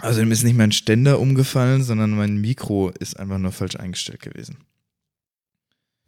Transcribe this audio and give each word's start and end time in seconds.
Also 0.00 0.20
ihm 0.22 0.30
ist 0.30 0.44
nicht 0.44 0.56
mein 0.56 0.70
Ständer 0.70 1.18
umgefallen, 1.18 1.82
sondern 1.82 2.10
mein 2.10 2.40
Mikro 2.40 2.90
ist 2.90 3.18
einfach 3.18 3.38
nur 3.38 3.50
falsch 3.50 3.74
eingestellt 3.74 4.22
gewesen. 4.22 4.58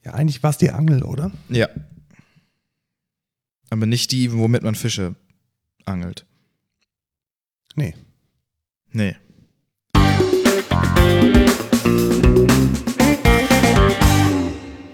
Ja, 0.05 0.15
eigentlich 0.15 0.45
war 0.45 0.51
es 0.51 0.59
die 0.59 0.71
Angel, 0.71 1.03
oder? 1.03 1.33
Ja. 1.49 1.69
Aber 3.69 3.87
nicht 3.87 4.13
die, 4.13 4.33
womit 4.33 4.63
man 4.63 4.77
Fische 4.77 5.17
angelt. 5.87 6.25
Nee. 7.75 7.97
Nee. 8.93 9.17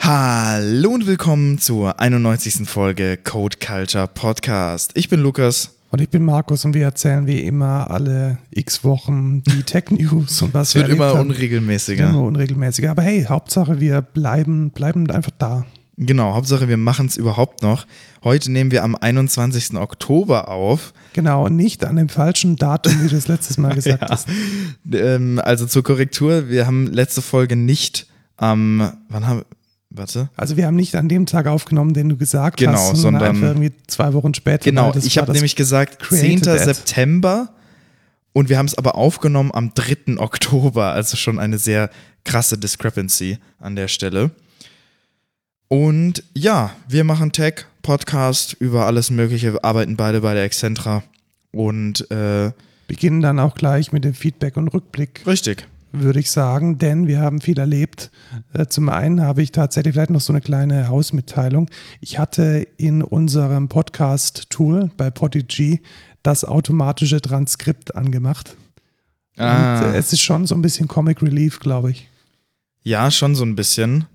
Hallo 0.00 0.90
und 0.90 1.06
willkommen 1.06 1.58
zur 1.58 2.00
91. 2.00 2.66
Folge 2.66 3.18
Code 3.18 3.58
Culture 3.58 4.08
Podcast. 4.08 4.92
Ich 4.94 5.10
bin 5.10 5.20
Lukas. 5.20 5.75
Und 5.90 6.00
ich 6.00 6.08
bin 6.08 6.24
Markus 6.24 6.64
und 6.64 6.74
wir 6.74 6.82
erzählen 6.84 7.26
wie 7.26 7.40
immer 7.40 7.90
alle 7.90 8.38
x 8.50 8.82
Wochen 8.84 9.42
die 9.44 9.62
Tech 9.64 9.90
News 9.90 10.42
und 10.42 10.52
was 10.52 10.70
Es 10.70 10.74
wird 10.74 10.88
wir 10.88 10.94
immer 10.96 11.08
haben. 11.08 11.30
unregelmäßiger. 11.30 12.10
Immer 12.10 12.22
unregelmäßiger. 12.22 12.90
Aber 12.90 13.02
hey, 13.02 13.24
Hauptsache 13.24 13.80
wir 13.80 14.02
bleiben, 14.02 14.70
bleiben 14.70 15.08
einfach 15.10 15.30
da. 15.38 15.64
Genau, 15.98 16.34
Hauptsache 16.34 16.68
wir 16.68 16.76
machen 16.76 17.06
es 17.06 17.16
überhaupt 17.16 17.62
noch. 17.62 17.86
Heute 18.22 18.52
nehmen 18.52 18.70
wir 18.70 18.84
am 18.84 18.94
21. 18.96 19.76
Oktober 19.76 20.48
auf. 20.48 20.92
Genau, 21.14 21.46
und 21.46 21.56
nicht 21.56 21.86
an 21.86 21.96
dem 21.96 22.10
falschen 22.10 22.56
Datum, 22.56 23.02
wie 23.02 23.08
du 23.08 23.16
es 23.16 23.28
letztes 23.28 23.56
Mal 23.56 23.74
gesagt 23.74 24.02
Ja. 24.02 24.10
hast. 24.10 24.28
Ähm, 24.92 25.40
also 25.42 25.64
zur 25.66 25.82
Korrektur, 25.84 26.50
wir 26.50 26.66
haben 26.66 26.88
letzte 26.92 27.22
Folge 27.22 27.56
nicht 27.56 28.06
am, 28.36 28.92
wann 29.08 29.26
haben, 29.26 29.42
warte. 29.96 30.28
Also 30.36 30.56
wir 30.56 30.66
haben 30.66 30.76
nicht 30.76 30.94
an 30.96 31.08
dem 31.08 31.26
Tag 31.26 31.46
aufgenommen, 31.46 31.94
den 31.94 32.08
du 32.08 32.16
gesagt 32.16 32.58
Genau, 32.58 32.72
hast, 32.72 32.96
sondern- 32.96 33.22
einfach 33.30 33.48
irgendwie 33.48 33.72
zwei 33.86 34.12
Wochen 34.12 34.34
später. 34.34 34.64
Genau, 34.64 34.94
ich 34.94 35.18
habe 35.18 35.32
nämlich 35.32 35.56
gesagt 35.56 35.98
10. 36.08 36.40
Created 36.42 36.48
at. 36.48 36.64
September 36.76 37.48
und 38.32 38.48
wir 38.48 38.58
haben 38.58 38.66
es 38.66 38.76
aber 38.76 38.94
aufgenommen 38.96 39.50
am 39.52 39.72
3. 39.74 40.16
Oktober, 40.18 40.92
also 40.92 41.16
schon 41.16 41.38
eine 41.38 41.58
sehr 41.58 41.90
krasse 42.24 42.58
Discrepancy 42.58 43.38
an 43.60 43.76
der 43.76 43.88
Stelle. 43.88 44.30
Und 45.68 46.22
ja, 46.34 46.70
wir 46.88 47.04
machen 47.04 47.32
Tech, 47.32 47.66
Podcast 47.82 48.54
über 48.54 48.86
alles 48.86 49.10
Mögliche, 49.10 49.52
wir 49.54 49.64
arbeiten 49.64 49.96
beide 49.96 50.20
bei 50.20 50.34
der 50.34 50.44
Excentra 50.44 51.02
und 51.52 52.08
äh, 52.10 52.52
beginnen 52.86 53.20
dann 53.20 53.40
auch 53.40 53.54
gleich 53.54 53.90
mit 53.92 54.04
dem 54.04 54.14
Feedback 54.14 54.56
und 54.56 54.68
Rückblick. 54.68 55.22
richtig. 55.26 55.66
Würde 56.02 56.20
ich 56.20 56.30
sagen, 56.30 56.78
denn 56.78 57.06
wir 57.06 57.20
haben 57.20 57.40
viel 57.40 57.58
erlebt. 57.58 58.10
Äh, 58.52 58.66
Zum 58.66 58.88
einen 58.88 59.22
habe 59.22 59.42
ich 59.42 59.52
tatsächlich 59.52 59.94
vielleicht 59.94 60.10
noch 60.10 60.20
so 60.20 60.32
eine 60.32 60.40
kleine 60.40 60.88
Hausmitteilung. 60.88 61.70
Ich 62.00 62.18
hatte 62.18 62.66
in 62.76 63.02
unserem 63.02 63.68
Podcast-Tool 63.68 64.90
bei 64.96 65.10
Podigy 65.10 65.80
das 66.22 66.44
automatische 66.44 67.20
Transkript 67.20 67.94
angemacht. 67.94 68.56
Ah. 69.36 69.80
Und 69.80 69.94
es 69.94 70.12
ist 70.12 70.20
schon 70.20 70.46
so 70.46 70.54
ein 70.54 70.62
bisschen 70.62 70.88
Comic 70.88 71.22
Relief, 71.22 71.60
glaube 71.60 71.90
ich. 71.90 72.08
Ja, 72.82 73.10
schon 73.10 73.34
so 73.34 73.44
ein 73.44 73.56
bisschen. 73.56 74.06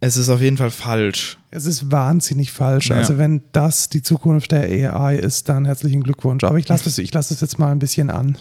Es 0.00 0.16
ist 0.16 0.30
auf 0.30 0.40
jeden 0.40 0.56
Fall 0.56 0.70
falsch. 0.70 1.38
Es 1.50 1.66
ist 1.66 1.90
wahnsinnig 1.90 2.52
falsch. 2.52 2.88
Ja. 2.88 2.96
Also 2.96 3.18
wenn 3.18 3.42
das 3.52 3.90
die 3.90 4.02
Zukunft 4.02 4.50
der 4.52 4.62
AI 4.62 5.16
ist, 5.16 5.48
dann 5.48 5.66
herzlichen 5.66 6.02
Glückwunsch. 6.02 6.42
Aber 6.44 6.58
ich 6.58 6.66
lasse 6.68 6.84
das, 6.84 6.98
ich 6.98 7.12
lasse 7.12 7.34
das 7.34 7.40
jetzt 7.42 7.58
mal 7.58 7.70
ein 7.70 7.78
bisschen 7.78 8.10
an. 8.10 8.38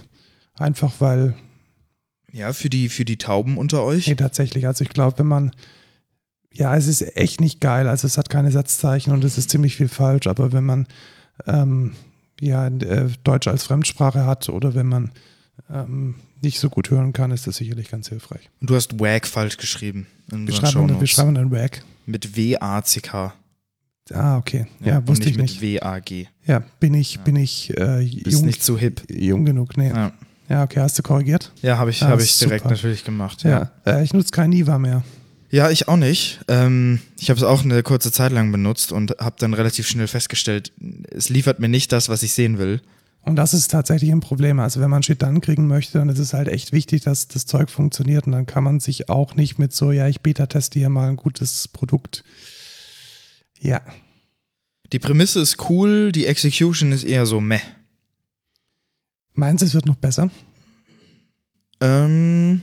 Einfach 0.58 0.93
weil 0.99 1.36
Ja, 2.33 2.53
für 2.53 2.69
die, 2.69 2.89
für 2.89 3.05
die 3.05 3.17
Tauben 3.17 3.58
unter 3.58 3.83
euch. 3.83 4.08
Nee, 4.08 4.16
tatsächlich. 4.16 4.67
Also 4.67 4.83
ich 4.83 4.89
glaube, 4.89 5.19
wenn 5.19 5.27
man, 5.27 5.52
ja, 6.53 6.75
es 6.75 6.88
ist 6.88 7.16
echt 7.17 7.41
nicht 7.41 7.61
geil. 7.61 7.88
Also 7.88 8.08
es 8.08 8.17
hat 8.17 8.30
keine 8.30 8.52
Satzzeichen 8.52 9.11
und 9.11 9.23
es 9.23 9.38
ist 9.38 9.49
ziemlich 9.49 9.75
viel 9.75 9.88
falsch. 9.88 10.27
Aber 10.27 10.52
wenn 10.52 10.66
man 10.66 10.88
ähm, 11.47 11.94
ja 12.39 12.67
äh, 12.67 13.09
Deutsch 13.23 13.47
als 13.47 13.63
Fremdsprache 13.63 14.25
hat 14.25 14.49
oder 14.49 14.75
wenn 14.75 14.88
man 14.88 15.11
ähm, 15.69 16.16
nicht 16.41 16.59
so 16.59 16.69
gut 16.69 16.89
hören 16.89 17.13
kann, 17.13 17.31
ist 17.31 17.47
das 17.47 17.58
sicherlich 17.58 17.89
ganz 17.89 18.09
hilfreich. 18.09 18.49
Und 18.61 18.69
du 18.69 18.75
hast 18.75 18.99
WAG 18.99 19.25
falsch 19.25 19.58
geschrieben. 19.58 20.08
In 20.31 20.47
Wir 20.47 20.53
schreiben, 20.55 20.99
wir 20.99 21.08
schreiben 21.08 21.38
einen 21.38 21.52
Wag. 21.52 21.83
Mit 22.05 22.36
W-A-C-K. 22.36 23.33
Ah, 24.11 24.37
okay. 24.37 24.65
Ja, 24.83 24.99
und 24.99 25.08
wusste 25.08 25.30
ich 25.30 25.37
mit 25.37 25.43
nicht. 25.43 25.61
W-A-G. 25.61 26.27
Ja, 26.45 26.64
bin 26.80 26.93
ich, 26.93 27.20
bin 27.20 27.36
ich 27.36 27.70
äh, 27.77 27.99
Bist 28.23 28.37
jung, 28.37 28.45
nicht 28.45 28.64
zu 28.64 28.77
hip. 28.77 29.03
jung 29.09 29.45
genug? 29.45 29.77
Nee. 29.77 29.89
Ja. 29.89 30.14
Ja, 30.49 30.64
okay, 30.64 30.80
hast 30.80 30.98
du 30.98 31.04
korrigiert? 31.04 31.52
ja 31.61 31.77
habe 31.77 31.92
ich, 31.92 32.02
Ah, 32.04 32.10
hab 32.10 32.20
ich 32.20 32.37
direkt 32.39 32.64
super. 32.64 32.73
natürlich 32.76 33.04
gemacht. 33.04 33.43
Ja. 33.43 33.71
Äh, 33.86 34.04
ich 34.04 34.14
nutze 34.14 34.32
kein 34.32 34.49
Niva 34.49 34.77
mehr. 34.80 35.04
Ja, 35.52 35.70
ich 35.71 35.87
auch 35.87 35.95
nicht. 35.98 36.39
Ähm, 36.48 36.99
ich 37.20 37.30
habe 37.30 37.37
es 37.39 37.43
auch 37.43 37.64
eine 37.64 37.82
kurze 37.83 38.11
Zeit 38.11 38.32
lang 38.32 38.52
benutzt 38.52 38.92
und 38.92 39.15
habe 39.20 39.36
dann 39.39 39.54
relativ 39.54 39.88
schnell 39.88 40.08
festgestellt, 40.08 40.71
es 41.11 41.30
liefert 41.30 41.59
mir 41.59 41.70
nicht 41.70 41.92
das, 41.92 42.09
was 42.09 42.21
ich 42.23 42.33
sehen 42.33 42.58
will. 42.58 42.82
Und 43.21 43.36
das 43.36 43.54
ist 43.54 43.70
tatsächlich 43.70 44.11
ein 44.11 44.21
Problem. 44.21 44.59
Also 44.59 44.80
wenn 44.80 44.89
man 44.89 45.04
Shit 45.04 45.21
dann 45.21 45.42
kriegen 45.42 45.67
möchte, 45.67 45.98
dann 45.98 46.08
ist 46.09 46.20
es 46.20 46.33
halt 46.33 46.48
echt 46.48 46.71
wichtig, 46.71 47.02
dass 47.04 47.27
das 47.27 47.45
Zeug 47.45 47.70
funktioniert. 47.70 48.26
Und 48.27 48.32
dann 48.32 48.45
kann 48.45 48.64
man 48.64 48.80
sich 48.80 49.09
auch 49.09 49.36
nicht 49.36 49.59
mit 49.59 49.73
so, 49.73 49.92
ja, 49.92 50.08
ich 50.08 50.21
beta-teste 50.21 50.80
hier 50.80 50.89
mal 50.89 51.09
ein 51.09 51.15
gutes 51.17 51.67
Produkt. 51.67 52.23
Ja, 53.59 53.82
Die 54.92 54.99
Prämisse 54.99 55.42
ist 55.42 55.70
cool, 55.70 56.11
die 56.11 56.26
Execution 56.26 56.92
ist 56.92 57.04
eher 57.04 57.26
so 57.26 57.42
meh. 57.42 57.59
Meinst 59.33 59.61
du, 59.61 59.65
es 59.65 59.73
wird 59.73 59.85
noch 59.85 59.95
besser? 59.95 60.29
Ähm, 61.81 62.61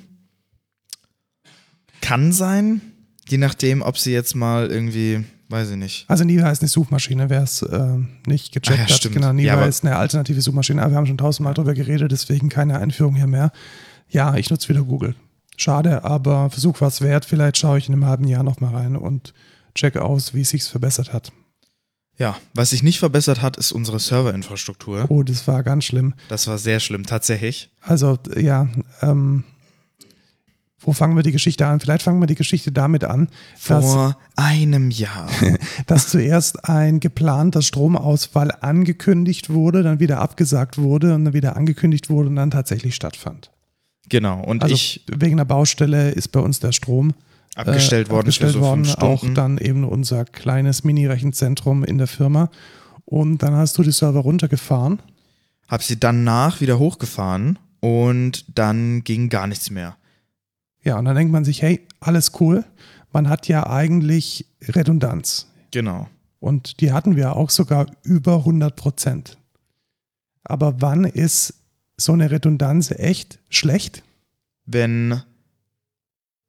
kann 2.01 2.33
sein, 2.33 2.81
je 3.29 3.39
nachdem, 3.39 3.83
ob 3.83 3.99
sie 3.99 4.13
jetzt 4.13 4.35
mal 4.37 4.67
irgendwie, 4.71 5.25
weiß 5.49 5.71
ich 5.71 5.77
nicht. 5.77 6.05
Also 6.09 6.25
Niva 6.25 6.51
ist 6.51 6.63
eine 6.63 6.69
Suchmaschine, 6.69 7.31
wer 7.31 7.43
es 7.43 7.63
äh, 7.63 7.97
nicht 8.27 8.53
gecheckt 8.53 8.79
Ah 8.79 8.83
ja, 8.83 8.89
hat. 8.89 8.91
stimmt. 8.91 9.15
Genau, 9.15 9.33
Niva 9.33 9.61
Ja, 9.61 9.65
ist 9.67 9.85
eine 9.85 9.97
alternative 9.97 10.41
Suchmaschine. 10.43 10.83
Aber 10.83 10.93
wir 10.93 10.97
haben 10.99 11.07
schon 11.07 11.19
tausendmal 11.19 11.55
drüber 11.55 11.75
geredet, 11.75 12.13
deswegen 12.13 12.49
keine 12.49 12.79
Einführung 12.79 13.17
hier 13.17 13.27
mehr. 13.27 13.51
Ja, 14.09 14.37
ich 14.37 14.51
nutze 14.51 14.69
wieder 14.69 14.83
Google. 14.83 15.15
Schade, 15.57 16.05
aber 16.05 16.51
Versuch 16.51 16.81
war 16.83 16.89
es 16.89 17.01
wert. 17.01 17.25
Vielleicht 17.25 17.57
schaue 17.57 17.79
ich 17.79 17.89
in 17.89 17.95
einem 17.95 18.05
halben 18.05 18.29
Jahr 18.29 18.43
nochmal 18.43 18.75
rein 18.75 18.95
und 18.95 19.33
checke 19.75 20.03
aus, 20.03 20.35
wie 20.35 20.43
es 20.43 20.51
sich 20.51 20.63
verbessert 20.65 21.13
hat. 21.15 21.33
Ja, 22.19 22.37
was 22.55 22.71
sich 22.71 22.83
nicht 22.83 22.99
verbessert 22.99 23.43
hat, 23.43 23.57
ist 23.57 23.73
unsere 23.73 23.99
Serverinfrastruktur. 23.99 25.07
Oh, 25.11 25.23
das 25.23 25.47
war 25.47 25.63
ganz 25.63 25.85
schlimm. 25.85 26.15
Das 26.29 26.47
war 26.47 26.57
sehr 26.57 26.81
schlimm, 26.81 27.05
tatsächlich. 27.05 27.71
Also, 27.83 28.19
ja, 28.37 28.69
ähm, 29.03 29.45
wo 30.81 30.93
fangen 30.93 31.17
wir 31.17 31.23
die 31.23 31.33
Geschichte 31.33 31.67
an? 31.67 31.81
Vielleicht 31.81 32.03
fangen 32.03 32.21
wir 32.21 32.27
die 32.27 32.35
Geschichte 32.35 32.71
damit 32.71 33.05
an, 33.05 33.29
dass, 33.67 33.85
Vor 33.85 34.17
einem 34.37 34.91
Jahr. 34.91 35.29
dass 35.87 36.09
zuerst 36.09 36.69
ein 36.69 37.01
geplanter 37.01 37.61
Stromausfall 37.61 38.53
angekündigt 38.61 39.51
wurde, 39.51 39.83
dann 39.83 40.01
wieder 40.01 40.21
abgesagt 40.21 40.79
wurde 40.79 41.15
und 41.15 41.25
dann 41.27 41.35
wieder 41.35 41.57
angekündigt 41.57 42.09
wurde 42.09 42.29
und 42.29 42.37
dann 42.37 42.51
tatsächlich 42.51 42.95
stattfand. 42.95 43.51
genau. 44.09 44.43
Und 44.43 44.63
Also 44.63 44.75
ich 44.75 45.05
wegen 45.09 45.35
einer 45.35 45.45
Baustelle 45.45 46.11
ist 46.13 46.29
bei 46.29 46.41
uns 46.41 46.61
der 46.61 46.73
Strom 46.73 47.15
abgestellt 47.57 48.09
äh, 48.09 48.11
worden 48.11 48.21
abgestellt 48.21 48.53
so 48.53 48.61
worden, 48.61 48.89
auch 48.99 49.25
dann 49.35 49.59
eben 49.59 49.85
unser 49.85 50.25
kleines 50.25 50.85
Mini-Rechenzentrum 50.85 51.85
in 51.85 51.99
der 51.99 52.07
Firma. 52.07 52.51
Und 53.05 53.43
dann 53.43 53.55
hast 53.55 53.79
du 53.79 53.83
die 53.83 53.93
Server 53.93 54.21
runtergefahren. 54.21 55.01
Hab 55.69 55.83
sie 55.83 55.99
danach 55.99 56.61
wieder 56.61 56.79
hochgefahren 56.79 57.59
und 57.81 58.45
dann 58.59 59.03
ging 59.05 59.29
gar 59.29 59.47
nichts 59.47 59.71
mehr. 59.71 59.97
Ja, 60.83 60.99
und 60.99 61.05
dann 61.05 61.17
denkt 61.17 61.33
man 61.33 61.45
sich, 61.45 61.63
hey, 61.63 61.81
alles 61.99 62.33
cool. 62.41 62.65
Man 63.13 63.29
hat 63.29 63.49
ja 63.49 63.67
eigentlich 63.67 64.47
Redundanz. 64.63 65.49
Genau. 65.73 66.09
Und 66.39 66.81
die 66.81 66.93
hatten 66.93 67.17
wir 67.17 67.35
auch 67.35 67.51
sogar 67.51 67.87
über 68.03 68.37
100 68.39 68.77
Prozent. 68.77 69.39
Aber 70.45 70.81
wann 70.81 71.05
ist 71.05 71.55
so 71.97 72.13
eine 72.13 72.31
Redundanz 72.31 72.91
echt 72.91 73.41
schlecht? 73.49 74.03
Wenn 74.65 75.23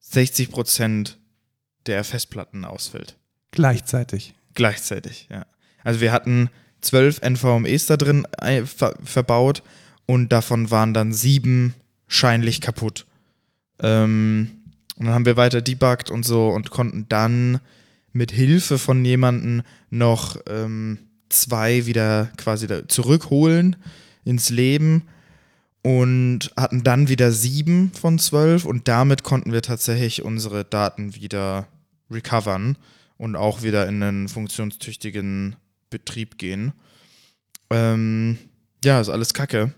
60 0.09 0.49
Prozent 0.51 1.17
der 1.85 2.03
Festplatten 2.03 2.65
ausfällt. 2.65 3.17
Gleichzeitig. 3.51 4.33
Gleichzeitig, 4.53 5.27
ja. 5.31 5.45
Also 5.83 6.01
wir 6.01 6.11
hatten 6.11 6.49
zwölf 6.81 7.21
NVMEs 7.21 7.85
da 7.85 7.97
drin 7.97 8.25
ein- 8.37 8.65
ver 8.67 8.95
verbaut 9.03 9.63
und 10.05 10.29
davon 10.31 10.69
waren 10.71 10.93
dann 10.93 11.13
sieben 11.13 11.73
scheinlich 12.07 12.61
kaputt. 12.61 13.05
Ähm, 13.81 14.51
und 14.97 15.05
dann 15.05 15.13
haben 15.13 15.25
wir 15.25 15.37
weiter 15.37 15.61
debuggt 15.61 16.09
und 16.09 16.23
so 16.23 16.49
und 16.49 16.69
konnten 16.71 17.05
dann 17.09 17.59
mit 18.13 18.31
Hilfe 18.31 18.79
von 18.79 19.03
jemandem 19.05 19.61
noch 19.89 20.37
ähm, 20.49 20.97
zwei 21.29 21.85
wieder 21.85 22.31
quasi 22.37 22.67
zurückholen 22.87 23.75
ins 24.23 24.49
Leben 24.49 25.03
und 25.87 26.51
hatten 26.57 26.83
dann 26.83 27.07
wieder 27.07 27.31
sieben 27.31 27.93
von 27.93 28.19
zwölf 28.19 28.65
und 28.65 28.89
damit 28.89 29.23
konnten 29.23 29.53
wir 29.53 29.61
tatsächlich 29.61 30.21
unsere 30.21 30.65
Daten 30.65 31.15
wieder 31.15 31.69
recovern 32.11 32.77
und 33.15 33.37
auch 33.37 33.63
wieder 33.63 33.87
in 33.87 34.03
einen 34.03 34.27
funktionstüchtigen 34.27 35.55
Betrieb 35.89 36.37
gehen. 36.37 36.73
Ähm, 37.69 38.37
ja, 38.83 38.99
ist 38.99 39.07
alles 39.07 39.33
Kacke. 39.33 39.73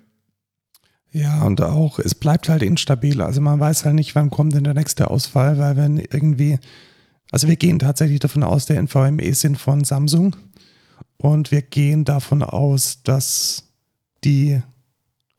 Ja, 1.11 1.43
und 1.43 1.61
auch, 1.61 1.99
es 1.99 2.15
bleibt 2.15 2.49
halt 2.49 2.63
instabil. 2.63 3.21
Also 3.21 3.39
man 3.39 3.59
weiß 3.59 3.85
halt 3.85 3.93
nicht, 3.93 4.15
wann 4.15 4.31
kommt 4.31 4.55
denn 4.55 4.63
der 4.63 4.73
nächste 4.73 5.11
Ausfall, 5.11 5.59
weil 5.59 5.77
wenn 5.77 5.97
irgendwie, 5.97 6.57
also 7.29 7.47
wir 7.47 7.55
gehen 7.55 7.77
tatsächlich 7.77 8.19
davon 8.19 8.41
aus, 8.41 8.65
der 8.65 8.81
NVMe 8.81 9.31
sind 9.35 9.59
von 9.59 9.83
Samsung 9.83 10.35
und 11.17 11.51
wir 11.51 11.61
gehen 11.61 12.03
davon 12.03 12.41
aus, 12.41 13.03
dass 13.03 13.65
die 14.23 14.63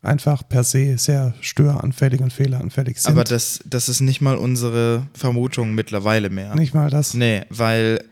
einfach 0.02 0.48
per 0.48 0.64
se 0.64 0.96
sehr 0.98 1.34
störanfällig 1.40 2.20
und 2.20 2.32
fehleranfällig 2.32 3.00
sind. 3.00 3.12
Aber 3.12 3.24
das, 3.24 3.60
das 3.66 3.88
ist 3.88 4.00
nicht 4.00 4.20
mal 4.20 4.36
unsere 4.36 5.06
Vermutung 5.14 5.74
mittlerweile 5.74 6.30
mehr. 6.30 6.54
nicht 6.54 6.74
mal 6.74 6.90
das. 6.90 7.14
Nee, 7.14 7.44
weil 7.50 8.02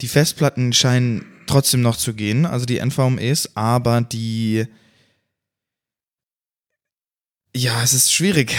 die 0.00 0.08
Festplatten 0.08 0.72
scheinen 0.72 1.24
trotzdem 1.46 1.80
noch 1.80 1.96
zu 1.96 2.12
gehen, 2.14 2.44
also 2.44 2.66
die 2.66 2.78
NVMEs, 2.84 3.50
aber 3.54 4.00
die. 4.00 4.66
Ja, 7.54 7.82
es 7.82 7.94
ist 7.94 8.12
schwierig. 8.12 8.54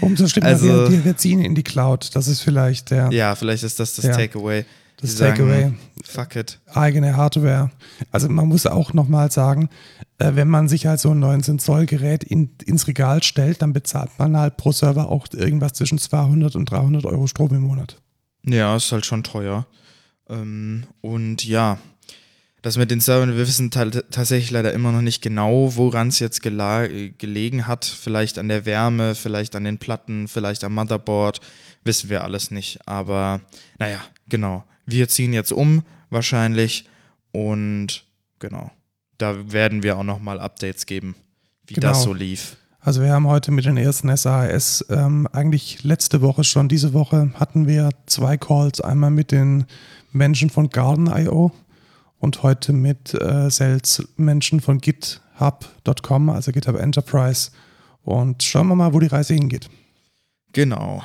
Umso 0.00 0.26
schlimmer, 0.28 0.48
Also- 0.48 0.90
wir, 0.90 1.04
wir, 1.04 1.16
ziehen 1.16 1.40
in 1.40 1.54
die 1.54 1.62
Cloud. 1.62 2.10
Das 2.16 2.26
ist 2.26 2.40
vielleicht 2.40 2.90
der, 2.90 3.10
Ja, 3.12 3.36
vielleicht 3.36 3.62
ist 3.62 3.78
das 3.78 3.94
das 3.94 4.06
Ja. 4.06 4.16
Takeaway. 4.16 4.64
Das 5.00 5.16
Takeaway. 5.16 5.72
Fuck 6.04 6.36
it. 6.36 6.60
eigene 6.72 7.16
Hardware. 7.16 7.70
Also 8.10 8.28
man 8.28 8.46
muss 8.48 8.66
auch 8.66 8.92
nochmal 8.92 9.30
sagen, 9.30 9.68
äh, 10.18 10.32
wenn 10.34 10.48
man 10.48 10.68
sich 10.68 10.86
halt 10.86 11.00
so 11.00 11.10
ein 11.10 11.18
19 11.18 11.58
Zoll 11.58 11.86
Gerät 11.86 12.24
in, 12.24 12.50
ins 12.64 12.86
Regal 12.86 13.22
stellt, 13.22 13.62
dann 13.62 13.72
bezahlt 13.72 14.10
man 14.18 14.36
halt 14.36 14.56
pro 14.56 14.72
Server 14.72 15.08
auch 15.10 15.26
irgendwas 15.32 15.72
zwischen 15.72 15.98
200 15.98 16.56
und 16.56 16.70
300 16.70 17.04
Euro 17.06 17.26
Strom 17.26 17.50
im 17.54 17.62
Monat. 17.62 17.96
Ja, 18.46 18.76
ist 18.76 18.92
halt 18.92 19.04
schon 19.06 19.22
teuer. 19.24 19.66
Ähm, 20.28 20.84
und 21.00 21.44
ja, 21.44 21.78
das 22.62 22.78
mit 22.78 22.90
den 22.90 23.00
Servern, 23.00 23.30
wir 23.36 23.46
wissen 23.46 23.70
ta- 23.70 23.84
tatsächlich 23.90 24.50
leider 24.50 24.72
immer 24.72 24.90
noch 24.92 25.02
nicht 25.02 25.20
genau, 25.22 25.76
woran 25.76 26.08
es 26.08 26.18
jetzt 26.18 26.40
gelegen 26.42 27.66
hat. 27.66 27.84
Vielleicht 27.84 28.38
an 28.38 28.48
der 28.48 28.64
Wärme, 28.64 29.14
vielleicht 29.14 29.54
an 29.56 29.64
den 29.64 29.78
Platten, 29.78 30.28
vielleicht 30.28 30.64
am 30.64 30.74
Motherboard. 30.74 31.40
Wissen 31.84 32.08
wir 32.08 32.24
alles 32.24 32.50
nicht. 32.50 32.86
Aber 32.88 33.40
naja, 33.78 33.98
genau. 34.28 34.64
Wir 34.86 35.08
ziehen 35.08 35.32
jetzt 35.32 35.52
um, 35.52 35.82
wahrscheinlich. 36.10 36.84
Und 37.32 38.04
genau, 38.38 38.70
da 39.18 39.52
werden 39.52 39.82
wir 39.82 39.96
auch 39.98 40.04
nochmal 40.04 40.40
Updates 40.40 40.86
geben, 40.86 41.14
wie 41.66 41.74
Genau. 41.74 41.88
das 41.88 42.02
so 42.02 42.12
lief. 42.14 42.56
Also 42.80 43.00
wir 43.00 43.12
haben 43.12 43.26
heute 43.26 43.50
mit 43.50 43.64
den 43.64 43.78
ersten 43.78 44.14
SAS, 44.14 44.84
ähm, 44.90 45.26
eigentlich 45.32 45.84
letzte 45.84 46.20
Woche 46.20 46.44
schon, 46.44 46.68
diese 46.68 46.92
Woche 46.92 47.30
hatten 47.34 47.66
wir 47.66 47.88
zwei 48.04 48.36
Calls, 48.36 48.82
einmal 48.82 49.10
mit 49.10 49.32
den 49.32 49.64
Menschen 50.12 50.50
von 50.50 50.68
Garden.io 50.68 51.50
und 52.18 52.42
heute 52.42 52.74
mit 52.74 53.14
äh, 53.14 53.50
Sales-Menschen 53.50 54.60
von 54.60 54.78
GitHub.com, 54.82 56.28
also 56.28 56.52
GitHub 56.52 56.76
Enterprise. 56.76 57.50
Und 58.02 58.42
schauen 58.42 58.68
wir 58.68 58.74
mal, 58.74 58.92
wo 58.92 59.00
die 59.00 59.06
Reise 59.06 59.32
hingeht. 59.32 59.70
Genau. 60.52 61.02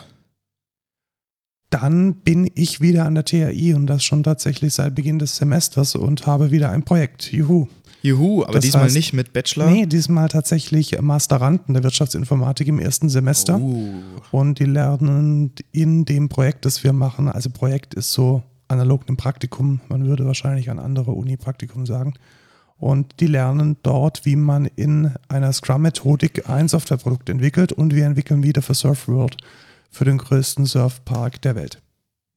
Dann 1.69 2.15
bin 2.15 2.49
ich 2.55 2.81
wieder 2.81 3.05
an 3.05 3.15
der 3.15 3.25
TAI 3.25 3.75
und 3.75 3.85
das 3.87 4.03
schon 4.03 4.23
tatsächlich 4.23 4.73
seit 4.73 4.95
Beginn 4.95 5.19
des 5.19 5.35
Semesters 5.37 5.95
und 5.95 6.25
habe 6.25 6.49
wieder 6.51 6.71
ein 6.71 6.83
Projekt. 6.83 7.31
Juhu. 7.31 7.67
Juhu, 8.01 8.43
aber 8.43 8.53
Das 8.53 8.63
diesmal 8.63 8.85
heißt- 8.87 8.93
nicht 8.93 9.13
mit 9.13 9.33
Bachelor. 9.33 9.69
Nee, 9.69 9.85
diesmal 9.85 10.29
tatsächlich 10.29 10.99
Masteranden 11.01 11.73
der 11.73 11.83
Wirtschaftsinformatik 11.83 12.67
im 12.67 12.79
ersten 12.79 13.09
Semester. 13.09 13.59
Uh. 13.59 13.93
Und 14.31 14.59
die 14.59 14.65
lernen 14.65 15.51
in 15.71 16.05
dem 16.05 16.29
Projekt, 16.29 16.65
das 16.65 16.83
wir 16.83 16.93
machen, 16.93 17.27
also 17.27 17.49
Projekt 17.49 17.93
ist 17.93 18.13
so 18.13 18.41
analog 18.69 19.07
einem 19.07 19.17
Praktikum, 19.17 19.81
man 19.89 20.05
würde 20.05 20.25
wahrscheinlich 20.25 20.69
an 20.69 20.79
andere 20.79 21.11
Uni-Praktikum 21.11 21.85
sagen. 21.85 22.13
Und 22.77 23.19
die 23.19 23.27
lernen 23.27 23.75
dort, 23.83 24.25
wie 24.25 24.37
man 24.37 24.65
in 24.65 25.11
einer 25.27 25.51
Scrum-Methodik 25.51 26.49
ein 26.49 26.69
Softwareprodukt 26.69 27.29
entwickelt 27.29 27.73
und 27.73 27.93
wir 27.93 28.05
entwickeln 28.05 28.43
wieder 28.43 28.61
für 28.61 28.73
Surfworld 28.73 29.35
für 29.89 30.05
den 30.05 30.17
größten 30.17 30.65
Surfpark 30.65 31.41
der 31.41 31.55
Welt. 31.55 31.81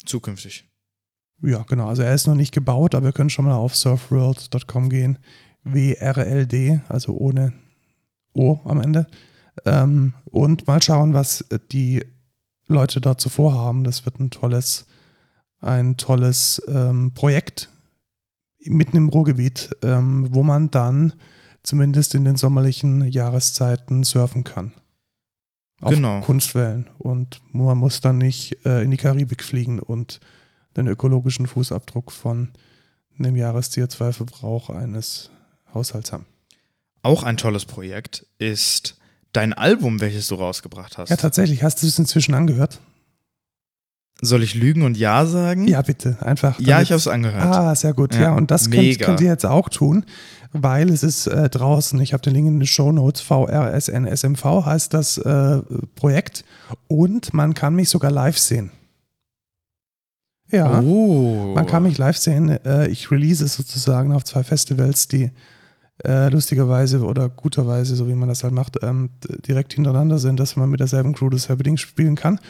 Zukünftig. 0.05 0.69
Ja, 1.43 1.65
genau. 1.69 1.89
Also 1.89 2.03
er 2.03 2.15
ist 2.15 2.27
noch 2.27 2.35
nicht 2.35 2.53
gebaut, 2.53 2.95
aber 2.95 3.07
ihr 3.07 3.13
könnt 3.13 3.33
schon 3.33 3.45
mal 3.45 3.55
auf 3.55 3.75
surfworld.com 3.75 4.89
gehen. 4.89 5.19
WRLD, 5.65 6.81
also 6.89 7.15
ohne 7.15 7.53
O 8.33 8.59
am 8.65 8.81
Ende. 8.81 9.07
Ähm, 9.65 10.15
und 10.25 10.67
mal 10.67 10.83
schauen, 10.83 11.15
was 11.15 11.45
die 11.71 12.05
Leute 12.69 13.01
dort 13.01 13.21
zuvor 13.21 13.55
haben. 13.55 13.85
Das 13.85 14.05
wird 14.05 14.19
ein 14.19 14.31
tolles, 14.31 14.87
ein 15.61 15.97
tolles 15.97 16.63
ähm, 16.69 17.13
Projekt 17.15 17.69
mitten 18.65 18.97
im 18.97 19.09
Ruhrgebiet, 19.09 19.71
ähm, 19.83 20.29
wo 20.31 20.43
man 20.43 20.71
dann 20.71 21.15
zumindest 21.63 22.15
in 22.15 22.25
den 22.25 22.37
sommerlichen 22.37 23.07
Jahreszeiten 23.09 24.05
surfen 24.05 24.45
kann. 24.45 24.73
Auf 25.83 25.93
Genau. 25.93 26.21
Kunstwellen. 26.21 26.89
Und 26.99 27.41
man 27.53 27.77
muss 27.77 28.01
dann 28.01 28.19
nicht 28.19 28.65
äh, 28.65 28.83
in 28.83 28.91
die 28.91 28.97
Karibik 28.97 29.43
fliegen 29.45 29.79
und 29.79 30.21
den 30.77 30.87
ökologischen 30.87 31.47
Fußabdruck 31.47 32.11
von 32.13 32.49
einem 33.19 33.37
Jahres-CO2-Verbrauch 33.37 34.71
eines 34.71 35.31
Haushalts 35.75 36.13
haben. 36.13 36.27
Auch 37.03 37.25
ein 37.25 37.37
tolles 37.37 37.65
Projekt 37.65 38.27
ist 38.39 38.97
dein 39.33 39.53
Album, 39.53 40.01
welches 40.01 40.29
du 40.29 40.37
rausgebracht 40.37 40.99
hast. 40.99 41.11
Ja, 41.11 41.17
tatsächlich. 41.17 41.63
Hast 41.63 41.83
du 41.83 41.87
es 41.87 41.99
inzwischen 41.99 42.35
angehört? 42.35 42.81
Soll 44.25 44.45
ich 44.45 44.55
lügen 44.55 44.83
und 44.83 44.97
ja 44.97 45.27
sagen? 45.27 45.67
Ja, 45.67 45.83
bitte. 45.83 46.17
Einfach. 46.21 46.59
Ja, 46.61 46.81
ich 46.81 46.91
habe 46.93 46.99
es 46.99 47.09
angehört. 47.09 47.43
Ah, 47.45 47.75
sehr 47.75 47.93
gut. 47.93 48.15
Ja, 48.15 48.21
Ja, 48.23 48.35
und 48.37 48.53
das 48.53 48.71
könnt, 48.71 49.01
könnt 49.01 49.21
ihr 49.21 49.27
jetzt 49.27 49.45
auch 49.45 49.69
tun, 49.69 50.05
weil 50.53 50.91
es 50.91 51.03
ist 51.03 51.27
äh, 51.27 51.51
draußen. 51.51 52.01
Ich 52.01 52.13
habe 52.13 52.23
den 52.23 52.33
Link 52.35 52.47
in 52.47 52.61
den 52.61 52.67
Show 52.67 52.93
Notes. 52.93 53.21
VRSNSMV 53.21 54.45
heißt 54.65 54.95
das 54.95 55.19
äh, 55.19 55.59
Projekt. 55.97 56.45
Und 56.87 57.35
man 57.35 57.55
kann 57.55 57.75
mich 57.75 57.89
sogar 57.89 58.13
live 58.13 58.39
sehen. 58.39 58.71
Ja. 60.53 60.81
Oh. 60.81 61.53
Man 61.55 61.67
kann 61.67 61.83
mich 61.83 61.99
live 61.99 62.17
sehen. 62.17 62.49
Äh, 62.65 62.89
Ich 62.89 63.11
release 63.11 63.45
es 63.45 63.55
sozusagen 63.55 64.13
auf 64.13 64.23
zwei 64.25 64.45
Festivals, 64.45 65.09
die 65.09 65.31
äh, 66.05 66.29
lustigerweise 66.31 67.01
oder 67.05 67.29
guterweise, 67.29 67.95
so 67.95 68.09
wie 68.09 68.15
man 68.15 68.29
das 68.29 68.43
halt 68.45 68.55
macht, 68.55 68.79
ähm, 68.83 69.11
direkt 69.47 69.75
hintereinander 69.75 70.19
sind, 70.19 70.41
dass 70.41 70.57
man 70.57 70.71
mit 70.71 70.81
derselben 70.81 71.15
Crew 71.15 71.31
das 71.31 71.47
Ding 71.47 71.77
spielen 71.77 72.17
kann. 72.17 72.41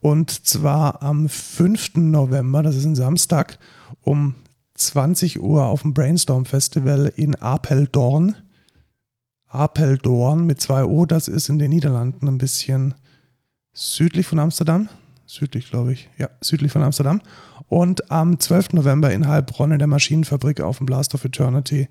Und 0.00 0.46
zwar 0.46 1.02
am 1.02 1.28
5. 1.28 1.96
November, 1.96 2.62
das 2.62 2.76
ist 2.76 2.84
ein 2.84 2.94
Samstag, 2.94 3.58
um 4.02 4.34
20 4.74 5.40
Uhr 5.40 5.66
auf 5.66 5.82
dem 5.82 5.94
Brainstorm 5.94 6.44
Festival 6.44 7.12
in 7.16 7.34
Apeldoorn. 7.34 8.36
Apeldoorn 9.48 10.46
mit 10.46 10.60
zwei 10.60 10.84
O, 10.84 11.04
das 11.04 11.28
ist 11.28 11.48
in 11.48 11.58
den 11.58 11.70
Niederlanden 11.70 12.26
ein 12.28 12.38
bisschen 12.38 12.94
südlich 13.72 14.26
von 14.26 14.38
Amsterdam. 14.38 14.88
Südlich, 15.26 15.70
glaube 15.70 15.92
ich. 15.92 16.10
Ja, 16.18 16.30
südlich 16.40 16.72
von 16.72 16.82
Amsterdam. 16.82 17.20
Und 17.68 18.10
am 18.10 18.38
12. 18.38 18.74
November 18.74 19.12
in 19.12 19.28
Heilbronn 19.28 19.72
in 19.72 19.78
der 19.78 19.88
Maschinenfabrik 19.88 20.60
auf 20.60 20.78
dem 20.78 20.86
Blast 20.86 21.14
of 21.14 21.24
Eternity. 21.24 21.88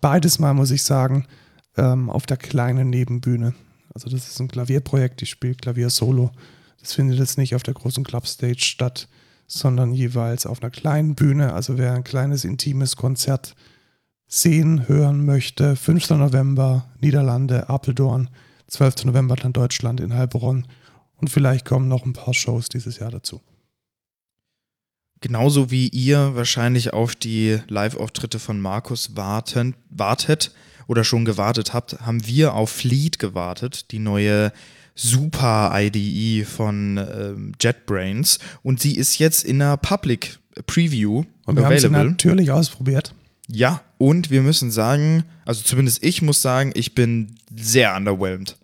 Beides 0.00 0.38
mal, 0.38 0.54
muss 0.54 0.70
ich 0.70 0.82
sagen, 0.82 1.26
ähm, 1.76 2.10
auf 2.10 2.26
der 2.26 2.36
kleinen 2.36 2.90
Nebenbühne. 2.90 3.54
Also 3.94 4.08
das 4.08 4.28
ist 4.28 4.40
ein 4.40 4.48
Klavierprojekt, 4.48 5.22
ich 5.22 5.30
spiele 5.30 5.54
Klavier 5.54 5.90
solo. 5.90 6.30
Das 6.80 6.92
findet 6.92 7.18
jetzt 7.18 7.38
nicht 7.38 7.54
auf 7.54 7.62
der 7.62 7.74
großen 7.74 8.04
Clubstage 8.04 8.60
statt, 8.60 9.08
sondern 9.46 9.92
jeweils 9.92 10.46
auf 10.46 10.62
einer 10.62 10.70
kleinen 10.70 11.14
Bühne. 11.14 11.52
Also 11.52 11.78
wer 11.78 11.94
ein 11.94 12.04
kleines, 12.04 12.44
intimes 12.44 12.96
Konzert 12.96 13.56
sehen, 14.28 14.86
hören 14.86 15.24
möchte, 15.24 15.74
5. 15.74 16.10
November 16.10 16.86
Niederlande, 17.00 17.68
Apeldoorn, 17.68 18.28
12. 18.68 19.06
November 19.06 19.36
dann 19.36 19.52
Deutschland 19.52 20.00
in 20.00 20.14
Heilbronn. 20.14 20.66
Und 21.16 21.30
vielleicht 21.30 21.64
kommen 21.64 21.88
noch 21.88 22.04
ein 22.04 22.12
paar 22.12 22.34
Shows 22.34 22.68
dieses 22.68 22.98
Jahr 22.98 23.10
dazu. 23.10 23.40
Genauso 25.20 25.70
wie 25.70 25.88
ihr 25.88 26.34
wahrscheinlich 26.34 26.92
auf 26.92 27.16
die 27.16 27.58
Live-Auftritte 27.68 28.38
von 28.38 28.60
Markus 28.60 29.16
warten, 29.16 29.74
wartet 29.90 30.52
oder 30.86 31.02
schon 31.04 31.24
gewartet 31.24 31.74
habt, 31.74 32.00
haben 32.00 32.26
wir 32.26 32.54
auf 32.54 32.70
Fleet 32.70 33.18
gewartet, 33.18 33.90
die 33.90 33.98
neue 33.98 34.52
Super 34.94 35.72
IDE 35.74 36.44
von 36.44 36.98
ähm, 36.98 37.52
JetBrains. 37.60 38.38
Und 38.62 38.80
sie 38.80 38.96
ist 38.96 39.18
jetzt 39.18 39.44
in 39.44 39.62
einer 39.62 39.76
Public 39.76 40.38
Preview 40.66 41.24
Und 41.46 41.56
wir 41.56 41.64
haben 41.64 41.78
sie 41.78 41.88
natürlich 41.88 42.50
ausprobiert. 42.50 43.14
Ja, 43.48 43.80
und 43.96 44.30
wir 44.30 44.42
müssen 44.42 44.70
sagen, 44.70 45.24
also 45.44 45.62
zumindest 45.62 46.04
ich 46.04 46.20
muss 46.20 46.42
sagen, 46.42 46.72
ich 46.74 46.94
bin 46.94 47.36
sehr 47.54 47.96
underwhelmed. 47.96 48.56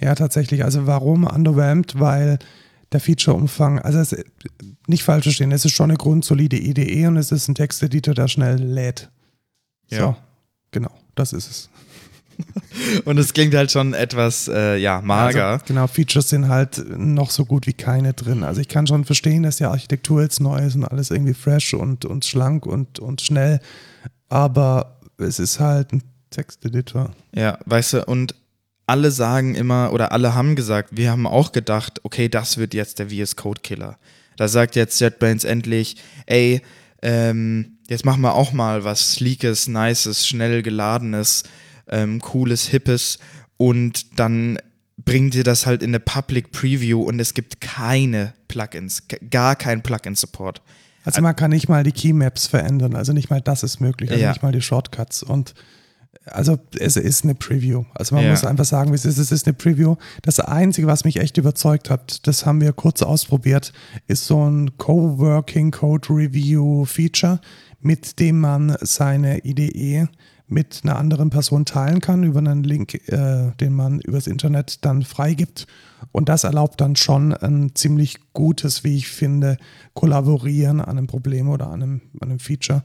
Ja, 0.00 0.14
tatsächlich. 0.14 0.64
Also 0.64 0.86
warum 0.86 1.24
underwhelmed? 1.24 1.98
Weil 1.98 2.38
der 2.94 3.00
Feature-Umfang, 3.00 3.78
also 3.80 3.98
es, 3.98 4.16
nicht 4.86 5.02
falsch 5.02 5.24
verstehen, 5.24 5.52
es 5.52 5.64
ist 5.64 5.72
schon 5.74 5.90
eine 5.90 5.98
grundsolide 5.98 6.56
IDE 6.56 7.06
und 7.06 7.16
es 7.16 7.30
ist 7.32 7.48
ein 7.48 7.54
Texteditor, 7.54 8.14
der 8.14 8.28
schnell 8.28 8.56
lädt. 8.62 9.10
So, 9.90 9.96
Ja. 9.96 10.16
genau, 10.70 10.90
das 11.14 11.32
ist 11.32 11.50
es. 11.50 11.70
Und 13.04 13.16
es 13.18 13.32
klingt 13.32 13.54
halt 13.54 13.70
schon 13.70 13.94
etwas, 13.94 14.48
äh, 14.48 14.76
ja, 14.76 15.00
mager. 15.00 15.46
Also, 15.52 15.64
genau, 15.66 15.86
Features 15.86 16.28
sind 16.30 16.48
halt 16.48 16.84
noch 16.98 17.30
so 17.30 17.44
gut 17.44 17.68
wie 17.68 17.72
keine 17.74 18.12
drin. 18.12 18.42
Also 18.42 18.60
ich 18.60 18.66
kann 18.66 18.88
schon 18.88 19.04
verstehen, 19.04 19.44
dass 19.44 19.58
die 19.58 19.64
Architektur 19.66 20.20
jetzt 20.22 20.40
neu 20.40 20.58
ist 20.58 20.74
und 20.74 20.84
alles 20.84 21.12
irgendwie 21.12 21.34
fresh 21.34 21.74
und, 21.74 22.04
und 22.04 22.24
schlank 22.24 22.66
und, 22.66 22.98
und 22.98 23.20
schnell, 23.20 23.60
aber 24.28 24.98
es 25.18 25.38
ist 25.38 25.60
halt 25.60 25.92
ein 25.92 26.02
Texteditor. 26.30 27.10
Ja, 27.36 27.56
weißt 27.66 27.92
du, 27.92 28.04
und 28.06 28.34
alle 28.86 29.10
sagen 29.10 29.54
immer, 29.54 29.92
oder 29.92 30.12
alle 30.12 30.34
haben 30.34 30.56
gesagt, 30.56 30.90
wir 30.96 31.10
haben 31.10 31.26
auch 31.26 31.52
gedacht, 31.52 32.00
okay, 32.04 32.28
das 32.28 32.58
wird 32.58 32.74
jetzt 32.74 32.98
der 32.98 33.08
VS 33.10 33.36
Code 33.36 33.60
Killer. 33.62 33.98
Da 34.36 34.48
sagt 34.48 34.76
jetzt 34.76 35.00
JetBrains 35.00 35.44
endlich, 35.44 35.96
ey, 36.26 36.60
ähm, 37.02 37.78
jetzt 37.88 38.04
machen 38.04 38.22
wir 38.22 38.34
auch 38.34 38.52
mal 38.52 38.84
was 38.84 39.12
Sleekes, 39.12 39.68
Nices, 39.68 40.26
schnell 40.26 40.62
geladenes, 40.62 41.44
ähm, 41.88 42.20
cooles, 42.20 42.66
hippes 42.68 43.18
und 43.56 44.18
dann 44.18 44.58
bringt 45.04 45.34
ihr 45.34 45.44
das 45.44 45.66
halt 45.66 45.82
in 45.82 45.90
eine 45.90 46.00
Public 46.00 46.50
Preview 46.52 47.02
und 47.02 47.20
es 47.20 47.34
gibt 47.34 47.60
keine 47.60 48.32
Plugins, 48.48 49.02
gar 49.30 49.54
kein 49.56 49.82
Plugin-Support. 49.82 50.62
Also 51.04 51.20
man 51.20 51.36
kann 51.36 51.50
nicht 51.50 51.68
mal 51.68 51.84
die 51.84 51.92
Keymaps 51.92 52.46
verändern, 52.46 52.96
also 52.96 53.12
nicht 53.12 53.28
mal 53.28 53.40
das 53.40 53.62
ist 53.62 53.80
möglich, 53.80 54.10
also 54.10 54.22
Ja. 54.22 54.30
nicht 54.30 54.42
mal 54.42 54.52
die 54.52 54.62
Shortcuts 54.62 55.22
und 55.22 55.54
also 56.26 56.58
es 56.78 56.96
ist 56.96 57.24
eine 57.24 57.34
Preview. 57.34 57.84
Also 57.94 58.14
man 58.14 58.24
Ja. 58.24 58.30
muss 58.30 58.44
einfach 58.44 58.64
sagen, 58.64 58.90
wie 58.90 58.94
es 58.96 59.04
ist. 59.04 59.18
Es 59.18 59.32
ist 59.32 59.46
eine 59.46 59.54
Preview. 59.54 59.96
Das 60.22 60.40
Einzige, 60.40 60.86
was 60.86 61.04
mich 61.04 61.18
echt 61.20 61.36
überzeugt 61.36 61.90
hat, 61.90 62.26
das 62.26 62.46
haben 62.46 62.60
wir 62.60 62.72
kurz 62.72 63.02
ausprobiert, 63.02 63.72
ist 64.06 64.26
so 64.26 64.48
ein 64.48 64.76
Coworking 64.78 65.70
Code 65.70 66.08
Review 66.10 66.84
Feature, 66.84 67.40
mit 67.80 68.18
dem 68.20 68.40
man 68.40 68.76
seine 68.80 69.44
IDE 69.44 70.08
mit 70.46 70.80
einer 70.84 70.96
anderen 70.96 71.30
Person 71.30 71.64
teilen 71.64 72.00
kann 72.00 72.22
über 72.22 72.38
einen 72.38 72.64
Link, 72.64 72.94
äh, 73.08 73.52
den 73.60 73.72
man 73.72 74.00
übers 74.00 74.26
Internet 74.26 74.84
dann 74.84 75.02
freigibt. 75.02 75.66
Und 76.12 76.28
das 76.28 76.44
erlaubt 76.44 76.80
dann 76.82 76.96
schon 76.96 77.32
ein 77.32 77.74
ziemlich 77.74 78.18
gutes, 78.34 78.84
wie 78.84 78.96
ich 78.96 79.08
finde, 79.08 79.56
Kollaborieren 79.94 80.80
an 80.82 80.98
einem 80.98 81.06
Problem 81.06 81.48
oder 81.48 81.68
an 81.68 81.82
einem, 81.82 82.00
an 82.20 82.28
einem 82.30 82.38
Feature. 82.40 82.82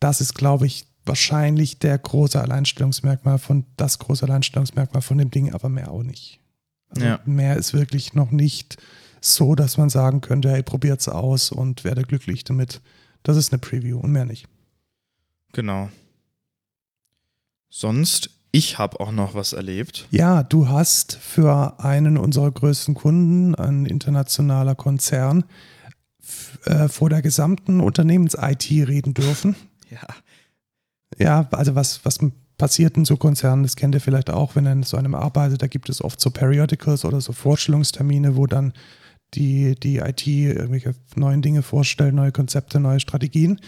Das 0.00 0.20
ist, 0.20 0.34
glaube 0.34 0.66
ich, 0.66 0.86
wahrscheinlich 1.10 1.80
der 1.80 1.98
große 1.98 2.40
Alleinstellungsmerkmal 2.40 3.38
von 3.38 3.66
das 3.76 3.98
große 3.98 4.24
Alleinstellungsmerkmal 4.24 5.02
von 5.02 5.18
dem 5.18 5.32
Ding, 5.32 5.52
aber 5.52 5.68
mehr 5.68 5.90
auch 5.90 6.04
nicht. 6.04 6.38
Also 6.90 7.04
Ja. 7.04 7.20
Mehr 7.24 7.56
ist 7.56 7.74
wirklich 7.74 8.14
noch 8.14 8.30
nicht 8.30 8.76
so, 9.20 9.56
dass 9.56 9.76
man 9.76 9.90
sagen 9.90 10.20
könnte, 10.20 10.50
hey, 10.50 10.62
probiert's 10.62 11.08
aus 11.08 11.50
und 11.50 11.82
werde 11.82 12.02
glücklich 12.02 12.44
damit. 12.44 12.80
Das 13.24 13.36
ist 13.36 13.52
eine 13.52 13.58
Preview 13.58 13.98
und 13.98 14.12
mehr 14.12 14.24
nicht. 14.24 14.46
Genau. 15.52 15.90
Sonst, 17.68 18.30
ich 18.52 18.78
habe 18.78 19.00
auch 19.00 19.10
noch 19.10 19.34
was 19.34 19.52
erlebt. 19.52 20.06
Ja, 20.12 20.44
du 20.44 20.68
hast 20.68 21.16
für 21.16 21.80
einen 21.80 22.18
unserer 22.18 22.52
größten 22.52 22.94
Kunden, 22.94 23.56
ein 23.56 23.84
internationaler 23.84 24.76
Konzern, 24.76 25.42
äh, 26.66 26.86
vor 26.86 27.10
der 27.10 27.20
gesamten 27.20 27.80
Unternehmens-IT 27.80 28.70
reden 28.70 29.12
dürfen. 29.12 29.56
Ja. 29.90 30.06
Ja, 31.20 31.46
also 31.52 31.74
was, 31.74 32.04
was 32.04 32.18
passiert 32.58 32.96
in 32.96 33.04
so 33.04 33.16
Konzernen, 33.16 33.62
das 33.62 33.76
kennt 33.76 33.94
ihr 33.94 34.00
vielleicht 34.00 34.30
auch, 34.30 34.54
wenn 34.56 34.66
ihr 34.66 34.72
in 34.72 34.82
so 34.82 34.96
einem 34.96 35.14
arbeitet, 35.14 35.62
da 35.62 35.66
gibt 35.66 35.88
es 35.88 36.02
oft 36.02 36.20
so 36.20 36.30
Periodicals 36.30 37.04
oder 37.04 37.20
so 37.20 37.32
Vorstellungstermine, 37.32 38.36
wo 38.36 38.46
dann 38.46 38.72
die, 39.34 39.74
die 39.78 39.98
IT 39.98 40.26
irgendwelche 40.26 40.94
neuen 41.14 41.40
Dinge 41.42 41.62
vorstellt, 41.62 42.14
neue 42.14 42.32
Konzepte, 42.32 42.80
neue 42.80 43.00
Strategien. 43.00 43.60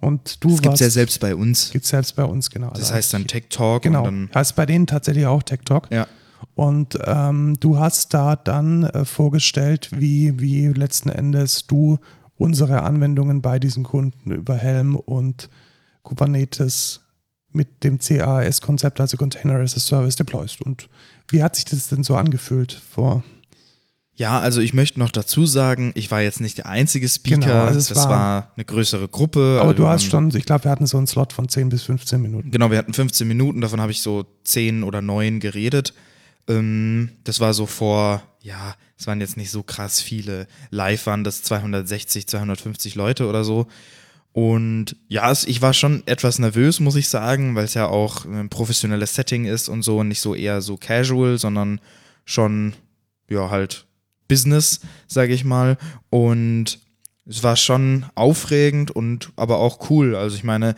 Und 0.00 0.44
du 0.44 0.50
Das 0.50 0.62
gibt 0.62 0.74
es 0.74 0.80
ja 0.80 0.90
selbst 0.90 1.18
bei 1.20 1.34
uns. 1.34 1.70
gibt's 1.72 1.88
selbst 1.88 2.14
bei 2.14 2.24
uns, 2.24 2.50
genau. 2.50 2.70
Das 2.70 2.82
Also 2.82 2.94
heißt 2.94 3.14
dann 3.14 3.26
Tech 3.26 3.44
Talk 3.50 3.82
Genau. 3.82 4.00
und 4.00 4.04
dann. 4.04 4.30
heißt 4.34 4.54
bei 4.54 4.64
denen 4.64 4.86
tatsächlich 4.86 5.26
auch 5.26 5.42
Tech 5.42 5.60
Talk. 5.64 5.88
Ja. 5.90 6.06
Und 6.54 6.96
ähm, 7.04 7.56
du 7.58 7.78
hast 7.78 8.14
da 8.14 8.36
dann 8.36 8.84
äh, 8.84 9.04
vorgestellt, 9.04 9.90
wie, 9.92 10.38
wie 10.40 10.68
letzten 10.68 11.08
Endes 11.08 11.66
du 11.66 11.98
unsere 12.36 12.82
Anwendungen 12.84 13.42
bei 13.42 13.58
diesen 13.58 13.82
Kunden 13.82 14.30
über 14.30 14.54
Helm 14.56 14.94
und 14.94 15.48
Kubernetes 16.08 17.00
mit 17.52 17.82
dem 17.84 17.98
CAS-Konzept, 17.98 19.00
also 19.00 19.16
Container 19.16 19.60
as 19.60 19.76
a 19.76 19.80
Service, 19.80 20.16
deployst. 20.16 20.60
Und 20.62 20.88
wie 21.28 21.42
hat 21.42 21.56
sich 21.56 21.64
das 21.66 21.88
denn 21.88 22.02
so 22.02 22.16
angefühlt 22.16 22.72
vor? 22.72 23.22
Ja, 24.14 24.40
also 24.40 24.60
ich 24.60 24.74
möchte 24.74 24.98
noch 24.98 25.10
dazu 25.12 25.46
sagen, 25.46 25.92
ich 25.94 26.10
war 26.10 26.20
jetzt 26.22 26.40
nicht 26.40 26.58
der 26.58 26.66
einzige 26.66 27.08
Speaker. 27.08 27.38
Genau, 27.40 27.64
also 27.66 27.78
es 27.78 27.86
das 27.88 27.98
war- 27.98 28.08
war, 28.10 28.52
eine 28.56 28.64
größere 28.64 29.06
Gruppe. 29.08 29.58
Aber 29.60 29.70
Also 29.70 29.74
du 29.82 29.86
hast 29.86 30.02
haben- 30.12 30.30
schon, 30.30 30.36
ich 30.40 30.44
glaube, 30.44 30.64
wir 30.64 30.70
hatten 30.72 30.86
so 30.86 30.98
einen 30.98 31.06
Slot 31.06 31.32
von 31.32 31.48
10 31.48 31.68
bis 31.68 31.84
15 31.84 32.20
Minuten. 32.20 32.50
Genau, 32.50 32.70
wir 32.70 32.78
hatten 32.78 32.92
15 32.94 33.28
Minuten, 33.28 33.60
davon 33.60 33.80
habe 33.80 33.92
ich 33.92 34.02
so 34.02 34.26
10 34.44 34.82
oder 34.82 35.00
9 35.02 35.38
geredet. 35.38 35.94
Ähm, 36.48 37.10
das 37.24 37.38
war 37.40 37.54
so 37.54 37.66
vor, 37.66 38.22
ja, 38.40 38.74
es 38.98 39.06
waren 39.06 39.20
jetzt 39.20 39.36
nicht 39.36 39.50
so 39.52 39.62
krass 39.62 40.00
viele. 40.00 40.48
Live 40.70 41.06
waren 41.06 41.22
das 41.22 41.42
260, 41.44 42.26
250 42.26 42.96
Leute 42.96 43.26
oder 43.28 43.44
so. 43.44 43.68
Und 44.38 44.94
ja, 45.08 45.32
ich 45.32 45.62
war 45.62 45.74
schon 45.74 46.04
etwas 46.06 46.38
nervös, 46.38 46.78
muss 46.78 46.94
ich 46.94 47.08
sagen, 47.08 47.56
weil 47.56 47.64
es 47.64 47.74
ja 47.74 47.88
auch 47.88 48.24
ein 48.24 48.48
professionelles 48.48 49.16
Setting 49.16 49.46
ist 49.46 49.68
und 49.68 49.82
so 49.82 50.04
nicht 50.04 50.20
so 50.20 50.32
eher 50.32 50.62
so 50.62 50.76
casual, 50.76 51.38
sondern 51.38 51.80
schon, 52.24 52.74
ja, 53.28 53.50
halt 53.50 53.86
Business, 54.28 54.78
sage 55.08 55.34
ich 55.34 55.44
mal. 55.44 55.76
Und 56.08 56.78
es 57.26 57.42
war 57.42 57.56
schon 57.56 58.06
aufregend 58.14 58.92
und 58.92 59.32
aber 59.34 59.58
auch 59.58 59.90
cool. 59.90 60.14
Also 60.14 60.36
ich 60.36 60.44
meine, 60.44 60.76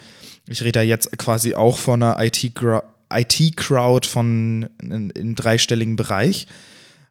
ich 0.48 0.62
rede 0.62 0.72
da 0.72 0.82
jetzt 0.82 1.18
quasi 1.18 1.54
auch 1.54 1.76
von 1.76 2.02
einer 2.02 2.18
IT-Crowd 2.18 2.86
IT 3.12 4.06
von 4.06 4.70
in, 4.80 5.10
in 5.10 5.34
dreistelligen 5.34 5.96
Bereich. 5.96 6.46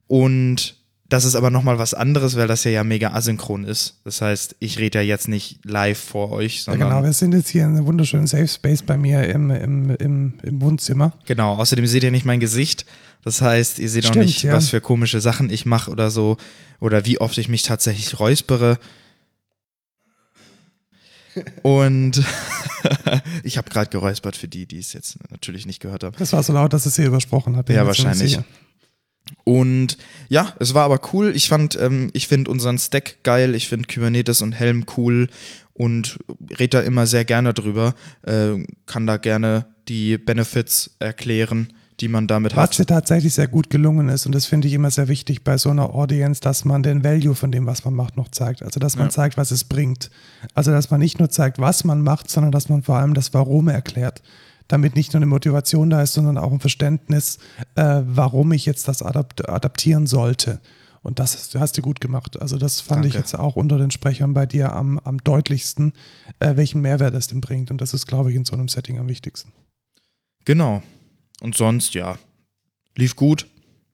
Und 0.08 0.79
das 1.10 1.26
ist 1.26 1.36
aber 1.36 1.50
nochmal 1.50 1.80
was 1.80 1.96
anderes, 1.96 2.36
weil 2.36 2.48
das 2.48 2.64
ja, 2.64 2.72
ja 2.72 2.84
mega 2.84 3.14
asynchron 3.14 3.64
ist. 3.64 4.00
Das 4.04 4.22
heißt, 4.22 4.56
ich 4.60 4.78
rede 4.78 5.00
ja 5.00 5.04
jetzt 5.04 5.28
nicht 5.28 5.60
live 5.66 5.98
vor 5.98 6.32
euch, 6.32 6.58
Ja, 6.58 6.64
sondern 6.66 6.90
genau, 6.90 7.04
wir 7.04 7.14
sind 7.14 7.34
jetzt 7.34 7.50
hier 7.50 7.66
in 7.66 7.76
einem 7.76 7.88
wunderschönen 7.88 8.28
Safe 8.28 8.48
Space 8.48 8.84
bei 8.84 8.96
mir 8.96 9.28
im, 9.28 9.50
im, 9.50 9.90
im, 9.96 10.34
im 10.44 10.62
Wohnzimmer. 10.62 11.14
Genau, 11.26 11.56
außerdem 11.56 11.88
seht 11.88 12.04
ihr 12.04 12.12
nicht 12.12 12.26
mein 12.26 12.40
Gesicht. 12.40 12.86
Das 13.24 13.42
heißt, 13.42 13.80
ihr 13.80 13.90
seht 13.90 14.06
auch 14.06 14.10
Stimmt, 14.10 14.28
nicht, 14.28 14.44
ja. 14.44 14.54
was 14.54 14.70
für 14.70 14.82
komische 14.82 15.20
Sachen 15.20 15.50
ich 15.50 15.66
mache 15.66 15.90
oder 15.90 16.12
so. 16.12 16.38
Oder 16.80 17.06
wie 17.06 17.20
oft 17.20 17.38
ich 17.40 17.50
mich 17.50 17.64
tatsächlich 17.64 18.20
räuspere. 18.20 18.78
Und 21.64 22.24
ich 23.44 23.58
habe 23.58 23.70
gerade 23.70 23.90
geräuspert 23.90 24.36
für 24.36 24.48
die, 24.48 24.68
die 24.68 24.80
es 24.80 24.94
jetzt 24.94 25.18
natürlich 25.32 25.66
nicht 25.66 25.80
gehört 25.80 26.04
haben. 26.04 26.16
Das 26.20 26.34
war 26.34 26.44
so 26.44 26.54
laut, 26.54 26.72
dass 26.72 26.86
es 26.86 26.96
hier 26.96 27.08
übersprochen 27.08 27.58
hat. 27.58 27.68
Ja, 27.70 27.86
wahrscheinlich. 27.88 28.40
Und 29.44 29.98
ja, 30.28 30.54
es 30.60 30.74
war 30.74 30.84
aber 30.86 31.00
cool. 31.14 31.32
Ich 31.36 31.50
fand, 31.50 31.76
ähm, 31.80 32.10
ich 32.14 32.28
finde 32.28 32.52
unseren 32.52 32.78
Stack 32.78 33.24
geil. 33.24 33.56
Ich 33.56 33.68
finde 33.68 33.88
Kubernetes 33.92 34.42
und 34.42 34.52
Helm 34.54 34.86
cool 34.98 35.28
und 35.74 36.20
rede 36.60 36.78
da 36.78 36.82
immer 36.82 37.08
sehr 37.08 37.26
gerne 37.26 37.54
drüber. 37.54 37.96
Äh, 38.24 38.64
kann 38.86 39.08
da 39.08 39.18
gerne 39.18 39.66
die 39.88 40.18
Benefits 40.18 40.92
erklären, 41.00 41.74
die 42.00 42.08
man 42.10 42.28
damit 42.28 42.56
Was 42.56 42.70
hat. 42.72 42.78
dir 42.80 42.86
tatsächlich 42.86 43.34
sehr 43.34 43.48
gut 43.48 43.70
gelungen 43.70 44.08
ist, 44.08 44.26
und 44.26 44.34
das 44.36 44.46
finde 44.46 44.68
ich 44.68 44.74
immer 44.74 44.92
sehr 44.92 45.08
wichtig 45.08 45.44
bei 45.44 45.58
so 45.58 45.70
einer 45.70 45.94
Audience, 45.96 46.40
dass 46.42 46.64
man 46.64 46.84
den 46.84 47.04
Value 47.04 47.34
von 47.36 47.52
dem, 47.52 47.66
was 47.66 47.84
man 47.86 47.94
macht, 47.96 48.16
noch 48.18 48.30
zeigt. 48.30 48.62
Also, 48.64 48.80
dass 48.80 48.96
man 48.98 49.08
Ja. 49.08 49.12
zeigt, 49.12 49.36
was 49.38 49.52
es 49.52 49.64
bringt. 49.64 50.10
Also, 50.54 50.72
dass 50.72 50.92
man 50.92 51.00
nicht 51.00 51.18
nur 51.20 51.30
zeigt, 51.30 51.58
was 51.60 51.84
man 51.84 52.02
macht, 52.02 52.30
sondern 52.30 52.52
dass 52.52 52.70
man 52.70 52.84
vor 52.84 52.98
allem 52.98 53.14
das 53.16 53.34
Warum 53.34 53.68
erklärt. 53.68 54.22
Damit 54.70 54.96
nicht 54.96 55.12
nur 55.12 55.18
eine 55.18 55.26
Motivation 55.26 55.90
da 55.90 56.02
ist, 56.02 56.14
sondern 56.14 56.38
auch 56.38 56.54
ein 56.54 56.62
Verständnis, 56.62 57.40
äh, 57.76 58.02
warum 58.06 58.54
ich 58.54 58.66
jetzt 58.66 58.88
das 58.88 59.04
adapt 59.04 59.50
adaptieren 59.50 60.08
sollte. 60.08 60.62
Und 61.02 61.20
das 61.20 61.36
hast, 61.36 61.56
hast 61.56 61.78
du 61.78 61.82
gut 61.82 62.00
gemacht. 62.00 62.42
Also, 62.42 62.58
das 62.58 62.80
fand 62.80 63.06
ich 63.06 63.14
Danke. 63.14 63.26
jetzt 63.26 63.36
auch 63.36 63.56
unter 63.56 63.78
den 63.78 63.92
Sprechern 63.92 64.34
bei 64.34 64.46
dir 64.46 64.74
am, 64.74 65.00
am 65.00 65.18
deutlichsten, 65.18 65.94
äh, 66.40 66.56
welchen 66.56 66.82
Mehrwert 66.82 67.14
es 67.16 67.28
denn 67.28 67.42
bringt. 67.42 67.72
Und 67.72 67.82
das 67.82 67.94
ist, 67.94 68.06
glaube 68.06 68.30
ich, 68.30 68.38
in 68.38 68.46
so 68.46 68.54
einem 68.54 68.68
Setting 68.68 69.00
am 69.00 69.10
wichtigsten. 69.10 69.52
Genau. 70.46 70.82
Und 71.42 71.56
sonst, 71.56 71.94
ja, 71.94 72.18
lief 72.96 73.16
gut. 73.16 73.48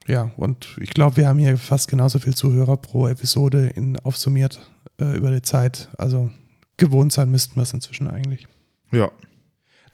Ja, 0.08 0.32
und 0.38 0.78
ich 0.80 0.92
glaube, 0.92 1.18
wir 1.18 1.28
haben 1.28 1.40
hier 1.40 1.58
fast 1.58 1.88
genauso 1.88 2.20
viel 2.20 2.36
Zuhörer 2.36 2.78
pro 2.78 3.08
Episode 3.08 3.68
in, 3.68 3.98
aufsummiert 4.00 4.60
äh, 5.00 5.18
über 5.18 5.32
die 5.32 5.42
Zeit. 5.42 5.90
Also 5.98 6.30
gewohnt 6.78 7.12
sein 7.12 7.32
müssten 7.32 7.56
wir 7.56 7.64
es 7.64 7.74
inzwischen 7.74 8.08
eigentlich. 8.08 8.48
Ja. 8.92 9.12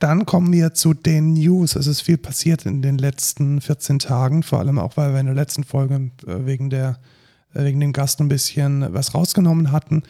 Dann 0.01 0.25
kommen 0.25 0.51
wir 0.51 0.73
zu 0.73 0.95
den 0.95 1.33
News. 1.33 1.75
Es 1.75 1.85
ist 1.85 2.01
viel 2.01 2.17
passiert 2.17 2.65
in 2.65 2.81
den 2.81 2.97
letzten 2.97 3.61
14 3.61 3.99
Tagen, 3.99 4.41
vor 4.41 4.57
allem 4.57 4.79
auch, 4.79 4.97
weil 4.97 5.13
wir 5.13 5.19
in 5.19 5.27
der 5.27 5.35
letzten 5.35 5.63
Folge 5.63 6.09
äh, 6.25 6.45
wegen, 6.47 6.71
der, 6.71 6.97
äh, 7.53 7.63
wegen 7.63 7.79
dem 7.79 7.93
Gast 7.93 8.19
ein 8.19 8.27
bisschen 8.27 8.91
was 8.95 9.13
rausgenommen 9.13 9.71
hatten. 9.71 10.01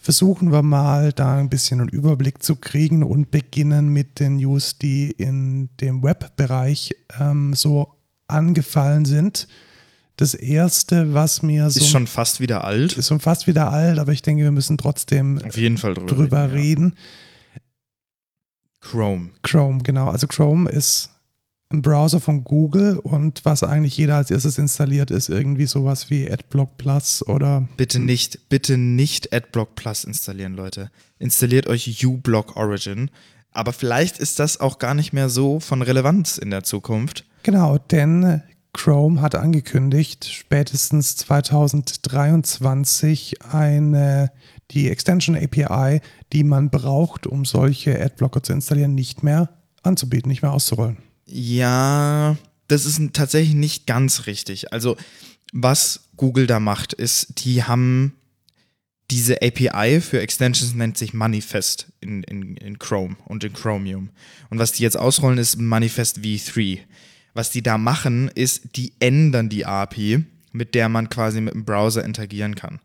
Versuchen 0.00 0.50
wir 0.50 0.62
mal 0.62 1.12
da 1.12 1.36
ein 1.36 1.50
bisschen 1.50 1.80
einen 1.80 1.90
Überblick 1.90 2.42
zu 2.42 2.56
kriegen 2.56 3.02
und 3.02 3.30
beginnen 3.30 3.88
mit 3.88 4.18
den 4.18 4.36
News, 4.36 4.78
die 4.78 5.10
in 5.10 5.68
dem 5.78 6.02
Webbereich 6.02 6.94
ähm, 7.20 7.52
so 7.52 7.92
angefallen 8.26 9.04
sind. 9.04 9.46
Das 10.16 10.32
erste, 10.32 11.12
was 11.12 11.42
mir 11.42 11.68
so 11.68 11.80
Ist 11.80 11.90
schon 11.90 12.06
fast 12.06 12.40
wieder 12.40 12.64
alt. 12.64 12.96
ist 12.96 13.08
schon 13.08 13.20
fast 13.20 13.46
wieder 13.46 13.70
alt, 13.70 13.98
aber 13.98 14.12
ich 14.12 14.22
denke, 14.22 14.42
wir 14.42 14.52
müssen 14.52 14.78
trotzdem 14.78 15.38
Auf 15.46 15.58
jeden 15.58 15.76
Fall 15.76 15.92
drüber, 15.92 16.06
drüber 16.14 16.52
reden. 16.52 16.92
reden. 16.92 16.94
Chrome. 18.84 19.30
Chrome, 19.42 19.82
genau. 19.82 20.08
Also 20.08 20.26
Chrome 20.26 20.70
ist 20.70 21.10
ein 21.70 21.82
Browser 21.82 22.20
von 22.20 22.44
Google 22.44 22.98
und 22.98 23.44
was 23.44 23.62
eigentlich 23.62 23.96
jeder 23.96 24.16
als 24.16 24.30
erstes 24.30 24.58
installiert, 24.58 25.10
ist 25.10 25.28
irgendwie 25.28 25.66
sowas 25.66 26.10
wie 26.10 26.30
AdBlock 26.30 26.76
Plus 26.76 27.26
oder 27.26 27.66
Bitte 27.76 27.98
nicht, 27.98 28.48
bitte 28.48 28.78
nicht 28.78 29.32
AdBlock 29.32 29.74
Plus 29.74 30.04
installieren, 30.04 30.54
Leute. 30.54 30.90
Installiert 31.18 31.66
euch 31.66 32.04
uBlock 32.04 32.56
Origin. 32.56 33.10
Aber 33.50 33.72
vielleicht 33.72 34.18
ist 34.18 34.38
das 34.38 34.60
auch 34.60 34.78
gar 34.78 34.94
nicht 34.94 35.12
mehr 35.12 35.28
so 35.28 35.58
von 35.60 35.82
Relevanz 35.82 36.38
in 36.38 36.50
der 36.50 36.64
Zukunft. 36.64 37.24
genau, 37.42 37.78
denn 37.78 38.42
Chrome 38.72 39.22
hat 39.22 39.36
angekündigt, 39.36 40.28
spätestens 40.30 41.16
2023 41.16 43.42
eine 43.42 44.32
die 44.70 44.88
Extension 44.88 45.36
API, 45.36 46.00
die 46.32 46.44
man 46.44 46.70
braucht, 46.70 47.26
um 47.26 47.44
solche 47.44 48.00
Adblocker 48.00 48.42
zu 48.42 48.52
installieren, 48.52 48.94
nicht 48.94 49.22
mehr 49.22 49.50
anzubieten, 49.82 50.28
nicht 50.28 50.42
mehr 50.42 50.52
auszurollen. 50.52 50.98
Ja, 51.26 52.36
das 52.68 52.86
ist 52.86 53.00
tatsächlich 53.12 53.54
nicht 53.54 53.86
ganz 53.86 54.26
richtig. 54.26 54.72
Also, 54.72 54.96
was 55.52 56.08
Google 56.16 56.46
da 56.46 56.60
macht, 56.60 56.92
ist, 56.92 57.44
die 57.44 57.62
haben 57.62 58.14
diese 59.10 59.42
API 59.42 60.00
für 60.00 60.20
Extensions 60.20 60.74
nennt 60.74 60.96
sich 60.96 61.12
Manifest 61.12 61.92
in, 62.00 62.22
in, 62.24 62.56
in 62.56 62.78
Chrome 62.78 63.16
und 63.26 63.44
in 63.44 63.52
Chromium. 63.52 64.10
Und 64.50 64.58
was 64.58 64.72
die 64.72 64.82
jetzt 64.82 64.96
ausrollen, 64.98 65.38
ist 65.38 65.56
Manifest 65.60 66.18
V3. 66.18 66.80
Was 67.34 67.50
die 67.50 67.62
da 67.62 67.78
machen, 67.78 68.28
ist, 68.34 68.76
die 68.76 68.94
ändern 69.00 69.48
die 69.48 69.66
API, 69.66 70.24
mit 70.52 70.74
der 70.74 70.88
man 70.88 71.10
quasi 71.10 71.40
mit 71.40 71.54
dem 71.54 71.64
Browser 71.64 72.04
interagieren 72.04 72.54
kann. 72.54 72.80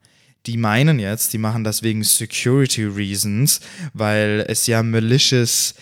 Die 0.45 0.57
meinen 0.57 0.99
jetzt, 0.99 1.33
die 1.33 1.37
machen 1.37 1.63
das 1.63 1.83
wegen 1.83 2.03
Security 2.03 2.85
Reasons, 2.85 3.59
weil 3.93 4.45
es 4.47 4.67
ja 4.67 4.81
malicious 4.83 5.75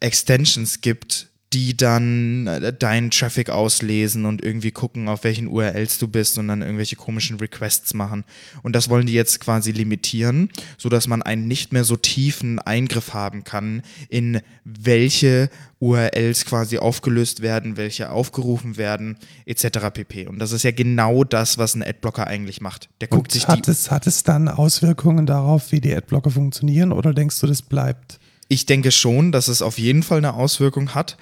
Extensions 0.00 0.80
gibt, 0.80 1.28
die 1.54 1.76
dann 1.76 2.48
äh, 2.48 2.72
deinen 2.72 3.12
Traffic 3.12 3.48
auslesen 3.48 4.24
und 4.24 4.42
irgendwie 4.42 4.72
gucken, 4.72 5.08
auf 5.08 5.22
welchen 5.22 5.46
URLs 5.46 5.98
du 5.98 6.08
bist 6.08 6.36
und 6.36 6.48
dann 6.48 6.62
irgendwelche 6.62 6.96
komischen 6.96 7.38
Requests 7.38 7.94
machen. 7.94 8.24
Und 8.64 8.74
das 8.74 8.90
wollen 8.90 9.06
die 9.06 9.12
jetzt 9.12 9.38
quasi 9.38 9.70
limitieren, 9.70 10.50
sodass 10.76 11.06
man 11.06 11.22
einen 11.22 11.46
nicht 11.46 11.72
mehr 11.72 11.84
so 11.84 11.96
tiefen 11.96 12.58
Eingriff 12.58 13.14
haben 13.14 13.44
kann, 13.44 13.82
in 14.08 14.40
welche 14.64 15.48
URLs 15.78 16.44
quasi 16.44 16.78
aufgelöst 16.78 17.40
werden, 17.40 17.76
welche 17.76 18.10
aufgerufen 18.10 18.76
werden, 18.76 19.16
etc. 19.46 19.90
pp. 19.92 20.26
Und 20.26 20.40
das 20.40 20.50
ist 20.50 20.64
ja 20.64 20.72
genau 20.72 21.22
das, 21.22 21.56
was 21.56 21.76
ein 21.76 21.84
Adblocker 21.84 22.26
eigentlich 22.26 22.60
macht. 22.60 22.88
Der 23.00 23.06
guckt 23.06 23.28
Und 23.28 23.32
sich 23.32 23.46
hat 23.46 23.66
die. 23.66 23.70
es, 23.70 23.92
hat 23.92 24.08
es 24.08 24.24
dann 24.24 24.48
Auswirkungen 24.48 25.26
darauf, 25.26 25.70
wie 25.70 25.80
die 25.80 25.94
Adblocker 25.94 26.30
funktionieren 26.30 26.90
oder 26.90 27.14
denkst 27.14 27.38
du, 27.38 27.46
das 27.46 27.62
bleibt? 27.62 28.18
Ich 28.48 28.66
denke 28.66 28.90
schon, 28.90 29.30
dass 29.30 29.46
es 29.46 29.62
auf 29.62 29.78
jeden 29.78 30.02
Fall 30.02 30.18
eine 30.18 30.34
Auswirkung 30.34 30.94
hat. 30.94 31.16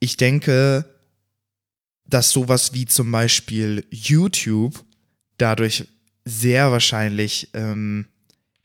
Ich 0.00 0.16
denke, 0.16 0.84
dass 2.06 2.30
sowas 2.30 2.74
wie 2.74 2.86
zum 2.86 3.10
Beispiel 3.12 3.86
YouTube 3.90 4.84
dadurch 5.38 5.86
sehr 6.24 6.70
wahrscheinlich 6.72 7.50
ähm, 7.54 8.06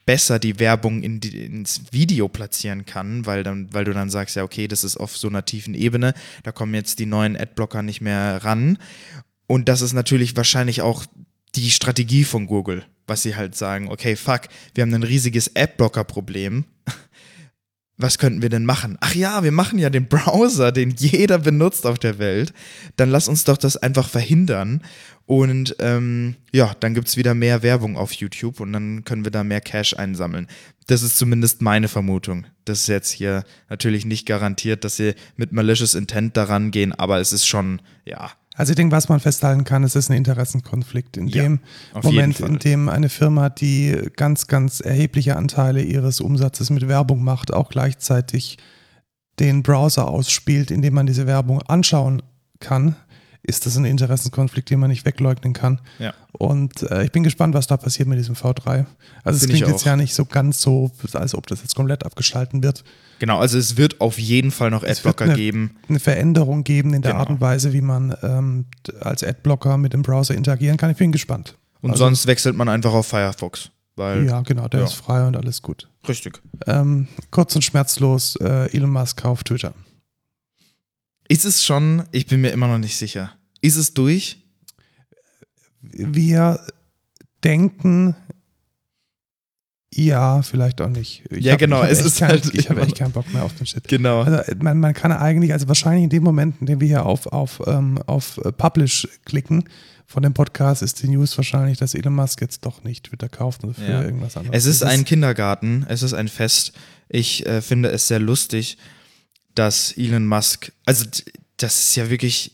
besser 0.05 0.39
die 0.39 0.59
Werbung 0.59 1.03
in 1.03 1.19
die, 1.19 1.45
ins 1.45 1.81
Video 1.91 2.27
platzieren 2.27 2.85
kann, 2.85 3.25
weil, 3.25 3.43
dann, 3.43 3.73
weil 3.73 3.85
du 3.85 3.93
dann 3.93 4.09
sagst, 4.09 4.35
ja, 4.35 4.43
okay, 4.43 4.67
das 4.67 4.83
ist 4.83 4.97
auf 4.97 5.17
so 5.17 5.27
einer 5.27 5.45
tiefen 5.45 5.73
Ebene, 5.73 6.13
da 6.43 6.51
kommen 6.51 6.73
jetzt 6.73 6.99
die 6.99 7.05
neuen 7.05 7.35
Adblocker 7.35 7.81
nicht 7.81 8.01
mehr 8.01 8.43
ran. 8.43 8.77
Und 9.47 9.69
das 9.69 9.81
ist 9.81 9.93
natürlich 9.93 10.35
wahrscheinlich 10.35 10.81
auch 10.81 11.05
die 11.55 11.71
Strategie 11.71 12.23
von 12.23 12.47
Google, 12.47 12.85
was 13.07 13.23
sie 13.23 13.35
halt 13.35 13.55
sagen, 13.55 13.89
okay, 13.89 14.15
fuck, 14.15 14.41
wir 14.73 14.83
haben 14.83 14.93
ein 14.93 15.03
riesiges 15.03 15.55
Adblocker-Problem. 15.55 16.65
Was 17.97 18.17
könnten 18.17 18.41
wir 18.41 18.49
denn 18.49 18.65
machen? 18.65 18.97
Ach 18.99 19.15
ja, 19.15 19.43
wir 19.43 19.53
machen 19.53 19.79
ja 19.79 19.89
den 19.89 20.07
Browser, 20.07 20.73
den 20.73 20.91
jeder 20.97 21.39
benutzt 21.39 21.85
auf 21.85 21.97
der 21.97 22.19
Welt. 22.19 22.53
Dann 22.97 23.09
lass 23.09 23.29
uns 23.29 23.45
doch 23.45 23.57
das 23.57 23.77
einfach 23.77 24.09
verhindern. 24.09 24.81
Und 25.25 25.75
ähm, 25.79 26.35
ja, 26.51 26.75
dann 26.79 26.93
gibt 26.93 27.07
es 27.07 27.17
wieder 27.17 27.33
mehr 27.33 27.63
Werbung 27.63 27.97
auf 27.97 28.11
YouTube 28.11 28.59
und 28.59 28.73
dann 28.73 29.05
können 29.05 29.23
wir 29.23 29.31
da 29.31 29.43
mehr 29.43 29.61
Cash 29.61 29.95
einsammeln. 29.95 30.47
Das 30.87 31.01
ist 31.01 31.17
zumindest 31.17 31.61
meine 31.61 31.87
Vermutung. 31.87 32.45
Das 32.65 32.81
ist 32.81 32.87
jetzt 32.87 33.09
hier 33.09 33.43
natürlich 33.69 34.05
nicht 34.05 34.27
garantiert, 34.27 34.83
dass 34.83 34.97
sie 34.97 35.15
mit 35.35 35.51
malicious 35.51 35.95
Intent 35.95 36.37
daran 36.37 36.69
gehen, 36.69 36.91
aber 36.93 37.19
es 37.19 37.33
ist 37.33 37.47
schon, 37.47 37.81
ja, 38.03 38.31
Also 38.55 38.71
ich 38.71 38.75
denke, 38.77 38.95
was 38.95 39.09
man 39.09 39.19
festhalten 39.19 39.65
kann, 39.65 39.83
es 39.83 39.95
ist 39.95 40.09
ein 40.09 40.17
Interessenkonflikt. 40.17 41.17
In 41.17 41.27
Ja, 41.27 41.43
dem 41.43 41.59
Moment, 42.01 42.39
in 42.39 42.57
dem 42.59 42.89
eine 42.89 43.09
Firma, 43.09 43.49
die 43.49 44.09
ganz, 44.15 44.47
ganz 44.47 44.79
erhebliche 44.79 45.35
Anteile 45.35 45.81
ihres 45.81 46.21
Umsatzes 46.21 46.69
mit 46.69 46.87
Werbung 46.87 47.23
macht, 47.23 47.53
auch 47.53 47.69
gleichzeitig 47.69 48.57
den 49.39 49.63
Browser 49.63 50.07
ausspielt, 50.07 50.71
in 50.71 50.81
dem 50.81 50.93
man 50.93 51.05
diese 51.05 51.27
Werbung 51.27 51.61
anschauen 51.63 52.21
kann, 52.59 52.95
ist 53.47 53.65
das 53.65 53.77
ein 53.77 53.85
Interessenkonflikt, 53.85 54.69
den 54.69 54.79
man 54.79 54.89
nicht 54.89 55.05
wegleugnen 55.05 55.53
kann. 55.53 55.79
ja. 55.99 56.13
Und 56.37 56.81
äh, 56.91 57.05
ich 57.05 57.13
bin 57.13 57.23
gespannt, 57.23 57.53
was 57.53 57.65
da 57.67 57.77
passiert 57.77 58.09
mit 58.09 58.19
diesem 58.19 58.35
V3. 58.35 58.85
Also 59.23 59.37
es 59.37 59.47
klingt 59.49 59.65
jetzt 59.69 59.85
ja 59.85 59.95
nicht 59.95 60.13
so 60.13 60.25
ganz 60.25 60.59
so, 60.61 60.91
als 61.13 61.33
ob 61.33 61.47
das 61.47 61.61
jetzt 61.61 61.75
komplett 61.75 62.05
abgeschalten 62.05 62.61
wird. 62.61 62.83
Genau, 63.19 63.39
also 63.39 63.57
es 63.57 63.77
wird 63.77 64.01
auf 64.01 64.19
jeden 64.19 64.51
Fall 64.51 64.69
noch 64.69 64.83
Es 64.83 65.05
wird 65.05 65.13
Adblocker 65.15 65.25
eine- 65.31 65.35
geben. 65.35 65.77
Eine 65.87 66.01
Veränderung 66.01 66.65
geben 66.65 66.93
in 66.93 67.01
der 67.01 67.11
Genau. 67.11 67.21
Art 67.21 67.29
und 67.29 67.39
Weise, 67.39 67.71
wie 67.71 67.79
man 67.79 68.13
ähm, 68.21 68.65
als 68.99 69.23
Adblocker 69.23 69.77
mit 69.77 69.93
dem 69.93 70.01
Browser 70.01 70.35
interagieren 70.35 70.75
kann. 70.75 70.89
Ich 70.91 70.97
bin 70.97 71.13
gespannt. 71.13 71.55
Und 71.81 71.91
Also- 71.91 72.03
sonst 72.03 72.27
wechselt 72.27 72.57
man 72.57 72.67
einfach 72.67 72.91
auf 72.93 73.07
Firefox. 73.07 73.69
Weil, 73.95 74.25
Ja, 74.27 74.41
genau, 74.41 74.67
der 74.67 74.81
ja. 74.81 74.85
ist 74.87 74.95
frei 74.95 75.25
und 75.25 75.37
alles 75.37 75.61
gut. 75.61 75.87
richtig. 76.09 76.41
Ähm, 76.67 77.07
kurz 77.31 77.55
und 77.55 77.61
schmerzlos, 77.63 78.35
äh, 78.41 78.69
Elon 78.75 78.89
Musk 78.89 79.21
kauft 79.21 79.47
Twitter. 79.47 79.73
Ist 81.27 81.45
es 81.45 81.63
schon, 81.63 82.03
ich 82.11 82.27
bin 82.27 82.41
mir 82.41 82.49
immer 82.51 82.67
noch 82.67 82.77
nicht 82.77 82.95
sicher. 82.97 83.31
Ist 83.61 83.75
es 83.77 83.93
durch? 83.93 84.43
Wir 85.81 86.59
denken, 87.43 88.15
ja, 89.93 90.41
vielleicht 90.41 90.81
auch 90.81 90.89
nicht. 90.89 91.23
Ich 91.31 91.45
Ja, 91.45 91.53
hab- 91.53 91.59
genau, 91.59 91.81
es 91.83 92.01
ist 92.03 92.19
kein, 92.19 92.29
halt 92.29 92.53
Ich 92.53 92.69
habe 92.69 92.81
echt 92.81 92.97
keinen 92.97 93.11
Bock 93.13 93.31
mehr 93.33 93.43
auf 93.43 93.55
den 93.55 93.65
Shit. 93.65 93.87
Genau. 93.87 94.23
Also 94.23 94.53
man, 94.59 94.79
man 94.79 94.93
kann 94.93 95.11
eigentlich, 95.11 95.53
also 95.53 95.67
wahrscheinlich 95.67 96.03
in 96.03 96.09
dem 96.09 96.23
Moment, 96.23 96.57
in 96.59 96.65
dem 96.67 96.79
wir 96.81 96.87
hier 96.87 97.05
auf, 97.05 97.27
auf, 97.27 97.61
ähm, 97.65 97.97
auf 98.05 98.37
äh, 98.43 98.51
Publish 98.51 99.07
klicken 99.25 99.63
von 100.05 100.21
dem 100.21 100.33
Podcast, 100.33 100.81
ist 100.81 101.01
die 101.01 101.07
News 101.07 101.35
wahrscheinlich, 101.37 101.77
dass 101.77 101.93
Elon 101.95 102.13
Musk 102.13 102.41
jetzt 102.41 102.65
doch 102.65 102.83
nicht 102.83 103.05
Twitter 103.05 103.29
kauft 103.29 103.63
und 103.63 103.73
für 103.75 103.89
Ja. 103.89 104.03
irgendwas 104.03 104.35
anderes. 104.37 104.57
Es 104.57 104.65
ist 104.65 104.81
Das 104.81 104.89
ein 104.89 105.05
Kindergarten, 105.05 105.85
es 105.87 106.03
ist 106.03 106.13
ein 106.13 106.27
Fest. 106.27 106.73
Ich 107.07 107.45
äh, 107.45 107.61
finde 107.61 107.89
es 107.89 108.07
sehr 108.07 108.19
lustig, 108.19 108.77
dass 109.55 109.93
Elon 109.97 110.27
Musk, 110.27 110.71
also 110.85 111.05
das 111.57 111.85
ist 111.85 111.95
ja 111.95 112.09
wirklich 112.09 112.51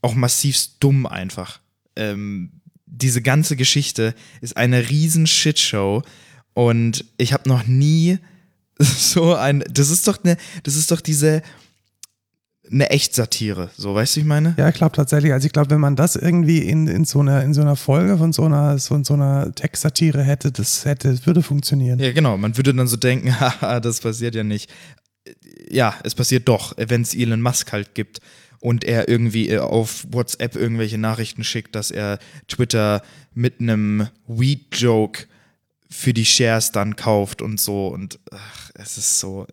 auch 0.00 0.14
massivst 0.14 0.76
dumm 0.80 1.06
einfach. 1.06 1.60
Ähm, 1.96 2.50
diese 2.86 3.20
ganze 3.22 3.56
Geschichte 3.56 4.14
ist 4.40 4.56
eine 4.56 4.88
riesen 4.88 5.26
Shitshow 5.26 6.02
und 6.54 7.04
ich 7.16 7.32
habe 7.32 7.48
noch 7.48 7.66
nie 7.66 8.18
so 8.78 9.34
ein, 9.34 9.64
das 9.70 9.90
ist 9.90 10.06
doch 10.08 10.22
eine, 10.22 10.36
das 10.62 10.76
ist 10.76 10.90
doch 10.90 11.00
diese, 11.00 11.42
eine 12.70 12.90
Echtsatire, 12.90 13.70
so 13.76 13.94
weißt 13.94 14.14
du, 14.14 14.16
wie 14.16 14.22
ich 14.22 14.26
meine? 14.26 14.54
Ja, 14.58 14.68
ich 14.68 14.74
glaube 14.74 14.94
tatsächlich. 14.94 15.32
Also 15.32 15.46
ich 15.46 15.52
glaube, 15.52 15.70
wenn 15.70 15.80
man 15.80 15.96
das 15.96 16.16
irgendwie 16.16 16.58
in, 16.58 16.86
in, 16.86 17.04
so 17.04 17.20
einer, 17.20 17.42
in 17.42 17.54
so 17.54 17.60
einer 17.60 17.76
Folge 17.76 18.18
von 18.18 18.32
so 18.32 18.44
einer, 18.44 18.78
so, 18.78 19.02
so 19.02 19.14
einer 19.14 19.54
Textsatire 19.54 20.22
hätte, 20.22 20.52
das 20.52 20.84
hätte, 20.84 21.10
das 21.10 21.26
würde 21.26 21.42
funktionieren. 21.42 21.98
Ja, 21.98 22.12
genau. 22.12 22.36
Man 22.36 22.56
würde 22.56 22.74
dann 22.74 22.86
so 22.86 22.96
denken, 22.96 23.38
haha, 23.40 23.80
das 23.80 24.00
passiert 24.00 24.34
ja 24.34 24.44
nicht. 24.44 24.70
Ja, 25.70 25.98
es 26.04 26.14
passiert 26.14 26.48
doch, 26.48 26.74
wenn 26.76 27.02
es 27.02 27.14
Elon 27.14 27.42
Musk 27.42 27.72
halt 27.72 27.94
gibt 27.94 28.20
und 28.60 28.84
er 28.84 29.08
irgendwie 29.08 29.48
äh, 29.48 29.58
auf 29.58 30.06
WhatsApp 30.10 30.56
irgendwelche 30.56 30.98
Nachrichten 30.98 31.44
schickt, 31.44 31.74
dass 31.74 31.90
er 31.90 32.18
Twitter 32.48 33.02
mit 33.34 33.60
einem 33.60 34.08
Weed-Joke 34.26 35.26
für 35.90 36.12
die 36.12 36.26
Shares 36.26 36.72
dann 36.72 36.96
kauft 36.96 37.40
und 37.42 37.60
so. 37.60 37.88
Und 37.88 38.18
ach, 38.30 38.70
es 38.74 38.98
ist 38.98 39.20
so. 39.20 39.46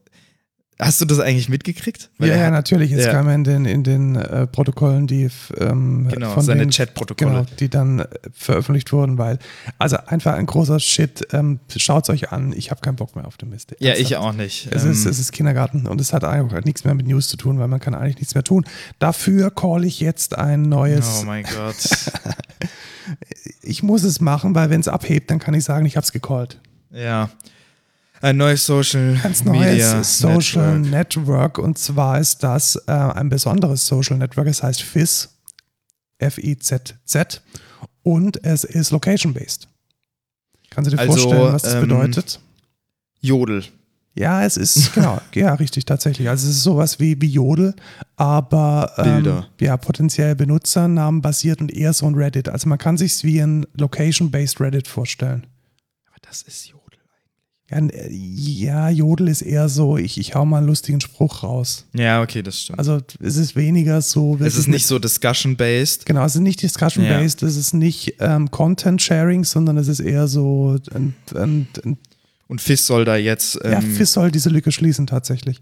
Hast 0.78 1.00
du 1.00 1.06
das 1.06 1.20
eigentlich 1.20 1.48
mitgekriegt? 1.48 2.10
Weil 2.18 2.30
ja, 2.30 2.36
ja, 2.36 2.52
natürlich. 2.52 2.92
Es 2.92 3.06
ja. 3.06 3.14
kam 3.14 3.30
in 3.30 3.46
den, 3.46 3.64
in 3.64 3.86
den 3.86 4.18
äh, 4.18 4.46
Protokollen, 4.46 5.08
die 5.08 5.30
ähm, 5.58 6.10
Genau, 6.10 6.34
von 6.34 6.44
seine 6.44 6.68
Chatprotokolle. 6.68 7.32
Genau, 7.32 7.46
die 7.60 7.70
dann 7.70 8.00
äh, 8.00 8.08
veröffentlicht 8.34 8.92
wurden, 8.92 9.18
weil, 9.18 9.40
also 9.80 9.96
einfach 10.08 10.34
ein 10.34 10.46
großer 10.46 10.82
Shit. 10.82 11.28
Ähm, 11.32 11.62
Schaut 11.78 12.04
es 12.04 12.10
euch 12.10 12.34
an. 12.34 12.52
Ich 12.52 12.72
habe 12.72 12.82
keinen 12.82 12.98
Bock 12.98 13.16
mehr 13.16 13.26
auf 13.26 13.38
den 13.38 13.52
Mist. 13.52 13.74
Ja, 13.80 13.94
ich 13.94 14.18
auch 14.18 14.34
nicht. 14.34 14.68
Es, 14.72 14.84
Ähm, 14.84 14.92
ist, 14.92 15.06
es 15.06 15.18
ist 15.18 15.32
Kindergarten 15.32 15.88
und 15.88 16.02
es 16.02 16.12
hat 16.12 16.26
einfach 16.26 16.62
nichts 16.66 16.84
mehr 16.84 16.94
mit 16.94 17.08
News 17.08 17.30
zu 17.30 17.38
tun, 17.38 17.58
weil 17.58 17.70
man 17.70 17.80
kann 17.80 17.96
eigentlich 17.96 18.18
nichts 18.18 18.36
mehr 18.36 18.44
tun. 18.44 18.66
Dafür 19.00 19.52
call 19.52 19.86
ich 19.86 20.02
jetzt 20.02 20.38
ein 20.38 20.64
neues. 20.64 21.22
oh 21.22 21.26
mein 21.26 21.44
Gott. 21.44 21.76
Ich 23.62 23.84
muss 23.84 24.04
es 24.04 24.20
machen, 24.20 24.56
weil 24.56 24.72
wenn 24.72 24.80
es 24.80 24.88
abhebt, 24.88 25.30
dann 25.30 25.38
kann 25.38 25.54
ich 25.54 25.64
sagen, 25.64 25.86
ich 25.86 25.96
habe 25.96 26.04
es 26.04 26.12
gecallt. 26.12 26.60
ja. 26.92 27.30
Ein 28.21 28.38
neues 28.38 28.65
Social 28.65 29.19
Ganz 29.21 29.43
Media 29.43 29.95
neues 29.95 30.19
Social 30.19 30.80
Network. 30.80 31.25
Network. 31.25 31.58
und 31.60 31.78
zwar 31.78 32.19
ist 32.19 32.43
das 32.43 32.75
äh, 32.88 32.91
ein 32.91 33.30
besonderes 33.30 33.86
Social 33.86 34.17
Network. 34.17 34.47
Es 34.47 34.63
heißt 34.63 34.82
FIZ, 34.82 35.30
F-I-Z-Z 36.17 37.41
und 38.04 38.43
es 38.43 38.63
ist 38.63 38.91
location-based. 38.91 39.67
Kannst 40.69 40.91
du 40.91 40.95
dir 40.95 41.01
Also, 41.01 41.13
vorstellen, 41.13 41.54
was 41.54 41.62
das 41.63 41.73
ähm, 41.75 41.82
bedeutet? 41.82 42.39
Jodel. 43.21 43.63
Ja, 44.17 44.45
es 44.45 44.56
ist, 44.56 44.93
genau, 44.95 45.19
ja, 45.34 45.54
richtig, 45.56 45.86
tatsächlich. 45.86 46.30
Also 46.30 46.47
es 46.49 46.56
ist 46.58 46.63
sowas 46.63 46.99
wie, 47.01 47.19
wie 47.21 47.28
Jodel, 47.28 47.75
aber 48.15 48.93
ähm, 48.97 49.23
Bilder. 49.23 49.47
ja, 49.60 49.75
potenziell 49.75 50.36
Benutzernamen 50.36 51.21
basiert 51.21 51.60
und 51.60 51.71
eher 51.71 51.91
so 51.93 52.06
ein 52.06 52.15
Reddit. 52.15 52.47
Also 52.47 52.69
man 52.69 52.78
kann 52.78 52.97
sich 52.97 53.23
wie 53.25 53.39
ein 53.41 53.65
Location-based 53.73 54.62
Reddit 54.62 54.88
vorstellen. 54.88 55.45
Aber 56.08 56.17
das 56.28 56.43
ist 56.43 56.67
Jodel. 56.67 56.75
Ja, 57.71 57.80
ja, 58.10 58.89
Jodel 58.89 59.28
ist 59.28 59.41
eher 59.41 59.69
so, 59.69 59.97
ich, 59.97 60.19
ich 60.19 60.36
hau 60.36 60.45
mal 60.45 60.60
einen 60.60 60.67
lustigen 60.67 61.01
Spruch 61.01 61.41
raus. 61.41 61.86
Ja, 61.93 62.21
okay, 62.21 62.43
das 62.43 62.62
stimmt. 62.62 62.78
Also 62.78 62.99
es 63.19 63.38
ist 63.38 63.56
weniger 63.56 64.01
so. 64.01 64.38
es 64.39 64.56
ist 64.56 64.67
nicht 64.67 64.86
so 64.86 64.99
discussion-based. 64.99 66.06
Genau, 66.06 66.23
es 66.25 66.36
ist 66.36 66.41
nicht 66.41 66.62
Discussion-based, 66.62 67.41
es 67.41 67.58
ist 67.58 67.73
nicht 67.73 68.15
ähm, 68.19 68.51
Content-Sharing, 68.51 69.43
sondern 69.45 69.78
es 69.78 69.88
ist 69.88 69.99
eher 69.99 70.28
so 70.28 70.78
ein, 70.93 71.15
ein, 71.34 71.67
ein 71.84 71.97
Und 72.47 72.62
Fizz 72.62 72.86
soll 72.86 73.04
da 73.04 73.15
jetzt. 73.15 73.58
Ähm, 73.63 73.71
ja, 73.71 73.82
FIS 73.82 74.13
soll 74.13 74.30
diese 74.32 74.49
Lücke 74.49 74.71
schließen 74.71 75.08
tatsächlich. 75.08 75.60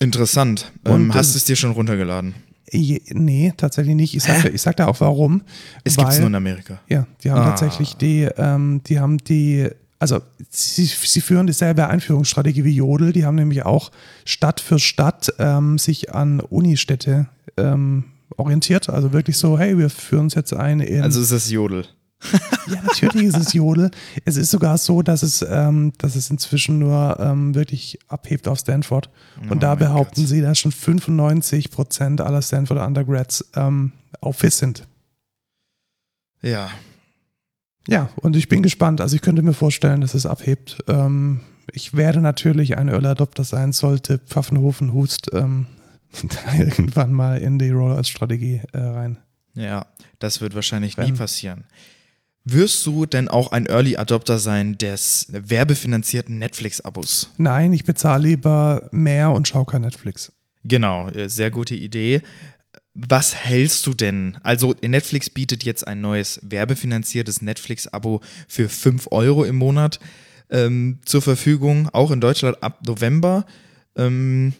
interessant. 0.00 0.72
Und 0.84 0.92
Ähm, 0.92 1.14
hast 1.14 1.34
du 1.34 1.38
es 1.38 1.44
dir 1.44 1.54
schon 1.56 1.70
runtergeladen? 1.70 2.34
Je, 2.72 3.00
nee, 3.12 3.52
tatsächlich 3.56 3.94
nicht. 3.94 4.16
Ich 4.16 4.24
sage 4.24 4.48
ich 4.48 4.60
sag 4.60 4.76
da 4.78 4.86
auch 4.88 4.98
warum. 5.00 5.42
Es 5.84 5.96
gibt 5.96 6.08
es 6.10 6.18
nur 6.18 6.26
in 6.26 6.34
Amerika. 6.34 6.80
Ja, 6.88 7.06
die 7.22 7.30
haben 7.30 7.42
Ah. 7.42 7.50
tatsächlich 7.50 7.94
die, 7.94 8.22
ähm, 8.36 8.80
die 8.86 8.98
haben 8.98 9.18
die, 9.18 9.68
also 10.04 10.20
sie, 10.50 10.84
sie 10.84 11.22
führen 11.22 11.46
dieselbe 11.46 11.88
Einführungsstrategie 11.88 12.62
wie 12.62 12.76
Jodel. 12.76 13.12
Die 13.12 13.24
haben 13.24 13.36
nämlich 13.36 13.64
auch 13.64 13.90
Stadt 14.26 14.60
für 14.60 14.78
Stadt 14.78 15.32
ähm, 15.38 15.78
sich 15.78 16.14
an 16.14 16.40
Unistädte 16.40 17.26
ähm, 17.56 18.04
orientiert. 18.36 18.90
Also 18.90 19.14
wirklich 19.14 19.38
so, 19.38 19.58
hey, 19.58 19.78
wir 19.78 19.88
führen 19.88 20.24
uns 20.24 20.34
jetzt 20.34 20.52
ein 20.52 20.80
in. 20.80 21.02
Also 21.02 21.22
ist 21.22 21.32
das 21.32 21.50
Jodel. 21.50 21.86
Ja, 22.66 22.80
natürlich 22.82 23.26
ist 23.26 23.36
es 23.36 23.52
Jodel. 23.52 23.90
Es 24.24 24.38
ist 24.38 24.50
sogar 24.50 24.78
so, 24.78 25.02
dass 25.02 25.22
es, 25.22 25.44
ähm, 25.46 25.92
dass 25.98 26.16
es 26.16 26.30
inzwischen 26.30 26.78
nur 26.78 27.18
ähm, 27.20 27.54
wirklich 27.54 27.98
abhebt 28.08 28.48
auf 28.48 28.58
Stanford. 28.58 29.10
Und 29.42 29.58
Oh 29.58 29.60
da 29.60 29.74
behaupten 29.74 30.22
Gott. 30.22 30.28
sie, 30.28 30.40
dass 30.40 30.58
schon 30.58 30.72
95 30.72 31.70
Prozent 31.70 32.22
aller 32.22 32.40
Stanford 32.40 32.78
Undergrads 32.78 33.44
ähm, 33.54 33.92
auf 34.22 34.38
FIS 34.38 34.56
sind. 34.56 34.86
Ja. 36.40 36.70
Ja, 37.88 38.08
und 38.16 38.36
ich 38.36 38.48
bin 38.48 38.62
gespannt. 38.62 39.00
Also 39.00 39.16
ich 39.16 39.22
könnte 39.22 39.42
mir 39.42 39.52
vorstellen, 39.52 40.00
dass 40.00 40.14
es 40.14 40.26
abhebt. 40.26 40.78
Ähm, 40.88 41.40
ich 41.72 41.94
werde 41.94 42.20
natürlich 42.20 42.78
ein 42.78 42.88
Early 42.88 43.06
Adopter 43.08 43.44
sein, 43.44 43.72
sollte 43.72 44.18
Pfaffenhofen 44.18 44.92
Hust 44.92 45.30
ähm, 45.34 45.66
irgendwann 46.58 47.12
mal 47.12 47.38
in 47.38 47.58
die 47.58 47.70
Rollout-Strategie 47.70 48.62
äh, 48.72 48.78
rein. 48.78 49.18
Ja, 49.54 49.86
das 50.18 50.40
wird 50.40 50.54
wahrscheinlich 50.54 50.96
nie 50.96 51.08
Wenn- 51.08 51.16
passieren. 51.16 51.64
Wirst 52.46 52.84
du 52.84 53.06
denn 53.06 53.28
auch 53.28 53.52
ein 53.52 53.64
Early 53.64 53.96
Adopter 53.96 54.38
sein 54.38 54.76
des 54.76 55.28
werbefinanzierten 55.30 56.38
Netflix-Abos? 56.38 57.30
Nein, 57.38 57.72
ich 57.72 57.84
bezahle 57.84 58.22
lieber 58.28 58.86
mehr 58.92 59.30
und 59.30 59.48
schaue 59.48 59.64
kein 59.64 59.80
Netflix. 59.80 60.30
Genau, 60.62 61.08
äh, 61.08 61.28
sehr 61.30 61.50
gute 61.50 61.74
Idee. 61.74 62.20
Was 62.94 63.34
hältst 63.34 63.86
du 63.86 63.94
denn? 63.94 64.38
Also 64.44 64.74
Netflix 64.80 65.28
bietet 65.28 65.64
jetzt 65.64 65.86
ein 65.86 66.00
neues 66.00 66.38
werbefinanziertes 66.42 67.42
Netflix-Abo 67.42 68.20
für 68.46 68.68
5 68.68 69.08
Euro 69.10 69.44
im 69.44 69.56
Monat 69.56 69.98
ähm, 70.50 71.00
zur 71.04 71.20
Verfügung, 71.20 71.88
auch 71.92 72.12
in 72.12 72.20
Deutschland 72.20 72.62
ab 72.62 72.86
November. 72.86 73.46
Ähm, 73.96 74.54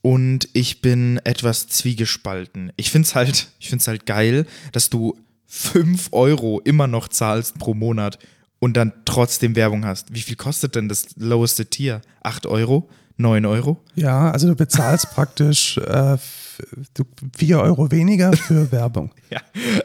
und 0.00 0.48
ich 0.54 0.80
bin 0.80 1.20
etwas 1.24 1.68
zwiegespalten. 1.68 2.72
Ich 2.76 2.90
finde 2.90 3.06
es 3.06 3.14
halt, 3.14 3.48
ich 3.58 3.68
find's 3.68 3.86
halt 3.86 4.06
geil, 4.06 4.46
dass 4.72 4.88
du 4.88 5.18
5 5.46 6.08
Euro 6.12 6.60
immer 6.60 6.86
noch 6.86 7.08
zahlst 7.08 7.58
pro 7.58 7.74
Monat 7.74 8.18
und 8.60 8.78
dann 8.78 8.92
trotzdem 9.04 9.56
Werbung 9.56 9.84
hast. 9.84 10.14
Wie 10.14 10.22
viel 10.22 10.36
kostet 10.36 10.74
denn 10.74 10.88
das 10.88 11.16
loweste 11.16 11.66
Tier? 11.66 12.00
8 12.22 12.46
Euro? 12.46 12.88
9 13.18 13.44
Euro? 13.44 13.82
Ja, 13.94 14.30
also 14.30 14.48
du 14.48 14.56
bezahlst 14.56 15.10
praktisch 15.14 15.76
äh, 15.78 16.16
4 17.36 17.58
Euro 17.60 17.90
weniger 17.90 18.32
für 18.34 18.70
Werbung. 18.72 19.10
Ja, 19.30 19.40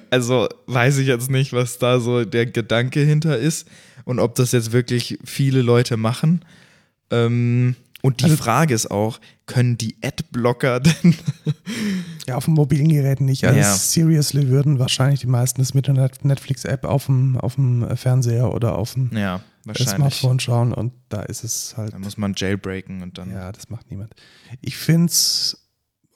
also 0.10 0.48
weiß 0.68 0.98
ich 0.98 1.08
jetzt 1.08 1.30
nicht, 1.30 1.54
was 1.54 1.78
da 1.80 2.00
so 2.00 2.26
der 2.26 2.46
Gedanke 2.46 3.02
hinter 3.02 3.38
ist 3.38 3.68
und 4.06 4.20
ob 4.20 4.36
das 4.36 4.52
jetzt 4.52 4.72
wirklich 4.72 5.20
viele 5.24 5.62
Leute 5.62 5.98
machen. 5.98 6.44
Ähm, 7.12 7.76
und 8.02 8.22
die 8.22 8.26
Also- 8.26 8.38
Frage 8.38 8.74
ist 8.74 8.90
auch, 8.92 9.20
können 9.46 9.78
die 9.78 9.98
Adblocker 10.04 10.80
denn? 11.04 11.16
Ja, 12.28 12.36
auf 12.36 12.46
den 12.46 12.54
mobilen 12.54 12.88
Geräten 12.88 13.26
nicht. 13.26 13.44
Also 13.46 13.60
Ja. 13.60 13.74
seriously 13.74 14.48
würden 14.48 14.80
wahrscheinlich 14.80 15.20
die 15.22 15.28
meisten 15.28 15.60
das 15.62 15.74
mit 15.74 15.88
der 15.88 15.96
Net- 15.96 16.24
Netflix-App 16.24 16.86
auf 16.86 17.08
dem, 17.08 17.36
auf 17.38 17.56
dem 17.56 17.86
Fernseher 17.98 18.54
oder 18.54 18.78
auf 18.78 18.94
dem 18.94 19.10
Ja, 19.18 19.42
wahrscheinlich. 19.66 19.96
Smartphone 19.96 20.40
schauen 20.40 20.74
und 20.74 20.94
da 21.10 21.24
ist 21.24 21.44
es 21.44 21.76
halt. 21.76 21.94
Da 21.94 22.00
muss 22.00 22.18
man 22.18 22.34
jailbreaken 22.38 23.02
und 23.02 23.18
dann. 23.18 23.32
Ja, 23.32 23.52
das 23.52 23.70
macht 23.70 23.90
niemand. 23.90 24.14
Ich 24.62 24.78
finde 24.78 25.08
es 25.08 25.59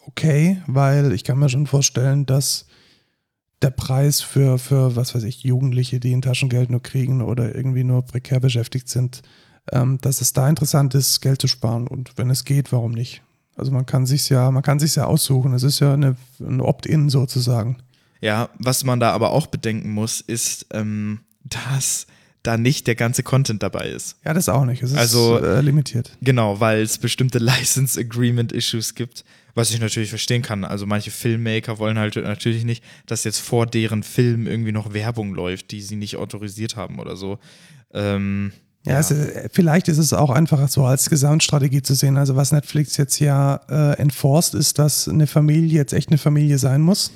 okay, 0.07 0.61
weil 0.67 1.11
ich 1.13 1.23
kann 1.23 1.39
mir 1.39 1.49
schon 1.49 1.67
vorstellen, 1.67 2.25
dass 2.25 2.65
der 3.61 3.69
Preis 3.71 4.21
für, 4.21 4.57
für, 4.59 4.95
was 4.95 5.15
weiß 5.15 5.23
ich, 5.23 5.43
Jugendliche, 5.43 5.99
die 5.99 6.13
ein 6.13 6.21
Taschengeld 6.21 6.69
nur 6.69 6.83
kriegen 6.83 7.21
oder 7.21 7.55
irgendwie 7.55 7.83
nur 7.83 8.01
prekär 8.03 8.39
beschäftigt 8.39 8.89
sind, 8.89 9.21
ähm, 9.71 9.97
dass 10.01 10.19
es 10.19 10.33
da 10.33 10.49
interessant 10.49 10.93
ist, 10.95 11.21
Geld 11.21 11.39
zu 11.39 11.47
sparen. 11.47 11.87
Und 11.87 12.17
wenn 12.17 12.29
es 12.29 12.43
geht, 12.43 12.71
warum 12.73 12.91
nicht? 12.91 13.21
Also 13.55 13.71
man 13.71 13.85
kann 13.85 14.05
sich's 14.05 14.29
ja, 14.29 14.51
man 14.51 14.63
kann 14.63 14.79
sich's 14.79 14.95
ja 14.95 15.05
aussuchen. 15.05 15.53
Es 15.53 15.63
ist 15.63 15.79
ja 15.79 15.93
eine, 15.93 16.17
ein 16.39 16.59
Opt-in 16.59 17.09
sozusagen. 17.09 17.77
Ja, 18.19 18.49
was 18.57 18.83
man 18.83 18.99
da 18.99 19.11
aber 19.11 19.31
auch 19.31 19.47
bedenken 19.47 19.91
muss, 19.91 20.19
ist, 20.19 20.65
ähm, 20.71 21.19
dass 21.43 22.07
da 22.41 22.57
nicht 22.57 22.87
der 22.87 22.95
ganze 22.95 23.23
Content 23.23 23.63
dabei 23.63 23.87
ist. 23.89 24.17
Ja, 24.25 24.33
das 24.33 24.49
auch 24.49 24.65
nicht. 24.65 24.83
Es 24.83 24.91
ist 24.91 24.97
Also- 24.97 25.39
äh, 25.39 25.61
limitiert. 25.61 26.17
Genau, 26.21 26.59
weil 26.59 26.81
es 26.81 26.97
bestimmte 26.97 27.39
License 27.39 27.97
Agreement 27.99 28.51
Issues 28.51 28.95
gibt, 28.95 29.23
was 29.55 29.71
ich 29.71 29.79
natürlich 29.79 30.09
verstehen 30.09 30.41
kann. 30.41 30.63
Also 30.63 30.85
manche 30.85 31.11
Filmmaker 31.11 31.77
wollen 31.79 31.99
halt 31.99 32.15
natürlich 32.15 32.63
nicht, 32.63 32.83
dass 33.05 33.23
jetzt 33.23 33.39
vor 33.39 33.65
deren 33.65 34.03
Film 34.03 34.47
irgendwie 34.47 34.71
noch 34.71 34.93
Werbung 34.93 35.33
läuft, 35.33 35.71
die 35.71 35.81
sie 35.81 35.95
nicht 35.95 36.17
autorisiert 36.17 36.75
haben 36.75 36.99
oder 36.99 37.15
so. 37.15 37.39
Ähm, 37.93 38.51
Ja, 38.85 38.99
Es, 38.99 39.11
äh, 39.11 39.49
vielleicht 39.51 39.87
ist 39.87 39.99
es 39.99 40.13
auch 40.13 40.29
einfach 40.29 40.67
so 40.67 40.85
als 40.85 41.09
Gesamtstrategie 41.09 41.81
zu 41.81 41.93
sehen. 41.93 42.17
Also 42.17 42.35
was 42.35 42.51
Netflix 42.51 42.97
jetzt 42.97 43.19
ja 43.19 43.61
äh, 43.69 43.97
enforced, 43.99 44.55
ist, 44.55 44.79
dass 44.79 45.07
eine 45.07 45.27
Familie 45.27 45.77
jetzt 45.77 45.93
echt 45.93 46.09
eine 46.09 46.17
Familie 46.17 46.57
sein 46.57 46.81
muss. 46.81 47.11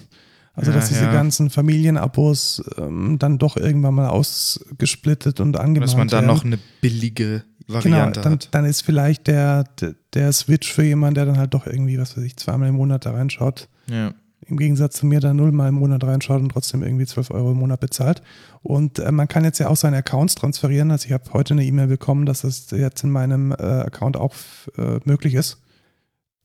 Also 0.54 0.72
Ja, 0.72 0.78
dass 0.78 0.90
diese 0.90 1.04
ja. 1.04 1.12
ganzen 1.12 1.52
Familienabos 1.52 2.64
ähm, 2.78 3.18
dann 3.20 3.38
doch 3.38 3.58
irgendwann 3.58 3.94
mal 3.94 4.08
ausgesplittet 4.08 5.40
und 5.40 5.56
angemahnt 5.56 5.92
dass 5.92 5.98
man 5.98 6.08
da 6.08 6.18
werden. 6.18 6.28
noch 6.28 6.44
eine 6.44 6.58
billige 6.82 7.44
Genau, 7.68 7.84
Variante 7.84 8.22
dann, 8.22 8.34
hat. 8.34 8.50
dann 8.52 8.66
ist 8.66 8.82
vielleicht 8.82 9.28
der, 9.28 9.66
der, 9.82 9.96
der 10.14 10.32
Switch 10.32 10.72
für 10.72 10.84
jemanden, 10.84 11.16
der 11.16 11.26
dann 11.26 11.38
halt 11.38 11.54
doch 11.54 11.68
irgendwie, 11.68 11.98
was 11.98 12.16
weiß 12.16 12.24
ich, 12.24 12.38
zweimal 12.38 12.70
im 12.70 12.76
Monat 12.76 13.06
da 13.06 13.12
reinschaut. 13.12 13.68
Ja. 13.90 14.14
Im 14.46 14.58
Gegensatz 14.58 14.98
zu 14.98 15.06
mir, 15.06 15.20
der 15.20 15.34
nullmal 15.34 15.70
im 15.70 15.76
Monat 15.76 16.04
reinschaut 16.06 16.42
und 16.42 16.50
trotzdem 16.50 16.82
irgendwie 16.82 17.06
12 17.06 17.32
Euro 17.32 17.52
im 17.52 17.58
Monat 17.58 17.82
bezahlt. 17.82 18.22
Und 18.62 19.00
äh, 19.00 19.12
man 19.12 19.28
kann 19.28 19.44
jetzt 19.44 19.60
ja 19.60 19.68
auch 19.68 19.76
seine 19.76 19.98
Accounts 19.98 20.36
transferieren. 20.36 20.92
Also 20.92 21.08
ich 21.08 21.12
habe 21.12 21.34
heute 21.34 21.54
eine 21.54 21.66
E-Mail 21.66 21.88
bekommen, 21.88 22.26
dass 22.26 22.42
das 22.42 22.72
jetzt 22.72 23.04
in 23.04 23.12
meinem 23.12 23.52
äh, 23.52 23.56
Account 23.56 24.16
auch 24.16 24.34
äh, 24.78 25.00
möglich 25.04 25.34
ist, 25.34 25.58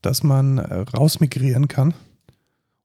dass 0.00 0.24
man 0.24 0.58
äh, 0.58 0.74
rausmigrieren 0.78 1.68
kann. 1.68 1.94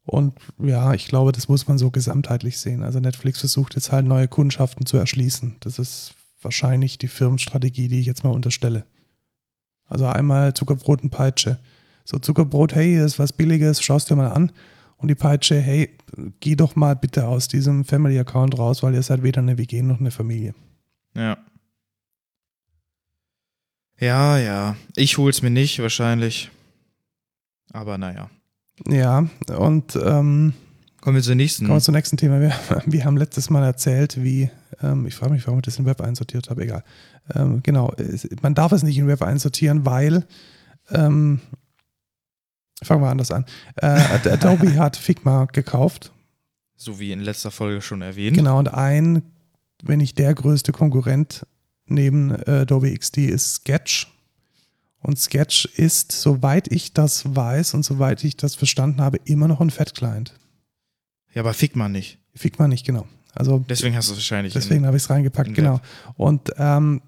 Und 0.05 0.35
ja, 0.59 0.93
ich 0.93 1.07
glaube, 1.07 1.31
das 1.31 1.49
muss 1.49 1.67
man 1.67 1.79
so 1.79 1.89
gesamtheitlich 1.89 2.59
sehen. 2.59 2.83
Also 2.83 2.99
Netflix 2.99 3.39
versucht 3.39 3.73
jetzt 3.75 3.91
halt 3.91 4.05
neue 4.05 4.27
Kundschaften 4.27 4.85
zu 4.85 4.97
erschließen. 4.97 5.55
Das 5.59 5.79
ist 5.79 6.13
wahrscheinlich 6.41 6.97
die 6.97 7.07
Firmenstrategie, 7.07 7.87
die 7.87 7.99
ich 7.99 8.05
jetzt 8.05 8.23
mal 8.23 8.31
unterstelle. 8.31 8.85
Also 9.85 10.05
einmal 10.05 10.53
Zuckerbrot 10.53 11.03
und 11.03 11.09
Peitsche. 11.09 11.59
So 12.03 12.19
Zuckerbrot, 12.19 12.75
hey, 12.75 12.97
das 12.97 13.13
ist 13.13 13.19
was 13.19 13.33
Billiges, 13.33 13.81
schaust 13.81 14.09
dir 14.09 14.15
mal 14.15 14.31
an. 14.31 14.51
Und 14.97 15.09
die 15.09 15.15
Peitsche, 15.15 15.59
hey, 15.59 15.95
geh 16.39 16.55
doch 16.55 16.75
mal 16.75 16.95
bitte 16.95 17.27
aus 17.27 17.47
diesem 17.47 17.85
Family-Account 17.85 18.57
raus, 18.57 18.81
weil 18.81 18.95
ihr 18.95 19.03
seid 19.03 19.23
weder 19.23 19.41
eine 19.41 19.57
WG 19.57 19.81
noch 19.81 19.99
eine 19.99 20.11
Familie. 20.11 20.55
Ja. 21.13 21.37
Ja, 23.99 24.37
ja. 24.37 24.75
Ich 24.95 25.17
hol's 25.17 25.41
mir 25.41 25.49
nicht, 25.49 25.79
wahrscheinlich. 25.79 26.49
Aber 27.71 27.97
naja. 27.97 28.29
Ja, 28.87 29.27
und 29.57 29.95
ähm, 29.95 30.53
Kommen 31.07 31.15
wir 31.15 31.23
zur 31.23 31.35
nächsten. 31.35 31.65
kommen 31.67 31.77
wir 31.77 31.81
zum 31.81 31.93
nächsten 31.93 32.17
Thema. 32.17 32.41
Wir, 32.41 32.53
wir 32.85 33.05
haben 33.05 33.15
letztes 33.15 33.49
Mal 33.49 33.63
erzählt, 33.63 34.21
wie, 34.21 34.49
ähm, 34.81 35.07
ich 35.07 35.15
frage 35.15 35.31
mich, 35.31 35.47
warum 35.47 35.59
ich 35.59 35.63
das 35.63 35.79
in 35.79 35.85
Web 35.85 36.01
einsortiert 36.01 36.49
habe, 36.49 36.63
egal. 36.63 36.83
Ähm, 37.33 37.63
genau, 37.63 37.93
es, 37.95 38.27
man 38.41 38.53
darf 38.53 38.73
es 38.73 38.83
nicht 38.83 38.97
in 38.97 39.07
Web 39.07 39.21
einsortieren, 39.21 39.85
weil, 39.85 40.25
ähm, 40.91 41.39
fangen 42.83 43.01
wir 43.01 43.09
anders 43.09 43.31
an. 43.31 43.45
Äh, 43.77 43.85
Adobe 43.87 44.75
hat 44.79 44.97
Figma 44.97 45.45
gekauft 45.45 46.11
So 46.75 46.99
wie 46.99 47.13
in 47.13 47.21
letzter 47.21 47.51
Folge 47.51 47.81
schon 47.81 48.01
erwähnt. 48.01 48.35
Genau, 48.35 48.59
und 48.59 48.73
ein, 48.73 49.21
wenn 49.83 49.99
nicht 49.99 50.19
der 50.19 50.33
größte 50.33 50.73
Konkurrent 50.73 51.47
neben 51.85 52.31
äh, 52.31 52.63
Adobe 52.63 52.93
XD 52.93 53.19
ist 53.19 53.53
Sketch. 53.53 54.13
Und 54.99 55.17
Sketch 55.17 55.69
ist, 55.77 56.11
soweit 56.11 56.69
ich 56.69 56.91
das 56.91 57.33
weiß 57.33 57.75
und 57.75 57.83
soweit 57.83 58.25
ich 58.25 58.35
das 58.35 58.55
verstanden 58.55 58.99
habe, 58.99 59.21
immer 59.23 59.47
noch 59.47 59.61
ein 59.61 59.69
Fat-Client. 59.69 60.33
Ja, 61.37 61.43
aber 61.43 61.53
Figma 61.53 61.87
nicht. 61.87 62.17
Figma 62.33 62.67
nicht, 62.67 62.83
genau. 62.83 63.05
Also 63.35 63.63
Deswegen 63.69 63.95
hast 63.95 64.07
du 64.07 64.13
es 64.13 64.17
wahrscheinlich. 64.17 64.53
deswegen 64.53 64.87
habe 64.87 64.97
ich 64.97 65.03
es 65.03 65.09
reingepackt, 65.11 65.49
in 65.49 65.53
genau. 65.53 65.79
Und 66.15 66.49
ähm, 66.57 67.03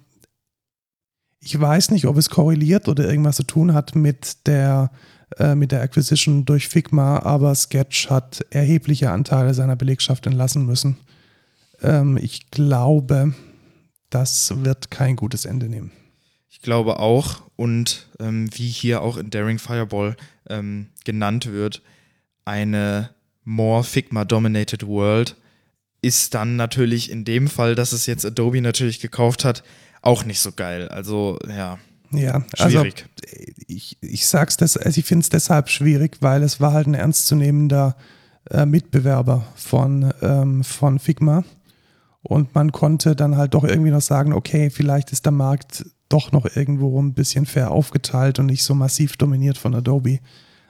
ich 1.39 1.59
weiß 1.59 1.89
nicht, 1.89 2.05
ob 2.05 2.15
es 2.15 2.29
korreliert 2.29 2.87
oder 2.87 3.09
irgendwas 3.09 3.37
zu 3.37 3.43
tun 3.43 3.73
hat 3.73 3.95
mit 3.95 4.45
der, 4.45 4.91
äh, 5.37 5.55
mit 5.55 5.71
der 5.71 5.81
Acquisition 5.81 6.45
durch 6.45 6.67
Figma, 6.67 7.23
aber 7.23 7.55
Sketch 7.55 8.11
hat 8.11 8.45
erhebliche 8.51 9.09
Anteile 9.09 9.55
seiner 9.55 9.75
Belegschaft 9.75 10.27
entlassen 10.27 10.63
müssen. 10.63 10.97
Ähm, 11.81 12.15
ich 12.15 12.51
glaube, 12.51 13.33
das 14.11 14.63
wird 14.63 14.91
kein 14.91 15.15
gutes 15.15 15.45
Ende 15.45 15.69
nehmen. 15.69 15.91
Ich 16.51 16.61
glaube 16.61 16.99
auch. 16.99 17.41
Und 17.55 18.09
ähm, 18.19 18.47
wie 18.53 18.67
hier 18.67 19.01
auch 19.01 19.17
in 19.17 19.31
Daring 19.31 19.57
Fireball 19.57 20.15
ähm, 20.47 20.89
genannt 21.03 21.47
wird, 21.47 21.81
eine 22.45 23.09
more 23.49 23.83
Figma-dominated 23.83 24.85
World 24.85 25.35
ist 26.01 26.33
dann 26.35 26.55
natürlich 26.55 27.11
in 27.11 27.25
dem 27.25 27.47
Fall, 27.47 27.75
dass 27.75 27.91
es 27.91 28.05
jetzt 28.05 28.25
Adobe 28.25 28.61
natürlich 28.61 28.99
gekauft 28.99 29.43
hat, 29.43 29.63
auch 30.01 30.23
nicht 30.23 30.39
so 30.39 30.51
geil. 30.51 30.87
Also, 30.87 31.39
ja. 31.49 31.79
Ja, 32.11 32.43
also 32.57 32.79
Schwierig. 32.79 33.05
ich, 33.67 33.97
ich 34.01 34.27
sag's 34.27 34.57
das, 34.57 34.77
also 34.77 34.97
ich 34.99 35.05
finde 35.05 35.23
es 35.23 35.29
deshalb 35.29 35.69
schwierig, 35.69 36.17
weil 36.21 36.41
es 36.41 36.59
war 36.59 36.73
halt 36.73 36.87
ein 36.87 36.95
ernstzunehmender 36.95 37.95
äh, 38.49 38.65
Mitbewerber 38.65 39.45
von, 39.55 40.11
ähm, 40.21 40.63
von 40.63 40.97
Figma. 40.97 41.43
Und 42.21 42.55
man 42.55 42.71
konnte 42.71 43.15
dann 43.15 43.37
halt 43.37 43.53
doch 43.53 43.63
irgendwie 43.63 43.91
noch 43.91 44.01
sagen, 44.01 44.33
okay, 44.33 44.69
vielleicht 44.69 45.11
ist 45.11 45.25
der 45.25 45.31
Markt 45.31 45.85
doch 46.07 46.31
noch 46.31 46.55
irgendwo 46.55 46.99
ein 47.01 47.13
bisschen 47.13 47.45
fair 47.45 47.71
aufgeteilt 47.71 48.39
und 48.39 48.47
nicht 48.47 48.63
so 48.63 48.73
massiv 48.73 49.15
dominiert 49.17 49.57
von 49.57 49.75
Adobe. 49.75 50.19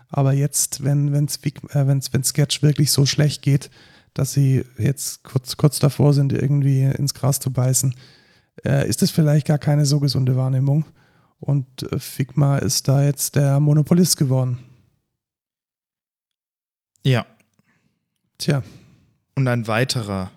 Aber 0.10 0.34
jetzt, 0.34 0.84
wenn 0.84 1.14
wenn's, 1.14 1.38
äh, 1.38 1.88
wenn's, 1.88 2.12
wenn 2.14 2.24
Sketch 2.24 2.62
wirklich 2.62 2.92
so 2.92 3.06
schlecht 3.06 3.42
geht, 3.42 3.70
dass 4.14 4.34
sie 4.34 4.66
jetzt 4.78 5.24
kurz, 5.24 5.56
kurz 5.56 5.80
davor 5.80 6.14
sind, 6.14 6.34
irgendwie 6.34 6.84
ins 6.84 7.14
Gras 7.14 7.40
zu 7.40 7.52
beißen, 7.52 7.96
äh, 8.66 8.88
ist 8.88 9.02
das 9.02 9.12
vielleicht 9.12 9.48
gar 9.48 9.60
keine 9.60 9.86
so 9.86 10.00
gesunde 10.00 10.36
Wahrnehmung. 10.36 10.86
Und 11.40 11.84
äh, 11.92 12.00
Figma 12.00 12.58
ist 12.58 12.88
da 12.88 13.04
jetzt 13.04 13.36
der 13.36 13.60
Monopolist 13.60 14.18
geworden. 14.18 14.60
Ja. 17.06 17.26
Tja, 18.38 18.64
Und 19.36 19.48
ein 19.48 19.68
weiterer 19.68 20.32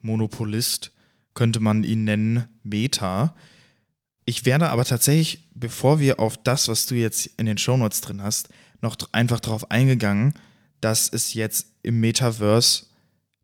Monopolist 0.00 0.92
könnte 1.34 1.60
man 1.60 1.84
ihn 1.84 2.04
nennen 2.04 2.48
Meta. 2.62 3.34
Ich 4.24 4.44
werde 4.44 4.70
aber 4.70 4.84
tatsächlich, 4.84 5.48
bevor 5.54 6.00
wir 6.00 6.20
auf 6.20 6.36
das, 6.36 6.68
was 6.68 6.86
du 6.86 6.96
jetzt 6.96 7.26
in 7.38 7.46
den 7.46 7.58
Shownotes 7.58 8.00
drin 8.00 8.22
hast, 8.22 8.48
noch 8.80 8.96
einfach 9.12 9.40
darauf 9.40 9.70
eingegangen, 9.70 10.34
dass 10.80 11.08
es 11.08 11.34
jetzt 11.34 11.66
im 11.82 12.00
Metaverse 12.00 12.84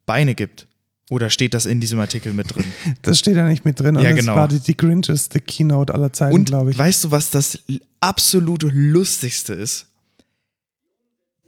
Beine 0.06 0.34
gibt. 0.34 0.66
Oder 1.10 1.28
steht 1.30 1.52
das 1.54 1.66
in 1.66 1.80
diesem 1.80 2.00
Artikel 2.00 2.32
mit 2.32 2.54
drin? 2.54 2.64
das 3.02 3.18
steht 3.18 3.36
ja 3.36 3.46
nicht 3.46 3.64
mit 3.64 3.78
drin. 3.80 3.96
Ja, 3.96 4.10
das 4.10 4.14
genau. 4.20 4.36
war 4.36 4.48
die, 4.48 4.60
die 4.60 4.76
grincheste 4.76 5.40
Keynote 5.40 5.92
aller 5.92 6.12
Zeiten, 6.12 6.44
glaube 6.44 6.70
ich. 6.70 6.78
weißt 6.78 7.04
du, 7.04 7.10
was 7.10 7.30
das 7.30 7.58
l- 7.68 7.80
absolut 8.00 8.62
lustigste 8.62 9.52
ist? 9.54 9.86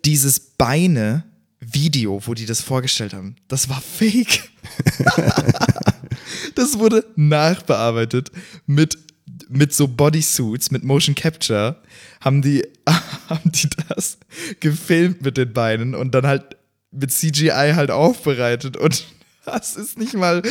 Dieses 0.04 0.38
Beine-Video, 0.38 2.20
wo 2.26 2.34
die 2.34 2.46
das 2.46 2.60
vorgestellt 2.60 3.14
haben, 3.14 3.36
das 3.48 3.68
war 3.68 3.80
fake. 3.80 4.50
das 6.54 6.78
wurde 6.78 7.04
nachbearbeitet 7.16 8.30
mit, 8.66 8.98
mit 9.48 9.72
so 9.72 9.88
Bodysuits, 9.88 10.70
mit 10.70 10.84
Motion 10.84 11.14
Capture, 11.14 11.80
haben 12.20 12.42
die, 12.42 12.66
haben 13.28 13.52
die 13.52 13.68
das 13.88 14.18
gefilmt 14.60 15.22
mit 15.22 15.36
den 15.36 15.52
Beinen 15.52 15.94
und 15.94 16.14
dann 16.14 16.26
halt 16.26 16.56
mit 16.90 17.12
CGI 17.12 17.72
halt 17.74 17.90
aufbereitet 17.90 18.76
und 18.76 19.06
das 19.44 19.76
ist 19.76 19.98
nicht 19.98 20.14
mal 20.14 20.42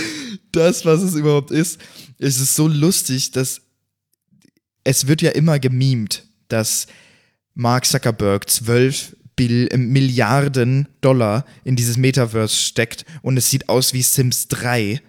das, 0.52 0.86
was 0.86 1.02
es 1.02 1.16
überhaupt 1.16 1.52
ist. 1.52 1.80
Es 2.18 2.40
ist 2.40 2.56
so 2.56 2.68
lustig, 2.68 3.32
dass 3.32 3.62
es 4.84 5.08
wird 5.08 5.22
ja 5.22 5.32
immer 5.32 5.60
gemimt, 5.60 6.24
dass 6.48 6.88
Mark 7.56 7.86
Zuckerberg 7.86 8.50
12 8.50 9.16
Bill, 9.36 9.68
äh, 9.72 9.78
Milliarden 9.78 10.88
Dollar 11.02 11.46
in 11.64 11.76
dieses 11.76 11.98
Metaverse 11.98 12.56
steckt 12.56 13.06
und 13.22 13.38
es 13.38 13.50
sieht 13.50 13.70
aus 13.70 13.94
wie 13.94 14.02
Sims 14.02 14.48
3. 14.48 15.02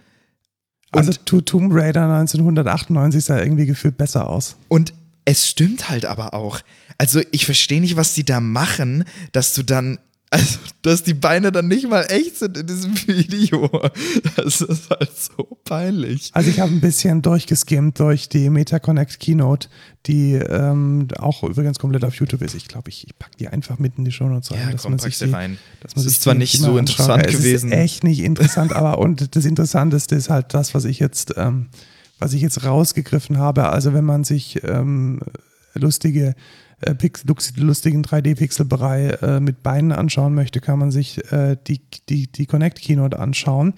also 0.99 1.13
To- 1.25 1.41
Tomb 1.41 1.71
Raider 1.73 2.03
1998 2.05 3.25
sah 3.25 3.39
irgendwie 3.39 3.67
gefühlt 3.67 3.97
besser 3.97 4.29
aus. 4.29 4.57
und 4.69 4.93
es 5.29 5.49
stimmt 5.49 5.89
halt 5.89 6.05
aber 6.07 6.35
auch. 6.35 6.61
Also 6.99 7.21
ich 7.33 7.47
verstehe 7.47 7.81
nicht, 7.81 7.97
was 7.97 8.15
die 8.15 8.25
da 8.25 8.39
machen, 8.41 9.05
dass 9.33 9.55
du 9.55 9.65
dann, 9.65 9.99
also 10.31 10.59
dass 10.83 11.03
die 11.05 11.15
Beine 11.15 11.53
dann 11.53 11.69
nicht 11.69 11.89
mal 11.89 12.03
echt 12.09 12.37
sind 12.39 12.57
in 12.59 12.67
diesem 12.67 12.95
Video. 13.07 13.69
Das 14.37 14.61
ist 14.61 14.91
halt 14.91 15.11
so 15.17 15.59
peinlich. 15.65 16.31
Also 16.33 16.51
ich 16.51 16.61
habe 16.61 16.73
ein 16.73 16.81
bisschen 16.81 17.23
durchgeskimmt 17.23 17.99
durch 18.01 18.29
die 18.29 18.51
MetaConnect 18.51 19.19
Keynote, 19.21 19.69
die 20.07 20.35
ähm, 20.35 21.09
auch 21.19 21.43
übrigens 21.45 21.79
komplett 21.79 22.05
auf 22.05 22.15
YouTube 22.17 22.43
ist. 22.43 22.55
Ich 22.55 22.69
glaube, 22.69 22.89
ich, 22.91 23.07
ich 23.07 23.19
packe 23.19 23.37
die 23.39 23.49
einfach 23.49 23.79
mitten 23.79 24.03
in 24.03 24.05
die 24.05 24.13
Shownotes 24.13 24.51
rein, 24.53 24.61
Ja, 24.67 24.71
dass 24.73 24.83
komm, 24.83 24.93
man 24.93 24.99
sich 24.99 25.17
sie 25.19 25.27
die, 25.27 25.33
rein. 25.33 25.59
dass 25.81 25.95
Das 25.95 26.05
ist 26.07 26.23
zwar 26.23 26.35
nicht 26.35 26.59
so 26.59 26.77
anschaut. 26.77 26.79
interessant 26.81 27.27
es 27.27 27.33
gewesen. 27.39 27.73
Ist 27.73 27.79
echt 27.79 28.05
nicht 28.05 28.21
interessant, 28.21 28.73
aber 28.73 28.99
und 28.99 29.35
das 29.37 29.45
Interessanteste 29.45 30.15
ist 30.17 30.31
halt 30.31 30.55
das, 30.55 30.75
was 30.75 30.85
ich 30.85 30.99
jetzt, 30.99 31.35
ähm, 31.37 31.67
was 32.19 32.33
ich 32.33 32.43
jetzt 32.43 32.65
rausgegriffen 32.65 33.39
habe. 33.39 33.69
Also 33.69 33.93
wenn 33.95 34.05
man 34.05 34.25
sich 34.25 34.61
ähm, 34.65 35.21
lustige 35.75 36.35
äh, 36.81 36.95
lustigen 37.57 38.05
3D-Pixelbrei 38.05 39.09
äh, 39.23 39.41
mit 39.41 39.63
Beinen 39.63 39.93
anschauen 39.93 40.35
möchte, 40.35 40.61
kann 40.61 40.79
man 40.79 40.91
sich 40.91 41.33
äh, 41.33 41.57
die, 41.67 41.81
die, 42.09 42.31
die 42.31 42.47
Connect 42.47 42.81
Keynote 42.81 43.19
anschauen. 43.19 43.75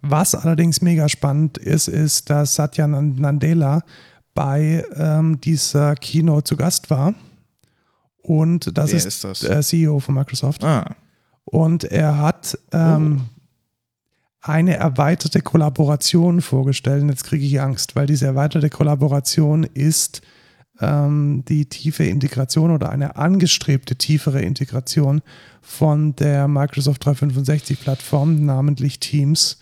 Was 0.00 0.34
allerdings 0.34 0.80
mega 0.80 1.08
spannend 1.08 1.58
ist, 1.58 1.88
ist, 1.88 2.30
dass 2.30 2.54
Satya 2.54 2.86
Nadella 2.86 3.82
bei 4.34 4.84
ähm, 4.94 5.40
dieser 5.40 5.96
Keynote 5.96 6.44
zu 6.44 6.56
Gast 6.56 6.90
war. 6.90 7.14
Und 8.22 8.76
das 8.78 8.90
Wer 8.90 8.98
ist, 8.98 9.06
ist 9.06 9.24
das? 9.24 9.40
der 9.40 9.62
CEO 9.62 9.98
von 9.98 10.14
Microsoft. 10.14 10.62
Ah, 10.62 10.94
Und 11.44 11.84
er 11.84 12.18
hat 12.18 12.56
ähm, 12.72 13.22
eine 14.40 14.76
erweiterte 14.76 15.40
Kollaboration 15.40 16.40
vorgestellt. 16.40 17.02
Und 17.02 17.08
jetzt 17.08 17.24
kriege 17.24 17.44
ich 17.44 17.60
Angst, 17.60 17.96
weil 17.96 18.06
diese 18.06 18.26
erweiterte 18.26 18.70
Kollaboration 18.70 19.64
ist 19.64 20.22
die 20.80 21.66
tiefe 21.66 22.04
Integration 22.04 22.70
oder 22.70 22.90
eine 22.90 23.16
angestrebte 23.16 23.96
tiefere 23.96 24.40
Integration 24.42 25.22
von 25.60 26.14
der 26.16 26.46
Microsoft 26.48 27.04
365-Plattform, 27.06 28.44
namentlich 28.44 29.00
Teams, 29.00 29.58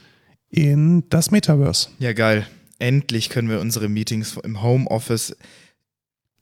in 0.51 1.05
das 1.09 1.31
Metaverse. 1.31 1.89
Ja, 1.99 2.13
geil. 2.13 2.47
Endlich 2.79 3.31
können 3.31 3.49
wir 3.49 3.61
unsere 3.61 3.89
Meetings 3.89 4.37
im 4.45 4.63
Homeoffice 4.63 5.35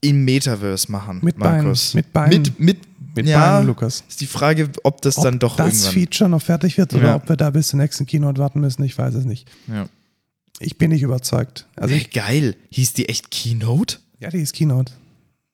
im 0.01 0.25
Metaverse 0.25 0.91
machen. 0.91 1.21
Mit 1.23 1.39
Beinen, 1.39 1.63
Markus. 1.65 1.95
mit 1.95 2.13
Beinen. 2.13 2.43
Mit, 2.43 2.59
mit, 2.61 2.79
Mit 3.15 3.27
ja, 3.27 3.55
Beinen, 3.55 3.69
Lukas. 3.69 4.03
ist 4.09 4.21
die 4.21 4.27
Frage, 4.27 4.69
ob 4.83 5.01
das 5.03 5.17
Ob 5.19 5.25
dann 5.25 5.39
doch 5.39 5.57
das 5.57 5.69
irgendwann. 5.85 5.93
Feature 5.93 6.31
noch 6.31 6.43
fertig 6.43 6.77
wird 6.77 6.93
oder 6.95 7.05
Ja. 7.11 7.15
ob 7.17 7.29
wir 7.29 7.37
da 7.37 7.51
bis 7.51 7.69
zur 7.69 7.79
nächsten 7.79 8.05
Keynote 8.07 8.39
warten 8.41 8.61
müssen, 8.61 8.83
ich 8.83 8.99
weiß 8.99 9.15
es 9.15 9.25
nicht. 9.25 9.49
Ja. 9.69 9.89
Ich 10.59 10.77
bin 10.79 10.91
nicht 10.91 11.03
überzeugt. 11.03 11.67
Also 11.77 11.95
ich, 11.95 12.11
geil. 12.11 12.57
Hieß 12.71 12.93
die 12.93 13.09
echt 13.09 13.31
Keynote? 13.31 13.99
Ja, 14.25 14.31
die 14.31 14.41
ist 14.41 14.55
Keynote. 14.55 14.93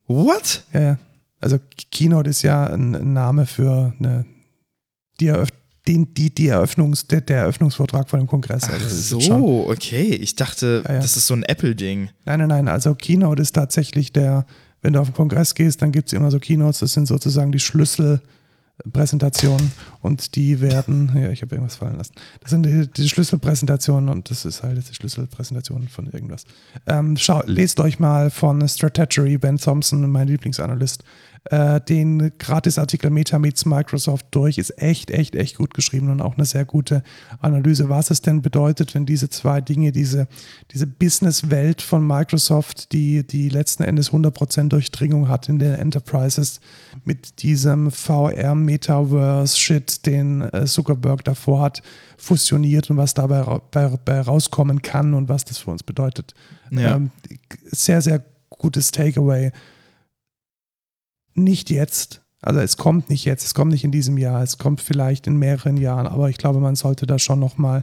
What? 0.07 0.65
Ja, 0.73 0.81
ja. 0.81 0.99
Also 1.41 1.59
Keynote 1.91 2.31
ist 2.31 2.43
ja 2.43 2.67
ein, 2.67 3.13
Name 3.13 3.47
für 3.47 3.93
eine, 3.99 4.25
die, 5.21 5.29
Eröff 5.29 5.49
den, 5.89 6.13
die, 6.15 6.35
die 6.35 6.49
Eröffnungs, 6.49 7.07
der, 7.07 7.21
der 7.23 7.39
Eröffnungsvortrag 7.39 8.09
von 8.11 8.21
dem 8.21 8.27
Kongress. 8.27 8.65
Ach 8.67 8.73
Also 8.73 9.19
ist 9.19 9.25
schon- 9.27 9.41
so, 9.41 9.71
okay. 9.71 10.03
Ich 10.15 10.37
dachte, 10.37 10.83
Ja, 10.87 10.95
ja. 10.95 11.01
das 11.01 11.17
ist 11.17 11.27
so 11.27 11.35
ein 11.35 11.43
Apple-Ding. 11.43 12.11
Nein, 12.27 12.39
nein, 12.41 12.49
nein. 12.49 12.69
Also 12.69 12.95
Keynote 12.95 13.41
ist 13.41 13.53
tatsächlich 13.53 14.13
der, 14.13 14.45
wenn 14.83 14.93
du 14.93 15.01
auf 15.01 15.09
den 15.09 15.15
Kongress 15.15 15.55
gehst, 15.55 15.81
dann 15.83 15.93
gibt 15.93 16.09
es 16.09 16.13
immer 16.13 16.31
so 16.31 16.39
Keynotes, 16.39 16.81
das 16.81 16.93
sind 16.93 17.07
sozusagen 17.07 17.53
die 17.53 17.59
Schlüsselpräsentationen 18.81 19.73
und 20.01 20.37
die 20.37 20.61
werden, 20.61 21.13
ja, 21.15 21.31
ich 21.31 21.43
habe 21.43 21.55
irgendwas 21.55 21.77
fallen 21.77 21.97
lassen. 21.97 22.15
Das 22.41 22.51
sind 22.51 22.65
die, 22.65 22.87
die 22.87 23.09
Schlüsselpräsentationen 23.09 24.09
und 24.09 24.31
das 24.31 24.45
ist 24.45 24.63
halt 24.63 24.77
jetzt 24.77 24.91
die 24.91 24.95
Schlüsselpräsentation 24.95 25.89
von 25.89 26.07
irgendwas. 26.07 26.45
Ähm, 26.87 27.17
schau, 27.17 27.43
lest 27.47 27.81
euch 27.81 27.99
mal 27.99 28.31
von 28.31 28.67
Strategy, 28.69 29.39
Ben 29.39 29.59
Thompson, 29.59 30.11
mein 30.11 30.29
Lieblingsanalyst, 30.29 31.05
äh, 31.45 31.81
den 31.81 32.33
Gratisartikel 32.39 33.09
Meta 33.11 33.39
meets 33.39 33.65
Microsoft 33.65 34.27
durch. 34.31 34.59
Ist 34.59 34.79
echt, 34.81 35.11
echt, 35.11 35.35
echt 35.35 35.57
gut 35.57 35.73
geschrieben 35.73 36.11
und 36.11 36.21
auch 36.21 36.37
eine 36.37 36.45
sehr 36.45 36.67
gute 36.67 37.03
Analyse, 37.41 37.89
was 37.89 38.11
es 38.11 38.21
denn 38.21 38.43
bedeutet, 38.43 38.95
wenn 38.95 39.07
diese 39.07 39.31
zwei 39.31 39.63
Dinge, 39.63 39.91
diese, 39.91 40.29
diese 40.71 40.87
Businesswelt 40.87 41.81
von 41.81 42.07
Microsoft, 42.07 42.93
die, 42.93 43.27
die 43.27 43.49
letzten 43.49 43.85
Endes 43.85 44.13
100% 44.13 44.69
Durchdringung 44.69 45.29
hat 45.29 45.49
in 45.49 45.59
den 45.59 45.73
Enterprises, 45.75 46.61
mit 47.05 47.43
diesem 47.43 47.91
VR-Metaverse-Shit, 47.91 50.05
den 50.05 50.43
äh, 50.43 50.67
Zuckerberg 50.67 51.25
davor 51.25 51.63
hat, 51.63 51.81
fusioniert 52.19 52.91
und 52.91 52.99
was 52.99 53.15
dabei 53.15 53.61
bei, 53.71 53.89
bei 54.05 54.21
rauskommen 54.21 54.83
kann 54.83 55.15
und 55.15 55.31
was 55.31 55.47
das 55.47 55.57
für 55.59 55.71
uns 55.71 55.83
bedeutet. 55.83 56.35
Ja. 56.71 56.97
Ähm, 56.97 57.11
sehr, 57.65 58.03
sehr 58.03 58.23
gutes 58.51 58.91
Takeaway. 58.91 59.53
Nicht 61.45 61.71
jetzt. 61.71 62.23
Also 62.43 62.61
es 62.61 62.77
kommt 62.77 63.11
nicht 63.11 63.25
jetzt, 63.25 63.45
es 63.45 63.55
kommt 63.55 63.73
nicht 63.73 63.85
in 63.85 63.93
diesem 63.93 64.17
Jahr, 64.17 64.43
es 64.43 64.59
kommt 64.59 64.81
vielleicht 64.81 65.27
in 65.27 65.37
mehreren 65.37 65.77
Jahren, 65.77 66.07
aber 66.07 66.31
ich 66.31 66.39
glaube, 66.39 66.61
man 66.61 66.75
sollte 66.75 67.07
da 67.07 67.19
schon 67.19 67.39
nochmal 67.39 67.83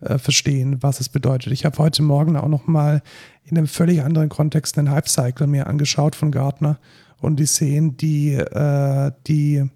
äh, 0.00 0.18
verstehen, 0.18 0.82
was 0.82 1.00
es 1.00 1.08
bedeutet. 1.08 1.52
Ich 1.52 1.64
habe 1.64 1.76
heute 1.78 2.02
Morgen 2.02 2.36
auch 2.36 2.48
nochmal 2.48 3.02
in 3.44 3.58
einem 3.58 3.66
völlig 3.66 4.02
anderen 4.02 4.28
Kontext 4.28 4.78
einen 4.78 4.90
Hype-Cycle 4.90 5.46
mir 5.46 5.66
angeschaut 5.66 6.16
von 6.16 6.30
Gartner 6.30 6.78
und 7.20 7.38
die 7.38 7.46
sehen 7.46 7.96
die, 7.96 8.32
äh, 8.34 9.12
die 9.26 9.68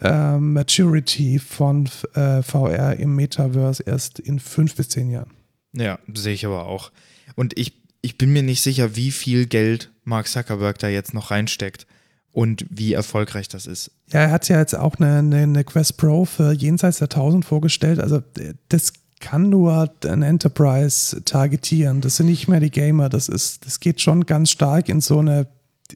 äh, 0.00 0.38
Maturity 0.38 1.38
von 1.38 1.88
äh, 2.14 2.42
VR 2.42 2.96
im 2.96 3.14
Metaverse 3.14 3.82
erst 3.82 4.20
in 4.20 4.38
fünf 4.38 4.76
bis 4.76 4.88
zehn 4.88 5.10
Jahren. 5.10 5.30
Ja, 5.72 5.98
sehe 6.14 6.34
ich 6.34 6.46
aber 6.46 6.66
auch. 6.66 6.92
Und 7.36 7.58
ich, 7.58 7.82
ich 8.00 8.16
bin 8.16 8.32
mir 8.32 8.42
nicht 8.42 8.62
sicher, 8.62 8.96
wie 8.96 9.10
viel 9.10 9.46
Geld 9.46 9.90
Mark 10.04 10.28
Zuckerberg 10.28 10.78
da 10.78 10.88
jetzt 10.88 11.12
noch 11.12 11.30
reinsteckt 11.30 11.86
und 12.32 12.64
wie 12.70 12.92
erfolgreich 12.92 13.48
das 13.48 13.66
ist. 13.66 13.90
Ja, 14.12 14.20
er 14.20 14.30
hat 14.30 14.48
ja 14.48 14.58
jetzt 14.58 14.74
auch 14.74 14.96
eine, 14.96 15.18
eine, 15.18 15.42
eine 15.42 15.64
Quest 15.64 15.96
Pro 15.96 16.24
für 16.24 16.52
jenseits 16.52 16.98
der 16.98 17.06
1000 17.06 17.44
vorgestellt. 17.44 17.98
Also 17.98 18.18
äh, 18.38 18.54
das 18.68 18.92
kann 19.20 19.50
nur 19.50 19.92
ein 20.04 20.22
Enterprise 20.22 21.22
targetieren. 21.24 22.00
Das 22.00 22.16
sind 22.16 22.26
nicht 22.26 22.48
mehr 22.48 22.60
die 22.60 22.70
Gamer. 22.70 23.08
Das 23.08 23.28
ist, 23.28 23.66
das 23.66 23.78
geht 23.78 24.00
schon 24.00 24.26
ganz 24.26 24.50
stark 24.50 24.88
in 24.88 25.00
so 25.00 25.18
eine 25.18 25.46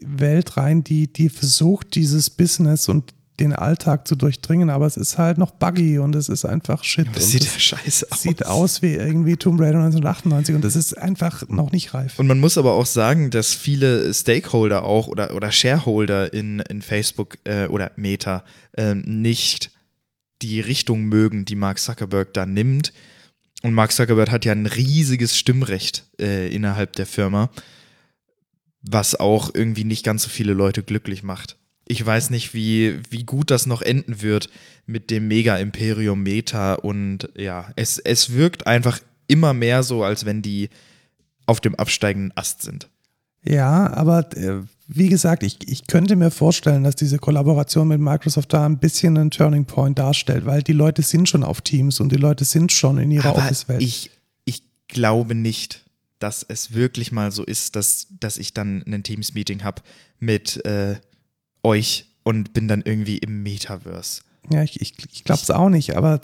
Welt 0.03 0.57
rein, 0.57 0.85
die, 0.85 1.13
die 1.13 1.29
versucht, 1.29 1.95
dieses 1.95 2.29
Business 2.31 2.89
und 2.89 3.14
den 3.41 3.53
Alltag 3.53 4.07
zu 4.07 4.15
durchdringen, 4.15 4.71
aber 4.71 4.87
es 4.87 4.97
ist 4.97 5.19
halt 5.19 5.39
noch 5.39 5.51
buggy 5.51 5.99
und 5.99 6.15
es 6.15 6.29
ist 6.29 6.45
einfach 6.45 6.85
Shit. 6.85 7.09
Das 7.15 7.31
sieht 7.31 7.45
ja 7.45 7.59
scheiße 7.59 8.07
aus. 8.11 8.23
Sieht 8.23 8.47
aus 8.47 8.83
wie 8.83 8.95
irgendwie 8.95 9.37
Tomb 9.37 9.61
Raider 9.61 9.79
1998 9.79 10.55
und 10.55 10.65
das 10.65 10.77
ist 10.77 10.97
einfach 10.97 11.49
noch 11.49 11.73
nicht 11.73 11.95
reif. 11.95 12.19
Und 12.19 12.29
man 12.29 12.39
muss 12.39 12.57
aber 12.59 12.75
auch 12.75 12.87
sagen, 12.87 13.31
dass 13.31 13.53
viele 13.53 14.15
Stakeholder 14.15 14.85
auch 14.85 15.09
oder, 15.09 15.35
oder 15.35 15.51
Shareholder 15.51 16.33
in, 16.33 16.61
in 16.61 16.81
Facebook 16.81 17.39
äh, 17.45 17.67
oder 17.67 17.91
Meta 17.97 18.45
äh, 18.77 18.95
nicht 18.95 19.73
die 20.41 20.61
Richtung 20.61 21.05
mögen, 21.05 21.45
die 21.45 21.57
Mark 21.57 21.81
Zuckerberg 21.81 22.33
da 22.35 22.47
nimmt. 22.47 22.93
Und 23.63 23.73
Mark 23.73 23.93
Zuckerberg 23.93 24.31
hat 24.31 24.45
ja 24.45 24.53
ein 24.53 24.67
riesiges 24.67 25.37
Stimmrecht 25.37 26.05
äh, 26.21 26.55
innerhalb 26.55 26.93
der 26.93 27.07
Firma, 27.07 27.51
was 28.83 29.19
auch 29.19 29.51
irgendwie 29.55 29.85
nicht 29.85 30.05
ganz 30.05 30.23
so 30.23 30.29
viele 30.29 30.53
Leute 30.53 30.83
glücklich 30.83 31.23
macht. 31.23 31.57
Ich 31.87 32.05
weiß 32.05 32.31
nicht, 32.31 32.55
wie, 32.55 32.99
wie 33.11 33.25
gut 33.25 33.51
das 33.51 33.67
noch 33.67 33.83
enden 33.83 34.23
wird 34.23 34.49
mit 34.87 35.11
dem 35.11 35.29
Mega-Imperium 35.29 36.23
Meta. 36.23 36.75
Und 36.75 37.29
ja, 37.37 37.73
es, 37.77 37.99
es 37.99 38.33
wirkt 38.33 38.67
einfach 38.67 39.01
immer 39.27 39.53
mehr 39.53 39.83
so, 39.83 40.03
als 40.03 40.25
wenn 40.25 40.43
die 40.43 40.71
auf 41.47 41.61
dem 41.61 41.75
absteigenden 41.75 42.37
Ast 42.37 42.63
sind. 42.63 42.89
Ja, 43.43 43.93
aber 43.93 44.35
äh, 44.37 44.63
wie 44.87 45.09
gesagt, 45.09 45.43
ich, 45.43 45.59
ich 45.69 45.87
könnte 45.87 46.17
mir 46.17 46.31
vorstellen, 46.31 46.85
dass 46.85 46.97
diese 46.97 47.19
Kollaboration 47.19 47.89
mit 47.89 48.01
Microsoft 48.01 48.53
da 48.53 48.65
ein 48.65 48.79
bisschen 48.79 49.17
einen 49.17 49.31
Turning 49.31 49.65
Point 49.65 49.99
darstellt, 49.99 50.47
weil 50.47 50.63
die 50.63 50.73
Leute 50.73 51.03
sind 51.03 51.29
schon 51.29 51.43
auf 51.43 51.61
Teams 51.61 52.01
und 52.01 52.11
die 52.13 52.17
Leute 52.17 52.45
sind 52.45 52.73
schon 52.73 52.99
in 52.99 53.11
ihrer 53.11 53.37
Office-Welt. 53.37 53.83
Ich, 53.83 54.11
ich 54.45 54.63
glaube 54.89 55.35
nicht, 55.35 55.85
dass 56.19 56.43
es 56.43 56.73
wirklich 56.73 57.13
mal 57.13 57.33
so 57.33 57.45
ist, 57.45 57.77
dass, 57.77 58.07
dass 58.21 58.39
ich 58.39 58.55
dann 58.55 58.83
ein 58.87 59.03
Teams-Meeting 59.03 59.63
habe 59.65 59.83
mit 60.21 60.65
äh, 60.65 60.97
euch 61.65 62.07
und 62.23 62.53
bin 62.53 62.69
dann 62.69 62.83
irgendwie 62.85 63.19
im 63.19 63.43
Metaverse. 63.43 64.23
Ja, 64.51 64.63
ich, 64.63 64.81
ich, 64.81 64.95
ich 65.13 65.25
glaube 65.25 65.41
es 65.43 65.51
auch 65.51 65.69
nicht, 65.69 65.97
aber. 65.97 66.21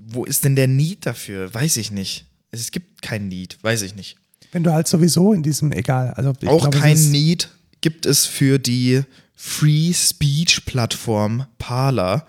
Wo 0.00 0.24
ist 0.24 0.44
denn 0.44 0.56
der 0.56 0.68
Need 0.68 1.06
dafür? 1.06 1.52
Weiß 1.52 1.76
ich 1.76 1.90
nicht. 1.90 2.26
Es 2.50 2.70
gibt 2.70 3.02
kein 3.02 3.28
Need, 3.28 3.58
weiß 3.62 3.82
ich 3.82 3.94
nicht. 3.94 4.16
Wenn 4.52 4.62
du 4.62 4.72
halt 4.72 4.88
sowieso 4.88 5.32
in 5.32 5.42
diesem, 5.42 5.72
egal. 5.72 6.12
Also 6.14 6.30
Auch 6.46 6.70
glaub, 6.70 6.72
kein 6.72 7.10
Need 7.10 7.50
gibt 7.80 8.06
es 8.06 8.24
für 8.26 8.58
die 8.58 9.02
Free 9.34 9.92
Speech 9.92 10.64
Plattform 10.64 11.46
Parler, 11.58 12.26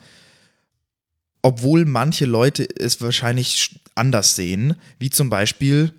obwohl 1.41 1.85
manche 1.85 2.25
Leute 2.25 2.67
es 2.77 3.01
wahrscheinlich 3.01 3.79
anders 3.95 4.35
sehen, 4.35 4.75
wie 4.99 5.09
zum 5.09 5.29
Beispiel 5.29 5.93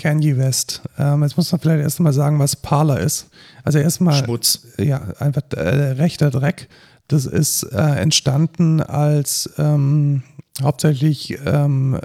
Kanye 0.00 0.36
West. 0.36 0.82
Ähm, 0.98 1.22
jetzt 1.22 1.36
muss 1.36 1.50
man 1.50 1.60
vielleicht 1.60 1.82
erstmal 1.82 2.12
sagen, 2.12 2.38
was 2.38 2.56
Parler 2.56 3.00
ist. 3.00 3.28
Also 3.64 3.78
erstmal 3.78 4.24
Schmutz. 4.24 4.66
Ja, 4.78 5.02
einfach 5.18 5.42
äh, 5.54 5.92
rechter 5.92 6.30
Dreck. 6.30 6.68
Das 7.08 7.26
ist 7.26 7.64
äh, 7.64 7.96
entstanden 7.96 8.80
als 8.80 9.50
ähm, 9.58 10.22
hauptsächlich 10.62 11.38
ähm, 11.44 11.98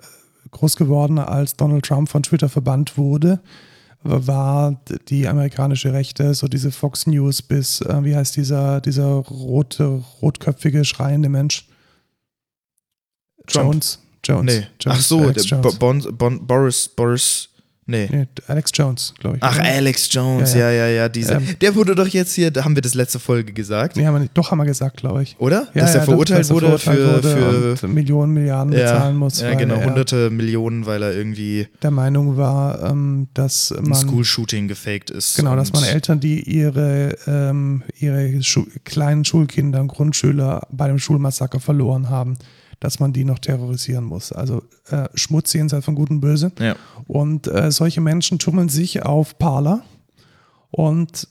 groß 0.51 0.75
geworden, 0.77 1.19
als 1.19 1.55
Donald 1.55 1.85
Trump 1.85 2.09
von 2.09 2.23
Twitter 2.23 2.47
verbannt 2.47 2.97
wurde, 2.97 3.41
war 4.03 4.79
die 5.09 5.27
amerikanische 5.27 5.93
Rechte, 5.93 6.33
so 6.33 6.47
diese 6.47 6.71
Fox 6.71 7.07
News 7.07 7.41
bis, 7.41 7.81
äh, 7.81 8.03
wie 8.03 8.15
heißt 8.15 8.35
dieser, 8.35 8.81
dieser 8.81 9.05
rote, 9.05 10.03
rotköpfige, 10.21 10.85
schreiende 10.85 11.29
Mensch? 11.29 11.67
Trump. 13.47 13.73
Jones. 13.73 13.99
Jones. 14.23 14.53
Nee. 14.53 14.67
Jones. 14.79 14.99
Ach 14.99 15.01
so, 15.01 15.71
bon, 15.79 16.47
Boris, 16.47 16.89
Boris, 16.89 17.49
Nee. 17.85 18.07
nee. 18.11 18.27
Alex 18.47 18.71
Jones, 18.73 19.13
glaube 19.19 19.37
ich. 19.37 19.43
Ach, 19.43 19.55
oder? 19.55 19.65
Alex 19.65 20.07
Jones, 20.11 20.53
ja, 20.53 20.71
ja, 20.71 20.87
ja, 20.87 20.87
ja 20.87 21.09
dieser. 21.09 21.35
Ähm, 21.35 21.55
der 21.59 21.75
wurde 21.75 21.95
doch 21.95 22.07
jetzt 22.07 22.33
hier, 22.33 22.49
da 22.49 22.63
haben 22.63 22.75
wir 22.75 22.81
das 22.81 22.93
letzte 22.93 23.19
Folge 23.19 23.51
gesagt. 23.51 23.97
Nee, 23.97 24.05
haben 24.05 24.21
wir 24.21 24.29
doch 24.33 24.51
haben 24.51 24.57
wir 24.59 24.65
gesagt, 24.65 24.97
glaube 24.97 25.23
ich. 25.23 25.35
Oder? 25.39 25.67
Ja, 25.73 25.81
dass 25.81 25.93
ja, 25.93 25.99
er 25.99 26.05
verurteilt 26.05 26.49
wurde 26.49 26.77
verurteilt 26.77 27.25
für, 27.25 27.77
für 27.77 27.87
Millionen, 27.87 28.33
Milliarden 28.33 28.73
ja, 28.73 28.79
bezahlen 28.79 29.17
muss. 29.17 29.41
Ja, 29.41 29.53
genau, 29.55 29.83
hunderte 29.83 30.29
Millionen, 30.29 30.85
weil 30.85 31.03
er 31.03 31.13
irgendwie 31.13 31.67
der 31.81 31.91
Meinung 31.91 32.37
war, 32.37 32.81
ähm, 32.83 33.27
dass 33.33 33.71
man. 33.71 33.91
Ein 33.91 33.95
School-Shooting 33.95 34.67
gefaked 34.67 35.09
ist. 35.09 35.35
Genau, 35.35 35.55
dass 35.55 35.73
man 35.73 35.83
Eltern, 35.83 36.19
die 36.19 36.41
ihre, 36.41 37.17
ähm, 37.27 37.83
ihre 37.99 38.41
Schu 38.43 38.65
kleinen 38.85 39.25
Schulkinder, 39.25 39.83
Grundschüler 39.85 40.67
bei 40.71 40.87
dem 40.87 40.99
Schulmassaker 40.99 41.59
verloren 41.59 42.09
haben, 42.09 42.37
dass 42.83 42.99
man 42.99 43.13
die 43.13 43.23
noch 43.23 43.39
terrorisieren 43.39 44.03
muss. 44.03 44.33
Also 44.33 44.61
äh, 44.89 45.07
Schmutz 45.15 45.53
jenseits 45.53 45.85
von 45.85 45.95
Gut 45.95 46.09
und 46.09 46.19
Böse. 46.19 46.51
Ja. 46.59 46.75
Und 47.07 47.47
äh, 47.47 47.71
solche 47.71 48.01
Menschen 48.01 48.39
tummeln 48.39 48.67
sich 48.67 49.03
auf 49.03 49.39
Parler. 49.39 49.83
Und 50.69 51.29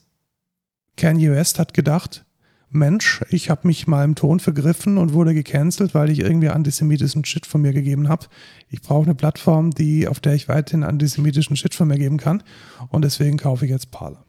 Kanye 0.97 1.29
West 1.29 1.59
hat 1.59 1.75
gedacht, 1.75 2.25
Mensch, 2.69 3.23
ich 3.29 3.51
habe 3.51 3.67
mich 3.67 3.85
mal 3.85 4.03
im 4.03 4.15
Ton 4.15 4.39
vergriffen 4.39 4.97
und 4.97 5.13
wurde 5.13 5.35
gecancelt, 5.35 5.93
weil 5.93 6.09
ich 6.09 6.21
irgendwie 6.21 6.49
antisemitischen 6.49 7.23
Shit 7.23 7.45
von 7.45 7.61
mir 7.61 7.71
gegeben 7.71 8.09
habe. 8.09 8.25
Ich 8.69 8.81
brauche 8.81 9.03
eine 9.03 9.13
Plattform, 9.13 9.69
die, 9.69 10.07
auf 10.07 10.19
der 10.19 10.33
ich 10.33 10.47
weiterhin 10.47 10.83
antisemitischen 10.83 11.55
Shit 11.55 11.75
von 11.75 11.87
mir 11.87 11.99
geben 11.99 12.17
kann. 12.17 12.41
Und 12.89 13.03
deswegen 13.03 13.37
kaufe 13.37 13.65
ich 13.65 13.71
jetzt 13.71 13.91
Parler. 13.91 14.25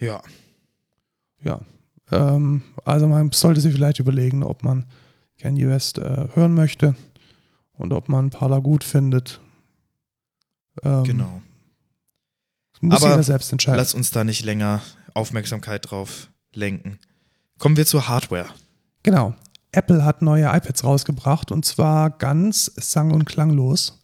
Ja. 0.00 0.20
Ja. 1.44 1.60
Ähm, 2.10 2.62
also 2.84 3.06
man 3.06 3.30
sollte 3.30 3.60
sich 3.60 3.72
vielleicht 3.72 4.00
überlegen, 4.00 4.42
ob 4.42 4.64
man 4.64 4.86
Kanye 5.40 5.68
West 5.68 5.98
äh, 5.98 6.28
hören 6.34 6.54
möchte 6.54 6.94
und 7.74 7.92
ob 7.92 8.08
man 8.08 8.30
Parler 8.30 8.60
gut 8.60 8.84
findet. 8.84 9.40
Ähm, 10.82 11.04
genau. 11.04 11.42
Muss 12.80 13.02
Aber 13.02 13.10
jeder 13.10 13.22
selbst 13.22 13.52
entscheiden. 13.52 13.78
Lass 13.78 13.94
uns 13.94 14.10
da 14.10 14.24
nicht 14.24 14.44
länger 14.44 14.82
Aufmerksamkeit 15.14 15.90
drauf 15.90 16.30
lenken. 16.52 16.98
Kommen 17.58 17.76
wir 17.76 17.86
zur 17.86 18.08
Hardware. 18.08 18.46
Genau. 19.02 19.34
Apple 19.72 20.04
hat 20.04 20.22
neue 20.22 20.44
iPads 20.44 20.84
rausgebracht 20.84 21.52
und 21.52 21.64
zwar 21.64 22.10
ganz 22.10 22.70
sang- 22.76 23.12
und 23.12 23.24
klanglos, 23.24 24.00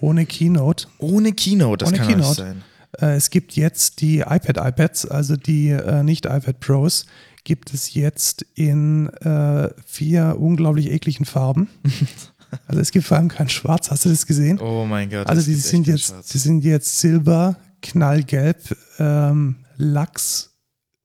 ohne 0.00 0.26
Keynote. 0.26 0.88
Ohne 0.98 1.32
Keynote, 1.32 1.84
das 1.84 1.88
ohne 1.88 1.98
kann 1.98 2.08
Keynote. 2.08 2.28
nicht 2.28 2.36
sein. 2.36 2.64
Äh, 3.00 3.16
es 3.16 3.30
gibt 3.30 3.56
jetzt 3.56 4.00
die 4.00 4.18
iPad-iPads, 4.20 5.06
also 5.06 5.36
die 5.36 5.70
äh, 5.70 6.02
nicht 6.02 6.26
iPad 6.26 6.60
Pros, 6.60 7.06
gibt 7.44 7.72
es 7.72 7.94
jetzt 7.94 8.42
in 8.54 9.08
äh, 9.08 9.70
vier 9.86 10.36
unglaublich 10.38 10.90
ekligen 10.90 11.26
Farben. 11.26 11.68
also 12.66 12.80
es 12.80 12.90
gibt 12.90 13.06
vor 13.06 13.18
allem 13.18 13.28
kein 13.28 13.48
Schwarz, 13.48 13.90
hast 13.90 14.04
du 14.04 14.08
das 14.08 14.26
gesehen? 14.26 14.58
Oh 14.58 14.86
mein 14.86 15.10
Gott. 15.10 15.26
Also 15.26 15.42
die 15.42 15.54
sind 15.54 15.86
jetzt, 15.86 16.14
die 16.32 16.38
sind 16.38 16.64
jetzt 16.64 16.98
Silber, 16.98 17.56
Knallgelb, 17.82 18.76
ähm, 18.98 19.56
Lachs, 19.76 20.50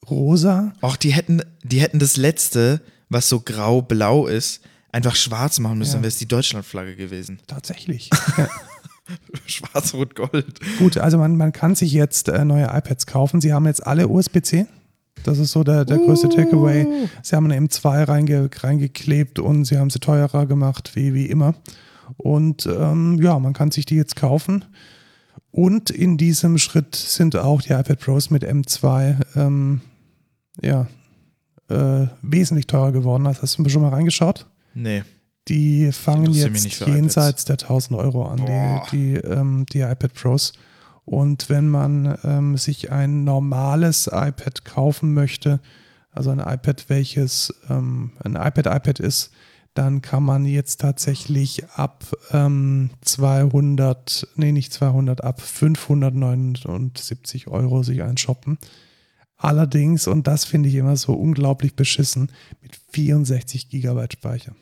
Rosa. 0.10 0.73
Auch 0.82 0.95
die 0.95 1.12
hätten, 1.12 1.41
die 1.63 1.82
hätten 1.82 1.99
das 1.99 2.17
letzte, 2.17 2.82
was 3.10 3.28
so 3.28 3.41
grau-blau 3.41 4.28
ist, 4.28 4.62
einfach 4.91 5.15
schwarz 5.15 5.60
machen 5.60 5.78
müssen, 5.78 5.91
ja. 5.91 5.95
dann 5.95 6.04
wäre 6.04 6.10
es 6.10 6.17
die 6.17 6.28
Deutschlandflagge 6.28 6.95
gewesen. 6.95 7.39
Tatsächlich. 7.47 8.10
Schwarz-Rot-Gold. 9.45 10.60
Gut, 10.78 10.97
also 10.97 11.17
man, 11.17 11.36
man 11.36 11.52
kann 11.52 11.75
sich 11.75 11.91
jetzt 11.91 12.30
äh, 12.30 12.45
neue 12.45 12.65
iPads 12.65 13.08
kaufen. 13.08 13.41
Sie 13.41 13.54
haben 13.54 13.65
jetzt 13.65 13.86
alle 13.86 14.08
USB-C. 14.08 14.67
Das 15.23 15.38
ist 15.38 15.51
so 15.51 15.63
der, 15.63 15.86
der 15.86 15.97
größte 15.97 16.27
uh. 16.27 16.32
Takeaway. 16.32 16.88
Sie 17.21 17.36
haben 17.36 17.51
eine 17.51 17.67
M2 17.67 18.08
reinge, 18.08 18.49
reingeklebt 18.53 19.39
und 19.39 19.65
sie 19.65 19.77
haben 19.77 19.89
sie 19.89 19.99
teurer 19.99 20.45
gemacht, 20.45 20.95
wie, 20.95 21.13
wie 21.13 21.25
immer. 21.25 21.55
Und 22.17 22.65
ähm, 22.65 23.19
ja, 23.21 23.38
man 23.39 23.53
kann 23.53 23.71
sich 23.71 23.86
die 23.86 23.95
jetzt 23.95 24.15
kaufen. 24.15 24.65
Und 25.51 25.89
in 25.89 26.17
diesem 26.17 26.58
Schritt 26.58 26.95
sind 26.95 27.36
auch 27.36 27.62
die 27.62 27.73
iPad 27.73 27.99
Pros 27.99 28.29
mit 28.29 28.43
M2 28.43 29.15
ähm, 29.36 29.82
ja, 30.62 30.88
äh, 31.69 32.08
wesentlich 32.21 32.67
teurer 32.67 32.91
geworden. 32.91 33.27
Also 33.27 33.41
hast 33.41 33.58
du 33.58 33.69
schon 33.69 33.82
mal 33.82 33.89
reingeschaut? 33.89 34.45
Nee. 34.73 35.03
Die 35.47 35.91
fangen 35.91 36.32
jetzt 36.34 36.79
jenseits 36.86 37.45
der 37.45 37.55
1000 37.55 37.99
Euro 37.99 38.25
an, 38.25 38.45
die, 38.45 38.91
die, 38.91 39.13
ähm, 39.15 39.65
die 39.71 39.79
iPad 39.79 40.13
Pros. 40.13 40.53
Und 41.10 41.50
wenn 41.50 41.67
man 41.67 42.19
ähm, 42.24 42.56
sich 42.56 42.91
ein 42.91 43.24
normales 43.24 44.06
iPad 44.06 44.63
kaufen 44.63 45.15
möchte, 45.15 45.60
also 46.12 46.29
ein 46.29 46.38
iPad, 46.38 46.86
welches 46.88 47.52
ähm, 47.67 48.12
ein 48.23 48.36
iPad-iPad 48.36 49.00
ist, 49.00 49.31
dann 49.73 50.04
kann 50.04 50.21
man 50.21 50.46
jetzt 50.46 50.81
tatsächlich 50.81 51.67
ab 51.71 52.06
ähm, 52.31 52.92
200, 53.02 54.27
nee, 54.36 54.52
nicht 54.52 54.71
200, 54.71 55.23
ab 55.23 55.42
579 55.42 57.48
Euro 57.48 57.81
sich 57.81 58.04
einshoppen. 58.04 58.60
Allerdings, 59.36 60.06
und 60.06 60.27
das 60.27 60.46
finde 60.46 60.69
ich 60.69 60.75
immer 60.75 60.96
so 60.96 61.13
unglaublich 61.13 61.75
beschissen, 61.75 62.31
mit 62.62 62.79
64 62.92 63.69
Gigabyte 63.69 64.13
Speicher. 64.13 64.54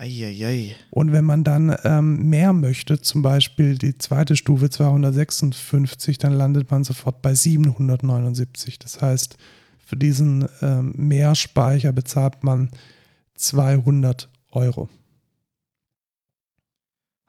Eieiei. 0.00 0.76
Und 0.88 1.12
wenn 1.12 1.26
man 1.26 1.44
dann 1.44 1.76
ähm, 1.84 2.30
mehr 2.30 2.54
möchte, 2.54 3.02
zum 3.02 3.20
Beispiel 3.20 3.76
die 3.76 3.98
zweite 3.98 4.34
Stufe 4.34 4.70
256, 4.70 6.16
dann 6.16 6.32
landet 6.32 6.70
man 6.70 6.84
sofort 6.84 7.20
bei 7.20 7.34
779. 7.34 8.78
Das 8.78 9.02
heißt, 9.02 9.36
für 9.84 9.96
diesen 9.96 10.48
ähm, 10.62 10.94
Mehrspeicher 10.96 11.92
bezahlt 11.92 12.42
man 12.42 12.70
200 13.34 14.30
Euro. 14.52 14.88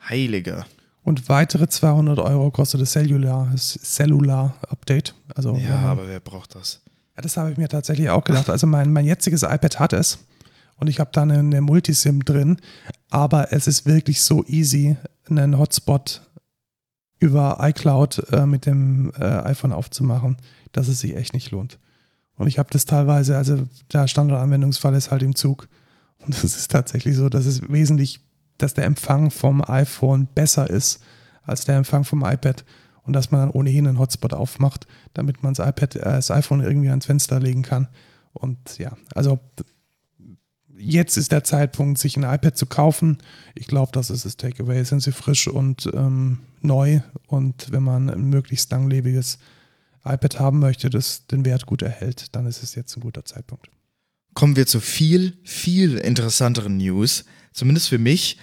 Heiliger. 0.07 0.65
Und 1.03 1.27
weitere 1.27 1.67
200 1.67 2.19
Euro 2.19 2.51
kostet 2.51 2.79
das 2.79 2.91
Cellular, 2.91 3.53
Cellular 3.57 4.55
Update. 4.69 5.13
Also, 5.35 5.57
Ja, 5.57 5.79
aber 5.79 6.07
wer 6.07 6.21
braucht 6.21 6.55
das? 6.55 6.81
Ja, 7.17 7.21
das 7.21 7.35
habe 7.35 7.51
ich 7.51 7.57
mir 7.57 7.67
tatsächlich 7.67 8.09
auch 8.09 8.23
gedacht. 8.23 8.49
Also 8.49 8.65
mein, 8.65 8.93
mein 8.93 9.05
jetziges 9.05 9.43
iPad 9.43 9.79
hat 9.79 9.91
es 9.91 10.19
und 10.81 10.87
ich 10.87 10.99
habe 10.99 11.11
da 11.13 11.21
eine, 11.21 11.37
eine 11.37 11.61
Multisim 11.61 12.25
drin, 12.25 12.57
aber 13.11 13.53
es 13.53 13.67
ist 13.67 13.85
wirklich 13.85 14.23
so 14.23 14.43
easy, 14.45 14.97
einen 15.29 15.59
Hotspot 15.59 16.23
über 17.19 17.59
iCloud 17.61 18.33
äh, 18.33 18.47
mit 18.47 18.65
dem 18.65 19.11
äh, 19.15 19.23
iPhone 19.23 19.73
aufzumachen, 19.73 20.37
dass 20.71 20.87
es 20.87 21.01
sich 21.01 21.15
echt 21.15 21.35
nicht 21.35 21.51
lohnt. 21.51 21.77
Und 22.35 22.47
ich 22.47 22.57
habe 22.57 22.69
das 22.71 22.85
teilweise, 22.85 23.37
also 23.37 23.67
der 23.93 24.07
Standardanwendungsfall 24.07 24.95
ist 24.95 25.11
halt 25.11 25.21
im 25.21 25.35
Zug. 25.35 25.69
Und 26.17 26.33
es 26.33 26.43
ist 26.43 26.71
tatsächlich 26.71 27.15
so, 27.15 27.29
dass 27.29 27.45
es 27.45 27.61
wesentlich, 27.69 28.19
dass 28.57 28.73
der 28.73 28.85
Empfang 28.85 29.29
vom 29.29 29.63
iPhone 29.63 30.27
besser 30.33 30.67
ist 30.67 31.03
als 31.43 31.65
der 31.65 31.77
Empfang 31.77 32.05
vom 32.05 32.25
iPad 32.25 32.65
und 33.03 33.13
dass 33.13 33.29
man 33.29 33.41
dann 33.41 33.51
ohnehin 33.51 33.87
einen 33.87 33.99
Hotspot 33.99 34.33
aufmacht, 34.33 34.87
damit 35.13 35.43
man 35.43 35.53
das 35.53 35.67
iPad, 35.67 35.95
äh, 35.97 36.01
das 36.01 36.31
iPhone 36.31 36.61
irgendwie 36.61 36.89
ans 36.89 37.05
Fenster 37.05 37.39
legen 37.39 37.61
kann. 37.61 37.87
Und 38.33 38.79
ja, 38.79 38.97
also 39.13 39.39
jetzt 40.81 41.17
ist 41.17 41.31
der 41.31 41.43
Zeitpunkt, 41.43 41.97
sich 41.97 42.17
ein 42.17 42.23
iPad 42.23 42.57
zu 42.57 42.65
kaufen. 42.65 43.17
Ich 43.55 43.67
glaube, 43.67 43.91
das 43.93 44.09
ist 44.09 44.25
das 44.25 44.37
Takeaway. 44.37 44.83
Sind 44.83 45.01
sie 45.01 45.11
frisch 45.11 45.47
und 45.47 45.89
ähm, 45.93 46.39
neu 46.61 47.01
und 47.27 47.71
wenn 47.71 47.83
man 47.83 48.09
ein 48.09 48.29
möglichst 48.29 48.71
langlebiges 48.71 49.37
iPad 50.03 50.39
haben 50.39 50.59
möchte, 50.59 50.89
das 50.89 51.27
den 51.27 51.45
Wert 51.45 51.65
gut 51.65 51.81
erhält, 51.81 52.35
dann 52.35 52.45
ist 52.45 52.63
es 52.63 52.75
jetzt 52.75 52.95
ein 52.97 53.01
guter 53.01 53.25
Zeitpunkt. 53.25 53.67
Kommen 54.33 54.55
wir 54.55 54.65
zu 54.65 54.79
viel, 54.79 55.37
viel 55.43 55.97
interessanteren 55.97 56.77
News, 56.77 57.25
zumindest 57.53 57.89
für 57.89 57.97
mich. 57.97 58.37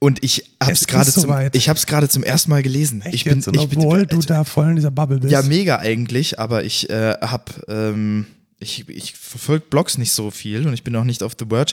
Und 0.00 0.22
ich 0.22 0.56
habe 0.62 0.72
Es 0.72 0.82
es 0.82 0.86
gerade 0.86 1.10
zum, 1.10 1.34
ich 1.52 1.68
hab's 1.68 1.86
gerade 1.86 2.08
zum 2.08 2.22
ersten 2.22 2.50
Mal 2.50 2.62
gelesen. 2.62 3.02
Echt 3.02 3.14
ich 3.14 3.24
bin, 3.24 3.36
jetzt? 3.36 3.48
Und 3.48 3.56
ich 3.56 3.68
bin, 3.68 3.78
obwohl 3.78 4.06
du 4.06 4.18
da 4.20 4.44
voll 4.44 4.70
in 4.70 4.76
dieser 4.76 4.90
Bubble 4.90 5.18
bist. 5.18 5.32
Ja, 5.32 5.42
mega 5.42 5.78
eigentlich, 5.78 6.38
aber 6.38 6.64
ich 6.64 6.88
äh, 6.90 7.14
hab, 7.20 7.50
ähm, 7.68 8.26
ich, 8.60 8.88
ich 8.88 9.14
verfolge 9.14 9.66
Blogs 9.70 9.98
nicht 9.98 10.12
so 10.12 10.30
viel 10.30 10.66
und 10.66 10.74
ich 10.74 10.84
bin 10.84 10.96
auch 10.96 11.04
nicht 11.04 11.22
auf 11.22 11.36
The 11.38 11.46
Verge. 11.46 11.72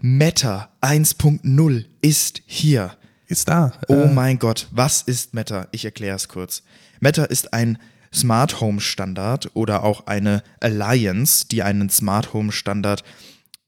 Meta 0.00 0.70
1.0 0.80 1.84
ist 2.00 2.42
hier. 2.46 2.96
ist 3.28 3.48
da. 3.48 3.72
Oh 3.88 3.94
Äh, 3.94 4.12
mein 4.12 4.38
Gott, 4.38 4.68
was 4.70 5.02
ist 5.02 5.34
Meta? 5.34 5.68
Ich 5.72 5.84
erkläre 5.84 6.16
es 6.16 6.28
kurz. 6.28 6.62
Meta 7.00 7.24
ist 7.24 7.52
ein 7.52 7.78
Smart 8.14 8.60
Home 8.60 8.80
Standard 8.80 9.50
oder 9.54 9.84
auch 9.84 10.06
eine 10.06 10.42
Alliance, 10.60 11.46
die 11.50 11.62
einen 11.62 11.88
Smart 11.88 12.32
Home 12.32 12.52
Standard 12.52 13.04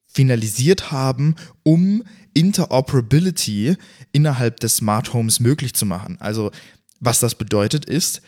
finalisiert 0.06 0.92
haben, 0.92 1.34
um 1.62 2.04
Interoperability 2.34 3.76
innerhalb 4.12 4.60
des 4.60 4.76
Smart 4.76 5.12
Homes 5.12 5.40
möglich 5.40 5.74
zu 5.74 5.86
machen. 5.86 6.16
Also, 6.20 6.50
was 7.00 7.20
das 7.20 7.34
bedeutet 7.34 7.84
ist, 7.84 8.22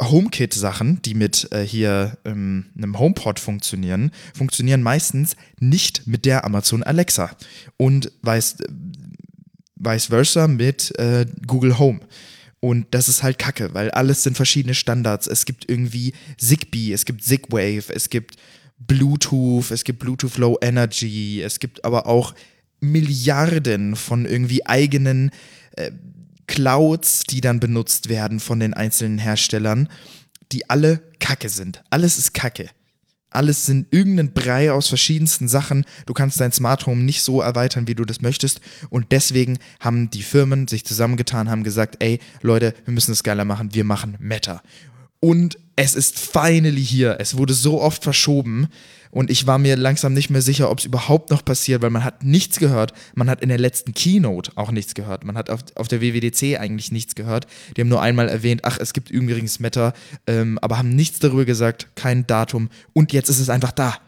HomeKit-Sachen, 0.00 1.02
die 1.02 1.14
mit 1.14 1.48
äh, 1.52 1.64
hier 1.64 2.18
ähm, 2.24 2.66
einem 2.76 2.98
HomePod 2.98 3.40
funktionieren, 3.40 4.10
funktionieren 4.34 4.82
meistens 4.82 5.36
nicht 5.60 6.06
mit 6.06 6.24
der 6.24 6.44
Amazon 6.44 6.82
Alexa 6.82 7.30
und 7.76 8.12
vice, 8.22 8.56
vice 9.76 10.06
versa 10.06 10.48
mit 10.48 10.98
äh, 10.98 11.26
Google 11.46 11.78
Home. 11.78 12.00
Und 12.60 12.86
das 12.92 13.08
ist 13.08 13.24
halt 13.24 13.38
kacke, 13.38 13.74
weil 13.74 13.90
alles 13.90 14.22
sind 14.22 14.36
verschiedene 14.36 14.74
Standards. 14.74 15.26
Es 15.26 15.44
gibt 15.44 15.68
irgendwie 15.68 16.12
Zigbee, 16.38 16.92
es 16.92 17.04
gibt 17.04 17.24
Zigwave, 17.24 17.92
es 17.92 18.08
gibt 18.08 18.36
Bluetooth, 18.78 19.70
es 19.72 19.82
gibt 19.82 19.98
Bluetooth 19.98 20.38
Low 20.38 20.58
Energy, 20.60 21.42
es 21.42 21.58
gibt 21.58 21.84
aber 21.84 22.06
auch 22.06 22.34
Milliarden 22.80 23.96
von 23.96 24.26
irgendwie 24.26 24.64
eigenen 24.66 25.30
äh, 25.76 25.90
Clouds, 26.46 27.24
die 27.24 27.40
dann 27.40 27.60
benutzt 27.60 28.08
werden 28.08 28.40
von 28.40 28.60
den 28.60 28.74
einzelnen 28.74 29.18
Herstellern, 29.18 29.88
die 30.52 30.68
alle 30.68 31.02
Kacke 31.18 31.48
sind. 31.48 31.82
Alles 31.90 32.18
ist 32.18 32.34
Kacke. 32.34 32.68
Alles 33.30 33.64
sind 33.64 33.86
irgendein 33.90 34.32
Brei 34.32 34.72
aus 34.72 34.88
verschiedensten 34.88 35.48
Sachen. 35.48 35.84
Du 36.06 36.12
kannst 36.12 36.38
dein 36.40 36.52
Smart 36.52 36.86
Home 36.86 37.02
nicht 37.02 37.22
so 37.22 37.40
erweitern, 37.40 37.88
wie 37.88 37.94
du 37.94 38.04
das 38.04 38.20
möchtest. 38.20 38.60
Und 38.90 39.10
deswegen 39.10 39.58
haben 39.80 40.10
die 40.10 40.22
Firmen 40.22 40.68
sich 40.68 40.84
zusammengetan, 40.84 41.48
haben 41.48 41.64
gesagt, 41.64 41.96
ey, 42.00 42.18
Leute, 42.42 42.74
wir 42.84 42.92
müssen 42.92 43.12
es 43.12 43.22
geiler 43.22 43.46
machen. 43.46 43.72
Wir 43.72 43.84
machen 43.84 44.16
Meta. 44.18 44.62
Und 45.20 45.58
es 45.76 45.94
ist 45.94 46.18
finally 46.18 46.84
hier. 46.84 47.16
Es 47.18 47.36
wurde 47.36 47.54
so 47.54 47.80
oft 47.80 48.02
verschoben. 48.02 48.68
Und 49.10 49.30
ich 49.30 49.46
war 49.46 49.58
mir 49.58 49.76
langsam 49.76 50.14
nicht 50.14 50.30
mehr 50.30 50.40
sicher, 50.40 50.70
ob 50.70 50.78
es 50.78 50.86
überhaupt 50.86 51.30
noch 51.30 51.44
passiert, 51.44 51.82
weil 51.82 51.90
man 51.90 52.02
hat 52.02 52.24
nichts 52.24 52.58
gehört. 52.58 52.94
Man 53.14 53.28
hat 53.28 53.42
in 53.42 53.50
der 53.50 53.58
letzten 53.58 53.92
Keynote 53.92 54.52
auch 54.54 54.70
nichts 54.70 54.94
gehört. 54.94 55.24
Man 55.24 55.36
hat 55.36 55.50
auf, 55.50 55.60
auf 55.74 55.86
der 55.86 56.00
WWDC 56.00 56.58
eigentlich 56.58 56.92
nichts 56.92 57.14
gehört. 57.14 57.46
Die 57.76 57.82
haben 57.82 57.88
nur 57.88 58.00
einmal 58.00 58.30
erwähnt, 58.30 58.62
ach, 58.64 58.78
es 58.80 58.94
gibt 58.94 59.10
übrigens 59.10 59.60
Meta, 59.60 59.92
ähm, 60.26 60.58
aber 60.62 60.78
haben 60.78 60.96
nichts 60.96 61.18
darüber 61.18 61.44
gesagt, 61.44 61.88
kein 61.94 62.26
Datum. 62.26 62.70
Und 62.94 63.12
jetzt 63.12 63.28
ist 63.28 63.38
es 63.38 63.50
einfach 63.50 63.72
da. 63.72 63.98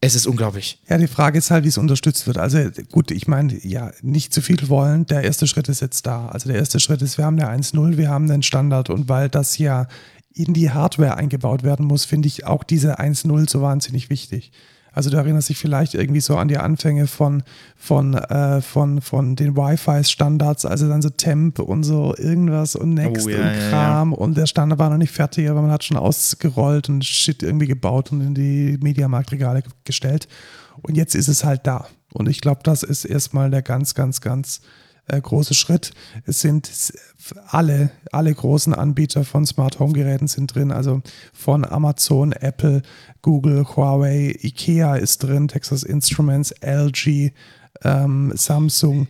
Es 0.00 0.14
ist 0.14 0.26
unglaublich. 0.26 0.80
Ja, 0.88 0.98
die 0.98 1.06
Frage 1.06 1.38
ist 1.38 1.50
halt, 1.50 1.64
wie 1.64 1.68
es 1.68 1.78
unterstützt 1.78 2.26
wird. 2.26 2.38
Also 2.38 2.58
gut, 2.92 3.10
ich 3.10 3.28
meine, 3.28 3.58
ja, 3.62 3.92
nicht 4.02 4.32
zu 4.32 4.40
viel 4.40 4.56
wollen. 4.68 5.04
Der 5.06 5.22
erste 5.22 5.46
Schritt 5.46 5.68
ist 5.68 5.80
jetzt 5.80 6.06
da. 6.06 6.28
Also 6.28 6.48
der 6.48 6.58
erste 6.58 6.80
Schritt 6.80 7.02
ist, 7.02 7.18
wir 7.18 7.24
haben 7.24 7.40
eine 7.40 7.62
1.0, 7.62 7.96
wir 7.96 8.08
haben 8.08 8.30
einen 8.30 8.42
Standard 8.42 8.88
und 8.88 9.08
weil 9.08 9.28
das 9.28 9.58
ja 9.58 9.86
in 10.36 10.52
die 10.54 10.70
Hardware 10.70 11.16
eingebaut 11.16 11.62
werden 11.62 11.86
muss, 11.86 12.04
finde 12.04 12.28
ich 12.28 12.46
auch 12.46 12.62
diese 12.62 12.98
1.0 13.00 13.48
so 13.50 13.62
wahnsinnig 13.62 14.10
wichtig. 14.10 14.52
Also 14.92 15.10
du 15.10 15.18
erinnerst 15.18 15.50
dich 15.50 15.58
vielleicht 15.58 15.92
irgendwie 15.94 16.20
so 16.22 16.36
an 16.38 16.48
die 16.48 16.56
Anfänge 16.56 17.06
von, 17.06 17.42
von, 17.76 18.14
äh, 18.14 18.62
von, 18.62 19.02
von 19.02 19.36
den 19.36 19.54
Wi-Fi-Standards, 19.54 20.64
also 20.64 20.88
dann 20.88 21.02
so 21.02 21.10
Temp 21.10 21.58
und 21.58 21.82
so 21.82 22.14
irgendwas 22.16 22.76
und 22.76 22.94
Next 22.94 23.26
Oh, 23.26 23.28
ja, 23.28 23.36
und 23.36 23.44
ja, 23.44 23.52
ja. 23.52 23.68
Kram 23.70 24.12
und 24.14 24.36
der 24.38 24.46
Standard 24.46 24.78
war 24.78 24.88
noch 24.88 24.96
nicht 24.96 25.10
fertig, 25.12 25.50
aber 25.50 25.60
man 25.60 25.70
hat 25.70 25.84
schon 25.84 25.98
ausgerollt 25.98 26.88
und 26.88 27.04
Shit 27.04 27.42
irgendwie 27.42 27.66
gebaut 27.66 28.10
und 28.10 28.22
in 28.22 28.34
die 28.34 28.78
Mediamarktregale 28.80 29.62
ge- 29.62 29.72
gestellt. 29.84 30.28
Und 30.82 30.96
jetzt 30.96 31.14
ist 31.14 31.28
es 31.28 31.44
halt 31.44 31.66
da. 31.66 31.86
Und 32.14 32.28
ich 32.28 32.40
glaube, 32.40 32.60
das 32.62 32.82
ist 32.82 33.04
erstmal 33.04 33.50
der 33.50 33.60
ganz, 33.62 33.94
ganz, 33.94 34.22
ganz 34.22 34.60
äh, 35.08 35.20
große 35.20 35.54
Schritt. 35.54 35.92
Es 36.24 36.40
sind 36.40 36.70
alle, 37.48 37.90
alle 38.12 38.34
großen 38.34 38.74
Anbieter 38.74 39.24
von 39.24 39.46
Smart 39.46 39.78
Home 39.78 39.92
Geräten 39.92 40.28
sind 40.28 40.54
drin, 40.54 40.72
also 40.72 41.02
von 41.32 41.64
Amazon, 41.64 42.32
Apple, 42.32 42.82
Google, 43.22 43.64
Huawei, 43.64 44.36
Ikea 44.42 44.96
ist 44.96 45.22
drin, 45.22 45.48
Texas 45.48 45.82
Instruments, 45.82 46.52
LG, 46.60 47.32
ähm, 47.82 48.32
Samsung. 48.34 49.08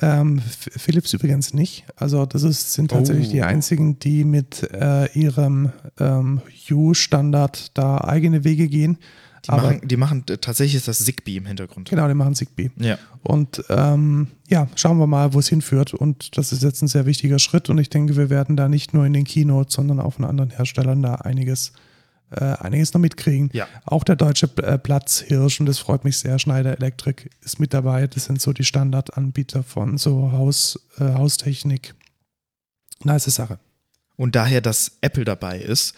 Ähm, 0.00 0.40
Philips 0.40 1.12
übrigens 1.12 1.52
nicht. 1.52 1.84
Also 1.96 2.24
das 2.24 2.42
ist, 2.44 2.72
sind 2.72 2.92
tatsächlich 2.92 3.28
Oh. 3.28 3.32
die 3.32 3.42
einzigen, 3.42 3.98
die 3.98 4.24
mit 4.24 4.62
äh, 4.72 5.06
ihrem 5.18 5.72
ähm, 5.98 6.40
Hue-Standard 6.68 7.76
da 7.76 7.98
eigene 7.98 8.44
Wege 8.44 8.68
gehen. 8.68 8.98
Die 9.44 9.48
Aber 9.50 9.62
machen, 9.62 9.88
die 9.88 9.96
machen 9.96 10.24
tatsächlich 10.26 10.74
ist 10.74 10.88
das 10.88 11.04
Zigbee 11.04 11.36
im 11.36 11.46
Hintergrund. 11.46 11.88
genau, 11.88 12.06
die 12.08 12.14
machen 12.14 12.34
Zigbee. 12.34 12.70
Ja. 12.76 12.98
Und 13.22 13.64
ähm, 13.68 14.28
ja, 14.48 14.68
schauen 14.76 14.98
wir 14.98 15.06
mal, 15.06 15.32
wo 15.32 15.38
es 15.38 15.48
hinführt. 15.48 15.94
Und 15.94 16.36
das 16.36 16.52
ist 16.52 16.62
jetzt 16.62 16.82
ein 16.82 16.88
sehr 16.88 17.06
wichtiger 17.06 17.38
Schritt. 17.38 17.70
Und 17.70 17.78
ich 17.78 17.88
denke, 17.88 18.16
wir 18.16 18.30
werden 18.30 18.56
da 18.56 18.68
nicht 18.68 18.92
nur 18.92 19.06
in 19.06 19.12
den 19.12 19.24
Keynotes, 19.24 19.74
sondern 19.74 20.00
auch 20.00 20.14
von 20.14 20.24
anderen 20.24 20.50
Herstellern 20.50 21.02
da 21.02 21.14
einiges, 21.16 21.72
äh, 22.30 22.44
einiges 22.44 22.92
noch 22.92 23.00
mitkriegen. 23.00 23.50
Ja. 23.52 23.66
Auch 23.86 24.04
der 24.04 24.16
deutsche 24.16 24.50
äh, 24.58 24.78
Platzhirsch, 24.78 25.60
und 25.60 25.66
das 25.66 25.78
freut 25.78 26.04
mich 26.04 26.18
sehr, 26.18 26.38
Schneider 26.38 26.76
Electric 26.76 27.30
ist 27.42 27.60
mit 27.60 27.72
dabei. 27.72 28.06
Das 28.06 28.26
sind 28.26 28.40
so 28.40 28.52
die 28.52 28.64
Standardanbieter 28.64 29.62
von 29.62 29.96
so 29.96 30.32
Haus, 30.32 30.78
äh, 30.98 31.04
Haustechnik. 31.14 31.94
Nice 33.02 33.24
Sache. 33.24 33.58
Und 34.16 34.36
daher, 34.36 34.60
dass 34.60 34.98
Apple 35.00 35.24
dabei 35.24 35.58
ist, 35.58 35.94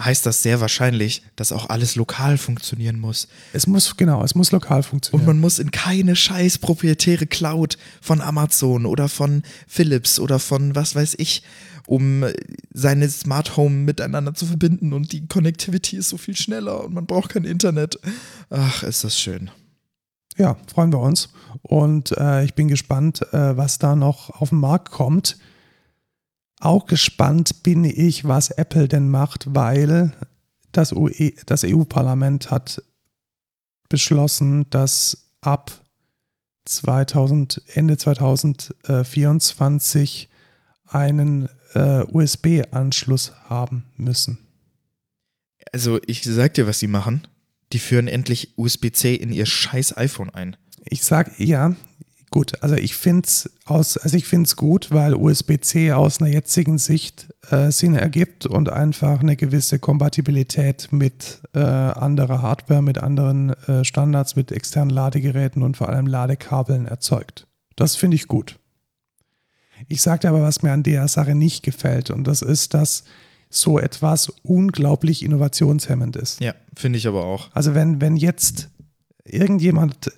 heißt 0.00 0.26
das 0.26 0.42
sehr 0.42 0.60
wahrscheinlich, 0.60 1.22
dass 1.36 1.52
auch 1.52 1.68
alles 1.68 1.96
lokal 1.96 2.38
funktionieren 2.38 2.98
muss. 2.98 3.28
Es 3.52 3.66
muss, 3.66 3.96
genau, 3.96 4.24
es 4.24 4.34
muss 4.34 4.50
lokal 4.50 4.78
Und 4.78 4.86
funktionieren. 4.86 5.26
man 5.26 5.40
muss 5.40 5.58
in 5.58 5.70
keine 5.70 6.16
scheiß 6.16 6.58
proprietäre 6.58 7.26
Cloud 7.26 7.78
von 8.00 8.20
Amazon 8.20 8.86
oder 8.86 9.08
von 9.08 9.42
Philips 9.68 10.18
oder 10.18 10.38
von 10.38 10.74
was 10.74 10.94
weiß 10.94 11.16
ich, 11.18 11.42
um 11.86 12.24
seine 12.72 13.08
Smart 13.10 13.56
Home 13.56 13.76
miteinander 13.76 14.34
zu 14.34 14.46
verbinden 14.46 14.92
und 14.92 15.12
die 15.12 15.26
Connectivity 15.26 15.96
ist 15.96 16.08
so 16.08 16.16
viel 16.16 16.36
schneller 16.36 16.84
und 16.84 16.94
man 16.94 17.06
braucht 17.06 17.30
kein 17.32 17.44
Internet. 17.44 17.98
Ach, 18.50 18.82
ist 18.82 19.04
das 19.04 19.18
schön. 19.18 19.50
Ja, 20.38 20.56
freuen 20.72 20.92
wir 20.92 21.00
uns. 21.00 21.28
Und 21.60 22.12
äh, 22.16 22.44
ich 22.44 22.54
bin 22.54 22.68
gespannt, 22.68 23.20
äh, 23.32 23.56
was 23.56 23.78
da 23.78 23.94
noch 23.94 24.30
auf 24.30 24.48
den 24.48 24.58
Markt 24.60 24.90
kommt. 24.90 25.36
Auch 26.62 26.86
gespannt 26.86 27.62
bin 27.64 27.82
ich, 27.82 28.24
was 28.24 28.50
Apple 28.50 28.86
denn 28.86 29.08
macht, 29.08 29.52
weil 29.52 30.12
das, 30.70 30.92
UE, 30.92 31.32
das 31.44 31.64
EU-Parlament 31.64 32.52
hat 32.52 32.80
beschlossen, 33.88 34.70
dass 34.70 35.26
ab 35.40 35.72
2000, 36.66 37.62
Ende 37.74 37.96
2024 37.96 40.28
einen 40.86 41.48
äh, 41.74 42.04
USB-Anschluss 42.04 43.32
haben 43.48 43.86
müssen. 43.96 44.38
Also, 45.72 45.98
ich 46.06 46.22
sag 46.22 46.54
dir, 46.54 46.68
was 46.68 46.78
sie 46.78 46.86
machen. 46.86 47.26
Die 47.72 47.80
führen 47.80 48.06
endlich 48.06 48.56
USB-C 48.56 49.16
in 49.16 49.32
ihr 49.32 49.46
scheiß 49.46 49.96
iPhone 49.96 50.30
ein. 50.30 50.56
Ich 50.84 51.02
sag 51.02 51.40
ja, 51.40 51.74
Gut, 52.32 52.62
also 52.62 52.76
ich 52.76 52.96
finde 52.96 53.26
es 53.26 53.50
aus, 53.66 53.98
also 53.98 54.16
ich 54.16 54.24
finde 54.24 54.46
es 54.46 54.56
gut, 54.56 54.90
weil 54.90 55.14
USB-C 55.14 55.92
aus 55.92 56.18
einer 56.18 56.30
jetzigen 56.30 56.78
Sicht 56.78 57.28
äh, 57.50 57.70
Sinn 57.70 57.94
ergibt 57.94 58.46
und 58.46 58.70
einfach 58.70 59.20
eine 59.20 59.36
gewisse 59.36 59.78
Kompatibilität 59.78 60.88
mit 60.92 61.42
äh, 61.54 61.58
anderer 61.58 62.40
Hardware, 62.40 62.80
mit 62.80 62.96
anderen 62.96 63.50
äh, 63.68 63.84
Standards, 63.84 64.34
mit 64.34 64.50
externen 64.50 64.88
Ladegeräten 64.88 65.62
und 65.62 65.76
vor 65.76 65.90
allem 65.90 66.06
Ladekabeln 66.06 66.86
erzeugt. 66.86 67.46
Das 67.76 67.96
finde 67.96 68.14
ich 68.14 68.28
gut. 68.28 68.58
Ich 69.88 70.00
sagte 70.00 70.30
aber, 70.30 70.40
was 70.40 70.62
mir 70.62 70.72
an 70.72 70.82
der 70.82 71.08
Sache 71.08 71.34
nicht 71.34 71.62
gefällt, 71.62 72.08
und 72.10 72.26
das 72.26 72.40
ist, 72.40 72.72
dass 72.72 73.04
so 73.50 73.78
etwas 73.78 74.30
unglaublich 74.42 75.22
innovationshemmend 75.22 76.16
ist. 76.16 76.40
Ja, 76.40 76.54
finde 76.74 76.96
ich 76.96 77.06
aber 77.06 77.26
auch. 77.26 77.50
Also 77.52 77.74
wenn, 77.74 78.00
wenn 78.00 78.16
jetzt 78.16 78.70
irgendjemand 79.24 80.10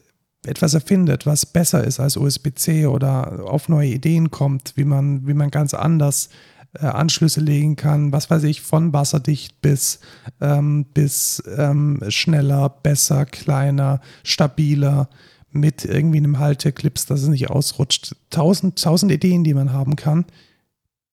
etwas 0.47 0.75
erfindet, 0.75 1.27
was 1.27 1.47
besser 1.47 1.85
ist 1.85 2.01
als 2.01 2.17
USB-C 2.17 2.87
oder 2.87 3.45
auf 3.45 3.69
neue 3.69 3.91
Ideen 3.91 4.31
kommt, 4.31 4.73
wie 4.77 4.85
man, 4.85 5.27
wie 5.27 5.35
man 5.35 5.51
ganz 5.51 5.75
anders 5.75 6.29
äh, 6.75 6.87
Anschlüsse 6.87 7.41
legen 7.41 7.77
kann, 7.77 8.13
was 8.13 8.31
weiß 8.31 8.43
ich, 8.45 8.61
von 8.61 8.93
wasserdicht 8.93 9.63
bis, 9.63 10.01
ähm, 10.41 10.87
bis 10.93 11.43
ähm, 11.57 12.01
schneller, 12.09 12.69
besser, 12.69 13.27
kleiner, 13.27 14.01
stabiler, 14.23 15.09
mit 15.55 15.85
irgendwie 15.85 16.19
einem 16.19 16.41
Halteclips, 16.41 17.07
dass 17.07 17.23
es 17.23 17.29
nicht 17.29 17.49
ausrutscht. 17.49 18.17
Tausend, 18.31 18.83
tausend 18.83 19.13
Ideen, 19.13 19.45
die 19.45 19.55
man 19.55 19.73
haben 19.73 19.95
kann, 19.95 20.25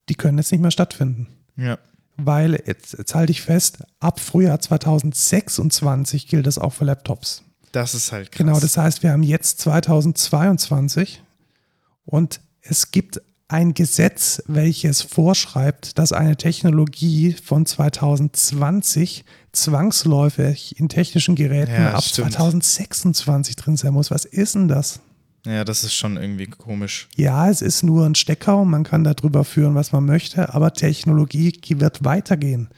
die 0.10 0.16
können 0.16 0.40
jetzt 0.40 0.52
nicht 0.52 0.62
mehr 0.62 0.72
stattfinden. 0.72 1.28
Ja. 1.56 1.78
Weil, 2.18 2.62
jetzt, 2.66 2.98
jetzt 2.98 3.14
halte 3.14 3.32
ich 3.32 3.42
fest, 3.42 3.84
ab 4.00 4.20
Frühjahr 4.20 4.60
2026 4.60 6.28
gilt 6.28 6.48
das 6.48 6.58
auch 6.58 6.74
für 6.74 6.86
Laptops. 6.86 7.44
Das 7.72 7.94
ist 7.96 8.12
halt 8.12 8.32
krass. 8.32 8.38
Genau, 8.38 8.60
das 8.60 8.78
heißt, 8.78 9.04
wir 9.04 9.12
haben 9.12 9.24
jetzt 9.24 9.60
2022 9.62 11.24
und 12.06 12.42
es 12.62 12.92
gibt 12.92 13.22
ein 13.48 13.74
Gesetz, 13.74 14.42
welches 14.48 15.02
vorschreibt, 15.02 15.98
dass 16.00 16.14
eine 16.14 16.38
Technologie 16.38 17.34
von 17.34 17.66
2020 17.66 19.26
zwangsläufig 19.52 20.80
in 20.80 20.88
technischen 20.88 21.36
Geräten 21.36 21.74
Ja, 21.74 21.94
ab 21.94 22.04
stimmt. 22.04 22.32
2026 22.34 23.58
drin 23.58 23.76
sein 23.76 23.94
muss. 23.94 24.10
Was 24.10 24.24
ist 24.24 24.56
denn 24.56 24.70
das? 24.70 25.02
Ja, 25.46 25.66
das 25.66 25.84
ist 25.84 25.96
schon 25.96 26.18
irgendwie 26.18 26.46
komisch. 26.48 27.10
Ja, 27.16 27.50
es 27.50 27.62
ist 27.62 27.84
nur 27.84 28.06
ein 28.06 28.16
Stecker 28.16 28.58
und 28.58 28.70
man 28.70 28.84
kann 28.84 29.04
darüber 29.04 29.44
führen, 29.44 29.76
was 29.76 29.92
man 29.92 30.06
möchte, 30.06 30.54
aber 30.54 30.74
Technologie 30.74 31.52
wird 31.68 32.06
weitergehen. 32.06 32.70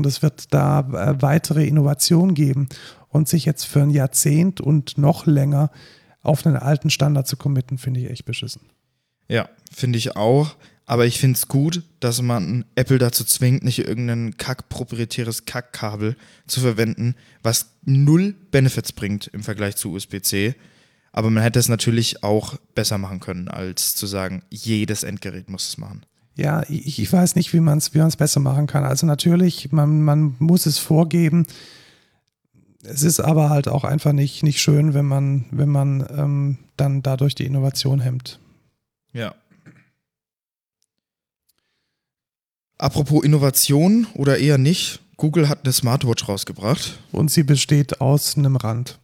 Und 0.00 0.06
es 0.06 0.22
wird 0.22 0.54
da 0.54 0.80
äh, 0.80 1.20
weitere 1.20 1.66
Innovationen 1.66 2.34
geben. 2.34 2.70
Und 3.08 3.28
sich 3.28 3.44
jetzt 3.44 3.64
für 3.64 3.82
ein 3.82 3.90
Jahrzehnt 3.90 4.62
und 4.62 4.96
noch 4.96 5.26
länger 5.26 5.70
auf 6.22 6.46
einen 6.46 6.56
alten 6.56 6.88
Standard 6.88 7.26
zu 7.26 7.36
committen, 7.36 7.76
finde 7.76 8.00
ich 8.00 8.08
echt 8.08 8.24
beschissen. 8.24 8.62
Ja, 9.28 9.50
finde 9.70 9.98
ich 9.98 10.16
auch. 10.16 10.56
Aber 10.86 11.04
ich 11.04 11.20
finde 11.20 11.36
es 11.36 11.48
gut, 11.48 11.82
dass 12.00 12.22
man 12.22 12.64
Apple 12.76 12.96
dazu 12.96 13.24
zwingt, 13.24 13.62
nicht 13.62 13.80
irgendein 13.80 14.38
kack-proprietäres 14.38 15.44
Kackkabel 15.44 16.16
zu 16.46 16.60
verwenden, 16.60 17.14
was 17.42 17.74
null 17.84 18.34
Benefits 18.50 18.92
bringt 18.92 19.26
im 19.26 19.42
Vergleich 19.42 19.76
zu 19.76 19.92
USB-C. 19.92 20.54
Aber 21.12 21.28
man 21.28 21.42
hätte 21.42 21.58
es 21.58 21.68
natürlich 21.68 22.22
auch 22.22 22.56
besser 22.74 22.96
machen 22.96 23.20
können, 23.20 23.48
als 23.48 23.96
zu 23.96 24.06
sagen, 24.06 24.44
jedes 24.48 25.02
Endgerät 25.02 25.50
muss 25.50 25.68
es 25.68 25.76
machen. 25.76 26.06
Ja, 26.40 26.62
ich, 26.70 26.98
ich 26.98 27.12
weiß 27.12 27.36
nicht, 27.36 27.52
wie 27.52 27.60
man 27.60 27.76
es 27.76 27.92
wie 27.92 27.98
man's 27.98 28.16
besser 28.16 28.40
machen 28.40 28.66
kann. 28.66 28.82
Also 28.82 29.06
natürlich, 29.06 29.72
man, 29.72 30.00
man 30.00 30.36
muss 30.38 30.64
es 30.64 30.78
vorgeben. 30.78 31.46
Es 32.82 33.02
ist 33.02 33.20
aber 33.20 33.50
halt 33.50 33.68
auch 33.68 33.84
einfach 33.84 34.14
nicht, 34.14 34.42
nicht 34.42 34.62
schön, 34.62 34.94
wenn 34.94 35.04
man, 35.04 35.44
wenn 35.50 35.68
man 35.68 36.06
ähm, 36.10 36.58
dann 36.78 37.02
dadurch 37.02 37.34
die 37.34 37.44
Innovation 37.44 38.00
hemmt. 38.00 38.40
Ja. 39.12 39.34
Apropos 42.78 43.22
Innovation 43.22 44.06
oder 44.14 44.38
eher 44.38 44.56
nicht, 44.56 45.00
Google 45.18 45.50
hat 45.50 45.64
eine 45.64 45.74
Smartwatch 45.74 46.26
rausgebracht. 46.26 47.00
Und 47.12 47.30
sie 47.30 47.42
besteht 47.42 48.00
aus 48.00 48.38
einem 48.38 48.56
Rand. 48.56 48.98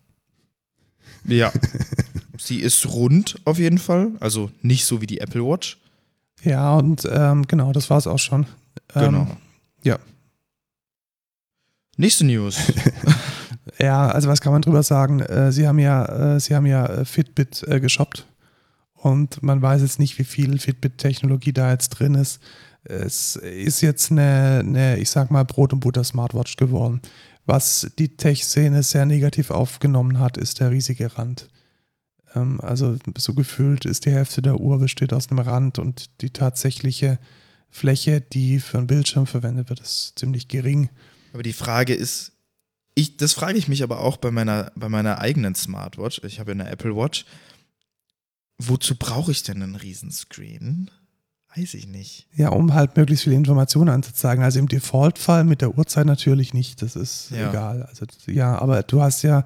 Ja. 1.26 1.52
Sie 2.38 2.60
ist 2.60 2.86
rund 2.86 3.36
auf 3.44 3.58
jeden 3.58 3.78
Fall, 3.78 4.12
also 4.20 4.50
nicht 4.60 4.84
so 4.84 5.00
wie 5.00 5.06
die 5.06 5.20
Apple 5.20 5.42
Watch. 5.44 5.78
Ja, 6.42 6.74
und 6.74 7.08
ähm, 7.10 7.46
genau, 7.46 7.72
das 7.72 7.90
war 7.90 7.98
es 7.98 8.06
auch 8.06 8.18
schon. 8.18 8.46
Ähm, 8.94 9.04
Genau. 9.04 9.26
ja. 9.82 9.98
Nächste 11.96 12.24
News. 12.24 12.58
Ja, 13.78 14.08
also 14.08 14.28
was 14.28 14.40
kann 14.40 14.52
man 14.52 14.62
drüber 14.62 14.82
sagen? 14.82 15.20
Äh, 15.20 15.52
sie 15.52 15.66
haben 15.66 15.78
ja, 15.78 16.36
äh, 16.36 16.40
sie 16.40 16.54
haben 16.54 16.66
ja 16.66 16.86
äh, 16.86 17.04
Fitbit 17.04 17.62
äh, 17.66 17.80
geshoppt 17.80 18.24
und 18.94 19.42
man 19.42 19.60
weiß 19.60 19.82
jetzt 19.82 19.98
nicht, 19.98 20.18
wie 20.18 20.24
viel 20.24 20.58
Fitbit-Technologie 20.58 21.52
da 21.52 21.72
jetzt 21.72 21.90
drin 21.90 22.14
ist. 22.14 22.40
Es 22.84 23.36
ist 23.36 23.80
jetzt 23.82 24.10
eine, 24.12 24.60
eine, 24.60 24.96
ich 24.98 25.10
sag 25.10 25.30
mal, 25.30 25.44
Brot- 25.44 25.72
und 25.72 25.80
Butter-Smartwatch 25.80 26.56
geworden. 26.56 27.02
Was 27.44 27.90
die 27.98 28.16
Tech-Szene 28.16 28.82
sehr 28.82 29.04
negativ 29.04 29.50
aufgenommen 29.50 30.20
hat, 30.20 30.36
ist 30.38 30.60
der 30.60 30.70
riesige 30.70 31.18
Rand. 31.18 31.48
Ähm, 32.36 32.60
also 32.60 32.96
so 33.18 33.34
gefühlt 33.34 33.84
ist 33.84 34.04
die 34.04 34.12
Hälfte 34.12 34.42
der 34.42 34.60
Uhr 34.60 34.78
besteht 34.78 35.12
aus 35.12 35.30
einem 35.30 35.40
Rand 35.40 35.78
und 35.78 36.20
die 36.20 36.30
tatsächliche 36.30 37.18
Fläche, 37.70 38.20
die 38.20 38.60
für 38.60 38.78
einen 38.78 38.86
Bildschirm 38.86 39.26
verwendet 39.26 39.68
wird, 39.70 39.80
ist 39.80 40.12
ziemlich 40.18 40.48
gering. 40.48 40.88
aber 41.32 41.42
die 41.42 41.52
Frage 41.52 41.94
ist, 41.94 42.32
ich, 42.94 43.16
das 43.18 43.32
frage 43.34 43.58
ich 43.58 43.68
mich 43.68 43.82
aber 43.82 44.00
auch 44.00 44.16
bei 44.16 44.30
meiner, 44.30 44.72
bei 44.74 44.88
meiner 44.88 45.18
eigenen 45.20 45.54
Smartwatch. 45.54 46.22
Ich 46.24 46.40
habe 46.40 46.52
ja 46.52 46.60
eine 46.60 46.70
Apple 46.70 46.96
Watch. 46.96 47.26
Wozu 48.58 48.96
brauche 48.96 49.32
ich 49.32 49.42
denn 49.42 49.62
einen 49.62 49.76
Riesenscreen? 49.76 50.90
Weiß 51.54 51.74
ich 51.74 51.86
nicht. 51.86 52.26
Ja, 52.34 52.50
um 52.50 52.72
halt 52.72 52.96
möglichst 52.96 53.24
viele 53.24 53.36
Informationen 53.36 53.90
anzuzeigen. 53.90 54.42
Also 54.42 54.58
im 54.58 54.68
Default-Fall 54.68 55.44
mit 55.44 55.60
der 55.60 55.76
Uhrzeit 55.76 56.06
natürlich 56.06 56.54
nicht, 56.54 56.80
das 56.80 56.96
ist 56.96 57.30
Ja. 57.32 57.50
egal. 57.50 57.82
Also 57.82 58.06
ja, 58.26 58.58
aber 58.58 58.82
du 58.82 59.02
hast 59.02 59.22
ja, 59.22 59.44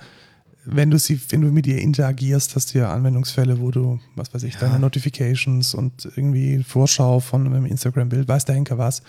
wenn 0.65 0.91
du 0.91 0.99
sie, 0.99 1.21
wenn 1.31 1.41
du 1.41 1.49
mit 1.49 1.67
ihr 1.67 1.79
interagierst, 1.79 2.55
hast 2.57 2.75
du 2.75 2.79
ja 2.79 2.93
Anwendungsfälle, 2.93 3.61
wo 3.61 3.71
du, 3.71 3.99
was 4.17 4.33
weiß 4.35 4.43
ich, 4.45 4.55
Ja. 4.55 4.61
deine 4.61 4.79
Notifications 4.79 5.75
und 5.75 6.05
irgendwie 6.17 6.63
Vorschau 6.63 7.21
von 7.21 7.47
einem 7.47 7.67
Instagram-Bild, 7.67 8.29
weiß 8.29 8.45
der 8.45 8.55
Henker 8.57 8.79
was. 8.79 9.03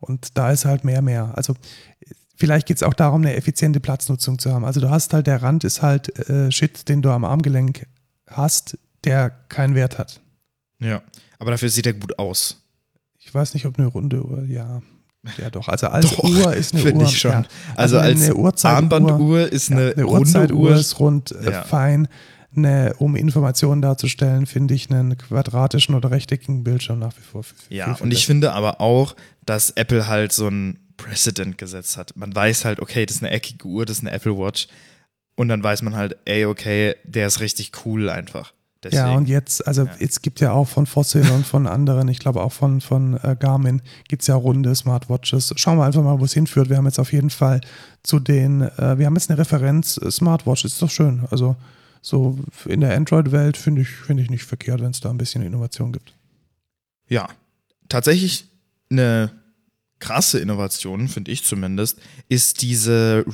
Und 0.00 0.36
da 0.38 0.50
ist 0.52 0.64
halt 0.64 0.84
mehr, 0.84 1.02
mehr. 1.02 1.32
Also 1.36 1.54
vielleicht 2.36 2.66
geht 2.66 2.76
es 2.76 2.82
auch 2.82 2.94
darum, 2.94 3.22
eine 3.22 3.34
effiziente 3.34 3.80
Platznutzung 3.80 4.38
zu 4.38 4.52
haben. 4.52 4.64
Also 4.64 4.80
du 4.80 4.90
hast 4.90 5.12
halt, 5.14 5.26
der 5.26 5.42
Rand 5.42 5.64
ist 5.64 5.82
halt 5.82 6.16
äh, 6.28 6.52
Shit, 6.52 6.88
den 6.88 7.02
du 7.02 7.10
am 7.10 7.24
Armgelenk 7.24 7.86
hast, 8.28 8.78
der 9.04 9.30
keinen 9.48 9.74
Wert 9.74 9.98
hat. 9.98 10.20
Ja. 10.78 11.02
Aber 11.38 11.50
dafür 11.52 11.68
sieht 11.70 11.86
er 11.86 11.94
gut 11.94 12.18
aus. 12.18 12.62
Ich 13.18 13.32
weiß 13.34 13.54
nicht, 13.54 13.66
ob 13.66 13.78
eine 13.78 13.88
runde 13.88 14.24
Uhr, 14.24 14.44
ja. 14.44 14.82
Ja, 15.36 15.50
doch. 15.50 15.68
Also 15.68 15.88
als 15.88 16.10
Doch, 16.10 16.22
Uhr 16.24 16.54
ist 16.54 16.74
eine 16.74 16.92
Uhr. 16.94 17.02
ich 17.02 17.18
schon. 17.18 17.30
Ja. 17.32 17.44
Also, 17.76 17.98
eine- 17.98 18.06
als 18.08 18.22
eine 18.24 18.34
Uhrzeituhr- 18.34 18.68
Armbanduhr 18.76 19.52
ist 19.52 19.70
eine, 19.70 19.88
ja, 19.88 19.92
eine 19.94 20.06
Uhrzeituhr 20.06 20.58
Uhr. 20.58 20.74
ist 20.76 20.98
rund, 21.00 21.32
äh, 21.32 21.50
Ja. 21.50 21.62
fein. 21.62 22.08
Eine, 22.56 22.94
um 22.98 23.14
Informationen 23.14 23.82
darzustellen, 23.82 24.46
finde 24.46 24.74
ich 24.74 24.90
einen 24.90 25.18
quadratischen 25.18 25.94
oder 25.94 26.10
rechteckigen 26.10 26.64
Bildschirm 26.64 26.98
nach 26.98 27.12
wie 27.16 27.20
vor. 27.22 27.42
Ja, 27.68 27.96
und 28.00 28.10
ich 28.12 28.24
finde 28.26 28.52
aber 28.52 28.80
auch, 28.80 29.14
dass 29.44 29.70
Apple 29.70 30.06
halt 30.08 30.32
so 30.32 30.48
ein 30.48 30.78
Precedent 30.96 31.58
gesetzt 31.58 31.96
hat. 31.98 32.16
Man 32.16 32.34
weiß 32.34 32.64
halt, 32.64 32.80
okay, 32.80 33.04
das 33.06 33.16
ist 33.16 33.22
eine 33.22 33.30
eckige 33.32 33.66
Uhr, 33.66 33.84
das 33.84 33.98
ist 33.98 34.02
eine 34.02 34.12
Apple 34.12 34.36
Watch. 34.38 34.66
Und 35.36 35.48
dann 35.48 35.62
weiß 35.62 35.82
man 35.82 35.94
halt, 35.94 36.16
ey, 36.24 36.46
okay, 36.46 36.96
der 37.04 37.26
ist 37.26 37.40
richtig 37.40 37.70
cool 37.84 38.08
einfach. 38.08 38.52
Deswegen. 38.82 38.96
Ja, 39.02 39.16
und 39.16 39.28
jetzt, 39.28 39.66
also 39.66 39.84
Ja. 39.84 39.90
es 39.98 40.22
gibt 40.22 40.38
ja 40.40 40.52
auch 40.52 40.68
von 40.68 40.86
Fossil 40.86 41.28
und 41.32 41.44
von 41.44 41.66
anderen, 41.66 42.06
ich 42.08 42.20
glaube 42.20 42.42
auch 42.42 42.52
von, 42.52 42.80
von 42.80 43.14
äh, 43.24 43.36
Garmin, 43.38 43.82
gibt 44.08 44.22
es 44.22 44.28
ja 44.28 44.36
runde 44.36 44.72
Smartwatches. 44.74 45.52
Schauen 45.56 45.78
wir 45.78 45.84
einfach 45.84 46.02
mal, 46.02 46.20
wo 46.20 46.24
es 46.24 46.32
hinführt. 46.32 46.68
Wir 46.68 46.76
haben 46.76 46.84
jetzt 46.86 47.00
auf 47.00 47.12
jeden 47.12 47.30
Fall 47.30 47.60
zu 48.04 48.20
den, 48.20 48.62
äh, 48.62 48.96
wir 48.98 49.06
haben 49.06 49.14
jetzt 49.16 49.30
eine 49.30 49.38
Referenz 49.38 49.98
äh, 49.98 50.10
Smartwatch, 50.10 50.64
ist 50.64 50.80
doch 50.80 50.90
schön. 50.90 51.26
Also 51.32 51.56
so 52.02 52.38
in 52.66 52.80
der 52.80 52.96
Android-Welt 52.96 53.56
finde 53.56 53.82
ich, 53.82 53.88
finde 53.88 54.22
ich 54.22 54.30
nicht 54.30 54.44
verkehrt, 54.44 54.80
wenn 54.80 54.92
es 54.92 55.00
da 55.00 55.10
ein 55.10 55.18
bisschen 55.18 55.42
Innovation 55.42 55.90
gibt. 55.92 56.14
Ja, 57.08 57.28
tatsächlich 57.88 58.48
eine 58.90 59.32
krasse 59.98 60.38
Innovation, 60.38 61.08
finde 61.08 61.32
ich 61.32 61.42
zumindest, 61.42 61.98
ist 62.28 62.62
diese 62.62 63.24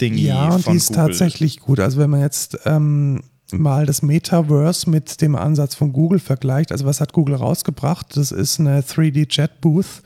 Real-Life-Chat-Booth-Thingy 0.00 0.26
Ja, 0.26 0.54
und 0.54 0.66
die 0.66 0.76
ist 0.76 0.88
Google. 0.88 1.04
tatsächlich 1.06 1.60
gut. 1.60 1.80
Also 1.80 1.98
wenn 1.98 2.10
man 2.10 2.20
jetzt 2.20 2.58
ähm, 2.64 3.22
mal 3.52 3.86
das 3.86 4.02
Metaverse 4.02 4.88
mit 4.88 5.20
dem 5.20 5.36
Ansatz 5.36 5.74
von 5.74 5.92
Google 5.92 6.18
vergleicht, 6.18 6.72
also 6.72 6.84
was 6.84 7.00
hat 7.00 7.12
Google 7.12 7.36
rausgebracht? 7.36 8.16
Das 8.16 8.32
ist 8.32 8.60
eine 8.60 8.80
3D-Chat-Booth, 8.80 10.02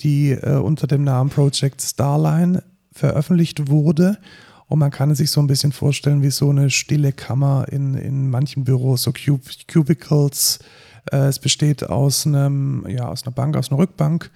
die 0.00 0.30
äh, 0.32 0.56
unter 0.56 0.86
dem 0.86 1.04
Namen 1.04 1.30
Project 1.30 1.82
Starline 1.82 2.62
veröffentlicht 2.92 3.68
wurde. 3.68 4.18
Und 4.66 4.80
man 4.80 4.90
kann 4.90 5.10
es 5.10 5.18
sich 5.18 5.30
so 5.30 5.40
ein 5.40 5.46
bisschen 5.46 5.72
vorstellen 5.72 6.22
wie 6.22 6.30
so 6.30 6.50
eine 6.50 6.68
stille 6.68 7.12
Kammer 7.12 7.66
in, 7.70 7.94
in 7.94 8.28
manchen 8.28 8.64
Büros, 8.64 9.02
so 9.02 9.12
Cub 9.12 9.40
Cubicles. 9.66 10.58
Äh, 11.10 11.28
es 11.28 11.38
besteht 11.38 11.88
aus 11.88 12.26
einem, 12.26 12.84
ja, 12.86 13.08
aus 13.08 13.22
einer 13.24 13.32
Bank, 13.32 13.56
aus 13.56 13.70
einer 13.70 13.78
Rückbank, 13.78 14.30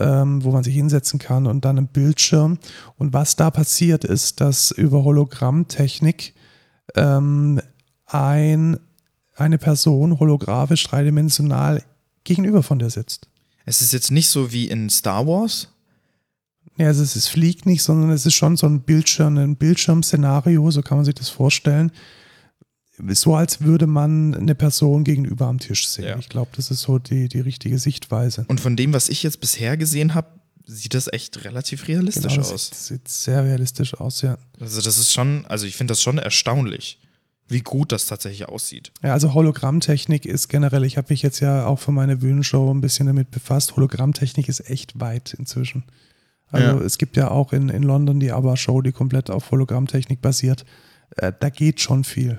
ähm, 0.00 0.42
wo 0.42 0.50
man 0.50 0.64
sich 0.64 0.74
hinsetzen 0.74 1.18
kann 1.18 1.46
und 1.46 1.64
dann 1.64 1.78
einem 1.78 1.88
Bildschirm. 1.88 2.58
Und 2.96 3.12
was 3.12 3.36
da 3.36 3.50
passiert 3.50 4.04
ist, 4.04 4.40
dass 4.40 4.70
über 4.70 5.04
Hologrammtechnik 5.04 6.34
ähm, 6.94 7.60
ein, 8.06 8.78
eine 9.34 9.58
Person 9.58 10.18
holographisch 10.18 10.84
dreidimensional 10.84 11.82
gegenüber 12.24 12.62
von 12.62 12.78
dir 12.78 12.90
sitzt. 12.90 13.28
Es 13.64 13.80
ist 13.80 13.92
jetzt 13.92 14.10
nicht 14.10 14.28
so 14.28 14.52
wie 14.52 14.68
in 14.68 14.90
Star 14.90 15.26
Wars. 15.26 15.68
Ja, 16.76 16.86
also 16.86 17.02
es, 17.02 17.16
es 17.16 17.28
fliegt 17.28 17.66
nicht, 17.66 17.82
sondern 17.82 18.10
es 18.10 18.26
ist 18.26 18.34
schon 18.34 18.56
so 18.56 18.66
ein 18.66 18.80
Bildschirm, 18.80 19.36
ein 19.36 19.56
Bildschirmszenario, 19.56 20.70
so 20.70 20.82
kann 20.82 20.98
man 20.98 21.04
sich 21.04 21.14
das 21.14 21.28
vorstellen. 21.28 21.92
So 23.08 23.34
als 23.34 23.60
würde 23.62 23.86
man 23.86 24.34
eine 24.34 24.54
Person 24.54 25.02
gegenüber 25.04 25.46
am 25.46 25.58
Tisch 25.58 25.88
sehen. 25.88 26.04
Ja. 26.04 26.18
Ich 26.18 26.28
glaube, 26.28 26.50
das 26.56 26.70
ist 26.70 26.82
so 26.82 26.98
die, 26.98 27.28
die 27.28 27.40
richtige 27.40 27.78
Sichtweise. 27.78 28.44
Und 28.48 28.60
von 28.60 28.76
dem, 28.76 28.92
was 28.92 29.08
ich 29.08 29.22
jetzt 29.22 29.40
bisher 29.40 29.76
gesehen 29.76 30.14
habe, 30.14 30.28
sieht 30.66 30.94
das 30.94 31.12
echt 31.12 31.44
relativ 31.44 31.88
realistisch 31.88 32.34
Genau, 32.36 32.46
aus. 32.48 32.66
sieht, 32.66 32.74
sieht 32.76 33.08
sehr 33.08 33.44
realistisch 33.44 33.94
aus, 33.94 34.22
ja. 34.22 34.38
Also 34.60 34.80
das 34.80 34.98
ist 34.98 35.12
schon, 35.12 35.44
also 35.46 35.66
ich 35.66 35.74
finde 35.76 35.92
das 35.92 36.00
schon 36.02 36.18
erstaunlich, 36.18 37.00
wie 37.48 37.60
gut 37.62 37.90
das 37.90 38.06
tatsächlich 38.06 38.48
aussieht. 38.48 38.92
Ja, 39.02 39.12
also 39.12 39.34
Hologrammtechnik 39.34 40.24
ist 40.24 40.48
generell, 40.48 40.84
ich 40.84 40.96
habe 40.96 41.08
mich 41.10 41.22
jetzt 41.22 41.40
ja 41.40 41.66
auch 41.66 41.80
für 41.80 41.90
meine 41.92 42.16
Bühnenshow 42.18 42.72
ein 42.72 42.80
bisschen 42.80 43.06
damit 43.08 43.32
befasst. 43.32 43.74
Hologrammtechnik 43.74 44.48
ist 44.48 44.60
echt 44.70 45.00
weit 45.00 45.34
inzwischen. 45.34 45.82
Also 46.52 46.78
Ja. 46.78 46.84
es 46.84 46.98
gibt 46.98 47.16
ja 47.16 47.30
auch 47.30 47.52
in, 47.52 47.68
in 47.68 47.82
London 47.82 48.20
die 48.20 48.30
ABBA-Show, 48.30 48.82
die 48.82 48.92
komplett 48.92 49.30
auf 49.30 49.50
Hologrammtechnik 49.50 50.20
basiert. 50.22 50.64
Äh, 51.16 51.32
da 51.40 51.50
geht 51.50 51.80
schon 51.80 52.04
viel. 52.04 52.38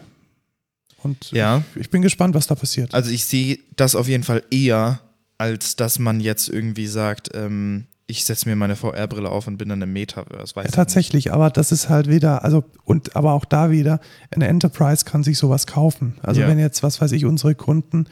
Und 1.03 1.31
Ja. 1.31 1.63
ich, 1.75 1.81
ich 1.81 1.89
bin 1.89 2.01
gespannt, 2.01 2.33
was 2.35 2.47
da 2.47 2.55
passiert. 2.55 2.93
Also 2.93 3.11
ich 3.11 3.25
sehe 3.25 3.59
das 3.75 3.95
auf 3.95 4.07
jeden 4.07 4.23
Fall 4.23 4.43
eher, 4.51 4.99
als 5.37 5.75
dass 5.75 5.99
man 5.99 6.19
jetzt 6.19 6.47
irgendwie 6.49 6.87
sagt, 6.87 7.29
ähm, 7.33 7.85
ich 8.05 8.25
setze 8.25 8.47
mir 8.49 8.55
meine 8.55 8.75
VR-Brille 8.75 9.29
auf 9.29 9.47
und 9.47 9.57
bin 9.57 9.69
dann 9.69 9.81
im 9.81 9.93
Metaverse. 9.93 10.55
Weiß 10.55 10.63
Ja, 10.65 10.69
ich 10.69 10.71
tatsächlich, 10.75 11.31
aber 11.33 11.49
das 11.49 11.71
ist 11.71 11.87
halt 11.89 12.07
wieder, 12.09 12.43
also 12.43 12.63
und 12.83 13.15
aber 13.15 13.31
auch 13.33 13.45
da 13.45 13.71
wieder, 13.71 13.99
eine 14.31 14.47
Enterprise 14.47 15.05
kann 15.05 15.23
sich 15.23 15.37
sowas 15.37 15.67
kaufen. 15.67 16.15
Also 16.21 16.41
Ja. 16.41 16.47
wenn 16.47 16.59
jetzt, 16.59 16.83
was 16.83 16.99
weiß 17.01 17.13
ich, 17.13 17.25
unsere 17.25 17.55
Kunden 17.55 18.05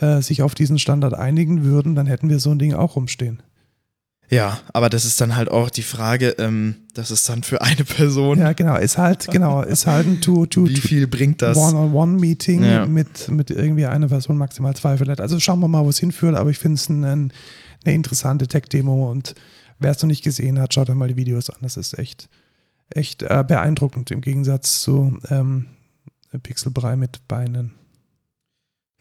äh, 0.00 0.20
sich 0.20 0.42
auf 0.42 0.54
diesen 0.54 0.78
Standard 0.78 1.14
einigen 1.14 1.64
würden, 1.64 1.94
dann 1.94 2.06
hätten 2.06 2.28
wir 2.28 2.40
so 2.40 2.50
ein 2.50 2.58
Ding 2.58 2.74
auch 2.74 2.94
rumstehen. 2.96 3.42
Ja, 4.30 4.60
aber 4.74 4.90
das 4.90 5.06
ist 5.06 5.20
dann 5.22 5.36
halt 5.36 5.50
auch 5.50 5.70
die 5.70 5.82
Frage, 5.82 6.34
ähm, 6.38 6.74
das 6.92 7.10
ist 7.10 7.26
dann 7.30 7.42
für 7.42 7.62
eine 7.62 7.84
Person, 7.84 8.38
Ja, 8.38 8.52
genau, 8.52 8.76
ist 8.76 8.98
halt, 8.98 9.26
genau, 9.28 9.62
ist 9.62 9.86
halt 9.86 10.06
ein 10.06 10.20
Two, 10.20 10.44
two, 10.46 10.68
wie 10.68 10.76
viel 10.76 11.06
bringt 11.06 11.40
das? 11.40 11.56
One-on-One-Meeting 11.56 12.62
Ja. 12.62 12.84
mit, 12.86 13.28
mit 13.30 13.50
irgendwie 13.50 13.86
einer 13.86 14.08
Person, 14.08 14.36
maximal 14.36 14.76
zwei 14.76 14.98
vielleicht. 14.98 15.20
Also 15.22 15.40
schauen 15.40 15.60
wir 15.60 15.68
mal, 15.68 15.82
wo 15.84 15.88
es 15.88 15.98
hinführt, 15.98 16.34
aber 16.36 16.50
ich 16.50 16.58
finde 16.58 16.74
es 16.74 16.88
ein, 16.90 17.04
ein, 17.04 17.32
eine 17.86 17.94
interessante 17.94 18.46
Tech-Demo 18.46 19.10
und 19.10 19.34
wer 19.78 19.92
es 19.92 20.02
noch 20.02 20.08
nicht 20.08 20.24
gesehen 20.24 20.60
hat, 20.60 20.74
schaut 20.74 20.90
euch 20.90 20.96
mal 20.96 21.08
die 21.08 21.16
Videos 21.16 21.48
an. 21.48 21.58
Das 21.62 21.78
ist 21.78 21.98
echt, 21.98 22.28
echt 22.90 23.22
äh, 23.22 23.44
beeindruckend 23.48 24.10
im 24.10 24.20
Gegensatz 24.20 24.80
zu 24.82 25.18
ähm, 25.30 25.66
Pixelbrei 26.42 26.96
mit 26.96 27.26
Beinen. 27.28 27.72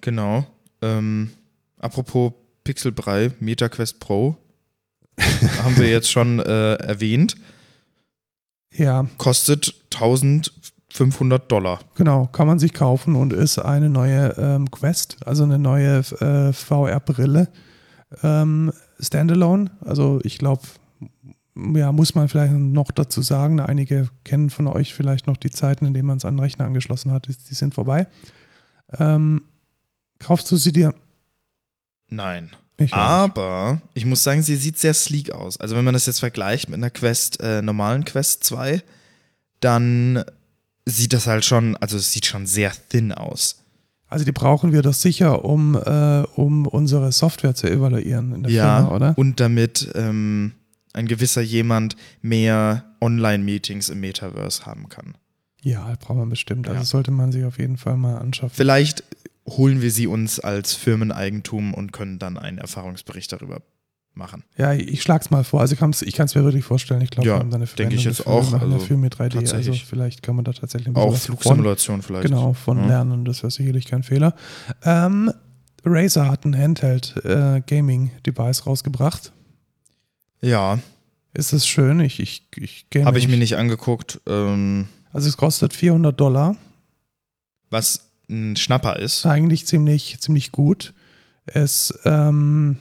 Genau. 0.01 0.45
Ähm, 0.81 1.31
apropos 1.79 2.31
Pixelbrei, 2.63 3.31
MetaQuest 3.39 3.99
Pro, 3.99 4.37
haben 5.63 5.77
wir 5.77 5.89
jetzt 5.89 6.11
schon 6.11 6.39
äh, 6.39 6.75
erwähnt, 6.75 7.35
Ja, 8.73 9.07
kostet 9.17 9.73
1500 9.93 11.51
Dollar. 11.51 11.79
genau, 11.95 12.27
kann 12.27 12.47
man 12.47 12.59
sich 12.59 12.73
kaufen 12.73 13.15
und 13.15 13.33
ist 13.33 13.57
eine 13.59 13.89
neue 13.89 14.35
ähm, 14.37 14.69
Quest, 14.71 15.17
also 15.25 15.43
eine 15.43 15.59
neue 15.59 15.99
äh, 16.19 16.53
VR-Brille. 16.53 17.49
Ähm, 18.23 18.71
Standalone, 18.99 19.69
also 19.81 20.19
ich 20.23 20.37
glaube, 20.37 20.63
ja, 21.75 21.91
muss 21.91 22.15
man 22.15 22.29
vielleicht 22.29 22.53
noch 22.53 22.91
dazu 22.91 23.21
sagen, 23.21 23.59
einige 23.59 24.09
kennen 24.23 24.49
von 24.49 24.67
euch 24.67 24.93
vielleicht 24.93 25.27
noch 25.27 25.37
die 25.37 25.49
Zeiten, 25.49 25.85
in 25.85 25.93
denen 25.93 26.07
man 26.07 26.17
es 26.17 26.25
an 26.25 26.35
den 26.35 26.39
Rechner 26.39 26.65
angeschlossen 26.65 27.11
hat, 27.11 27.27
die, 27.27 27.53
sind 27.53 27.73
vorbei. 27.73 28.07
Ähm, 28.97 29.41
kaufst 30.19 30.51
du 30.51 30.55
sie 30.57 30.71
dir? 30.71 30.93
Nein. 32.09 32.51
Ich. 32.79 32.93
Aber 32.93 33.81
ich 33.95 34.05
muss 34.05 34.23
sagen, 34.23 34.43
sie 34.43 34.55
sieht 34.55 34.77
sehr 34.77 34.93
sleek 34.93 35.31
aus. 35.31 35.57
Also 35.59 35.75
wenn 35.75 35.83
man 35.85 35.93
das 35.95 36.05
jetzt 36.05 36.19
vergleicht 36.19 36.69
mit 36.69 36.75
einer 36.77 36.91
Quest, 36.91 37.39
äh, 37.41 37.61
normalen 37.61 38.05
Quest 38.05 38.43
2, 38.43 38.83
dann 39.59 40.23
sieht 40.85 41.13
das 41.13 41.27
halt 41.27 41.43
schon, 41.43 41.75
also 41.77 41.97
es 41.97 42.11
sieht 42.13 42.25
schon 42.25 42.45
sehr 42.45 42.71
thin 42.89 43.11
aus. 43.11 43.63
Also 44.09 44.23
die 44.23 44.31
brauchen 44.31 44.71
wir 44.71 44.81
doch 44.83 44.93
sicher, 44.93 45.43
um, 45.43 45.75
äh, 45.75 46.23
um 46.35 46.65
unsere 46.65 47.11
Software 47.11 47.55
zu 47.55 47.69
evaluieren 47.69 48.33
in 48.33 48.43
der 48.43 48.51
Ja, 48.51 48.77
Firma, 48.77 48.95
oder? 48.95 49.13
und 49.17 49.39
damit 49.39 49.89
ähm, 49.95 50.53
ein 50.93 51.07
gewisser 51.07 51.41
jemand 51.41 51.97
mehr 52.21 52.85
Online-Meetings 53.01 53.89
im 53.89 53.99
Metaverse 53.99 54.65
haben 54.65 54.87
kann. 54.87 55.15
Ja, 55.61 55.93
braucht 55.99 56.17
man 56.17 56.29
bestimmt. 56.29 56.67
Also 56.69 56.79
Ja. 56.79 56.85
sollte 56.85 57.11
man 57.11 57.31
sich 57.33 57.43
auf 57.43 57.57
jeden 57.59 57.75
Fall 57.77 57.97
mal 57.97 58.17
anschaffen. 58.17 58.55
Vielleicht 58.55 59.03
holen 59.49 59.81
wir 59.81 59.91
sie 59.91 60.07
uns 60.07 60.39
als 60.39 60.73
Firmeneigentum 60.73 61.73
und 61.73 61.91
können 61.93 62.19
dann 62.19 62.37
einen 62.37 62.57
Erfahrungsbericht 62.57 63.31
darüber 63.31 63.61
machen. 64.13 64.43
Ja, 64.57 64.73
ich 64.73 65.01
schlag's 65.03 65.29
mal 65.29 65.43
vor. 65.43 65.61
Also 65.61 65.73
ich 65.73 65.79
kann 65.79 65.91
es 65.91 66.35
mir 66.35 66.43
wirklich 66.43 66.65
vorstellen. 66.65 67.01
Ich 67.01 67.11
glaube, 67.11 67.27
Ja, 67.29 67.35
wir 67.35 67.39
haben 67.39 67.51
da 67.51 67.57
eine 67.57 67.65
denke 67.67 67.95
ich 67.95 68.03
Verwendung 68.03 68.11
jetzt 68.11 68.19
dafür. 68.21 68.33
auch, 68.33 68.43
Wir 68.45 68.51
machen 68.57 68.71
also 68.73 68.77
dafür 68.79 68.97
mit 68.97 69.15
3D. 69.15 69.53
Also 69.53 69.73
vielleicht 69.73 70.23
kann 70.23 70.35
man 70.35 70.43
da 70.45 70.53
tatsächlich 70.53 70.87
ein 70.87 70.93
bisschen 70.95 71.09
Auch 71.13 71.17
Flugsimulation 71.17 72.01
von, 72.01 72.15
vielleicht. 72.15 72.27
Genau, 72.27 72.53
von 72.53 72.79
Ja. 72.79 72.87
lernen. 72.87 73.25
Das 73.25 73.43
wäre 73.43 73.51
sicherlich 73.51 73.85
kein 73.85 74.01
Fehler. 74.03 74.33
Ähm, 74.83 75.31
Razer 75.85 76.27
hat 76.29 76.43
ein 76.45 76.57
Handheld 76.57 77.15
äh, 77.23 77.61
Gaming 77.65 78.11
Device 78.25 78.65
rausgebracht. 78.65 79.31
Ja, 80.41 80.79
Ist 81.33 81.53
es 81.53 81.67
schön? 81.67 81.99
Ich, 81.99 82.19
ich, 82.19 82.47
ich 82.55 82.89
game 82.89 83.05
habe 83.05 83.19
ich 83.19 83.27
mir 83.27 83.37
nicht 83.37 83.55
angeguckt. 83.55 84.19
Ähm, 84.27 84.87
Also 85.13 85.29
es 85.29 85.37
kostet 85.37 85.73
400 85.73 86.19
Dollar. 86.19 86.55
was 87.69 88.06
ein 88.29 88.55
Schnapper 88.55 88.97
ist, 88.97 89.25
eigentlich 89.25 89.65
ziemlich, 89.67 90.19
ziemlich 90.19 90.51
gut. 90.51 90.93
Es 91.45 91.97
ähm, 92.03 92.77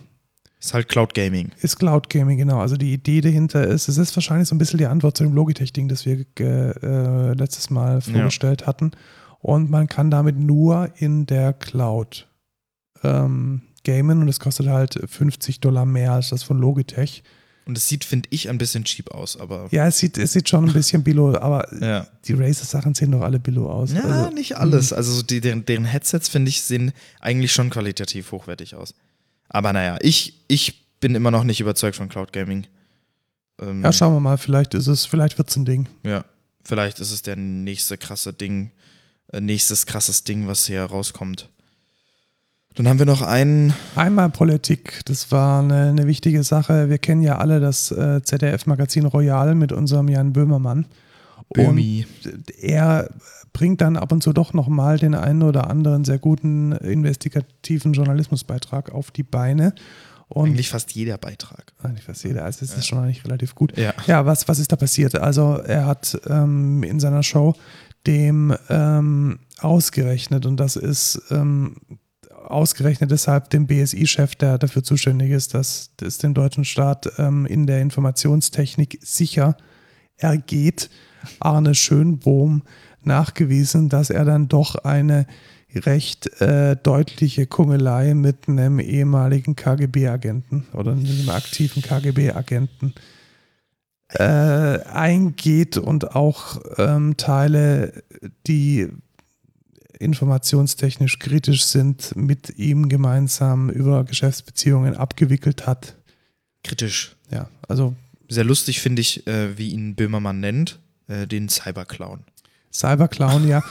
ist 0.58 0.74
halt 0.74 0.88
Cloud 0.88 1.14
Gaming. 1.14 1.52
ist 1.60 1.78
Cloud 1.78 2.10
Gaming, 2.10 2.38
genau. 2.38 2.60
Also 2.60 2.76
die 2.76 2.92
Idee 2.92 3.20
dahinter 3.20 3.66
ist, 3.66 3.88
es 3.88 3.98
ist 3.98 4.16
wahrscheinlich 4.16 4.48
so 4.48 4.54
ein 4.54 4.58
bisschen 4.58 4.78
die 4.78 4.86
Antwort 4.86 5.16
zu 5.16 5.24
dem 5.24 5.32
Logitech-Ding, 5.32 5.88
das 5.88 6.04
wir 6.04 6.24
äh, 6.40 7.32
letztes 7.34 7.70
Mal 7.70 8.00
vorgestellt 8.00 8.66
hatten. 8.66 8.90
Und 9.38 9.70
man 9.70 9.86
kann 9.86 10.10
damit 10.10 10.36
nur 10.36 10.90
in 10.96 11.26
der 11.26 11.52
Cloud 11.52 12.26
ähm, 13.04 13.62
gamen 13.84 14.20
und 14.20 14.28
es 14.28 14.40
kostet 14.40 14.66
halt 14.66 14.98
50 15.06 15.60
Dollar 15.60 15.86
mehr 15.86 16.12
als 16.12 16.30
das 16.30 16.42
von 16.42 16.58
Logitech. 16.58 17.22
Und 17.66 17.76
es 17.76 17.88
sieht, 17.88 18.04
finde 18.04 18.28
ich, 18.30 18.48
ein 18.48 18.58
bisschen 18.58 18.84
cheap 18.84 19.10
aus, 19.10 19.36
aber 19.36 19.66
Ja, 19.72 19.88
es 19.88 19.98
sieht, 19.98 20.16
es 20.18 20.32
sieht 20.32 20.48
schon 20.48 20.68
ein 20.68 20.72
bisschen 20.72 21.02
billo, 21.02 21.36
aber 21.36 21.66
ja. 21.80 22.06
die 22.24 22.32
Razer-Sachen 22.32 22.94
sehen 22.94 23.10
doch 23.10 23.22
alle 23.22 23.40
billo 23.40 23.68
aus. 23.68 23.92
Ja, 23.92 24.02
also, 24.02 24.30
nicht 24.30 24.56
alles. 24.56 24.92
Also 24.92 25.12
so 25.12 25.22
die, 25.22 25.40
deren, 25.40 25.64
deren 25.66 25.84
Headsets, 25.84 26.28
finde 26.28 26.48
ich, 26.48 26.62
sehen 26.62 26.92
eigentlich 27.20 27.52
schon 27.52 27.68
qualitativ 27.68 28.30
hochwertig 28.30 28.76
aus. 28.76 28.94
Aber 29.48 29.72
naja, 29.72 29.98
ich, 30.00 30.44
ich 30.46 30.86
bin 31.00 31.16
immer 31.16 31.32
noch 31.32 31.42
nicht 31.42 31.60
überzeugt 31.60 31.96
von 31.96 32.08
Cloud 32.08 32.32
Gaming. 32.32 32.68
Ähm, 33.60 33.82
ja, 33.82 33.92
schauen 33.92 34.14
wir 34.14 34.20
mal, 34.20 34.38
vielleicht 34.38 34.74
ist 34.74 34.86
es, 34.86 35.04
vielleicht 35.04 35.36
wird 35.36 35.50
es 35.50 35.56
ein 35.56 35.64
Ding. 35.64 35.88
Ja, 36.04 36.24
vielleicht 36.62 37.00
ist 37.00 37.10
es 37.10 37.22
der 37.22 37.34
nächste 37.34 37.98
krasse 37.98 38.32
Ding, 38.32 38.70
äh, 39.32 39.40
nächstes 39.40 39.86
krasses 39.86 40.22
Ding, 40.22 40.46
was 40.46 40.66
hier 40.66 40.84
rauskommt. 40.84 41.48
Dann 42.76 42.88
haben 42.88 42.98
wir 42.98 43.06
noch 43.06 43.22
einen, 43.22 43.72
Einmal 43.94 44.28
Politik, 44.28 45.00
das 45.06 45.32
war 45.32 45.60
eine, 45.60 45.88
eine 45.88 46.06
wichtige 46.06 46.42
Sache. 46.42 46.90
Wir 46.90 46.98
kennen 46.98 47.22
ja 47.22 47.38
alle 47.38 47.58
das 47.58 47.90
äh, 47.90 48.22
ZDF-Magazin 48.22 49.06
Royal 49.06 49.54
mit 49.54 49.72
unserem 49.72 50.08
Jan 50.08 50.34
Böhmermann. 50.34 50.86
Böhmi. 51.54 52.06
Und 52.24 52.54
er 52.58 53.08
bringt 53.54 53.80
dann 53.80 53.96
ab 53.96 54.12
und 54.12 54.22
zu 54.22 54.34
doch 54.34 54.52
nochmal 54.52 54.98
den 54.98 55.14
einen 55.14 55.42
oder 55.42 55.70
anderen 55.70 56.04
sehr 56.04 56.18
guten 56.18 56.72
investigativen 56.72 57.94
Journalismusbeitrag 57.94 58.92
auf 58.92 59.10
die 59.10 59.22
Beine. 59.22 59.74
Und 60.28 60.50
Eigentlich 60.50 60.68
fast 60.68 60.92
jeder 60.92 61.16
Beitrag. 61.16 61.72
eigentlich 61.82 62.04
fast 62.04 62.24
jeder, 62.24 62.44
also 62.44 62.62
es 62.62 62.76
ist 62.76 62.86
schon 62.86 62.98
eigentlich 62.98 63.24
relativ 63.24 63.54
gut. 63.54 63.78
Ja. 63.78 63.94
Ja, 64.06 64.26
was, 64.26 64.48
was 64.48 64.58
ist 64.58 64.72
da 64.72 64.76
passiert? 64.76 65.14
Also 65.16 65.54
er 65.64 65.86
hat 65.86 66.20
ähm, 66.28 66.82
in 66.82 67.00
seiner 67.00 67.22
Show 67.22 67.54
dem 68.06 68.54
ähm, 68.68 69.38
ausgerechnet 69.60 70.44
und 70.44 70.58
das 70.58 70.76
ist 70.76 71.22
ähm, 71.30 71.76
ausgerechnet 72.50 73.10
deshalb 73.10 73.50
dem 73.50 73.66
BSI-Chef, 73.66 74.34
der 74.34 74.58
dafür 74.58 74.82
zuständig 74.82 75.30
ist, 75.30 75.54
dass 75.54 75.90
es 76.00 76.18
dem 76.18 76.34
deutschen 76.34 76.64
Staat 76.64 77.10
ähm, 77.18 77.46
in 77.46 77.66
der 77.66 77.80
Informationstechnik 77.80 78.98
sicher 79.02 79.56
ergeht, 80.16 80.90
Arne 81.40 81.74
Schönbohm 81.74 82.62
nachgewiesen, 83.02 83.88
dass 83.88 84.10
er 84.10 84.24
dann 84.24 84.48
doch 84.48 84.76
eine 84.76 85.26
recht 85.74 86.40
äh, 86.40 86.76
deutliche 86.76 87.46
Kungelei 87.46 88.14
mit 88.14 88.48
einem 88.48 88.78
ehemaligen 88.78 89.56
KGB-Agenten 89.56 90.66
oder 90.72 90.92
einem 90.92 91.28
aktiven 91.30 91.82
KGB-Agenten 91.82 92.94
äh, 94.08 94.22
eingeht 94.22 95.76
und 95.76 96.14
auch 96.14 96.60
ähm, 96.78 97.16
Teile, 97.16 98.04
die 98.46 98.88
informationstechnisch 99.98 101.18
kritisch 101.18 101.64
sind, 101.64 102.14
mit 102.16 102.58
ihm 102.58 102.88
gemeinsam 102.88 103.70
über 103.70 104.04
Geschäftsbeziehungen 104.04 104.96
abgewickelt 104.96 105.66
hat. 105.66 105.96
Kritisch. 106.62 107.16
Ja, 107.30 107.48
also 107.68 107.94
Sehr 108.28 108.44
lustig 108.44 108.80
finde 108.80 109.02
ich, 109.02 109.26
äh, 109.26 109.56
wie 109.58 109.70
ihn 109.70 109.94
Böhmermann 109.94 110.40
nennt, 110.40 110.78
äh, 111.08 111.26
den 111.26 111.48
Cyberclown. 111.48 112.24
Cyberclown 112.72 113.48
ja, 113.48 113.62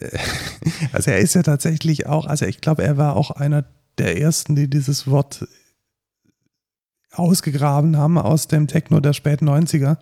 also 0.92 1.10
er 1.10 1.18
ist 1.18 1.34
ja 1.34 1.42
tatsächlich 1.42 2.06
auch, 2.06 2.26
also 2.26 2.46
ich 2.46 2.60
glaube, 2.60 2.82
er 2.82 2.96
war 2.96 3.16
auch 3.16 3.30
einer 3.30 3.64
der 3.98 4.18
ersten, 4.18 4.56
die 4.56 4.68
dieses 4.68 5.06
Wort 5.06 5.46
ausgegraben 7.12 7.96
haben 7.96 8.18
aus 8.18 8.48
dem 8.48 8.66
Techno 8.66 9.00
der 9.00 9.12
späten 9.12 9.48
90er 9.48 9.96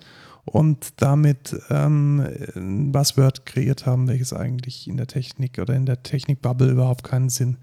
und 0.45 1.01
damit 1.01 1.57
ähm, 1.71 2.27
ein 2.55 2.93
Buzzword 2.93 3.47
kreiert 3.47 3.87
haben, 3.87 4.09
welches 4.09 4.33
eigentlich 4.33 4.89
in 4.89 4.97
der 4.97 5.07
Technik 5.07 5.59
oder 5.59 5.75
in 5.75 5.87
der 5.87 6.03
Technikbubble 6.03 6.71
überhaupt 6.71 7.05
keinen 7.05 7.31
Sinn 7.31 7.57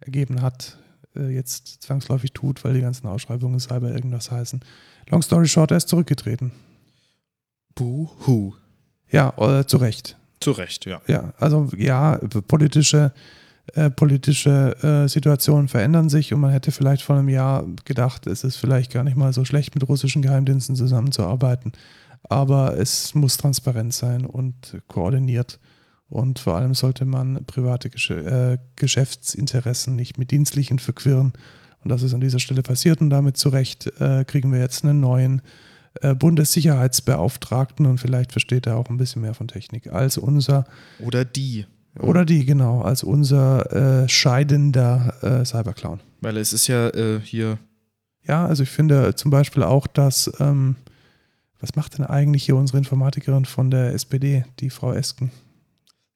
ergeben 0.00 0.42
hat, 0.42 0.78
äh, 1.14 1.28
jetzt 1.28 1.82
zwangsläufig 1.82 2.32
tut, 2.32 2.64
weil 2.64 2.74
die 2.74 2.80
ganzen 2.80 3.06
Ausschreibungen 3.06 3.60
Cyber 3.60 3.90
irgendwas 3.90 4.30
heißen. 4.30 4.60
Long 5.10 5.22
story 5.22 5.46
short, 5.46 5.70
er 5.70 5.76
ist 5.76 5.88
zurückgetreten. 5.88 6.52
Buhu. 7.74 8.54
Ja, 9.10 9.32
äh, 9.36 9.66
zu 9.66 9.76
Recht. 9.76 10.16
Zu 10.40 10.52
Recht, 10.52 10.86
ja. 10.86 11.00
Ja, 11.06 11.34
also 11.38 11.68
ja, 11.76 12.18
politische, 12.48 13.12
äh, 13.74 13.90
politische 13.90 14.76
äh, 14.82 15.08
Situationen 15.08 15.68
verändern 15.68 16.08
sich 16.08 16.32
und 16.32 16.40
man 16.40 16.50
hätte 16.50 16.72
vielleicht 16.72 17.02
vor 17.02 17.16
einem 17.16 17.28
Jahr 17.28 17.64
gedacht, 17.84 18.26
es 18.26 18.42
ist 18.42 18.56
vielleicht 18.56 18.92
gar 18.92 19.04
nicht 19.04 19.16
mal 19.16 19.32
so 19.32 19.44
schlecht, 19.44 19.74
mit 19.74 19.88
russischen 19.88 20.22
Geheimdiensten 20.22 20.76
zusammenzuarbeiten. 20.76 21.72
Aber 22.28 22.78
es 22.78 23.14
muss 23.14 23.36
transparent 23.36 23.92
sein 23.92 24.24
und 24.24 24.78
koordiniert. 24.88 25.58
Und 26.08 26.38
vor 26.38 26.56
allem 26.56 26.74
sollte 26.74 27.04
man 27.04 27.44
private 27.46 27.88
Gesch 27.90 28.10
äh, 28.10 28.58
Geschäftsinteressen 28.76 29.96
nicht 29.96 30.18
mit 30.18 30.30
dienstlichen 30.30 30.78
verquirren. 30.78 31.32
Und 31.82 31.90
das 31.90 32.02
ist 32.02 32.14
an 32.14 32.20
dieser 32.20 32.38
Stelle 32.38 32.62
passiert. 32.62 33.00
Und 33.00 33.10
damit 33.10 33.36
zu 33.36 33.48
Recht 33.48 33.86
äh, 33.98 34.24
kriegen 34.24 34.52
wir 34.52 34.60
jetzt 34.60 34.84
einen 34.84 35.00
neuen 35.00 35.42
äh, 36.00 36.14
Bundessicherheitsbeauftragten 36.14 37.86
und 37.86 37.98
vielleicht 37.98 38.32
versteht 38.32 38.66
er 38.66 38.76
auch 38.76 38.88
ein 38.88 38.96
bisschen 38.96 39.22
mehr 39.22 39.34
von 39.34 39.48
Technik 39.48 39.92
als 39.92 40.16
unser. 40.16 40.64
Oder 41.00 41.24
die. 41.24 41.66
Oder 41.98 42.24
die, 42.24 42.46
genau, 42.46 42.80
als 42.80 43.02
unser 43.02 44.04
äh, 44.04 44.08
scheidender 44.08 45.14
äh, 45.22 45.44
Cyberclown. 45.44 46.00
Weil 46.22 46.38
es 46.38 46.54
ist 46.54 46.66
ja 46.66 46.88
äh, 46.88 47.20
hier. 47.20 47.58
Ja, 48.26 48.46
also 48.46 48.62
ich 48.62 48.70
finde 48.70 49.14
zum 49.14 49.30
Beispiel 49.30 49.62
auch, 49.62 49.86
dass, 49.86 50.32
ähm, 50.40 50.76
was 51.62 51.76
macht 51.76 51.96
denn 51.96 52.04
eigentlich 52.04 52.44
hier 52.44 52.56
unsere 52.56 52.78
Informatikerin 52.78 53.44
von 53.44 53.70
der 53.70 53.94
SPD, 53.94 54.44
die 54.58 54.68
Frau 54.68 54.92
Esken? 54.92 55.30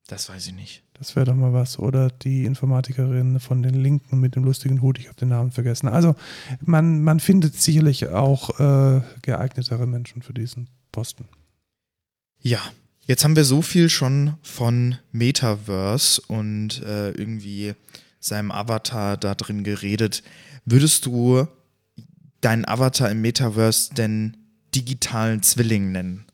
Das 0.09 0.29
weiß 0.29 0.49
ich 0.49 0.55
nicht. 0.55 0.83
Das 0.95 1.15
wäre 1.15 1.27
doch 1.27 1.37
mal 1.37 1.53
was. 1.53 1.79
Oder 1.79 2.11
die 2.11 2.45
Informatikerin 2.45 3.39
von 3.39 3.63
den 3.63 3.75
Linken 3.75 4.19
mit 4.19 4.35
dem 4.35 4.43
lustigen 4.43 4.83
Hut, 4.83 4.99
ich 4.99 5.07
habe 5.07 5.17
den 5.17 5.29
Namen 5.29 5.53
vergessen. 5.53 5.89
Also 5.89 6.17
man, 6.61 7.01
man 7.03 7.21
findet 7.21 7.55
sicherlich 7.55 8.09
auch 8.09 8.59
äh, 8.59 9.03
geeignetere 9.23 9.87
Menschen 9.87 10.21
für 10.23 10.35
diesen 10.35 10.69
Posten. 10.91 11.29
Ja, 12.41 12.61
jetzt 13.07 13.23
haben 13.23 13.37
wir 13.37 13.45
so 13.45 13.63
viel 13.63 13.89
schon 13.89 14.35
von 14.43 14.97
Metaverse 15.13 16.23
und 16.27 16.83
äh, 16.83 17.11
irgendwie 17.11 17.75
seinem 18.19 18.51
Avatar 18.51 19.17
da 19.17 19.37
drin 19.37 19.63
geredet. 19.63 20.25
Würdest 20.65 21.07
du 21.07 21.47
deinen 22.41 22.67
Avatar 22.67 23.11
im 23.13 23.21
Metaverse 23.21 23.95
denn 23.95 24.37
digitalen 24.77 25.43
Zwilling 25.43 25.93
nennen? 25.93 26.27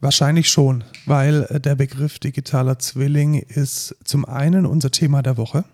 Wahrscheinlich 0.00 0.48
schon, 0.48 0.84
weil 1.06 1.46
äh, 1.50 1.60
der 1.60 1.74
Begriff 1.74 2.18
digitaler 2.18 2.78
Zwilling 2.78 3.34
ist 3.34 3.96
zum 4.04 4.24
einen 4.24 4.66
unser 4.66 4.90
Thema 4.90 5.22
der 5.22 5.36
Woche. 5.36 5.64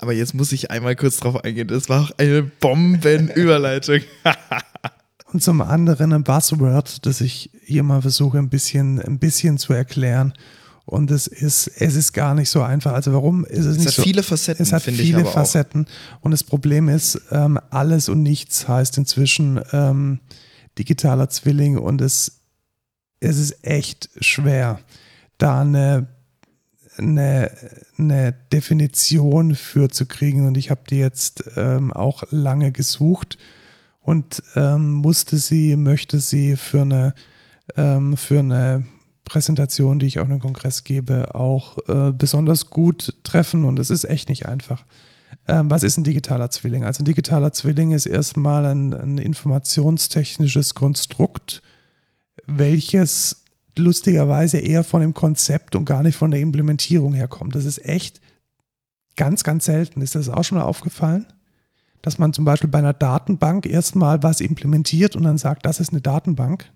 Aber 0.00 0.12
jetzt 0.12 0.34
muss 0.34 0.52
ich 0.52 0.70
einmal 0.70 0.94
kurz 0.94 1.16
drauf 1.16 1.42
eingehen. 1.44 1.66
Das 1.66 1.88
war 1.88 2.02
auch 2.04 2.10
eine 2.18 2.42
Bombenüberleitung. 2.42 4.00
Und 5.32 5.42
zum 5.42 5.60
anderen 5.60 6.12
ein 6.12 6.22
Buzzword, 6.22 7.04
das 7.04 7.20
ich 7.20 7.50
hier 7.64 7.82
mal 7.82 8.00
versuche, 8.00 8.38
ein 8.38 8.48
bisschen, 8.48 9.00
ein 9.00 9.18
bisschen 9.18 9.58
zu 9.58 9.72
erklären. 9.72 10.34
Und 10.84 11.10
es 11.10 11.26
ist, 11.26 11.66
es 11.66 11.96
ist 11.96 12.12
gar 12.12 12.34
nicht 12.34 12.48
so 12.48 12.62
einfach. 12.62 12.92
Also 12.92 13.12
warum 13.12 13.44
ist 13.44 13.66
es, 13.66 13.66
es 13.66 13.78
nicht 13.78 13.82
so? 13.82 13.88
Es 13.90 13.98
hat 13.98 14.04
viele 14.04 14.22
Facetten. 14.22 14.62
Es 14.62 14.72
hat 14.72 14.82
viele 14.82 15.24
Facetten. 15.24 15.86
Auch. 15.86 16.24
Und 16.24 16.30
das 16.30 16.44
Problem 16.44 16.88
ist, 16.88 17.20
ähm, 17.30 17.58
alles 17.70 18.08
und 18.08 18.22
nichts 18.22 18.68
heißt 18.68 18.96
inzwischen 18.96 19.60
ähm, 19.72 20.20
digitaler 20.78 21.28
Zwilling. 21.28 21.78
Und 21.78 22.00
es 22.00 22.38
es 23.20 23.38
ist 23.38 23.64
echt 23.64 24.10
schwer, 24.20 24.80
da 25.38 25.60
eine, 25.60 26.08
eine, 26.96 27.50
eine 27.96 28.34
Definition 28.52 29.54
für 29.54 29.88
zu 29.88 30.06
kriegen. 30.06 30.46
Und 30.46 30.56
ich 30.56 30.70
habe 30.70 30.82
die 30.88 30.98
jetzt 30.98 31.44
ähm, 31.56 31.92
auch 31.92 32.24
lange 32.30 32.72
gesucht 32.72 33.38
und 34.00 34.42
ähm, 34.54 34.94
musste 34.94 35.36
sie, 35.38 35.76
möchte 35.76 36.20
sie 36.20 36.56
für 36.56 36.82
eine, 36.82 37.14
ähm, 37.76 38.16
für 38.16 38.40
eine 38.40 38.86
Präsentation, 39.24 39.98
die 39.98 40.06
ich 40.06 40.18
auf 40.18 40.28
einem 40.28 40.40
Kongress 40.40 40.84
gebe, 40.84 41.34
auch 41.34 41.76
äh, 41.88 42.12
besonders 42.12 42.70
gut 42.70 43.14
treffen. 43.24 43.64
Und 43.64 43.78
es 43.78 43.90
ist 43.90 44.04
echt 44.04 44.28
nicht 44.28 44.46
einfach. 44.46 44.84
Ähm, 45.48 45.70
was 45.70 45.82
ist 45.82 45.96
ein 45.96 46.04
digitaler 46.04 46.50
Zwilling? 46.50 46.84
Also 46.84 47.02
ein 47.02 47.06
digitaler 47.06 47.52
Zwilling 47.52 47.92
ist 47.92 48.04
erstmal 48.04 48.66
ein, 48.66 48.92
ein 48.92 49.18
informationstechnisches 49.18 50.74
Konstrukt, 50.74 51.62
welches 52.46 53.44
lustigerweise 53.76 54.58
eher 54.58 54.84
von 54.84 55.00
dem 55.00 55.14
Konzept 55.14 55.74
und 55.74 55.86
gar 55.86 56.02
nicht 56.02 56.16
von 56.16 56.30
der 56.30 56.40
Implementierung 56.40 57.14
herkommt. 57.14 57.54
Das 57.54 57.64
ist 57.64 57.84
echt 57.84 58.20
ganz, 59.16 59.42
ganz 59.42 59.64
selten. 59.64 60.02
Ist 60.02 60.14
das 60.14 60.28
auch 60.28 60.44
schon 60.44 60.58
mal 60.58 60.64
aufgefallen? 60.64 61.26
Dass 62.02 62.18
man 62.18 62.32
zum 62.32 62.44
Beispiel 62.44 62.68
bei 62.68 62.78
einer 62.78 62.92
Datenbank 62.92 63.66
erstmal 63.66 64.22
was 64.22 64.40
implementiert 64.40 65.16
und 65.16 65.22
dann 65.22 65.38
sagt, 65.38 65.64
das 65.64 65.80
ist 65.80 65.90
eine 65.90 66.00
Datenbank. 66.02 66.70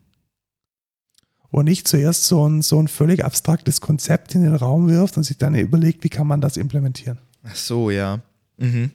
Und 1.51 1.67
nicht 1.67 1.87
zuerst 1.87 2.25
so 2.25 2.49
ein, 2.49 2.63
so 2.63 2.81
ein 2.81 2.89
völlig 2.89 3.23
abstraktes 3.23 3.83
Konzept 3.83 4.35
in 4.35 4.43
den 4.43 4.55
Raum 4.55 4.89
wirft 4.89 5.19
und 5.19 5.25
sich 5.25 5.37
dann 5.37 5.55
überlegt, 5.55 6.03
wie 6.03 6.09
kann 6.09 6.27
man 6.27 6.41
das 6.41 6.57
implementieren. 6.57 7.19
Ach 7.45 7.55
so, 7.55 7.91
ja. 7.91 8.21
Mhm. 8.59 8.91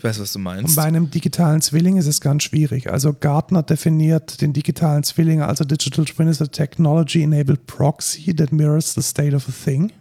Ich 0.00 0.04
weiß, 0.04 0.18
was 0.18 0.32
du 0.32 0.38
meinst. 0.38 0.70
Und 0.70 0.76
bei 0.76 0.84
einem 0.84 1.10
digitalen 1.10 1.60
Zwilling 1.60 1.98
ist 1.98 2.06
es 2.06 2.22
ganz 2.22 2.44
schwierig. 2.44 2.90
Also 2.90 3.12
Gartner 3.12 3.62
definiert 3.62 4.40
den 4.40 4.54
digitalen 4.54 5.02
Zwilling 5.02 5.42
als 5.42 5.60
a 5.60 5.64
Digital 5.64 6.06
Twin 6.06 6.28
is 6.28 6.40
a 6.40 6.46
technology-enabled 6.46 7.66
proxy 7.66 8.34
that 8.34 8.50
mirrors 8.50 8.94
the 8.94 9.02
state 9.02 9.36
of 9.36 9.46
a 9.46 9.52
thing. 9.52 9.92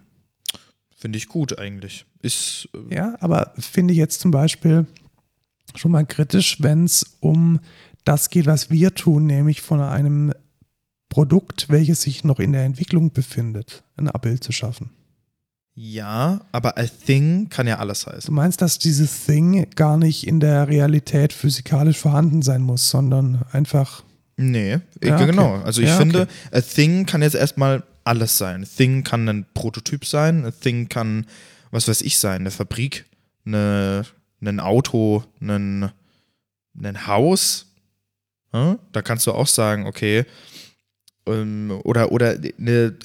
Finde 0.95 1.17
ich 1.17 1.27
gut 1.27 1.59
eigentlich. 1.59 2.05
Ist, 2.21 2.69
äh 2.73 2.95
ja, 2.95 3.17
aber 3.19 3.53
finde 3.57 3.93
ich 3.93 3.97
jetzt 3.97 4.21
zum 4.21 4.31
Beispiel 4.31 4.87
schon 5.75 5.91
mal 5.91 6.05
kritisch, 6.05 6.61
wenn 6.61 6.85
es 6.85 7.17
um 7.19 7.59
das 8.05 8.29
geht, 8.29 8.45
was 8.45 8.71
wir 8.71 8.95
tun, 8.95 9.25
nämlich 9.25 9.59
von 9.59 9.81
einem 9.81 10.33
Produkt, 11.09 11.67
welches 11.67 12.03
sich 12.03 12.23
noch 12.23 12.39
in 12.39 12.53
der 12.53 12.63
Entwicklung 12.63 13.11
befindet, 13.11 13.83
ein 13.97 14.07
Abbild 14.07 14.43
zu 14.43 14.51
schaffen. 14.51 14.91
Ja, 15.82 16.41
aber 16.51 16.77
a 16.77 16.84
thing 16.84 17.47
kann 17.47 17.65
ja 17.65 17.77
alles 17.77 18.05
heißen. 18.05 18.27
Du 18.27 18.34
meinst, 18.34 18.61
dass 18.61 18.80
dieses 18.80 19.25
Thing 19.25 19.65
gar 19.75 19.95
nicht 19.95 20.27
in 20.27 20.41
der 20.41 20.67
Realität 20.67 21.32
physikalisch 21.32 21.97
vorhanden 21.97 22.41
sein 22.41 22.61
muss, 22.61 22.89
sondern 22.89 23.45
einfach. 23.53 24.03
Nee, 24.36 24.80
ja, 25.01 25.25
genau. 25.25 25.55
Okay. 25.55 25.63
Also 25.63 25.82
ich 25.82 25.88
ja, 25.88 25.95
finde, 25.95 26.23
okay. 26.23 26.32
a 26.51 26.59
thing 26.59 27.05
kann 27.05 27.21
jetzt 27.21 27.36
erstmal 27.36 27.84
alles 28.03 28.38
sein. 28.38 28.63
A 28.63 28.65
thing 28.65 29.05
kann 29.05 29.30
ein 29.30 29.45
Prototyp 29.53 30.03
sein, 30.03 30.45
a 30.45 30.51
thing 30.51 30.89
kann, 30.89 31.25
was 31.71 31.88
weiß 31.88 32.01
ich 32.01 32.19
sein, 32.19 32.41
eine 32.41 32.51
Fabrik, 32.51 33.05
eine, 33.45 34.03
ein 34.41 34.59
Auto, 34.59 35.23
ein, 35.39 35.91
ein 36.77 37.07
Haus. 37.07 37.67
Ja? 38.51 38.77
Da 38.91 39.01
kannst 39.01 39.27
du 39.27 39.32
auch 39.32 39.47
sagen, 39.47 39.88
okay, 39.88 40.25
ähm, 41.25 41.80
oder, 41.86 42.11
oder 42.11 42.36
eine 42.57 42.95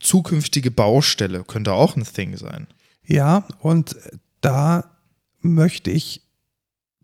zukünftige 0.00 0.70
Baustelle 0.70 1.44
könnte 1.44 1.72
auch 1.72 1.96
ein 1.96 2.04
Thing 2.04 2.36
sein. 2.36 2.66
Ja, 3.06 3.46
und 3.60 3.96
da 4.40 4.90
möchte 5.40 5.90
ich 5.90 6.22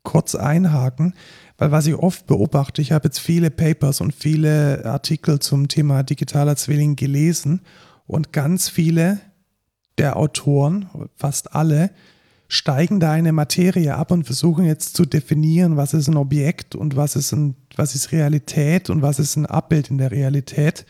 kurz 0.03 0.35
einhaken, 0.35 1.15
weil 1.59 1.71
was 1.71 1.87
ich 1.87 1.95
oft 1.95 2.27
beobachte, 2.27 2.81
ich 2.81 2.93
habe 2.93 3.09
jetzt 3.09 3.19
viele 3.19 3.51
Papers 3.51 4.01
und 4.01 4.15
viele 4.15 4.85
Artikel 4.85 5.41
zum 5.41 5.69
Thema 5.69 6.03
digitaler 6.03 6.57
Zwilling 6.57 6.97
gelesen 6.97 7.61
und 8.07 8.33
ganz 8.33 8.69
viele 8.69 9.21
der 9.99 10.17
Autoren, 10.17 10.89
fast 11.17 11.55
alle, 11.55 11.91
steigen 12.49 12.99
da 12.99 13.13
eine 13.13 13.33
Materie 13.33 13.95
ab 13.95 14.11
und 14.11 14.25
versuchen 14.25 14.65
jetzt 14.65 14.97
zu 14.97 15.05
definieren, 15.05 15.77
was 15.77 15.95
ist 15.95 16.09
ein 16.09 16.17
Objekt 16.17 16.75
und 16.75 16.97
was 16.97 17.15
ist, 17.15 17.33
ein, 17.33 17.55
was 17.77 17.95
ist 17.95 18.11
Realität 18.11 18.91
und 18.91 19.03
was 19.03 19.21
ist 19.21 19.37
ein 19.37 19.47
Abbild 19.47 19.91
in 19.91 19.99
der 19.99 20.11
Realität. 20.11 20.85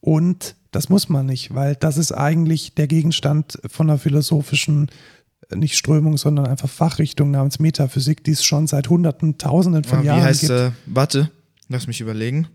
Und 0.00 0.54
das 0.70 0.88
muss 0.88 1.08
man 1.08 1.26
nicht, 1.26 1.54
weil 1.54 1.74
das 1.76 1.96
ist 1.96 2.12
eigentlich 2.12 2.74
der 2.74 2.86
Gegenstand 2.86 3.58
von 3.68 3.88
einer 3.88 3.98
philosophischen, 3.98 4.90
äh, 5.50 5.56
nicht 5.56 5.76
Strömung, 5.76 6.16
sondern 6.18 6.46
einfach 6.46 6.68
Fachrichtung 6.68 7.30
namens 7.30 7.58
Metaphysik, 7.58 8.22
die 8.24 8.32
es 8.32 8.44
schon 8.44 8.66
seit 8.66 8.88
Hunderten, 8.88 9.38
Tausenden 9.38 9.84
von 9.84 10.04
ja, 10.04 10.16
Jahren 10.18 10.32
gibt. 10.32 10.42
Wie 10.42 10.52
heißt, 10.52 10.74
gibt. 10.74 10.88
Äh, 10.88 10.94
warte, 10.94 11.30
lass 11.68 11.86
mich 11.86 12.00
überlegen. 12.00 12.48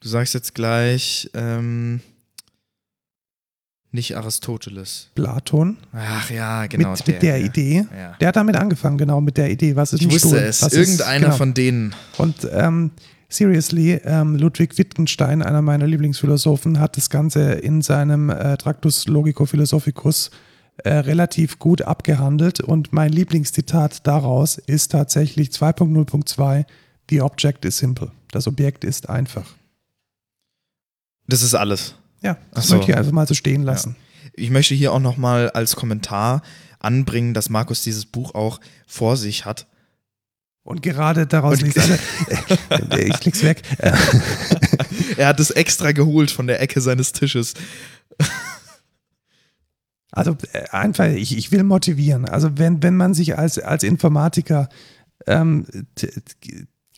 Du 0.00 0.08
sagst 0.08 0.32
jetzt 0.34 0.54
gleich, 0.54 1.28
ähm, 1.34 2.00
Nicht 3.90 4.16
Aristoteles. 4.16 5.08
Platon. 5.16 5.76
Ach 5.92 6.30
ja, 6.30 6.66
genau. 6.66 6.92
mit, 6.92 7.06
mit 7.06 7.22
der 7.22 7.38
ja. 7.38 7.46
Idee. 7.46 7.86
Ja. 7.96 8.12
Der 8.20 8.28
hat 8.28 8.36
damit 8.36 8.54
angefangen, 8.54 8.96
genau, 8.96 9.20
mit 9.20 9.36
der 9.36 9.50
Idee. 9.50 9.74
Was 9.74 9.92
ist 9.92 10.02
Ich 10.02 10.06
ein 10.06 10.12
wusste 10.12 10.28
Stuhl? 10.28 10.38
es. 10.38 10.62
Was 10.62 10.72
Irgendeiner 10.72 11.16
ist, 11.16 11.24
genau. 11.24 11.36
von 11.36 11.54
denen. 11.54 11.94
Und 12.18 12.46
ähm, 12.52 12.92
seriously, 13.28 14.00
ähm, 14.04 14.36
Ludwig 14.36 14.78
Wittgenstein, 14.78 15.42
einer 15.42 15.62
meiner 15.62 15.86
Lieblingsphilosophen, 15.86 16.80
hat 16.80 16.96
das 16.96 17.10
Ganze 17.10 17.52
in 17.52 17.82
seinem 17.82 18.30
äh, 18.30 18.56
Tractus 18.56 19.06
Logico 19.06 19.46
Philosophicus 19.46 20.30
äh, 20.78 20.90
relativ 20.94 21.58
gut 21.58 21.82
abgehandelt. 21.82 22.60
Und 22.60 22.92
mein 22.92 23.12
Lieblingszitat 23.12 24.06
daraus 24.06 24.58
ist 24.58 24.92
tatsächlich 24.92 25.50
2.0.2: 25.50 26.64
The 27.10 27.20
object 27.22 27.64
is 27.64 27.78
simple. 27.78 28.10
Das 28.30 28.46
Objekt 28.46 28.84
ist 28.84 29.08
einfach. 29.08 29.46
Das 31.26 31.42
ist 31.42 31.54
alles. 31.54 31.94
Ja, 32.22 32.38
das 32.52 32.68
so. 32.68 32.76
möchte 32.76 32.92
ich 32.92 32.98
einfach 32.98 33.12
mal 33.12 33.26
so 33.26 33.34
stehen 33.34 33.62
lassen. 33.62 33.96
Ich 34.34 34.50
möchte 34.50 34.74
hier 34.74 34.92
auch 34.92 35.00
nochmal 35.00 35.50
als 35.50 35.76
Kommentar 35.76 36.42
anbringen, 36.80 37.34
dass 37.34 37.50
Markus 37.50 37.82
dieses 37.82 38.06
Buch 38.06 38.34
auch 38.34 38.60
vor 38.86 39.16
sich 39.16 39.44
hat. 39.44 39.66
Und 40.68 40.82
gerade 40.82 41.26
daraus 41.26 41.62
liegt, 41.62 41.78
also, 41.78 41.94
äh, 42.90 43.08
ich 43.08 43.20
klick's 43.20 43.42
weg. 43.42 43.62
Er 45.16 45.28
hat 45.28 45.40
es 45.40 45.50
extra 45.50 45.92
geholt 45.92 46.30
von 46.30 46.46
der 46.46 46.60
Ecke 46.60 46.82
seines 46.82 47.12
Tisches. 47.12 47.54
Also 50.10 50.36
äh, 50.52 50.68
einfach, 50.68 51.06
ich, 51.06 51.38
ich 51.38 51.52
will 51.52 51.62
motivieren. 51.62 52.26
Also 52.26 52.58
wenn, 52.58 52.82
wenn 52.82 52.98
man 52.98 53.14
sich 53.14 53.38
als, 53.38 53.58
als 53.58 53.82
Informatiker 53.82 54.68
ähm, 55.26 55.64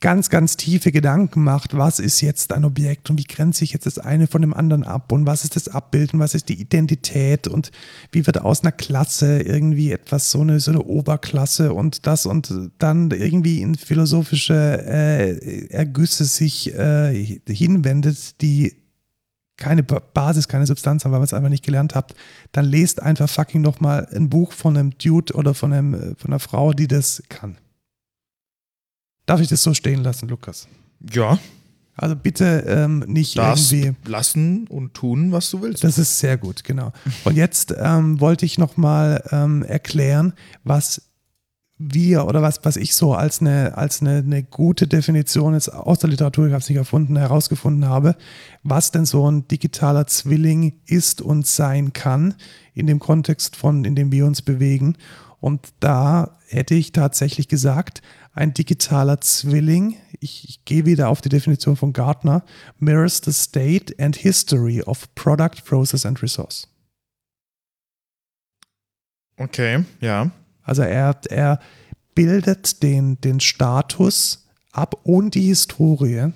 ganz, 0.01 0.29
ganz 0.29 0.57
tiefe 0.57 0.91
Gedanken 0.91 1.43
macht, 1.43 1.77
was 1.77 1.99
ist 1.99 2.21
jetzt 2.21 2.51
ein 2.53 2.65
Objekt 2.65 3.09
und 3.09 3.19
wie 3.19 3.23
grenze 3.23 3.63
ich 3.63 3.71
jetzt 3.71 3.85
das 3.85 3.99
eine 3.99 4.27
von 4.27 4.41
dem 4.41 4.53
anderen 4.53 4.83
ab 4.83 5.11
und 5.11 5.27
was 5.27 5.43
ist 5.43 5.55
das 5.55 5.69
Abbild 5.69 6.13
und 6.13 6.19
was 6.19 6.33
ist 6.33 6.49
die 6.49 6.59
Identität 6.59 7.47
und 7.47 7.71
wie 8.11 8.25
wird 8.25 8.41
aus 8.41 8.63
einer 8.63 8.71
Klasse 8.71 9.41
irgendwie 9.41 9.91
etwas 9.91 10.31
so 10.31 10.41
eine, 10.41 10.59
so 10.59 10.71
eine 10.71 10.81
Oberklasse 10.81 11.73
und 11.73 12.07
das 12.07 12.25
und 12.25 12.51
dann 12.79 13.11
irgendwie 13.11 13.61
in 13.61 13.75
philosophische 13.75 14.83
äh, 14.85 15.67
Ergüsse 15.67 16.25
sich 16.25 16.73
äh, 16.73 17.39
hinwendet, 17.47 18.41
die 18.41 18.75
keine 19.57 19.83
Ba- 19.83 20.01
Basis, 20.13 20.47
keine 20.47 20.65
Substanz 20.65 21.05
haben, 21.05 21.11
weil 21.11 21.21
ihr 21.21 21.25
es 21.25 21.33
einfach 21.35 21.49
nicht 21.49 21.63
gelernt 21.63 21.93
habt, 21.93 22.15
dann 22.51 22.65
lest 22.65 23.01
einfach 23.03 23.29
fucking 23.29 23.61
nochmal 23.61 24.07
ein 24.11 24.29
Buch 24.29 24.51
von 24.51 24.75
einem 24.75 24.97
Dude 24.97 25.35
oder 25.35 25.53
von, 25.53 25.71
einem, 25.71 26.15
von 26.17 26.31
einer 26.31 26.39
Frau, 26.39 26.73
die 26.73 26.87
das 26.87 27.21
kann. 27.29 27.57
Darf 29.31 29.41
ich 29.41 29.47
das 29.47 29.63
so 29.63 29.73
stehen 29.73 30.03
lassen, 30.03 30.27
Lukas? 30.27 30.67
Ja, 31.13 31.39
Also 31.95 32.15
bitte 32.15 32.65
ähm, 32.67 32.99
nicht 33.07 33.37
darfst 33.37 33.71
irgendwie. 33.71 34.09
lassen 34.09 34.67
und 34.67 34.93
tun, 34.93 35.31
was 35.31 35.49
du 35.51 35.61
willst. 35.61 35.83
Das 35.83 35.97
ist 35.97 36.19
sehr 36.19 36.37
gut, 36.37 36.63
genau. 36.65 36.91
Und 37.23 37.37
jetzt 37.37 37.73
ähm, 37.77 38.19
wollte 38.19 38.45
ich 38.45 38.57
nochmal 38.57 39.23
ähm, 39.31 39.63
erklären, 39.63 40.33
was 40.63 41.03
wir 41.77 42.25
oder 42.27 42.41
was, 42.41 42.59
was 42.63 42.75
ich 42.75 42.93
so 42.93 43.13
als 43.15 43.39
eine, 43.41 43.77
als 43.77 44.01
eine, 44.01 44.17
eine 44.17 44.43
gute 44.43 44.85
Definition 44.85 45.53
jetzt 45.53 45.73
aus 45.73 45.99
der 45.99 46.09
Literatur, 46.11 46.45
ich 46.47 46.51
habe 46.53 46.61
es 46.61 46.69
nicht 46.69 46.77
erfunden, 46.77 47.15
herausgefunden 47.15 47.87
habe, 47.89 48.15
was 48.63 48.91
denn 48.91 49.05
so 49.05 49.29
ein 49.31 49.47
digitaler 49.47 50.05
Zwilling 50.07 50.73
ist 50.85 51.21
und 51.21 51.47
sein 51.47 51.93
kann 51.93 52.35
in 52.73 52.85
dem 52.85 52.99
Kontext 52.99 53.55
von, 53.55 53.83
in 53.85 53.95
dem 53.95 54.11
wir 54.11 54.25
uns 54.25 54.41
bewegen. 54.43 54.95
Und 55.39 55.69
da 55.79 56.37
hätte 56.47 56.75
ich 56.75 56.91
tatsächlich 56.91 57.47
gesagt, 57.47 58.03
ein 58.33 58.53
digitaler 58.53 59.19
Zwilling, 59.21 59.97
ich, 60.19 60.47
ich 60.47 60.65
gehe 60.65 60.85
wieder 60.85 61.09
auf 61.09 61.21
die 61.21 61.29
Definition 61.29 61.75
von 61.75 61.93
Gartner, 61.93 62.43
mirrors 62.79 63.21
the 63.23 63.33
state 63.33 63.93
and 63.99 64.15
history 64.15 64.81
of 64.81 65.13
product, 65.15 65.65
process 65.65 66.05
and 66.05 66.21
resource. 66.21 66.67
Okay, 69.37 69.85
ja. 69.99 70.31
Also 70.63 70.83
er, 70.83 71.19
er 71.29 71.59
bildet 72.15 72.83
den, 72.83 73.19
den 73.21 73.39
Status 73.39 74.47
ab 74.71 74.99
und 75.03 75.35
die 75.35 75.41
Historie 75.41 76.31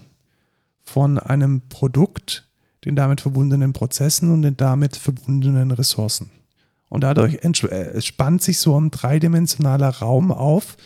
von 0.84 1.20
einem 1.20 1.62
Produkt, 1.70 2.48
den 2.84 2.96
damit 2.96 3.22
verbundenen 3.22 3.74
Prozessen 3.74 4.32
und 4.32 4.41
den 4.41 4.58
damit 4.58 4.96
verbundenen 4.96 5.72
Ressourcen. 5.72 6.30
Und 6.89 7.02
dadurch 7.02 7.43
äh, 7.43 8.02
spannt 8.02 8.41
sich 8.41 8.60
so 8.60 8.80
ein 8.80 8.91
dreidimensionaler 8.91 9.89
Raum 9.89 10.32
auf, 10.32 10.78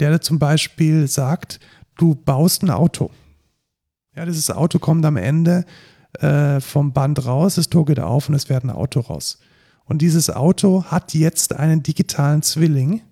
der 0.00 0.20
zum 0.20 0.38
Beispiel 0.38 1.08
sagt, 1.08 1.60
du 1.96 2.14
baust 2.14 2.62
ein 2.62 2.70
Auto. 2.70 3.10
Ja, 4.14 4.24
dieses 4.24 4.50
Auto 4.50 4.78
kommt 4.78 5.04
am 5.04 5.16
Ende 5.16 5.64
äh, 6.20 6.60
vom 6.60 6.92
Band 6.92 7.26
raus, 7.26 7.56
das 7.56 7.68
Tor 7.68 7.84
geht 7.84 8.00
auf 8.00 8.28
und 8.28 8.34
es 8.34 8.44
fährt 8.44 8.64
ein 8.64 8.70
Auto 8.70 9.00
raus. 9.00 9.38
Und 9.84 10.02
dieses 10.02 10.30
Auto 10.30 10.84
hat 10.84 11.14
jetzt 11.14 11.54
einen 11.54 11.82
digitalen 11.82 12.42
Zwilling, 12.42 13.02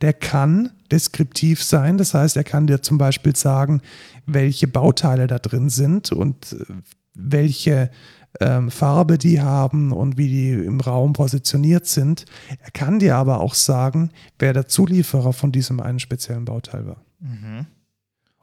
der 0.00 0.12
kann 0.12 0.70
deskriptiv 0.90 1.62
sein. 1.62 1.98
Das 1.98 2.14
heißt, 2.14 2.36
er 2.36 2.44
kann 2.44 2.66
dir 2.66 2.82
zum 2.82 2.98
Beispiel 2.98 3.34
sagen, 3.34 3.80
welche 4.26 4.68
Bauteile 4.68 5.26
da 5.26 5.38
drin 5.38 5.68
sind 5.68 6.12
und 6.12 6.52
äh, 6.52 6.64
welche 7.14 7.90
ähm, 8.40 8.70
Farbe 8.70 9.18
die 9.18 9.40
haben 9.40 9.92
und 9.92 10.16
wie 10.16 10.28
die 10.28 10.52
im 10.52 10.80
Raum 10.80 11.12
positioniert 11.12 11.86
sind. 11.86 12.24
Er 12.62 12.70
kann 12.70 12.98
dir 12.98 13.16
aber 13.16 13.40
auch 13.40 13.54
sagen, 13.54 14.10
wer 14.38 14.52
der 14.52 14.68
Zulieferer 14.68 15.32
von 15.32 15.52
diesem 15.52 15.80
einen 15.80 15.98
speziellen 15.98 16.44
Bauteil 16.44 16.86
war. 16.86 17.02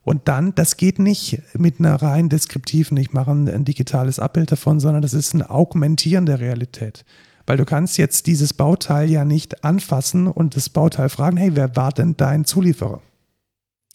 Und 0.04 0.28
dann, 0.28 0.54
das 0.56 0.76
geht 0.78 1.00
nicht 1.00 1.42
mit 1.58 1.80
einer 1.80 1.96
rein 1.96 2.28
deskriptiven, 2.28 2.98
ich 2.98 3.14
mache 3.14 3.32
ein, 3.32 3.48
ein 3.48 3.66
digitales 3.66 4.20
Abbild 4.20 4.52
davon, 4.52 4.80
sondern 4.80 5.02
das 5.02 5.14
ist 5.14 5.34
ein 5.34 5.44
Augmentieren 5.44 6.26
der 6.26 6.40
Realität. 6.40 7.06
Weil 7.46 7.58
du 7.58 7.66
kannst 7.66 7.98
jetzt 7.98 8.28
dieses 8.28 8.54
Bauteil 8.54 9.10
ja 9.10 9.26
nicht 9.26 9.64
anfassen 9.64 10.28
und 10.28 10.56
das 10.56 10.70
Bauteil 10.70 11.10
fragen, 11.10 11.38
hey, 11.38 11.52
wer 11.56 11.76
war 11.76 11.92
denn 11.92 12.16
dein 12.18 12.46
Zulieferer? 12.46 13.02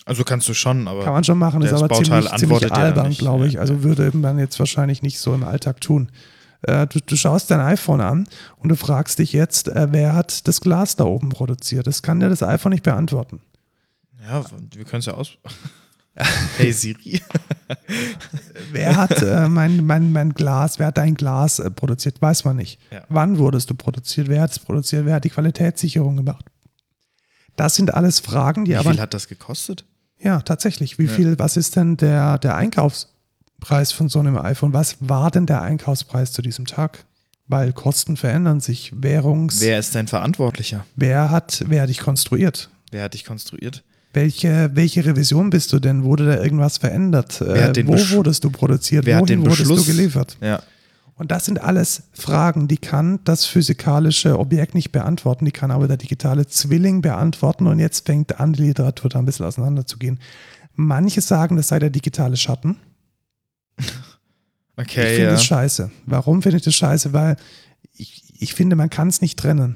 Also 0.09 0.25
kannst 0.25 0.49
du 0.49 0.55
schon, 0.55 0.89
aber 0.89 1.05
Kann 1.05 1.13
man 1.13 1.23
schon 1.23 1.37
machen, 1.37 1.61
ist 1.61 1.75
aber 1.75 1.87
Bauteil 1.87 2.23
ziemlich, 2.23 2.37
ziemlich 2.37 2.73
albern, 2.73 3.13
glaube 3.13 3.47
ich. 3.47 3.61
Also 3.61 3.83
würde 3.83 4.11
man 4.17 4.39
jetzt 4.39 4.59
wahrscheinlich 4.59 5.03
nicht 5.03 5.21
so 5.21 5.35
im 5.35 5.45
Alltag 5.45 5.83
tun. 5.83 6.11
Äh, 6.63 6.87
du, 6.87 7.01
du 7.01 7.15
schaust 7.15 7.51
dein 7.51 7.61
iPhone 7.61 8.01
an 8.01 8.27
und 8.57 8.71
du 8.71 8.77
fragst 8.77 9.19
dich 9.19 9.35
jetzt, 9.35 9.69
äh, 9.69 9.89
wer 9.91 10.15
hat 10.15 10.49
das 10.49 10.63
Glas 10.63 10.97
da 10.97 11.05
oben 11.05 11.29
produziert? 11.29 11.87
Das 11.87 12.01
kann 12.01 12.21
dir 12.21 12.31
das 12.31 12.43
iPhone 12.43 12.73
nicht 12.73 12.85
beantworten. 12.85 13.43
ja, 14.27 14.43
wir 14.75 14.85
können 14.87 15.01
es 15.01 15.07
ja 15.07 15.13
aus. 15.13 15.33
hey 16.57 16.73
Siri. 16.73 17.21
Wer 18.73 18.97
hat 18.97 19.23
äh, 19.23 19.47
mein, 19.47 19.85
mein, 19.85 20.11
mein 20.11 20.33
Glas, 20.33 20.79
wer 20.79 20.89
hat 20.89 20.99
dein 20.99 21.15
Glas 21.15 21.59
äh, 21.59 21.71
produziert? 21.71 22.21
Weiß 22.21 22.45
man 22.45 22.57
nicht. 22.57 22.81
Ja. 22.91 23.05
Wann 23.09 23.39
wurdest 23.39 23.71
du 23.71 23.75
produziert? 23.75 24.29
Wer 24.29 24.41
hat 24.41 24.51
es 24.53 24.59
produziert? 24.59 25.05
Wer 25.05 25.17
hat 25.17 25.25
die 25.25 25.31
Qualitätssicherung 25.31 26.17
gemacht? 26.17 26.47
Das 27.57 27.75
sind 27.75 27.93
alles 27.95 28.21
Fragen, 28.21 28.65
die 28.65 28.73
Wie 28.73 28.77
aber. 28.77 28.91
viel 28.91 29.01
hat 29.01 29.15
das 29.15 29.29
gekostet? 29.29 29.85
Ja, 30.21 30.41
tatsächlich. 30.41 30.99
Wie 30.99 31.05
Ja. 31.05 31.13
viel, 31.13 31.39
was 31.39 31.57
ist 31.57 31.77
denn 31.77 31.97
der, 31.97 32.39
der 32.39 32.57
Einkaufspreis 32.57 33.93
von 33.93 34.09
so 34.09 34.19
einem 34.19 34.37
iPhone? 34.37 34.73
Was 34.73 34.97
war 35.01 35.31
denn 35.31 35.47
der 35.47 35.63
Einkaufspreis 35.63 36.33
zu 36.33 36.43
diesem 36.43 36.67
Tag? 36.67 37.05
Weil 37.47 37.73
Kosten 37.73 38.17
verändern 38.17 38.61
sich. 38.61 38.93
Währungs. 38.95 39.61
Wer 39.61 39.79
ist 39.79 39.95
dein 39.95 40.07
Verantwortlicher? 40.09 40.85
wer 40.97 41.31
hat, 41.31 41.65
wer 41.69 41.83
hat 41.83 41.89
dich 41.89 42.01
konstruiert? 42.01 42.69
Wer 42.91 43.05
hat 43.05 43.15
dich 43.15 43.25
konstruiert? 43.25 43.85
Welche, 44.13 44.71
welche 44.75 45.05
Revision 45.05 45.51
bist 45.51 45.73
du 45.73 45.79
denn? 45.79 46.03
Wurde 46.03 46.27
da 46.27 46.43
irgendwas 46.43 46.79
verändert? 46.79 47.41
Äh, 47.41 47.73
wo 47.87 47.95
Besch- 47.95 48.13
wurdest 48.13 48.43
du 48.45 48.51
produziert? 48.51 49.07
Wer 49.07 49.17
hat 49.17 49.23
Wohin 49.23 49.41
den 49.41 49.43
wurdest 49.43 49.61
Beschluss? 49.69 49.87
du 49.87 49.93
geliefert? 49.95 50.37
Ja. 50.41 50.63
Und 51.19 51.33
das 51.33 51.45
sind 51.45 51.61
alles 51.61 52.05
Fragen, 52.13 52.69
die 52.69 52.79
kann 52.79 53.19
das 53.25 53.45
physikalische 53.45 54.39
Objekt 54.39 54.75
nicht 54.75 54.93
beantworten, 54.93 55.45
die 55.45 55.51
kann 55.51 55.71
aber 55.73 55.89
der 55.89 55.97
digitale 55.97 56.47
Zwilling 56.47 57.03
beantworten. 57.03 57.67
Und 57.67 57.81
jetzt 57.81 58.07
fängt 58.07 58.39
an, 58.41 58.53
die 58.53 58.63
Literatur 58.63 59.11
da 59.11 59.19
ein 59.19 59.25
bisschen 59.27 59.45
auseinanderzugehen. 59.47 60.21
Manche 60.75 61.21
sagen, 61.21 61.57
das 61.57 61.69
sei 61.69 61.81
der 61.81 61.91
digitale 61.91 62.37
Schatten. 62.37 62.79
ich 63.79 63.87
Okay, 64.77 65.07
finde 65.07 65.25
ja. 65.25 65.31
das 65.33 65.45
scheiße. 65.45 65.91
Warum 66.07 66.41
finde 66.41 66.59
ich 66.59 66.63
das 66.63 66.77
scheiße? 66.77 67.13
Weil 67.13 67.37
ich, 67.97 68.23
ich 68.39 68.55
finde, 68.55 68.77
man 68.77 68.91
kann 68.91 69.09
es 69.09 69.21
nicht 69.21 69.37
trennen. 69.37 69.75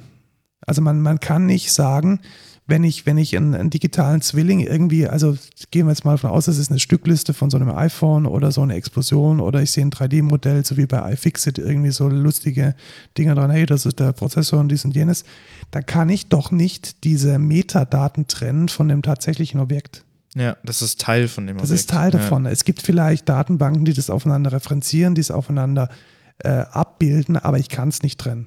Also 0.64 0.80
man, 0.80 1.00
man 1.00 1.18
kann 1.18 1.46
nicht 1.46 1.72
sagen, 1.72 2.20
wenn 2.66 2.84
ich, 2.84 3.06
wenn 3.06 3.18
ich 3.18 3.36
einen, 3.36 3.54
einen 3.54 3.70
digitalen 3.70 4.22
Zwilling 4.22 4.60
irgendwie, 4.60 5.06
also 5.08 5.36
gehen 5.70 5.86
wir 5.86 5.92
jetzt 5.92 6.04
mal 6.04 6.12
davon 6.12 6.30
aus, 6.30 6.44
das 6.44 6.58
ist 6.58 6.70
eine 6.70 6.78
Stückliste 6.78 7.34
von 7.34 7.50
so 7.50 7.56
einem 7.56 7.70
iPhone 7.70 8.24
oder 8.24 8.52
so 8.52 8.62
eine 8.62 8.74
Explosion 8.74 9.40
oder 9.40 9.62
ich 9.62 9.72
sehe 9.72 9.84
ein 9.84 9.90
3D-Modell, 9.90 10.64
so 10.64 10.76
wie 10.76 10.86
bei 10.86 11.12
iFixit, 11.12 11.58
irgendwie 11.58 11.90
so 11.90 12.08
lustige 12.08 12.74
Dinger 13.18 13.34
dran, 13.34 13.50
hey, 13.50 13.66
das 13.66 13.84
ist 13.84 13.98
der 13.98 14.12
Prozessor 14.12 14.60
und 14.60 14.68
dies 14.68 14.84
und 14.84 14.94
jenes, 14.94 15.24
dann 15.72 15.84
kann 15.86 16.08
ich 16.08 16.28
doch 16.28 16.50
nicht 16.52 17.04
diese 17.04 17.38
Metadaten 17.38 18.28
trennen 18.28 18.68
von 18.68 18.88
dem 18.88 19.02
tatsächlichen 19.02 19.60
Objekt. 19.60 20.04
Ja, 20.34 20.56
das 20.64 20.80
ist 20.82 21.00
Teil 21.00 21.28
von 21.28 21.46
dem 21.46 21.56
Das 21.58 21.64
Objekt. 21.64 21.80
ist 21.80 21.90
Teil 21.90 22.10
davon. 22.10 22.46
Es 22.46 22.64
gibt 22.64 22.80
vielleicht 22.80 23.28
Datenbanken, 23.28 23.84
die 23.84 23.92
das 23.92 24.08
aufeinander 24.08 24.52
referenzieren, 24.52 25.14
die 25.14 25.20
es 25.20 25.30
aufeinander 25.30 25.90
äh, 26.38 26.48
abbilden, 26.48 27.36
aber 27.36 27.58
ich 27.58 27.68
kann 27.68 27.88
es 27.88 28.02
nicht 28.02 28.18
trennen. 28.18 28.46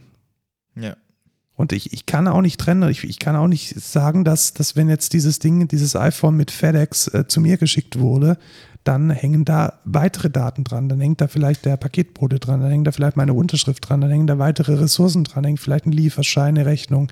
Ja. 0.76 0.96
Und 1.56 1.72
ich, 1.72 1.94
ich 1.94 2.06
kann 2.06 2.28
auch 2.28 2.42
nicht 2.42 2.60
trennen, 2.60 2.90
ich, 2.90 3.04
ich 3.04 3.20
kann 3.20 3.36
auch 3.36 3.48
nicht 3.48 3.80
sagen, 3.80 4.24
dass, 4.24 4.54
dass 4.54 4.76
wenn 4.76 4.90
jetzt 4.90 5.14
dieses 5.14 5.40
Ding, 5.40 5.68
dieses 5.68 5.96
iPhone 5.96 6.36
mit 6.36 6.52
FedEx 6.52 7.08
äh, 7.08 7.28
zu 7.28 7.40
mir 7.40 7.58
geschickt 7.58 8.00
wurde, 8.00 8.38
dann 8.86 9.10
hängen 9.10 9.46
da 9.46 9.80
weitere 9.84 10.30
Daten 10.30 10.64
dran. 10.64 10.88
Dann 10.88 11.02
hängt 11.02 11.20
da 11.20 11.28
vielleicht 11.28 11.66
der 11.66 11.76
Paketbote 11.76 12.40
dran, 12.40 12.62
dann 12.62 12.70
hängt 12.70 12.86
da 12.86 12.92
vielleicht 12.92 13.18
meine 13.18 13.34
Unterschrift 13.34 13.90
dran, 13.90 14.00
dann 14.00 14.12
hängen 14.12 14.28
da 14.28 14.38
weitere 14.38 14.76
Ressourcen 14.76 15.24
dran, 15.24 15.44
hängt 15.44 15.60
vielleicht 15.60 15.88
ein 15.88 15.92
Lieferschein, 15.92 16.56
eine 16.56 16.68
Rechnung, 16.68 17.12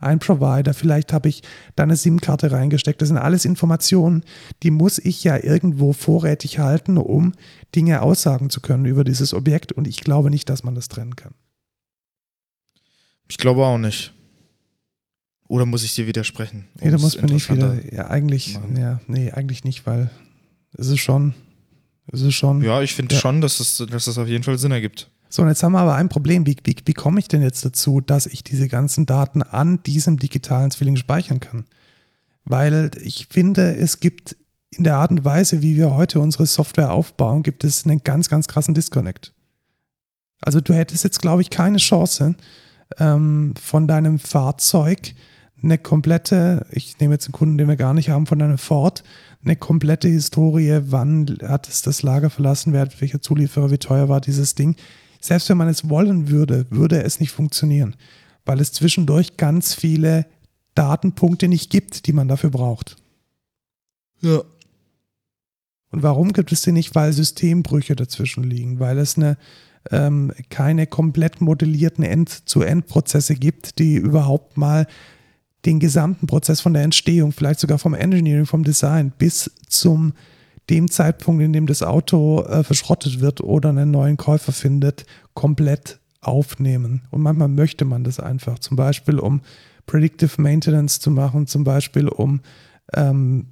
ein 0.00 0.18
Provider, 0.18 0.74
vielleicht 0.74 1.14
habe 1.14 1.30
ich 1.30 1.42
da 1.76 1.84
eine 1.84 1.96
SIM-Karte 1.96 2.52
reingesteckt. 2.52 3.00
Das 3.00 3.08
sind 3.08 3.16
alles 3.16 3.46
Informationen, 3.46 4.22
die 4.62 4.70
muss 4.70 4.98
ich 4.98 5.24
ja 5.24 5.42
irgendwo 5.42 5.94
vorrätig 5.94 6.58
halten, 6.58 6.98
um 6.98 7.32
Dinge 7.74 8.02
aussagen 8.02 8.50
zu 8.50 8.60
können 8.60 8.84
über 8.84 9.02
dieses 9.02 9.32
Objekt. 9.32 9.72
Und 9.72 9.88
ich 9.88 10.00
glaube 10.00 10.30
nicht, 10.30 10.50
dass 10.50 10.62
man 10.62 10.74
das 10.74 10.88
trennen 10.88 11.16
kann. 11.16 11.32
Ich 13.34 13.38
glaube 13.38 13.66
auch 13.66 13.78
nicht. 13.78 14.12
Oder 15.48 15.66
muss 15.66 15.82
ich 15.82 15.92
dir 15.92 16.06
widersprechen? 16.06 16.68
Nee, 16.80 16.92
da 16.92 16.98
muss 16.98 17.20
man 17.20 17.26
nicht 17.26 17.50
wieder. 17.50 17.76
Ja, 17.92 18.06
eigentlich, 18.06 18.56
ja, 18.76 19.00
nee, 19.08 19.32
eigentlich 19.32 19.64
nicht, 19.64 19.88
weil 19.88 20.08
es 20.72 20.86
ist 20.86 21.00
schon. 21.00 21.34
Es 22.12 22.20
ist 22.20 22.34
schon. 22.34 22.62
Ja, 22.62 22.80
ich 22.80 22.94
finde 22.94 23.16
ja. 23.16 23.20
schon, 23.20 23.40
dass 23.40 23.58
es, 23.58 23.78
dass 23.90 24.04
das 24.04 24.18
auf 24.18 24.28
jeden 24.28 24.44
Fall 24.44 24.56
Sinn 24.56 24.70
ergibt. 24.70 25.10
So, 25.28 25.42
und 25.42 25.48
jetzt 25.48 25.64
haben 25.64 25.72
wir 25.72 25.80
aber 25.80 25.96
ein 25.96 26.08
Problem. 26.08 26.46
Wie, 26.46 26.56
wie, 26.62 26.76
wie 26.84 26.92
komme 26.92 27.18
ich 27.18 27.26
denn 27.26 27.42
jetzt 27.42 27.64
dazu, 27.64 28.00
dass 28.00 28.26
ich 28.26 28.44
diese 28.44 28.68
ganzen 28.68 29.04
Daten 29.04 29.42
an 29.42 29.82
diesem 29.82 30.16
digitalen 30.16 30.70
Zwilling 30.70 30.94
speichern 30.94 31.40
kann? 31.40 31.64
Weil 32.44 32.92
ich 33.02 33.26
finde, 33.30 33.74
es 33.74 33.98
gibt 33.98 34.36
in 34.70 34.84
der 34.84 34.98
Art 34.98 35.10
und 35.10 35.24
Weise, 35.24 35.60
wie 35.60 35.74
wir 35.74 35.92
heute 35.92 36.20
unsere 36.20 36.46
Software 36.46 36.92
aufbauen, 36.92 37.42
gibt 37.42 37.64
es 37.64 37.84
einen 37.84 38.04
ganz, 38.04 38.28
ganz 38.28 38.46
krassen 38.46 38.74
Disconnect. 38.74 39.34
Also 40.40 40.60
du 40.60 40.72
hättest 40.72 41.02
jetzt, 41.02 41.20
glaube 41.20 41.42
ich, 41.42 41.50
keine 41.50 41.78
Chance, 41.78 42.36
ähm, 42.98 43.54
von 43.60 43.88
deinem 43.88 44.18
Fahrzeug 44.18 45.14
eine 45.62 45.78
komplette, 45.78 46.66
ich 46.70 46.98
nehme 47.00 47.14
jetzt 47.14 47.26
einen 47.26 47.32
Kunden, 47.32 47.58
den 47.58 47.68
wir 47.68 47.76
gar 47.76 47.94
nicht 47.94 48.10
haben, 48.10 48.26
von 48.26 48.38
deinem 48.38 48.58
Ford, 48.58 49.02
eine 49.44 49.56
komplette 49.56 50.08
Historie, 50.08 50.80
wann 50.86 51.38
hat 51.42 51.68
es 51.68 51.82
das 51.82 52.02
Lager 52.02 52.30
verlassen, 52.30 52.72
wer 52.72 52.82
hat 52.82 53.00
welcher 53.00 53.20
Zulieferer, 53.20 53.70
wie 53.70 53.78
teuer 53.78 54.08
war 54.08 54.20
dieses 54.20 54.54
Ding. 54.54 54.76
Selbst 55.20 55.48
wenn 55.48 55.56
man 55.56 55.68
es 55.68 55.88
wollen 55.88 56.28
würde, 56.28 56.66
würde 56.70 57.02
es 57.02 57.20
nicht 57.20 57.32
funktionieren, 57.32 57.96
weil 58.44 58.60
es 58.60 58.72
zwischendurch 58.72 59.36
ganz 59.36 59.74
viele 59.74 60.26
Datenpunkte 60.74 61.48
nicht 61.48 61.70
gibt, 61.70 62.06
die 62.06 62.12
man 62.12 62.28
dafür 62.28 62.50
braucht. 62.50 62.96
Ja. 64.20 64.42
Und 65.90 66.02
warum 66.02 66.32
gibt 66.32 66.52
es 66.52 66.62
die 66.62 66.72
nicht? 66.72 66.94
Weil 66.94 67.12
Systembrüche 67.12 67.94
dazwischen 67.94 68.42
liegen, 68.42 68.80
weil 68.80 68.98
es 68.98 69.16
eine, 69.16 69.36
ähm, 69.90 70.32
keine 70.50 70.86
komplett 70.86 71.40
modellierten 71.40 72.04
End-zu-End-Prozesse 72.04 73.34
gibt, 73.34 73.78
die 73.78 73.96
überhaupt 73.96 74.56
mal 74.56 74.86
den 75.64 75.80
gesamten 75.80 76.26
Prozess 76.26 76.60
von 76.60 76.74
der 76.74 76.82
Entstehung, 76.82 77.32
vielleicht 77.32 77.60
sogar 77.60 77.78
vom 77.78 77.94
Engineering, 77.94 78.46
vom 78.46 78.64
Design 78.64 79.12
bis 79.16 79.50
zum 79.68 80.12
dem 80.70 80.90
Zeitpunkt, 80.90 81.42
in 81.42 81.52
dem 81.52 81.66
das 81.66 81.82
Auto 81.82 82.42
äh, 82.42 82.64
verschrottet 82.64 83.20
wird 83.20 83.42
oder 83.42 83.70
einen 83.70 83.90
neuen 83.90 84.16
Käufer 84.16 84.52
findet, 84.52 85.04
komplett 85.34 85.98
aufnehmen. 86.20 87.02
Und 87.10 87.22
manchmal 87.22 87.48
möchte 87.48 87.84
man 87.84 88.04
das 88.04 88.18
einfach, 88.18 88.58
zum 88.58 88.76
Beispiel 88.76 89.18
um 89.18 89.42
Predictive 89.86 90.40
Maintenance 90.40 91.00
zu 91.00 91.10
machen, 91.10 91.46
zum 91.46 91.64
Beispiel 91.64 92.08
um 92.08 92.40
ähm, 92.94 93.48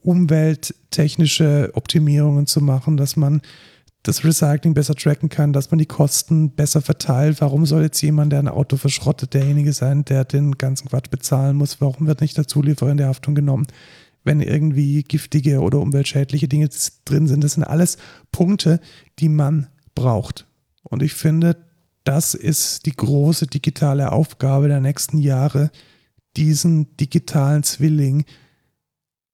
umwelttechnische 0.00 1.70
Optimierungen 1.74 2.46
zu 2.46 2.62
machen, 2.62 2.96
dass 2.96 3.16
man 3.16 3.42
das 4.04 4.22
Recycling 4.22 4.74
besser 4.74 4.94
tracken 4.94 5.30
kann, 5.30 5.54
dass 5.54 5.70
man 5.70 5.78
die 5.78 5.86
Kosten 5.86 6.50
besser 6.50 6.82
verteilt. 6.82 7.40
Warum 7.40 7.64
soll 7.64 7.82
jetzt 7.82 8.00
jemand, 8.02 8.32
der 8.32 8.38
ein 8.38 8.48
Auto 8.48 8.76
verschrottet, 8.76 9.32
derjenige 9.32 9.72
sein, 9.72 10.04
der 10.04 10.24
den 10.24 10.58
ganzen 10.58 10.88
Quatsch 10.88 11.10
bezahlen 11.10 11.56
muss? 11.56 11.80
Warum 11.80 12.06
wird 12.06 12.20
nicht 12.20 12.36
der 12.36 12.46
Zulieferer 12.46 12.90
in 12.90 12.98
der 12.98 13.08
Haftung 13.08 13.34
genommen, 13.34 13.66
wenn 14.22 14.40
irgendwie 14.40 15.02
giftige 15.02 15.60
oder 15.60 15.80
umweltschädliche 15.80 16.48
Dinge 16.48 16.68
drin 17.06 17.26
sind? 17.26 17.42
Das 17.42 17.54
sind 17.54 17.64
alles 17.64 17.96
Punkte, 18.30 18.78
die 19.18 19.30
man 19.30 19.68
braucht. 19.94 20.46
Und 20.82 21.02
ich 21.02 21.14
finde, 21.14 21.56
das 22.04 22.34
ist 22.34 22.84
die 22.84 22.94
große 22.94 23.46
digitale 23.46 24.12
Aufgabe 24.12 24.68
der 24.68 24.80
nächsten 24.80 25.16
Jahre, 25.16 25.70
diesen 26.36 26.94
digitalen 26.98 27.62
Zwilling 27.62 28.26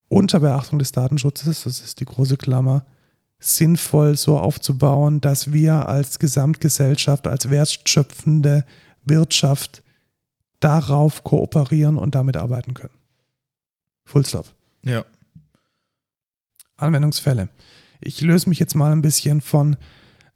unter 0.09 0.39
Beachtung 0.39 0.79
des 0.79 0.93
Datenschutzes, 0.93 1.64
das 1.64 1.81
ist 1.81 1.99
die 1.99 2.05
große 2.05 2.37
Klammer, 2.37 2.85
sinnvoll 3.41 4.16
so 4.16 4.38
aufzubauen, 4.38 5.20
dass 5.20 5.53
wir 5.53 5.88
als 5.88 6.18
Gesamtgesellschaft, 6.18 7.26
als 7.26 7.51
wertschöpfende 7.51 8.64
Wirtschaft 9.05 9.82
darauf 10.61 11.24
kooperieren 11.24 11.97
und 11.97 12.14
damit 12.14 12.36
arbeiten 12.36 12.74
können. 12.74 12.95
Full 14.05 14.26
stop. 14.26 14.53
Ja. 14.84 15.05
Anwendungsfälle. 16.76 17.49
Ich 18.01 18.20
löse 18.20 18.49
mich 18.49 18.59
jetzt 18.59 18.74
mal 18.74 18.93
ein 18.93 19.03
bisschen 19.03 19.41
von, 19.41 19.76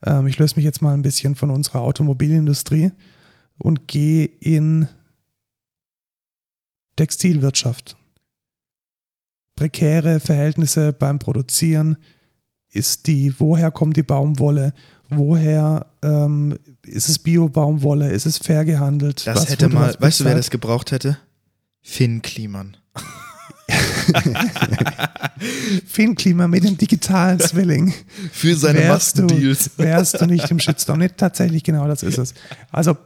ähm, 0.05 0.27
ich 0.27 0.39
löse 0.39 0.57
mich 0.57 0.65
jetzt 0.65 0.83
mal 0.83 0.95
ein 0.95 1.03
bisschen 1.03 1.35
von 1.35 1.51
unserer 1.51 1.81
Automobilindustrie 1.83 2.93
und 3.59 3.87
gehe 3.87 4.27
in 4.27 4.89
Textilwirtschaft. 6.97 7.97
Prekäre 9.57 10.21
Verhältnisse 10.21 10.93
beim 10.93 11.19
Produzieren, 11.19 11.97
ist 12.75 13.07
die, 13.07 13.35
woher 13.39 13.71
kommt 13.71 13.97
die 13.97 14.03
Baumwolle, 14.03 14.75
woher 15.09 15.87
ähm, 16.03 16.59
ist 16.83 17.09
es 17.09 17.19
Bio-Baumwolle, 17.19 18.11
ist 18.11 18.27
es 18.27 18.39
fair 18.39 18.65
gehandelt? 18.65 19.27
Das 19.27 19.49
hätte 19.49 19.69
mal, 19.69 19.95
weißt 19.99 20.21
du, 20.21 20.25
wer 20.25 20.35
das 20.35 20.51
gebraucht 20.51 20.91
hätte? 20.91 21.19
Finn 21.81 22.21
Kliman. 22.23 22.77
Finn 25.87 26.15
Klima 26.17 26.49
mit 26.49 26.65
dem 26.65 26.77
digitalen 26.77 27.41
Zwilling. 27.41 27.95
Für 28.33 28.55
seine 28.57 28.89
Maskendeals. 28.89 29.71
Wärst 29.77 30.21
du 30.21 30.27
nicht 30.27 30.51
im 30.51 30.59
Shitstorm? 30.59 30.99
Nee, 30.99 31.11
tatsächlich, 31.17 31.63
genau, 31.63 31.87
das 31.87 32.03
ist 32.03 32.19
es. 32.19 32.35
Also 32.71 32.97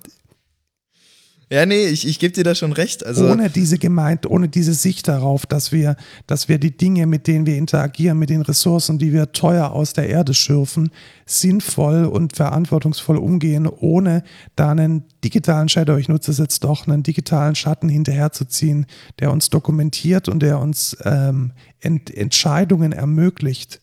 ja, 1.50 1.64
nee, 1.64 1.86
ich, 1.86 2.06
ich 2.06 2.18
gebe 2.18 2.34
dir 2.34 2.44
da 2.44 2.54
schon 2.54 2.72
recht. 2.72 3.06
Also 3.06 3.26
ohne 3.30 3.48
diese 3.48 3.78
Gemeint, 3.78 4.26
ohne 4.26 4.48
diese 4.48 4.74
Sicht 4.74 5.08
darauf, 5.08 5.46
dass 5.46 5.72
wir, 5.72 5.96
dass 6.26 6.48
wir 6.48 6.58
die 6.58 6.76
Dinge, 6.76 7.06
mit 7.06 7.26
denen 7.26 7.46
wir 7.46 7.56
interagieren, 7.56 8.18
mit 8.18 8.28
den 8.28 8.42
Ressourcen, 8.42 8.98
die 8.98 9.14
wir 9.14 9.32
teuer 9.32 9.70
aus 9.70 9.94
der 9.94 10.10
Erde 10.10 10.34
schürfen, 10.34 10.90
sinnvoll 11.24 12.04
und 12.04 12.36
verantwortungsvoll 12.36 13.16
umgehen, 13.16 13.66
ohne 13.66 14.24
da 14.56 14.72
einen 14.72 15.04
digitalen 15.24 15.70
Shadow, 15.70 15.96
ich 15.96 16.08
nutze 16.08 16.32
es 16.32 16.38
jetzt 16.38 16.64
doch, 16.64 16.86
einen 16.86 17.02
digitalen 17.02 17.54
Schatten 17.54 17.88
hinterherzuziehen, 17.88 18.84
der 19.18 19.32
uns 19.32 19.48
dokumentiert 19.48 20.28
und 20.28 20.40
der 20.40 20.58
uns 20.58 20.98
ähm, 21.04 21.52
Ent 21.80 22.14
Entscheidungen 22.14 22.92
ermöglicht, 22.92 23.80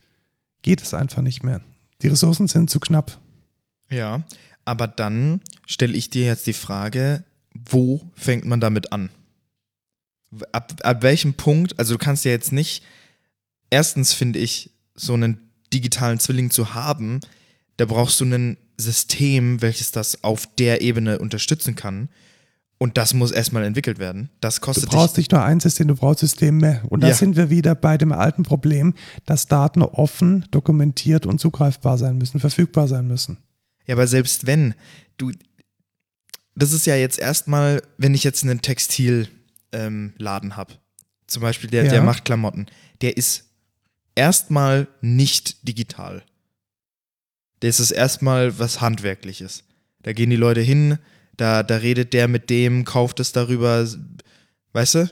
geht 0.62 0.84
es 0.84 0.94
einfach 0.94 1.24
nicht 1.24 1.44
mehr. 1.44 1.62
Die 2.04 2.10
Ressourcen 2.10 2.48
sind 2.48 2.70
zu 2.70 2.80
knapp. 2.80 3.18
Ja, 3.90 4.24
aber 4.66 4.88
dann 4.88 5.42
stelle 5.66 5.94
ich 5.94 6.12
dir 6.12 6.26
jetzt 6.26 6.46
die 6.46 6.54
Frage, 6.54 7.24
wo 7.70 8.12
fängt 8.16 8.46
man 8.46 8.60
damit 8.60 8.92
an? 8.92 9.10
Ab, 10.52 10.74
ab 10.84 11.02
welchem 11.02 11.36
Punkt, 11.36 11.80
also 11.80 11.94
du 11.94 11.98
kannst 11.98 12.26
ja 12.26 12.32
jetzt 12.32 12.52
nicht, 12.52 12.84
erstens 13.70 14.14
finde 14.14 14.40
ich, 14.40 14.72
so 14.96 15.14
einen 15.14 15.40
digitalen 15.74 16.20
Zwilling 16.20 16.52
zu 16.52 16.74
haben, 16.74 17.20
da 17.78 17.86
brauchst 17.86 18.20
du 18.20 18.26
ein 18.26 18.58
System, 18.78 19.62
welches 19.62 19.92
das 19.92 20.24
auf 20.24 20.48
der 20.56 20.82
Ebene 20.82 21.20
unterstützen 21.20 21.76
kann. 21.76 22.10
Und 22.78 22.98
das 22.98 23.14
muss 23.14 23.32
erstmal 23.32 23.64
entwickelt 23.64 24.00
werden. 24.00 24.30
Das 24.42 24.60
kostet 24.60 24.86
Du 24.86 24.98
brauchst 24.98 25.18
nicht 25.18 25.32
nur 25.32 25.42
ein 25.42 25.62
System, 25.62 25.88
du 25.88 25.96
brauchst 25.96 26.20
Systeme. 26.20 26.82
Und 26.90 27.02
da 27.02 27.08
ja. 27.08 27.14
sind 27.14 27.38
wir 27.38 27.50
wieder 27.50 27.74
bei 27.74 27.98
dem 27.98 28.12
alten 28.12 28.44
Problem, 28.44 28.94
dass 29.26 29.48
Daten 29.48 29.82
offen, 29.82 30.46
dokumentiert 30.52 31.26
und 31.26 31.40
zugreifbar 31.40 31.98
sein 31.98 32.18
müssen, 32.18 32.42
verfügbar 32.42 32.90
sein 32.90 33.08
müssen. 33.08 33.38
Ja, 33.88 33.96
aber 33.96 34.08
selbst 34.08 34.46
wenn, 34.46 34.74
du, 35.18 35.32
das 36.56 36.72
ist 36.72 36.86
ja 36.86 36.96
jetzt 36.96 37.20
erstmal, 37.20 37.82
wenn 37.98 38.14
ich 38.14 38.24
jetzt 38.24 38.44
einen 38.44 38.62
Textilladen 38.62 39.32
ähm, 39.74 40.56
habe, 40.56 40.74
zum 41.28 41.42
Beispiel 41.42 41.70
der, 41.70 41.86
ja. 41.86 41.92
der 41.92 42.02
macht 42.02 42.26
Klamotten, 42.26 42.68
der 43.02 43.18
ist 43.18 43.46
erstmal 44.16 44.88
nicht 45.02 45.68
digital. 45.68 46.24
Das 47.60 47.80
ist 47.80 47.92
erstmal 47.92 48.58
was 48.60 48.82
Handwerkliches. 48.82 49.64
Da 50.04 50.14
gehen 50.14 50.30
die 50.30 50.36
Leute 50.36 50.62
hin, 50.62 51.00
da, 51.36 51.64
da 51.64 51.78
redet 51.78 52.14
der 52.14 52.28
mit 52.28 52.50
dem, 52.50 52.86
kauft 52.86 53.20
es 53.20 53.32
darüber, 53.32 53.88
weißt 54.74 54.96
du? 54.96 55.10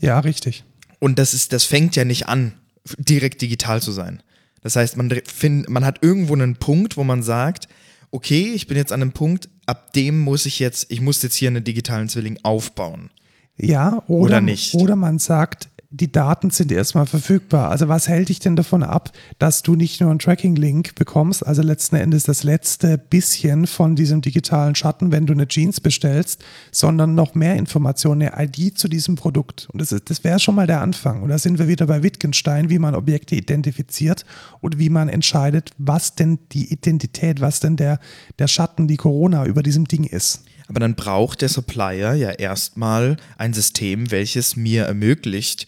Ja, 0.00 0.20
richtig. 0.20 0.64
Und 1.00 1.18
das 1.18 1.34
ist, 1.34 1.52
das 1.52 1.64
fängt 1.64 1.96
ja 1.96 2.04
nicht 2.04 2.28
an, 2.28 2.54
direkt 2.96 3.42
digital 3.42 3.82
zu 3.82 3.92
sein. 3.92 4.22
Das 4.62 4.76
heißt, 4.76 4.96
man, 4.96 5.10
find, 5.24 5.68
man 5.68 5.84
hat 5.84 6.02
irgendwo 6.02 6.32
einen 6.34 6.56
Punkt, 6.56 6.96
wo 6.96 7.04
man 7.04 7.22
sagt, 7.22 7.68
okay, 8.10 8.52
ich 8.54 8.66
bin 8.66 8.76
jetzt 8.76 8.92
an 8.92 9.02
einem 9.02 9.12
Punkt, 9.12 9.48
ab 9.66 9.92
dem 9.92 10.18
muss 10.18 10.46
ich 10.46 10.58
jetzt, 10.58 10.90
ich 10.90 11.00
muss 11.00 11.22
jetzt 11.22 11.34
hier 11.34 11.48
einen 11.48 11.64
digitalen 11.64 12.08
Zwilling 12.08 12.38
aufbauen. 12.42 13.10
Ja, 13.56 14.02
oder, 14.06 14.22
oder 14.22 14.40
nicht. 14.40 14.74
Oder 14.74 14.96
man 14.96 15.18
sagt, 15.18 15.68
die 15.90 16.12
Daten 16.12 16.50
sind 16.50 16.70
erstmal 16.70 17.06
verfügbar. 17.06 17.70
Also 17.70 17.88
was 17.88 18.08
hält 18.08 18.28
dich 18.28 18.40
denn 18.40 18.56
davon 18.56 18.82
ab, 18.82 19.10
dass 19.38 19.62
du 19.62 19.74
nicht 19.74 20.02
nur 20.02 20.10
einen 20.10 20.18
Tracking-Link 20.18 20.94
bekommst, 20.96 21.46
also 21.46 21.62
letzten 21.62 21.96
Endes 21.96 22.24
das 22.24 22.42
letzte 22.42 22.98
bisschen 22.98 23.66
von 23.66 23.96
diesem 23.96 24.20
digitalen 24.20 24.74
Schatten, 24.74 25.12
wenn 25.12 25.24
du 25.24 25.32
eine 25.32 25.48
Jeans 25.48 25.80
bestellst, 25.80 26.44
sondern 26.72 27.14
noch 27.14 27.34
mehr 27.34 27.56
Informationen, 27.56 28.28
eine 28.28 28.44
ID 28.44 28.78
zu 28.78 28.88
diesem 28.88 29.14
Produkt. 29.14 29.68
Und 29.72 29.80
das, 29.80 29.96
das 30.04 30.24
wäre 30.24 30.38
schon 30.38 30.56
mal 30.56 30.66
der 30.66 30.82
Anfang. 30.82 31.22
Und 31.22 31.30
da 31.30 31.38
sind 31.38 31.58
wir 31.58 31.68
wieder 31.68 31.86
bei 31.86 32.02
Wittgenstein, 32.02 32.68
wie 32.68 32.78
man 32.78 32.94
Objekte 32.94 33.34
identifiziert 33.34 34.26
und 34.60 34.78
wie 34.78 34.90
man 34.90 35.08
entscheidet, 35.08 35.70
was 35.78 36.14
denn 36.14 36.38
die 36.52 36.70
Identität, 36.70 37.40
was 37.40 37.60
denn 37.60 37.76
der, 37.76 37.98
der 38.38 38.48
Schatten, 38.48 38.88
die 38.88 38.98
Corona 38.98 39.46
über 39.46 39.62
diesem 39.62 39.88
Ding 39.88 40.04
ist. 40.04 40.42
Aber 40.68 40.80
dann 40.80 40.94
braucht 40.94 41.40
der 41.40 41.48
Supplier 41.48 42.14
ja 42.14 42.30
erstmal 42.30 43.16
ein 43.38 43.54
System, 43.54 44.10
welches 44.10 44.54
mir 44.54 44.84
ermöglicht, 44.84 45.66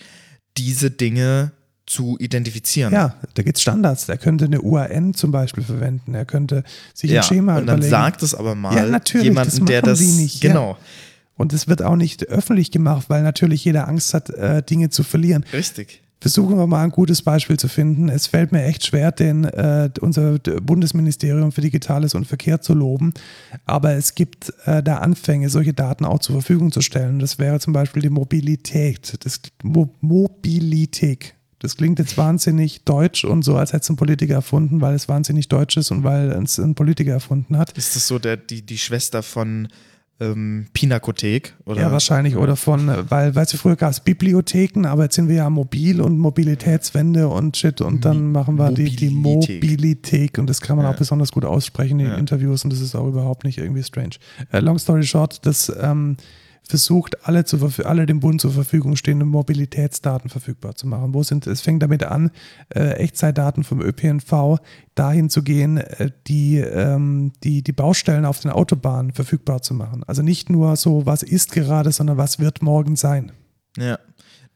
diese 0.57 0.91
Dinge 0.91 1.53
zu 1.87 2.17
identifizieren. 2.21 2.93
Ja, 2.93 3.17
da 3.35 3.43
gibt 3.43 3.57
es 3.57 3.63
Standards. 3.63 4.09
Er 4.09 4.19
könnte 4.19 4.45
eine 4.45 4.63
UAN 4.63 5.13
zum 5.15 5.33
Beispiel 5.33 5.65
verwenden. 5.65 6.15
Er 6.15 6.25
könnte 6.25 6.63
sich 6.95 7.11
ja, 7.11 7.21
ein 7.21 7.27
Schema 7.27 7.57
und 7.57 7.67
dann 7.67 7.79
überlegen. 7.79 7.91
sagt 7.91 8.23
es 8.23 8.35
aber 8.35 8.55
mal 8.55 8.77
Ja, 8.77 8.87
natürlich, 8.87 9.25
jemanden, 9.25 9.59
das 9.59 9.67
der 9.67 9.83
das 9.83 9.99
sie 9.99 10.13
nicht, 10.13 10.43
ja. 10.45 10.53
genau 10.53 10.79
Und 11.37 11.53
es 11.53 11.67
wird 11.67 11.83
auch 11.83 11.97
nicht 11.97 12.29
öffentlich 12.29 12.71
gemacht, 12.71 13.07
weil 13.09 13.23
natürlich 13.23 13.65
jeder 13.65 13.89
Angst 13.89 14.15
hat, 14.15 14.31
äh, 14.31 14.63
Dinge 14.63 14.91
zu 14.91 15.03
verlieren. 15.03 15.45
richtig. 15.53 16.03
Versuchen 16.21 16.59
wir 16.59 16.66
mal 16.66 16.85
ein 16.85 16.91
gutes 16.91 17.23
Beispiel 17.23 17.59
zu 17.59 17.66
finden. 17.66 18.11
Es 18.11 18.27
fällt 18.27 18.53
mir 18.53 18.64
echt 18.64 18.85
schwer, 18.85 19.11
den, 19.11 19.45
äh, 19.45 19.89
unser 20.01 20.39
Bundesministerium 20.39 21.51
für 21.51 21.62
Digitales 21.62 22.14
und 22.14 22.27
Verkehr 22.27 22.61
zu 22.61 22.75
loben. 22.75 23.14
Aber 23.64 23.93
es 23.93 24.14
gibt 24.14 24.53
äh, 24.66 24.83
da 24.83 24.99
Anfänge, 24.99 25.49
solche 25.49 25.73
Daten 25.73 26.05
auch 26.05 26.18
zur 26.18 26.35
Verfügung 26.35 26.73
zu 26.73 26.83
stellen. 26.83 27.21
Das 27.21 27.39
wäre 27.39 27.59
zum 27.59 27.73
Beispiel 27.73 28.03
die 28.03 28.11
Mobilität. 28.11 29.16
Das 29.25 29.41
Mo 29.62 29.95
Mobilität. 30.03 31.35
Das 31.61 31.77
klingt 31.77 31.99
jetzt 31.99 32.16
wahnsinnig 32.16 32.85
deutsch 32.85 33.25
und 33.25 33.43
so, 33.43 33.57
als 33.57 33.73
hätte 33.73 33.83
es 33.83 33.91
ein 33.91 33.97
Politiker 33.97 34.35
erfunden, 34.35 34.81
weil 34.81 34.95
es 34.95 35.09
wahnsinnig 35.09 35.49
deutsch 35.49 35.77
ist 35.77 35.91
und 35.91 36.05
weil 36.05 36.31
es 36.43 36.59
ein 36.59 36.75
Politiker 36.75 37.12
erfunden 37.12 37.57
hat. 37.57 37.77
Ist 37.77 37.97
das 37.97 38.07
so 38.07 38.18
der, 38.18 38.39
die, 38.39 38.62
die 38.62 38.79
Schwester 38.79 39.23
von 39.23 39.68
ähm, 40.21 40.66
Pinakothek? 40.73 41.55
Oder? 41.64 41.81
Ja, 41.83 41.93
wahrscheinlich. 41.93 42.37
Oder 42.37 42.57
von, 42.57 42.89
äh, 42.89 43.11
weil, 43.11 43.35
weißt 43.35 43.53
du, 43.53 43.57
früher 43.57 43.77
gab 43.77 43.91
es 43.91 44.01
Bibliotheken, 44.01 44.85
aber 44.87 45.05
jetzt 45.05 45.14
sind 45.16 45.29
wir 45.29 45.37
ja 45.37 45.51
mobil 45.51 46.01
und 46.01 46.18
Mobilitätswende 46.18 47.29
und 47.29 47.57
shit 47.57 47.81
und 47.81 48.05
dann 48.05 48.33
machen 48.33 48.57
wir 48.57 48.71
die, 48.73 48.95
die 48.95 49.11
Mobilität. 49.11 49.62
Mobilität 49.62 50.39
und 50.39 50.49
das 50.49 50.61
kann 50.61 50.77
man 50.77 50.87
Ja. 50.87 50.93
auch 50.93 50.97
besonders 50.97 51.33
gut 51.33 51.45
aussprechen 51.45 52.01
in 52.01 52.07
Ja. 52.07 52.14
Interviews 52.16 52.64
und 52.64 52.73
das 52.73 52.81
ist 52.81 52.95
auch 52.95 53.09
überhaupt 53.09 53.45
nicht 53.45 53.59
irgendwie 53.59 53.83
strange. 53.83 54.16
Äh, 54.53 54.61
long 54.61 54.79
story 54.79 55.03
short, 55.05 55.45
das 55.47 55.73
ähm, 55.81 56.16
versucht, 56.69 57.27
alle, 57.27 57.45
zu, 57.45 57.59
alle 57.85 58.07
dem 58.07 58.21
Bund 58.21 58.41
zur 58.41 58.53
Verfügung 58.53 58.97
stehenden 58.97 59.29
Mobilitätsdaten 59.29 60.31
verfügbar 60.31 60.75
zu 60.77 60.87
machen. 60.87 61.15
Wo 61.15 61.23
sind, 61.23 61.47
es 61.47 61.61
fängt 61.61 61.83
damit 61.83 62.05
an, 62.05 62.31
äh, 62.75 62.93
Echtzeitdaten 62.95 63.65
vom 63.65 63.81
ÖPNV 63.81 64.59
dahin 64.95 65.31
zu 65.31 65.43
gehen, 65.43 65.79
äh, 65.79 66.11
die, 66.27 66.59
ähm, 66.59 67.33
die, 67.43 67.63
die 67.63 67.73
Baustellen 67.73 68.25
auf 68.25 68.41
den 68.41 68.51
Autobahnen 68.51 69.13
verfügbar 69.13 69.63
zu 69.63 69.75
machen. 69.75 70.05
Also 70.07 70.23
nicht 70.23 70.51
nur 70.51 70.77
so, 70.77 71.07
was 71.07 71.23
ist 71.23 71.53
gerade, 71.53 71.93
sondern 71.93 72.17
was 72.17 72.39
wird 72.39 72.63
morgen 72.63 72.97
sein. 72.97 73.33
Ja, 73.77 73.99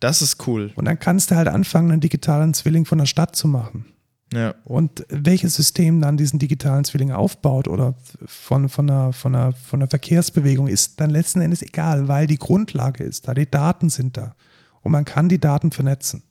das 0.01 0.23
ist 0.23 0.47
cool. 0.47 0.73
Und 0.77 0.85
dann 0.85 0.99
kannst 0.99 1.31
du 1.31 1.37
halt 1.37 1.49
anfangen, 1.49 1.91
einen 1.91 2.01
digitalen 2.01 2.55
Zwilling 2.55 2.85
von 2.85 2.99
der 2.99 3.07
Stadt 3.07 3.37
zu 3.37 3.49
machen. 3.49 3.87
Ja, 4.35 4.55
Und 4.65 5.07
welches 5.09 5.55
System 5.55 6.01
dann 6.01 6.17
diesen 6.17 6.39
digitalen 6.39 6.85
Zwilling 6.85 7.13
aufbaut 7.13 7.69
oder 7.69 7.95
von, 8.27 8.69
von, 8.69 8.91
einer, 8.91 9.13
von, 9.13 9.35
einer, 9.35 9.53
von 9.53 9.81
einer 9.81 9.89
Verkehrsbewegung 9.89 10.67
ist 10.67 11.01
dann 11.01 11.11
letzten 11.11 11.41
Endes 11.41 11.63
egal, 11.63 12.09
weil 12.09 12.27
die 12.27 12.39
Grundlage 12.39 13.05
ist 13.05 13.29
da, 13.29 13.35
die 13.35 13.51
Daten 13.51 13.91
sind 13.91 14.17
da. 14.17 14.35
Und 14.83 14.93
man 14.93 15.05
kann 15.05 15.29
die 15.29 15.39
Daten 15.39 15.71
vernetzen. 15.71 16.23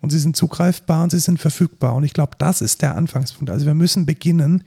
Und 0.00 0.10
sie 0.10 0.18
sind 0.18 0.36
zugreifbar 0.36 1.02
und 1.02 1.10
sie 1.10 1.18
sind 1.18 1.40
verfügbar. 1.40 1.94
Und 1.94 2.04
ich 2.04 2.12
glaube, 2.12 2.32
das 2.38 2.60
ist 2.60 2.82
der 2.82 2.94
Anfangspunkt. 2.94 3.50
Also 3.50 3.66
wir 3.66 3.74
müssen 3.74 4.06
beginnen, 4.06 4.62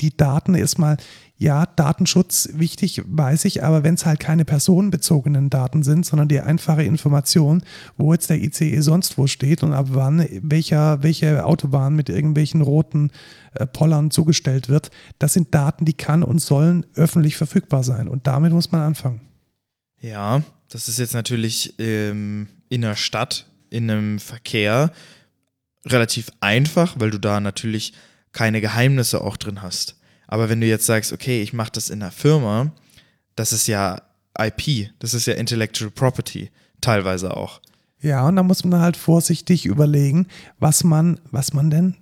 die 0.00 0.16
Daten 0.16 0.54
erstmal, 0.54 0.96
ja, 1.40 1.64
Datenschutz 1.64 2.50
wichtig, 2.52 3.02
weiß 3.06 3.46
ich, 3.46 3.64
aber 3.64 3.82
wenn 3.82 3.94
es 3.94 4.04
halt 4.04 4.20
keine 4.20 4.44
personenbezogenen 4.44 5.48
Daten 5.48 5.82
sind, 5.82 6.04
sondern 6.04 6.28
die 6.28 6.40
einfache 6.40 6.82
Information, 6.82 7.62
wo 7.96 8.12
jetzt 8.12 8.28
der 8.28 8.42
ICE 8.42 8.80
sonst 8.82 9.16
wo 9.16 9.26
steht 9.26 9.62
und 9.62 9.72
ab 9.72 9.86
wann 9.90 10.26
welcher, 10.42 11.02
welche 11.02 11.46
Autobahn 11.46 11.96
mit 11.96 12.10
irgendwelchen 12.10 12.60
roten 12.60 13.10
äh, 13.54 13.66
Pollern 13.66 14.10
zugestellt 14.10 14.68
wird, 14.68 14.90
das 15.18 15.32
sind 15.32 15.54
Daten, 15.54 15.86
die 15.86 15.94
kann 15.94 16.22
und 16.22 16.40
sollen 16.40 16.84
öffentlich 16.94 17.38
verfügbar 17.38 17.84
sein. 17.84 18.06
Und 18.06 18.26
damit 18.26 18.52
muss 18.52 18.70
man 18.70 18.82
anfangen. 18.82 19.22
ja 20.02 20.42
das 20.70 20.88
ist 20.88 20.98
jetzt 20.98 21.14
natürlich 21.14 21.74
ähm, 21.78 22.48
in 22.68 22.82
der 22.82 22.96
Stadt, 22.96 23.46
in 23.70 23.90
einem 23.90 24.18
Verkehr 24.18 24.92
relativ 25.84 26.30
einfach, 26.40 26.96
weil 26.98 27.10
du 27.10 27.18
da 27.18 27.40
natürlich 27.40 27.92
keine 28.32 28.60
Geheimnisse 28.60 29.20
auch 29.20 29.36
drin 29.36 29.62
hast. 29.62 29.99
Aber 30.30 30.48
wenn 30.48 30.60
du 30.60 30.66
jetzt 30.68 30.86
sagst, 30.86 31.12
okay, 31.12 31.42
ich 31.42 31.52
mache 31.52 31.72
das 31.72 31.90
in 31.90 32.00
einer 32.00 32.12
Firma, 32.12 32.70
das 33.34 33.52
ist 33.52 33.66
ja 33.66 34.00
IP, 34.38 34.90
das 35.00 35.12
ist 35.12 35.26
ja 35.26 35.34
Intellectual 35.34 35.90
Property, 35.90 36.50
teilweise 36.80 37.36
auch. 37.36 37.60
Ja, 38.00 38.26
und 38.28 38.36
da 38.36 38.44
muss 38.44 38.62
man 38.62 38.80
halt 38.80 38.96
vorsichtig 38.96 39.66
überlegen, 39.66 40.28
was 40.60 40.84
man, 40.84 41.18
was 41.32 41.52
man 41.52 41.68
denn 41.68 41.96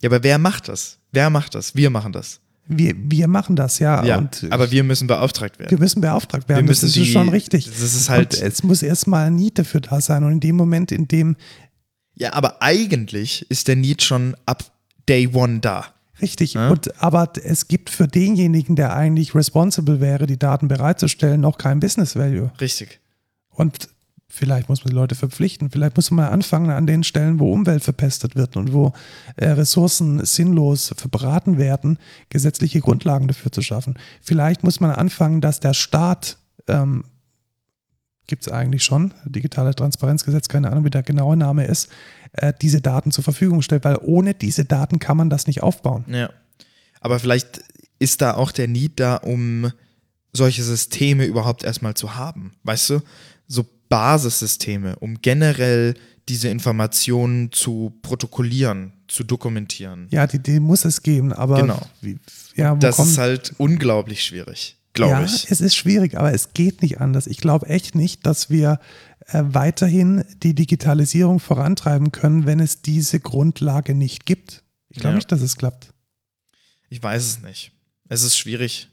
Ja, 0.00 0.10
aber 0.10 0.22
wer 0.22 0.38
macht 0.38 0.68
das? 0.68 1.00
Wer 1.10 1.28
macht 1.28 1.56
das? 1.56 1.74
Wir 1.74 1.90
machen 1.90 2.12
das. 2.12 2.38
wir, 2.68 2.94
wir 2.96 3.26
machen 3.26 3.56
das 3.56 3.80
ja, 3.80 4.04
Ja, 4.04 4.28
aber 4.50 4.70
wir 4.70 4.84
müssen 4.84 5.08
beauftragt 5.08 5.58
werden. 5.58 5.72
wir 5.72 5.78
müssen 5.78 6.00
beauftragt 6.00 6.48
werden. 6.48 6.64
wir 6.64 6.70
müssen 6.70 6.86
das 6.86 6.92
die, 6.92 7.02
ist 7.02 7.12
schon 7.12 7.30
richtig. 7.30 7.64
Das 7.64 7.80
ist 7.80 8.10
halt. 8.10 8.34
und 8.34 8.42
es 8.44 8.62
muss 8.62 8.80
erstmal 8.80 9.26
ein 9.26 9.34
Need 9.34 9.58
dafür 9.58 9.80
da 9.80 10.00
sein. 10.00 10.22
Und 10.22 10.34
in 10.34 10.40
dem 10.40 10.54
Moment, 10.54 10.92
in 10.92 11.08
dem, 11.08 11.34
ja, 12.14 12.32
aber 12.32 12.62
eigentlich 12.62 13.44
ist 13.50 13.66
der 13.66 13.74
Need 13.74 14.04
schon 14.04 14.36
ab 14.46 14.62
Day 15.08 15.28
One 15.32 15.58
da. 15.58 15.93
Richtig, 16.20 16.54
Ja. 16.54 16.70
und 16.70 17.02
aber 17.02 17.32
es 17.42 17.68
gibt 17.68 17.90
für 17.90 18.06
denjenigen, 18.08 18.76
der 18.76 18.94
eigentlich 18.94 19.34
responsible 19.34 20.00
wäre, 20.00 20.26
die 20.26 20.38
Daten 20.38 20.68
bereitzustellen, 20.68 21.40
noch 21.40 21.58
kein 21.58 21.80
Business 21.80 22.16
Value. 22.16 22.50
Richtig. 22.60 23.00
Und 23.50 23.88
vielleicht 24.28 24.68
muss 24.68 24.84
man 24.84 24.90
die 24.90 24.96
Leute 24.96 25.14
verpflichten. 25.14 25.70
Vielleicht 25.70 25.96
muss 25.96 26.10
man 26.10 26.24
mal 26.26 26.30
anfangen 26.32 26.70
an 26.70 26.86
den 26.86 27.04
Stellen, 27.04 27.38
wo 27.38 27.52
Umwelt 27.52 27.84
verpestet 27.84 28.34
wird 28.34 28.56
und 28.56 28.72
wo 28.72 28.92
äh, 29.36 29.48
Ressourcen 29.50 30.24
sinnlos 30.24 30.92
verbraten 30.96 31.56
werden, 31.56 31.98
gesetzliche 32.30 32.80
Grundlagen 32.80 33.28
dafür 33.28 33.52
zu 33.52 33.62
schaffen. 33.62 33.94
Vielleicht 34.22 34.64
muss 34.64 34.80
man 34.80 34.90
anfangen, 34.90 35.40
dass 35.40 35.60
der 35.60 35.72
Staat, 35.74 36.38
ähm, 36.68 37.04
gibt 38.26 38.46
es 38.46 38.52
eigentlich 38.52 38.84
schon, 38.84 39.12
digitale 39.24 39.74
Transparenzgesetz, 39.74 40.48
keine 40.48 40.70
Ahnung, 40.70 40.84
wie 40.84 40.90
der 40.90 41.02
genaue 41.02 41.36
Name 41.36 41.66
ist, 41.66 41.88
äh, 42.32 42.52
diese 42.60 42.80
Daten 42.80 43.10
zur 43.12 43.24
Verfügung 43.24 43.62
stellt, 43.62 43.84
weil 43.84 43.98
ohne 44.02 44.34
diese 44.34 44.64
Daten 44.64 44.98
kann 44.98 45.16
man 45.16 45.30
das 45.30 45.46
nicht 45.46 45.62
aufbauen. 45.62 46.04
Ja. 46.08 46.30
Aber 47.00 47.18
vielleicht 47.18 47.62
ist 47.98 48.22
da 48.22 48.34
auch 48.34 48.50
der 48.50 48.68
Need 48.68 48.98
da, 48.98 49.16
um 49.16 49.70
solche 50.32 50.62
Systeme 50.62 51.24
überhaupt 51.26 51.64
erstmal 51.64 51.94
zu 51.94 52.16
haben. 52.16 52.52
Weißt 52.64 52.90
du? 52.90 53.00
So 53.46 53.64
Basissysteme, 53.88 54.96
um 54.96 55.20
generell 55.20 55.94
diese 56.28 56.48
Informationen 56.48 57.52
zu 57.52 57.92
protokollieren, 58.02 58.92
zu 59.08 59.24
dokumentieren. 59.24 60.08
Ja, 60.10 60.26
die, 60.26 60.38
die 60.38 60.58
muss 60.58 60.84
es 60.84 61.02
geben, 61.02 61.32
aber 61.32 61.60
Genau. 61.60 61.80
wie, 62.00 62.18
ja, 62.56 62.74
Das 62.74 62.96
kommt, 62.96 63.10
ist 63.10 63.18
halt 63.18 63.54
unglaublich 63.58 64.22
schwierig, 64.24 64.76
glaube 64.94 65.12
ja, 65.12 65.24
ich. 65.24 65.50
es 65.50 65.60
ist 65.60 65.74
schwierig, 65.74 66.16
aber 66.16 66.32
es 66.32 66.54
geht 66.54 66.80
nicht 66.82 67.00
anders. 67.00 67.26
Ich 67.26 67.38
glaube 67.38 67.66
echt 67.68 67.94
nicht, 67.94 68.24
dass 68.26 68.48
wir 68.50 68.80
äh, 69.26 69.42
weiterhin 69.46 70.24
die 70.42 70.54
Digitalisierung 70.54 71.40
vorantreiben 71.40 72.12
können, 72.12 72.46
wenn 72.46 72.60
es 72.60 72.82
diese 72.82 73.20
Grundlage 73.20 73.94
nicht 73.94 74.24
gibt. 74.26 74.62
Ich 74.88 74.98
glaube 75.00 75.12
Ja. 75.12 75.16
nicht, 75.16 75.32
dass 75.32 75.40
es 75.42 75.56
klappt. 75.56 75.92
Ich 76.88 77.02
weiß 77.02 77.22
es 77.24 77.42
nicht. 77.42 77.72
Es 78.08 78.22
ist 78.22 78.36
schwierig. 78.36 78.88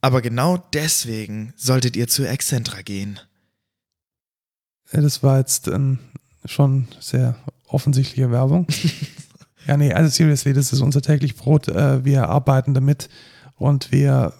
Aber 0.00 0.20
genau 0.22 0.58
deswegen 0.74 1.52
solltet 1.56 1.96
ihr 1.96 2.06
zu 2.08 2.24
Excentra 2.28 2.82
gehen. 2.82 3.18
Äh, 4.92 5.00
Das 5.00 5.22
war 5.22 5.38
jetzt 5.38 5.68
ähm, 5.68 5.98
schon 6.44 6.88
sehr 7.00 7.36
offensichtliche 7.66 8.30
Werbung. 8.30 8.66
ja, 9.66 9.76
nee, 9.76 9.92
also 9.92 10.10
seriously, 10.10 10.52
das 10.52 10.72
ist 10.72 10.80
unser 10.80 11.02
täglich 11.02 11.34
Brot. 11.36 11.68
Äh, 11.68 12.04
wir 12.04 12.28
arbeiten 12.28 12.74
damit 12.74 13.08
und 13.56 13.90
wir 13.92 14.34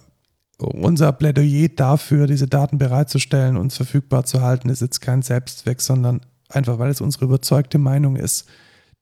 unser 0.59 1.11
Plädoyer 1.13 1.69
dafür, 1.69 2.27
diese 2.27 2.47
Daten 2.47 2.77
bereitzustellen, 2.77 3.57
uns 3.57 3.77
verfügbar 3.77 4.25
zu 4.25 4.41
halten, 4.41 4.69
ist 4.69 4.81
jetzt 4.81 4.99
kein 4.99 5.21
Selbstzweck, 5.21 5.81
sondern 5.81 6.21
einfach, 6.49 6.79
weil 6.79 6.91
es 6.91 7.01
unsere 7.01 7.25
überzeugte 7.25 7.77
Meinung 7.77 8.15
ist, 8.15 8.45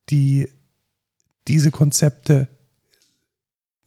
die 0.10 0.50
diese 1.48 1.72
Konzepte 1.72 2.48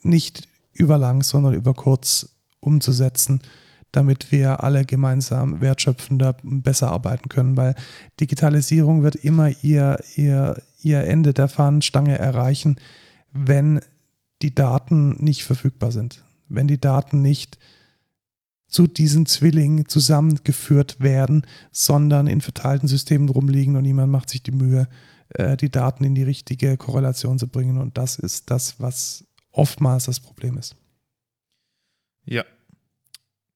nicht 0.03 0.49
überlang, 0.73 1.23
sondern 1.23 1.55
über 1.55 1.75
kurz 1.75 2.31
umzusetzen, 2.59 3.41
damit 3.93 4.33
wir 4.33 4.63
alle 4.63 4.85
gemeinsam 4.85 5.61
wertschöpfender 5.61 6.37
und 6.43 6.63
besser 6.63 6.91
arbeiten 6.91 7.29
können, 7.29 7.57
weil 7.57 7.75
Digitalisierung 8.19 9.03
wird 9.03 9.17
immer 9.17 9.51
ihr, 9.63 9.99
ihr, 10.17 10.63
ihr 10.83 11.05
Ende 11.05 11.35
der 11.35 11.49
Fahnenstange 11.49 12.19
erreichen, 12.19 12.77
wenn 13.33 13.81
die 14.43 14.55
Daten 14.55 15.23
nicht 15.23 15.45
verfügbar 15.45 15.93
sind, 15.93 16.25
wenn 16.51 16.69
die 16.69 16.81
Daten 16.81 17.23
nicht 17.23 17.59
zu 18.71 18.87
diesen 18.87 19.27
Zwillingen 19.27 19.89
zusammengeführt 19.89 21.01
werden, 21.01 21.47
sondern 21.73 22.27
in 22.29 22.41
verteilten 22.41 22.89
Systemen 22.89 23.29
rumliegen 23.29 23.77
und 23.77 23.83
niemand 23.83 24.13
macht 24.13 24.31
sich 24.31 24.43
die 24.43 24.53
Mühe, 24.53 24.89
äh, 25.31 25.57
die 25.57 25.71
Daten 25.71 26.05
in 26.05 26.15
die 26.15 26.23
richtige 26.23 26.77
Korrelation 26.77 27.39
zu 27.39 27.49
bringen. 27.49 27.79
Und 27.79 27.99
das 27.99 28.19
ist 28.19 28.51
das, 28.51 28.79
was 28.79 29.25
oftmals 29.51 30.05
das 30.05 30.21
Problem 30.21 30.57
ist. 30.57 30.77
Ja. 32.25 32.45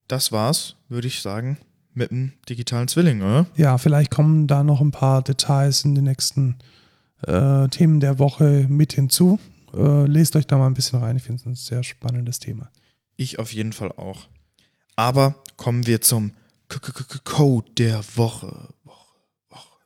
Das 0.08 0.32
war's, 0.32 0.76
würde 0.88 1.06
ich 1.06 1.22
sagen, 1.22 1.58
mit 1.94 2.10
dem 2.10 2.32
digitalen 2.48 2.88
Zwilling, 2.88 3.22
oder? 3.22 3.46
Ja, 3.56 3.78
vielleicht 3.78 4.10
kommen 4.10 4.46
da 4.46 4.64
noch 4.64 4.80
ein 4.80 4.90
paar 4.90 5.22
Details 5.22 5.84
in 5.84 5.94
den 5.94 6.04
nächsten 6.04 6.56
äh, 7.22 7.68
Themen 7.68 8.00
der 8.00 8.18
Woche 8.18 8.66
mit 8.68 8.92
hinzu. 8.92 9.38
Äh, 9.72 10.06
lest 10.06 10.36
euch 10.36 10.46
da 10.46 10.58
mal 10.58 10.66
ein 10.66 10.74
bisschen 10.74 10.98
rein. 10.98 11.16
Ich 11.16 11.22
finde 11.22 11.40
es 11.40 11.46
ein 11.46 11.54
sehr 11.54 11.82
spannendes 11.84 12.40
Thema. 12.40 12.70
Ich 13.16 13.38
auf 13.38 13.52
jeden 13.52 13.72
Fall 13.72 13.92
auch. 13.92 14.28
Aber 14.96 15.42
kommen 15.56 15.86
wir 15.86 16.00
zum 16.00 16.32
K 16.68 16.78
-K 16.78 16.92
-K 16.92 17.24
Code 17.24 17.70
der 17.76 18.04
Woche. 18.16 18.74
Woche, 18.84 19.16
Woche. 19.48 19.78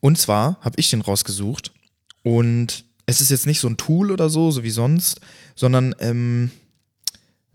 Und 0.00 0.18
zwar 0.18 0.60
habe 0.60 0.78
ich 0.78 0.90
den 0.90 1.00
rausgesucht 1.00 1.72
und 2.22 2.84
es 3.06 3.20
ist 3.20 3.30
jetzt 3.30 3.46
nicht 3.46 3.60
so 3.60 3.68
ein 3.68 3.76
Tool 3.76 4.10
oder 4.10 4.28
so, 4.28 4.50
so 4.50 4.62
wie 4.62 4.70
sonst, 4.70 5.20
sondern 5.54 5.94
ähm, 6.00 6.50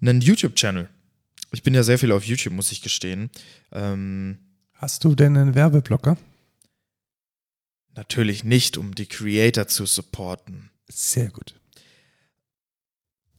ein 0.02 0.22
YouTube-Channel. 0.22 0.90
Ich 1.52 1.64
bin 1.64 1.76
ja 1.76 1.84
sehr 1.84 2.00
viel 2.00 2.12
auf 2.12 2.26
YouTube, 2.26 2.54
muss 2.54 2.72
ich 2.72 2.82
gestehen. 2.82 3.30
Ähm, 3.72 4.40
Hast 4.74 5.04
du 5.04 5.16
denn 5.16 5.38
einen 5.38 5.56
Werbeblocker? 5.56 6.18
natürlich 7.96 8.44
nicht, 8.44 8.78
um 8.78 8.96
die 8.96 9.06
Creator 9.06 9.68
zu 9.68 9.86
supporten. 9.86 10.72
Sehr 10.90 11.30
gut. 11.30 11.56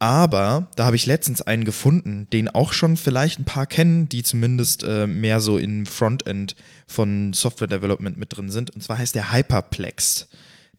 Aber 0.05 0.69
da 0.77 0.85
habe 0.85 0.97
ich 0.97 1.07
letztens 1.07 1.41
einen 1.41 1.65
gefunden, 1.65 2.29
den 2.31 2.51
auch 2.51 2.75
schon 2.75 2.99
vielleicht 2.99 3.39
ein 3.39 3.47
paar 3.47 3.67
kennen, 3.67 4.07
die 4.07 4.23
zumindest 4.23 4.83
äh, 4.83 5.07
mehr 5.07 5.41
so 5.41 5.57
im 5.57 5.87
Frontend 5.87 6.57
von 6.87 7.33
Software 7.33 7.69
Development 7.69 8.19
mit 8.19 8.37
drin 8.37 8.51
sind. 8.51 8.69
Und 8.69 8.83
zwar 8.83 8.99
heißt 8.99 9.15
der 9.15 9.33
Hyperplex. 9.33 10.29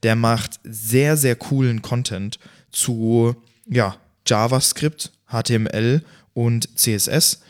Der 0.04 0.16
macht 0.16 0.60
sehr, 0.64 1.18
sehr 1.18 1.36
coolen 1.36 1.82
Content 1.82 2.38
zu 2.70 3.36
ja, 3.66 3.98
JavaScript, 4.28 5.12
HTML 5.32 6.04
und 6.36 6.78
CSS. 6.78 7.42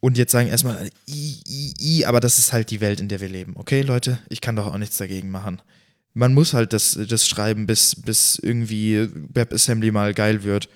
Und 0.00 0.16
jetzt 0.16 0.32
sagen 0.32 0.48
erstmal, 0.48 0.88
i, 1.06 1.36
i, 1.46 1.74
i, 1.78 2.04
aber 2.06 2.20
das 2.20 2.38
ist 2.38 2.54
halt 2.54 2.70
die 2.70 2.80
Welt, 2.80 3.00
in 3.00 3.08
der 3.08 3.20
wir 3.20 3.28
leben. 3.28 3.56
Okay, 3.56 3.82
Leute, 3.82 4.20
ich 4.30 4.40
kann 4.40 4.56
doch 4.56 4.66
auch 4.66 4.78
nichts 4.78 4.96
dagegen 4.96 5.30
machen 5.30 5.60
man 6.18 6.34
muss 6.34 6.52
halt 6.52 6.72
das, 6.72 6.98
das 7.08 7.28
schreiben, 7.28 7.66
bis, 7.66 7.94
bis 7.94 8.38
irgendwie 8.42 9.08
WebAssembly 9.34 9.92
mal 9.92 10.14
geil 10.14 10.42
wird. 10.42 10.68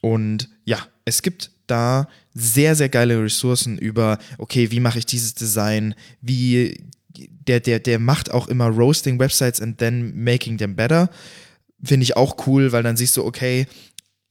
Und 0.00 0.48
ja, 0.64 0.78
es 1.04 1.22
gibt 1.22 1.52
da 1.68 2.08
sehr, 2.34 2.74
sehr 2.74 2.88
geile 2.88 3.22
Ressourcen 3.22 3.78
über, 3.78 4.18
okay, 4.38 4.72
wie 4.72 4.80
mache 4.80 4.98
ich 4.98 5.06
dieses 5.06 5.34
Design, 5.34 5.94
wie, 6.20 6.84
der, 7.16 7.60
der, 7.60 7.78
der 7.78 8.00
macht 8.00 8.32
auch 8.32 8.48
immer 8.48 8.66
Roasting 8.66 9.20
Websites 9.20 9.60
and 9.60 9.78
then 9.78 10.20
making 10.20 10.58
them 10.58 10.74
better. 10.74 11.08
Finde 11.84 12.02
ich 12.02 12.16
auch 12.16 12.46
cool, 12.46 12.72
weil 12.72 12.82
dann 12.82 12.96
siehst 12.96 13.16
du, 13.16 13.24
okay, 13.24 13.66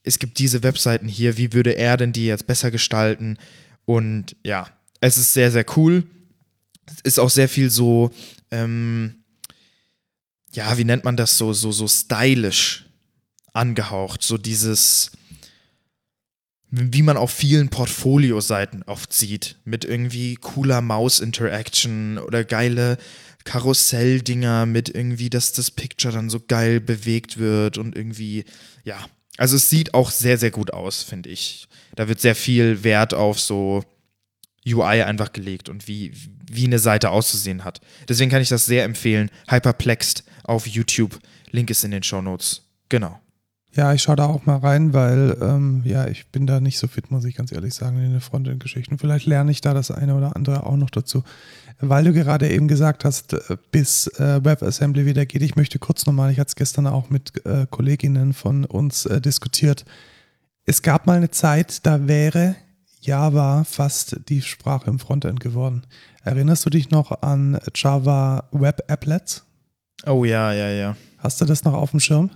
es 0.03 0.19
gibt 0.19 0.37
diese 0.37 0.63
Webseiten 0.63 1.07
hier, 1.07 1.37
wie 1.37 1.53
würde 1.53 1.77
er 1.77 1.95
denn 1.95 2.11
die 2.11 2.25
jetzt 2.25 2.47
besser 2.47 2.71
gestalten? 2.71 3.37
Und 3.85 4.35
ja, 4.43 4.67
es 4.99 5.17
ist 5.17 5.33
sehr, 5.33 5.51
sehr 5.51 5.65
cool. 5.77 6.03
Es 6.97 7.01
ist 7.13 7.19
auch 7.19 7.29
sehr 7.29 7.47
viel 7.47 7.69
so, 7.69 8.11
ähm, 8.49 9.20
ja, 10.53 10.77
wie 10.77 10.83
nennt 10.83 11.03
man 11.03 11.17
das 11.17 11.37
so, 11.37 11.53
so, 11.53 11.71
so 11.71 11.87
stylisch 11.87 12.85
angehaucht. 13.53 14.23
So 14.23 14.37
dieses, 14.37 15.11
wie 16.69 17.01
man 17.01 17.17
auf 17.17 17.31
vielen 17.31 17.69
Portfolio-Seiten 17.69 18.83
oft 18.83 19.13
sieht, 19.13 19.57
mit 19.65 19.85
irgendwie 19.85 20.35
cooler 20.35 20.81
Maus-Interaction 20.81 22.17
oder 22.17 22.43
geile 22.43 22.97
Karussell-Dinger 23.43 24.65
mit 24.65 24.89
irgendwie, 24.89 25.29
dass 25.29 25.51
das 25.51 25.71
Picture 25.71 26.13
dann 26.13 26.29
so 26.29 26.39
geil 26.39 26.79
bewegt 26.79 27.37
wird 27.37 27.77
und 27.77 27.95
irgendwie, 27.95 28.45
ja. 28.83 29.05
Also 29.37 29.55
es 29.55 29.69
sieht 29.69 29.93
auch 29.93 30.11
sehr, 30.11 30.37
sehr 30.37 30.51
gut 30.51 30.71
aus, 30.71 31.01
finde 31.01 31.29
ich. 31.29 31.67
Da 31.95 32.07
wird 32.07 32.21
sehr 32.21 32.35
viel 32.35 32.83
Wert 32.83 33.13
auf 33.13 33.39
so 33.39 33.83
UI 34.67 35.01
einfach 35.01 35.33
gelegt 35.33 35.69
und 35.69 35.87
wie, 35.87 36.13
wie 36.49 36.65
eine 36.65 36.79
Seite 36.79 37.09
auszusehen 37.09 37.63
hat. 37.63 37.81
Deswegen 38.07 38.29
kann 38.29 38.41
ich 38.41 38.49
das 38.49 38.65
sehr 38.65 38.83
empfehlen. 38.83 39.31
Hyperplexed 39.49 40.23
auf 40.43 40.67
YouTube. 40.67 41.19
Link 41.51 41.69
ist 41.69 41.83
in 41.83 41.91
den 41.91 42.03
Show 42.03 42.21
Notes. 42.21 42.63
Genau. 42.89 43.19
Ja, 43.73 43.93
ich 43.93 44.01
schaue 44.01 44.17
da 44.17 44.25
auch 44.25 44.45
mal 44.45 44.57
rein, 44.57 44.93
weil 44.93 45.37
ähm, 45.41 45.81
ja, 45.85 46.05
ich 46.07 46.27
bin 46.27 46.45
da 46.45 46.59
nicht 46.59 46.77
so 46.77 46.87
fit, 46.87 47.09
muss 47.09 47.23
ich 47.23 47.35
ganz 47.35 47.53
ehrlich 47.53 47.73
sagen, 47.73 48.03
in 48.03 48.11
den 48.11 48.19
Frontend-Geschichten. 48.19 48.97
Vielleicht 48.97 49.25
lerne 49.25 49.49
ich 49.51 49.61
da 49.61 49.73
das 49.73 49.91
eine 49.91 50.15
oder 50.15 50.35
andere 50.35 50.65
auch 50.65 50.75
noch 50.75 50.89
dazu. 50.89 51.23
Weil 51.79 52.03
du 52.03 52.11
gerade 52.11 52.49
eben 52.49 52.67
gesagt 52.67 53.05
hast, 53.05 53.33
äh, 53.33 53.57
bis 53.71 54.07
äh, 54.19 54.43
WebAssembly 54.43 55.05
wieder 55.05 55.25
geht, 55.25 55.41
ich 55.41 55.55
möchte 55.55 55.79
kurz 55.79 56.05
nochmal, 56.05 56.31
ich 56.31 56.39
hatte 56.39 56.49
es 56.49 56.55
gestern 56.55 56.85
auch 56.85 57.09
mit 57.09 57.45
äh, 57.45 57.65
Kolleginnen 57.69 58.33
von 58.33 58.65
uns 58.65 59.05
äh, 59.05 59.21
diskutiert. 59.21 59.85
Es 60.65 60.81
gab 60.81 61.07
mal 61.07 61.17
eine 61.17 61.31
Zeit, 61.31 61.85
da 61.85 62.07
wäre 62.07 62.55
Java 62.99 63.63
fast 63.63 64.19
die 64.27 64.41
Sprache 64.41 64.89
im 64.89 64.99
Frontend 64.99 65.39
geworden. 65.39 65.83
Erinnerst 66.23 66.65
du 66.65 66.69
dich 66.69 66.91
noch 66.91 67.21
an 67.21 67.57
Java 67.73 68.49
Web 68.51 68.83
Applets? 68.91 69.45
Oh 70.05 70.25
ja, 70.25 70.51
ja, 70.51 70.69
ja. 70.69 70.97
Hast 71.17 71.41
du 71.41 71.45
das 71.45 71.63
noch 71.63 71.73
auf 71.73 71.91
dem 71.91 71.99
Schirm? 71.99 72.31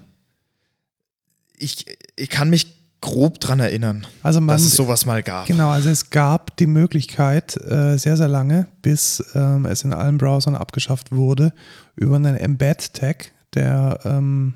Ich, 1.58 1.86
ich 2.16 2.30
kann 2.30 2.50
mich 2.50 2.76
grob 3.02 3.40
dran 3.40 3.60
erinnern, 3.60 4.08
also 4.24 4.42
man, 4.42 4.56
dass 4.56 4.66
es 4.66 4.76
sowas 4.76 5.06
mal 5.06 5.22
gab. 5.22 5.46
Genau, 5.46 5.70
also 5.70 5.90
es 5.90 6.10
gab 6.10 6.58
die 6.58 6.66
Möglichkeit 6.66 7.56
äh, 7.58 7.98
sehr, 7.98 8.18
sehr 8.18 8.28
lange, 8.28 8.68
bis 8.82 9.24
ähm, 9.36 9.66
es 9.66 9.84
in 9.84 9.94
allen 9.94 10.18
Browsern 10.18 10.56
abgeschafft 10.56 11.12
wurde, 11.12 11.54
über 11.96 12.16
einen 12.16 12.36
Embed-Tag, 12.36 13.32
der 13.54 14.00
ähm, 14.06 14.56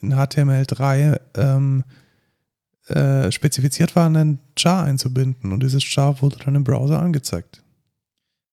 in 0.00 0.14
HTML3 0.14 1.20
ähm, 1.36 1.84
äh, 2.88 3.30
spezifiziert 3.30 3.96
war, 3.96 4.06
einen 4.06 4.40
Char 4.58 4.84
einzubinden. 4.84 5.52
Und 5.52 5.62
dieses 5.62 5.82
Char 5.82 6.20
wurde 6.22 6.38
dann 6.44 6.54
im 6.54 6.64
Browser 6.64 7.00
angezeigt. 7.00 7.62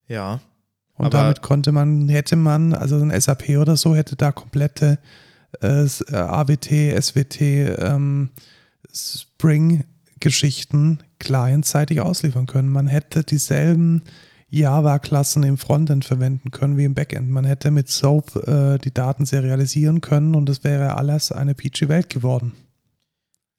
Ja. 0.08 0.42
Und 0.96 1.14
damit 1.14 1.42
konnte 1.42 1.72
man, 1.72 2.08
hätte 2.08 2.36
man, 2.36 2.74
also 2.74 2.98
ein 2.98 3.20
SAP 3.20 3.58
oder 3.58 3.78
so, 3.78 3.96
hätte 3.96 4.16
da 4.16 4.32
komplette 4.32 5.00
äh, 5.62 5.88
AWT, 6.12 6.70
SWT, 7.02 7.42
ähm, 7.42 8.30
Spring-Geschichten 8.94 11.00
clientseitig 11.20 12.02
ausliefern 12.02 12.46
können. 12.46 12.70
Man 12.70 12.88
hätte 12.88 13.24
dieselben 13.24 14.04
Java-Klassen 14.50 15.44
im 15.44 15.58
Frontend 15.58 16.06
verwenden 16.06 16.52
können 16.52 16.78
wie 16.78 16.86
im 16.86 16.94
Backend. 16.94 17.30
Man 17.30 17.46
hätte 17.46 17.72
mit 17.72 17.90
SOAP 17.90 18.36
äh, 18.48 18.78
die 18.78 18.94
Daten 18.94 19.26
serialisieren 19.26 20.00
können 20.00 20.36
und 20.36 20.48
es 20.48 20.64
wäre 20.64 20.96
alles 20.96 21.32
eine 21.32 21.56
peachy 21.56 21.90
Welt 21.90 22.12
geworden. 22.12 22.54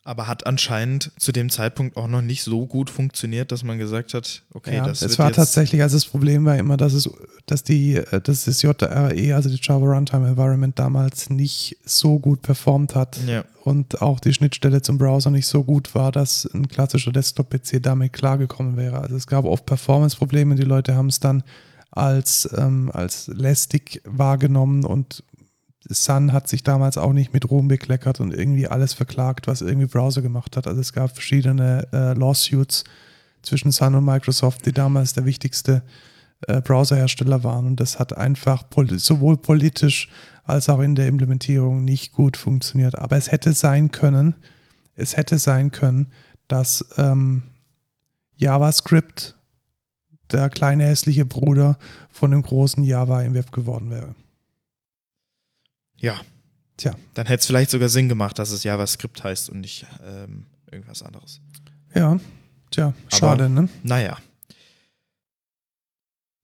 Aber 0.07 0.27
hat 0.27 0.47
anscheinend 0.47 1.13
zu 1.19 1.33
dem 1.33 1.49
Zeitpunkt 1.49 1.97
auch 1.97 2.09
noch 2.09 2.21
nicht 2.21 2.43
so 2.43 2.67
gut 2.67 2.91
funktioniert, 2.91 3.51
dass 3.51 3.65
man 3.65 3.79
gesagt 3.79 4.13
hat, 4.13 4.43
okay, 4.53 4.77
ja, 4.77 4.85
das 4.85 5.01
es 5.01 5.19
war 5.19 5.33
tatsächlich, 5.33 5.81
also 5.81 5.97
das 5.97 6.05
Problem 6.05 6.45
war 6.45 6.59
immer, 6.59 6.77
dass 6.77 6.93
es, 6.93 7.09
dass 7.47 7.63
die, 7.65 7.95
äh, 7.97 8.21
dass 8.21 8.45
das 8.45 8.61
JRE, 8.61 9.35
also 9.35 9.49
die 9.49 9.59
Java 9.63 9.87
Runtime 9.87 10.29
Environment 10.29 10.79
damals 10.79 11.31
nicht 11.31 11.79
so 11.87 12.19
gut 12.19 12.43
performt 12.43 12.95
hat 12.95 13.19
Ja. 13.27 13.45
und 13.63 14.03
auch 14.03 14.21
die 14.21 14.35
Schnittstelle 14.35 14.83
zum 14.83 14.99
Browser 14.99 15.31
nicht 15.31 15.47
so 15.47 15.65
gut 15.65 15.95
war, 15.95 16.13
dass 16.13 16.45
ein 16.53 16.69
klassischer 16.69 17.11
Desktop-PC 17.11 17.83
damit 17.83 18.13
klargekommen 18.13 18.77
wäre. 18.77 18.99
Also 19.01 19.17
es 19.17 19.27
gab 19.27 19.47
oft 19.47 19.65
Performance-Probleme, 19.65 20.55
die 20.55 20.65
Leute 20.65 20.95
haben 20.97 21.09
es 21.09 21.19
dann 21.19 21.43
als, 21.91 22.47
ähm, 22.59 22.91
als 22.93 23.29
lästig 23.29 24.03
wahrgenommen 24.05 24.85
und 24.85 25.23
Sun 25.89 26.33
hat 26.33 26.49
sich 26.49 26.63
damals 26.63 26.97
auch 26.97 27.13
nicht 27.13 27.33
mit 27.33 27.51
Ruhm 27.51 27.69
bekleckert 27.69 28.21
und 28.21 28.33
irgendwie 28.33 28.69
alles 28.69 28.95
verklagt, 28.95 29.47
was 29.47 29.61
irgendwie 29.61 29.87
Browser 29.87 30.23
gemacht 30.23 30.57
hat. 30.57 30.67
Also 30.67 30.81
es 30.81 30.93
gab 30.93 31.13
verschiedene 31.13 31.87
äh, 31.93 32.15
Lawsuits 32.15 32.85
zwischen 33.43 33.71
Sun 33.71 33.95
und 33.95 34.05
Microsoft, 34.05 34.65
die 34.67 34.73
damals 34.73 35.13
der 35.13 35.27
wichtigste 35.27 35.83
äh, 36.47 36.61
Browserhersteller 36.61 37.45
waren. 37.45 37.67
Und 37.67 37.81
das 37.81 37.99
hat 37.99 38.17
einfach 38.17 38.69
pol 38.71 38.99
sowohl 38.99 39.37
politisch 39.37 40.09
als 40.45 40.69
auch 40.69 40.81
in 40.81 40.95
der 40.95 41.09
Implementierung 41.09 41.85
nicht 41.85 42.13
gut 42.13 42.37
funktioniert. 42.37 42.99
Aber 42.99 43.17
es 43.17 43.31
hätte 43.31 43.53
sein 43.53 43.91
können, 43.91 44.35
es 44.95 45.17
hätte 45.17 45.39
sein 45.39 45.71
können, 45.71 46.13
dass 46.49 46.85
ähm, 46.97 47.43
JavaScript 48.37 49.37
der 50.33 50.49
kleine 50.51 50.85
hässliche 50.85 51.25
Bruder 51.25 51.79
von 52.11 52.31
dem 52.31 52.43
großen 52.43 52.83
Java 52.85 53.23
im 53.23 53.35
Web 53.35 53.53
geworden 53.53 53.91
wäre. 53.91 54.15
Ja. 56.05 56.21
Tja. 56.77 56.93
Dann 57.15 57.27
hätte 57.27 57.41
es 57.41 57.47
vielleicht 57.47 57.71
sogar 57.71 57.89
Sinn 57.89 58.09
gemacht, 58.09 58.37
dass 58.39 58.51
es 58.51 58.65
JavaScript 58.65 59.23
heißt 59.23 59.49
und 59.49 59.61
nicht 59.61 59.87
ähm, 60.05 60.47
irgendwas 60.73 61.03
anderes. 61.05 61.41
Ja, 61.95 62.19
tja, 62.73 62.87
Aber- 62.87 63.17
schade, 63.17 63.49
ne? 63.49 63.69
Naja. 63.85 64.19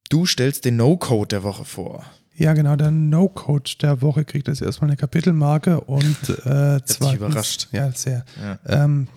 Du 0.08 0.26
stellst 0.26 0.64
den 0.64 0.76
No-Code 0.76 1.28
der 1.28 1.42
Woche 1.42 1.64
vor. 1.64 2.04
Ja, 2.34 2.52
genau, 2.54 2.76
der 2.76 2.90
No-Code 2.90 3.72
der 3.82 4.02
Woche 4.02 4.24
kriegt 4.24 4.48
jetzt 4.48 4.62
erstmal 4.62 4.90
eine 4.90 4.96
Kapitelmarke 4.96 5.80
und 5.80 6.16
äh, 6.44 6.80
zweitens, 6.84 7.14
überrascht. 7.14 7.68
Ja, 7.72 7.90
sehr. 7.92 8.24
Ja. 8.40 8.58
Ähm, 8.84 9.08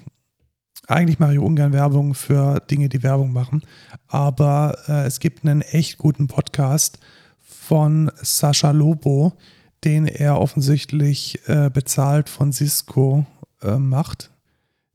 eigentlich 0.87 1.19
mache 1.19 1.33
ich 1.33 1.39
ungern 1.39 1.73
Werbung 1.73 2.13
für 2.15 2.59
Dinge, 2.59 2.89
die 2.89 3.01
Werbung 3.03 3.31
machen, 3.31 3.63
aber 4.07 4.77
äh, 4.87 5.05
es 5.05 5.19
gibt 5.19 5.45
einen 5.45 5.61
echt 5.61 5.97
guten 5.97 6.27
Podcast 6.27 6.99
von 7.39 8.11
Sascha 8.21 8.71
Lobo, 8.71 9.33
den 9.83 10.07
er 10.07 10.39
offensichtlich 10.39 11.39
äh, 11.47 11.69
bezahlt 11.69 12.29
von 12.29 12.53
Cisco 12.53 13.25
äh, 13.61 13.77
macht. 13.77 14.31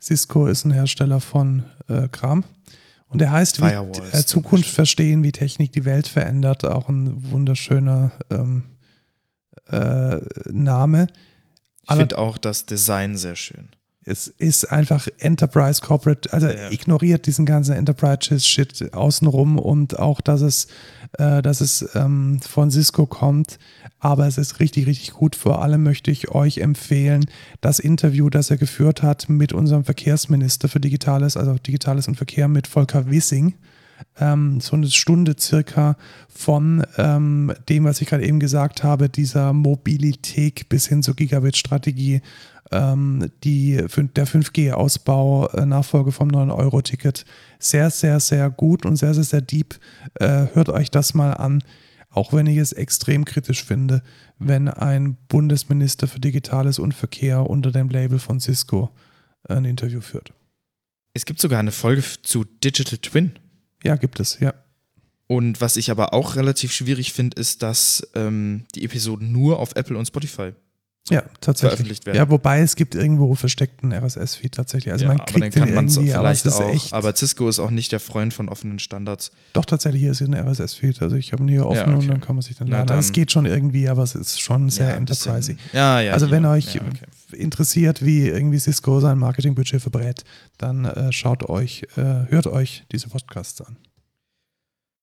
Cisco 0.01 0.47
ist 0.47 0.65
ein 0.65 0.71
Hersteller 0.71 1.21
von 1.21 1.65
äh, 1.89 2.09
Kram. 2.09 2.45
Und 3.09 3.23
er 3.23 3.33
heißt 3.33 3.59
wie, 3.59 3.69
Firewalls 3.69 4.15
äh, 4.15 4.27
Zukunft 4.27 4.69
verstehen, 4.69 5.23
wie 5.23 5.33
Technik 5.33 5.73
die 5.73 5.85
Welt 5.85 6.09
verändert. 6.09 6.65
Auch 6.65 6.89
ein 6.89 7.31
wunderschöner 7.31 8.13
ähm, 8.31 8.65
äh, 9.67 10.19
Name. 10.51 11.07
Ich 11.89 11.97
finde 11.97 12.19
auch 12.19 12.37
das 12.37 12.67
Design 12.67 13.17
sehr 13.17 13.37
schön. 13.37 13.71
Es 14.09 14.27
ist 14.27 14.73
einfach 14.73 15.07
Enterprise 15.19 15.81
Corporate, 15.83 16.33
also 16.33 16.47
Ja. 16.49 16.71
ignoriert 16.71 17.27
diesen 17.27 17.45
ganzen 17.47 17.75
Enterprise-Shit 17.75 18.95
außenrum 18.95 19.59
und 19.59 19.99
auch, 19.99 20.21
dass 20.21 20.41
es, 20.41 20.67
äh, 21.19 21.43
dass 21.43 21.61
es 21.61 21.89
ähm, 21.95 22.41
von 22.41 22.71
Cisco 22.71 23.07
kommt. 23.07 23.59
Aber 24.01 24.27
es 24.27 24.39
ist 24.39 24.61
richtig, 24.61 24.87
richtig 24.87 25.13
gut. 25.13 25.37
Vor 25.37 25.63
allem 25.63 25.83
möchte 25.83 26.11
ich 26.11 26.31
euch 26.31 26.59
empfehlen, 26.59 27.27
das 27.61 27.79
Interview, 27.79 28.31
das 28.31 28.51
er 28.51 28.57
geführt 28.57 29.03
hat 29.03 29.29
mit 29.29 29.53
unserem 29.53 29.85
Verkehrsminister 29.85 30.69
für 30.69 30.81
Digitales, 30.81 31.37
also 31.37 31.55
Digitales 31.55 32.09
und 32.09 32.15
Verkehr 32.17 32.49
mit 32.49 32.67
Volker 32.67 33.11
Wissing. 33.11 33.55
Ähm, 34.19 34.61
so 34.61 34.77
eine 34.77 34.91
Stunde 34.91 35.37
circa 35.39 35.97
von 36.29 36.85
ähm, 36.97 37.53
dem, 37.69 37.85
was 37.85 38.01
ich 38.01 38.09
gerade 38.09 38.27
eben 38.27 38.41
gesagt 38.41 38.83
habe, 38.83 39.09
dieser 39.09 39.53
Mobilität 39.53 40.69
bis 40.69 40.87
hin 40.87 41.03
zur 41.03 41.15
Gigabit-Strategie, 41.15 42.21
ähm, 42.71 43.31
die, 43.45 43.77
der 43.77 44.27
5G-Ausbau, 44.27 45.49
äh, 45.49 45.67
Nachfolge 45.67 46.13
vom 46.13 46.29
9-Euro-Ticket. 46.29 47.25
Sehr, 47.59 47.91
sehr, 47.91 48.21
sehr 48.21 48.51
gut 48.51 48.85
und 48.85 48.97
sehr, 48.97 49.15
sehr, 49.15 49.25
sehr 49.25 49.41
deep. 49.41 49.79
Äh, 50.15 50.47
hört 50.53 50.69
euch 50.69 50.91
das 50.91 51.15
mal 51.15 51.33
an, 51.33 51.63
auch 52.11 52.33
wenn 52.33 52.47
ich 52.47 52.59
es 52.59 52.73
extrem 52.73 53.25
kritisch 53.25 53.65
finde, 53.65 54.03
wenn 54.39 54.69
ein 54.69 55.17
Bundesminister 55.29 56.07
für 56.07 56.21
Digitales 56.21 56.79
und 56.79 56.95
Verkehr 56.95 57.49
unter 57.49 57.73
dem 57.73 57.89
Label 57.89 58.19
von 58.19 58.41
Cisco 58.41 58.91
ein 59.49 59.65
Interview 59.65 60.01
führt. 60.01 60.33
Es 61.15 61.25
gibt 61.25 61.41
sogar 61.41 61.59
eine 61.59 61.73
Folge 61.73 62.03
zu 62.23 62.45
Digital 62.45 62.99
Twin. 62.99 63.33
Ja, 63.83 63.97
gibt 63.97 64.21
es, 64.21 64.41
ja. 64.41 64.55
Und 65.27 65.61
was 65.61 65.77
ich 65.77 65.91
aber 65.91 66.15
auch 66.15 66.37
relativ 66.37 66.73
schwierig 66.73 67.13
finde, 67.13 67.39
ist, 67.39 67.63
dass 67.63 68.09
ähm, 68.15 68.65
die 68.75 68.85
Episoden 68.85 69.31
nur 69.31 69.59
auf 69.59 69.77
Apple 69.77 69.97
und 69.97 70.07
Spotify. 70.07 70.53
Ja, 71.11 71.23
tatsächlich. 71.41 72.01
Ja, 72.13 72.29
wobei 72.31 72.61
es 72.61 72.77
gibt 72.77 72.95
irgendwo 72.95 73.35
versteckten 73.35 73.93
RSS-Feed 73.93 74.53
tatsächlich. 74.53 74.93
Also 74.93 75.05
ja, 75.05 75.09
man 75.09 75.21
aber 75.21 75.27
kriegt 75.33 75.57
dann 75.57 75.65
kann 75.65 75.69
den 75.69 75.89
irgendwie, 75.89 76.13
aber 76.15 76.29
vielleicht 76.29 76.47
ist 76.47 76.55
auch. 76.55 76.69
echt. 76.69 76.93
Aber 76.93 77.15
Cisco 77.15 77.49
ist 77.49 77.59
auch 77.59 77.71
nicht 77.71 77.93
der 77.93 78.01
Freund 78.01 78.35
von 78.35 78.49
offenen 78.49 78.79
Standards. 78.79 79.31
doch, 79.53 79.65
tatsächlich 79.65 80.03
hier 80.03 80.11
ist 80.13 80.19
hier 80.19 80.29
ein 80.29 80.35
RSS-Feed. 80.35 81.01
Also 81.03 81.17
ich 81.17 81.33
habe 81.33 81.43
ihn 81.45 81.49
hier 81.49 81.67
offen 81.67 81.77
Ja, 81.77 81.87
okay. 81.87 81.95
und 81.97 82.09
dann 82.09 82.21
kann 82.21 82.37
man 82.37 82.43
sich 82.43 82.57
dann 82.57 82.69
Na 82.69 82.79
laden. 82.79 82.91
Also 82.91 83.01
es 83.01 83.07
dann. 83.07 83.13
geht 83.15 83.33
schon 83.33 83.47
irgendwie, 83.47 83.89
aber 83.89 84.03
es 84.03 84.15
ist 84.15 84.41
schon 84.41 84.71
sehr 84.71 84.91
ja, 84.91 84.95
enterprising. 84.97 85.59
Ja, 85.73 86.01
ja. 86.01 86.13
also 86.13 86.31
wenn 86.31 86.45
euch 86.47 86.75
Ja, 86.75 86.83
okay. 86.83 87.07
interessiert, 87.33 88.05
wie 88.05 88.29
irgendwie 88.29 88.59
Cisco 88.59 89.01
sein 89.01 89.19
Marketingbudget 89.19 89.81
verbrät, 89.81 90.25
dann 90.59 90.85
äh, 90.85 91.13
schaut 91.13 91.49
euch, 91.49 91.85
äh, 91.97 92.03
hört 92.29 92.47
euch 92.47 92.85
diese 92.93 93.09
Podcasts 93.09 93.61
an. 93.61 93.77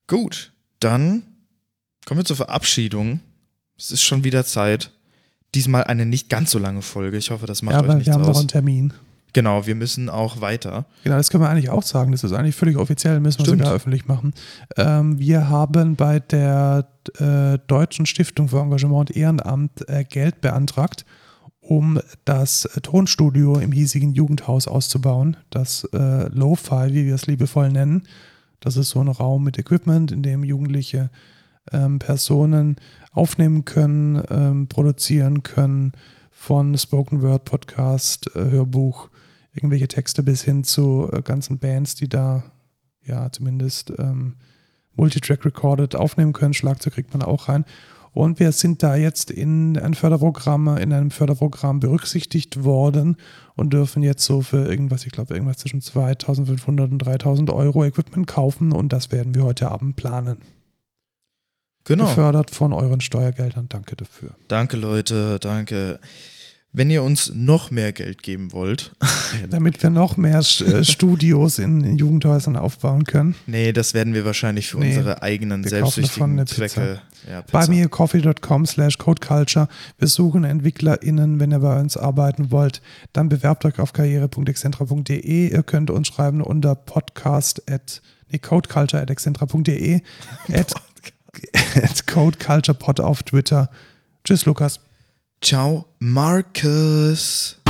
Gut, 0.07 0.53
dann 0.79 1.23
kommen 2.05 2.19
wir 2.19 2.25
zur 2.25 2.35
Verabschiedung. 2.35 3.21
Es 3.77 3.91
ist 3.91 4.03
schon 4.03 4.23
wieder 4.23 4.45
Zeit. 4.45 4.91
Diesmal 5.55 5.85
eine 5.85 6.05
nicht 6.05 6.29
ganz 6.29 6.51
so 6.51 6.59
lange 6.59 6.81
Folge. 6.81 7.17
Ich 7.17 7.31
hoffe, 7.31 7.45
das 7.47 7.61
macht 7.61 7.75
ja, 7.75 7.81
euch 7.81 7.87
nichts 7.87 8.05
wir 8.05 8.13
haben 8.13 8.21
noch 8.21 8.29
aus. 8.29 8.39
einen 8.39 8.49
Termin. 8.49 8.93
Genau, 9.35 9.65
wir 9.65 9.75
müssen 9.75 10.09
auch 10.09 10.39
weiter. 10.39 10.85
Genau, 11.03 11.17
das 11.17 11.29
können 11.29 11.43
wir 11.43 11.49
eigentlich 11.49 11.69
auch 11.69 11.83
sagen. 11.83 12.13
Das 12.13 12.23
ist 12.23 12.31
eigentlich 12.31 12.55
völlig 12.55 12.77
offiziell, 12.77 13.19
müssen 13.19 13.39
wir 13.39 13.45
Stimmt. 13.45 13.63
sogar 13.63 13.73
öffentlich 13.73 14.05
machen. 14.05 14.33
Ähm, 14.77 15.19
wir 15.19 15.49
haben 15.49 15.97
bei 15.97 16.19
der 16.19 16.87
äh, 17.19 17.57
Deutschen 17.67 18.05
Stiftung 18.05 18.47
für 18.47 18.59
Engagement 18.59 19.09
und 19.09 19.17
Ehrenamt 19.17 19.89
äh, 19.89 20.05
Geld 20.05 20.39
beantragt, 20.39 21.05
um 21.59 21.99
das 22.23 22.63
äh, 22.63 22.79
Tonstudio 22.79 23.57
im 23.57 23.73
hiesigen 23.73 24.13
Jugendhaus 24.13 24.69
auszubauen. 24.69 25.35
Das 25.49 25.83
äh, 25.91 26.29
Lo-Fi, 26.29 26.93
wie 26.93 27.05
wir 27.05 27.15
es 27.15 27.27
liebevoll 27.27 27.69
nennen. 27.69 28.03
Das 28.61 28.77
ist 28.77 28.91
so 28.91 29.01
ein 29.01 29.09
Raum 29.09 29.43
mit 29.43 29.57
Equipment, 29.59 30.13
in 30.13 30.23
dem 30.23 30.45
Jugendliche 30.45 31.09
ähm, 31.73 31.99
Personen 31.99 32.77
aufnehmen 33.15 33.65
können, 33.65 34.21
ähm, 34.29 34.67
produzieren 34.67 35.41
können, 35.41 35.93
von 36.29 36.77
Spoken 36.77 37.21
Word, 37.21 37.45
Podcast, 37.45 38.29
äh, 38.35 38.51
Hörbuch, 38.51 39.09
irgendwelche 39.53 39.87
Texte 39.87 40.21
bis 40.21 40.43
hin 40.43 40.63
zu 40.63 41.09
äh, 41.11 41.21
ganzen 41.21 41.57
Bands, 41.57 41.95
die 41.95 42.09
da 42.09 42.43
ja 43.03 43.31
zumindest 43.31 43.91
ähm, 43.97 44.35
Multitrack 44.95 45.45
recorded 45.45 45.95
aufnehmen 45.95 46.33
können. 46.33 46.53
Schlagzeug 46.53 46.93
kriegt 46.93 47.13
man 47.13 47.23
auch 47.23 47.47
rein. 47.49 47.65
Und 48.11 48.39
wir 48.39 48.53
sind 48.53 48.81
da 48.81 48.95
jetzt 48.95 49.29
in 49.29 49.77
ein 49.77 49.93
Förderprogramm, 49.93 50.77
in 50.77 50.93
einem 50.93 51.11
Förderprogramm 51.11 51.81
berücksichtigt 51.81 52.63
worden 52.63 53.17
und 53.55 53.73
dürfen 53.73 54.03
jetzt 54.03 54.23
so 54.23 54.41
für 54.41 54.65
irgendwas, 54.65 55.05
ich 55.05 55.11
glaube, 55.11 55.33
irgendwas 55.33 55.57
zwischen 55.57 55.81
2500 55.81 56.91
und 56.91 56.99
3000 56.99 57.49
Euro 57.49 57.83
Equipment 57.83 58.25
kaufen 58.25 58.71
und 58.71 58.93
das 58.93 59.11
werden 59.11 59.35
wir 59.35 59.43
heute 59.43 59.69
Abend 59.69 59.97
planen. 59.97 60.37
Genau. 61.85 62.05
Gefördert 62.05 62.51
von 62.51 62.73
euren 62.73 63.01
Steuergeldern. 63.01 63.67
Danke 63.69 63.95
dafür. 63.95 64.31
Danke, 64.47 64.77
Leute. 64.77 65.39
Danke. 65.39 65.99
Wenn 66.73 66.89
ihr 66.89 67.03
uns 67.03 67.31
noch 67.33 67.71
mehr 67.71 67.93
Geld 67.93 68.21
geben 68.21 68.51
wollt, 68.51 68.91
Damit 69.49 69.81
wir 69.81 69.89
noch 69.89 70.17
mehr 70.17 70.39
äh, 70.39 70.83
Studios 70.83 71.57
in, 71.57 71.97
Jugendhäusern 71.97 72.57
aufbauen 72.57 73.05
können. 73.05 73.35
nee, 73.47 73.71
das 73.71 73.93
werden 73.93 74.13
wir 74.13 74.25
wahrscheinlich 74.25 74.67
für 74.67 74.79
Nee, 74.79 74.89
unsere 74.97 75.21
eigenen 75.21 75.63
selbstsüchtigen 75.63 76.45
Zwecke. 76.47 77.01
Ja, 77.29 77.43
bei 77.49 77.67
mir 77.67 77.87
coffee.com 77.87 78.65
slash 78.65 78.97
codeculture. 78.97 79.67
Wir 79.97 80.07
suchen 80.07 80.43
EntwicklerInnen, 80.43 81.39
wenn 81.39 81.51
ihr 81.51 81.59
bei 81.59 81.79
uns 81.79 81.97
arbeiten 81.97 82.51
wollt, 82.51 82.81
dann 83.13 83.29
bewerbt 83.29 83.63
euch 83.65 83.79
auf 83.79 83.93
karriere.excentra.de. 83.93 85.51
Ihr 85.51 85.63
könnt 85.63 85.89
uns 85.89 86.07
schreiben 86.07 86.41
unter 86.41 86.75
podcast 86.75 87.63
at 87.69 88.01
nee, 88.29 88.37
codeculture 88.37 89.01
at 89.01 89.09
excentra.de 89.09 90.01
at, 90.53 90.73
at 91.75 92.07
codeculturepod 92.07 92.99
auf 92.99 93.23
Twitter. 93.23 93.69
Tschüss, 94.23 94.45
Lukas. 94.45 94.79
Ciao, 95.41 95.85
Markus. 95.99 97.61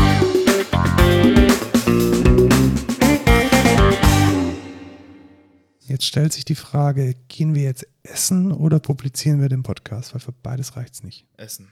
Jetzt 5.87 6.05
stellt 6.05 6.33
sich 6.33 6.45
die 6.45 6.55
Frage, 6.55 7.15
gehen 7.27 7.53
wir 7.53 7.63
jetzt 7.63 7.87
essen 8.03 8.51
oder 8.51 8.79
publizieren 8.79 9.39
wir 9.39 9.49
den 9.49 9.63
Podcast? 9.63 10.13
Weil 10.13 10.19
für 10.19 10.31
beides 10.31 10.75
reicht 10.75 10.95
es 10.95 11.03
nicht. 11.03 11.27
Essen. 11.37 11.71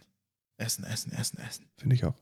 Essen, 0.57 0.83
essen, 0.83 1.11
essen, 1.13 1.39
essen. 1.39 1.65
Finde 1.77 1.95
ich 1.95 2.05
auch. 2.05 2.15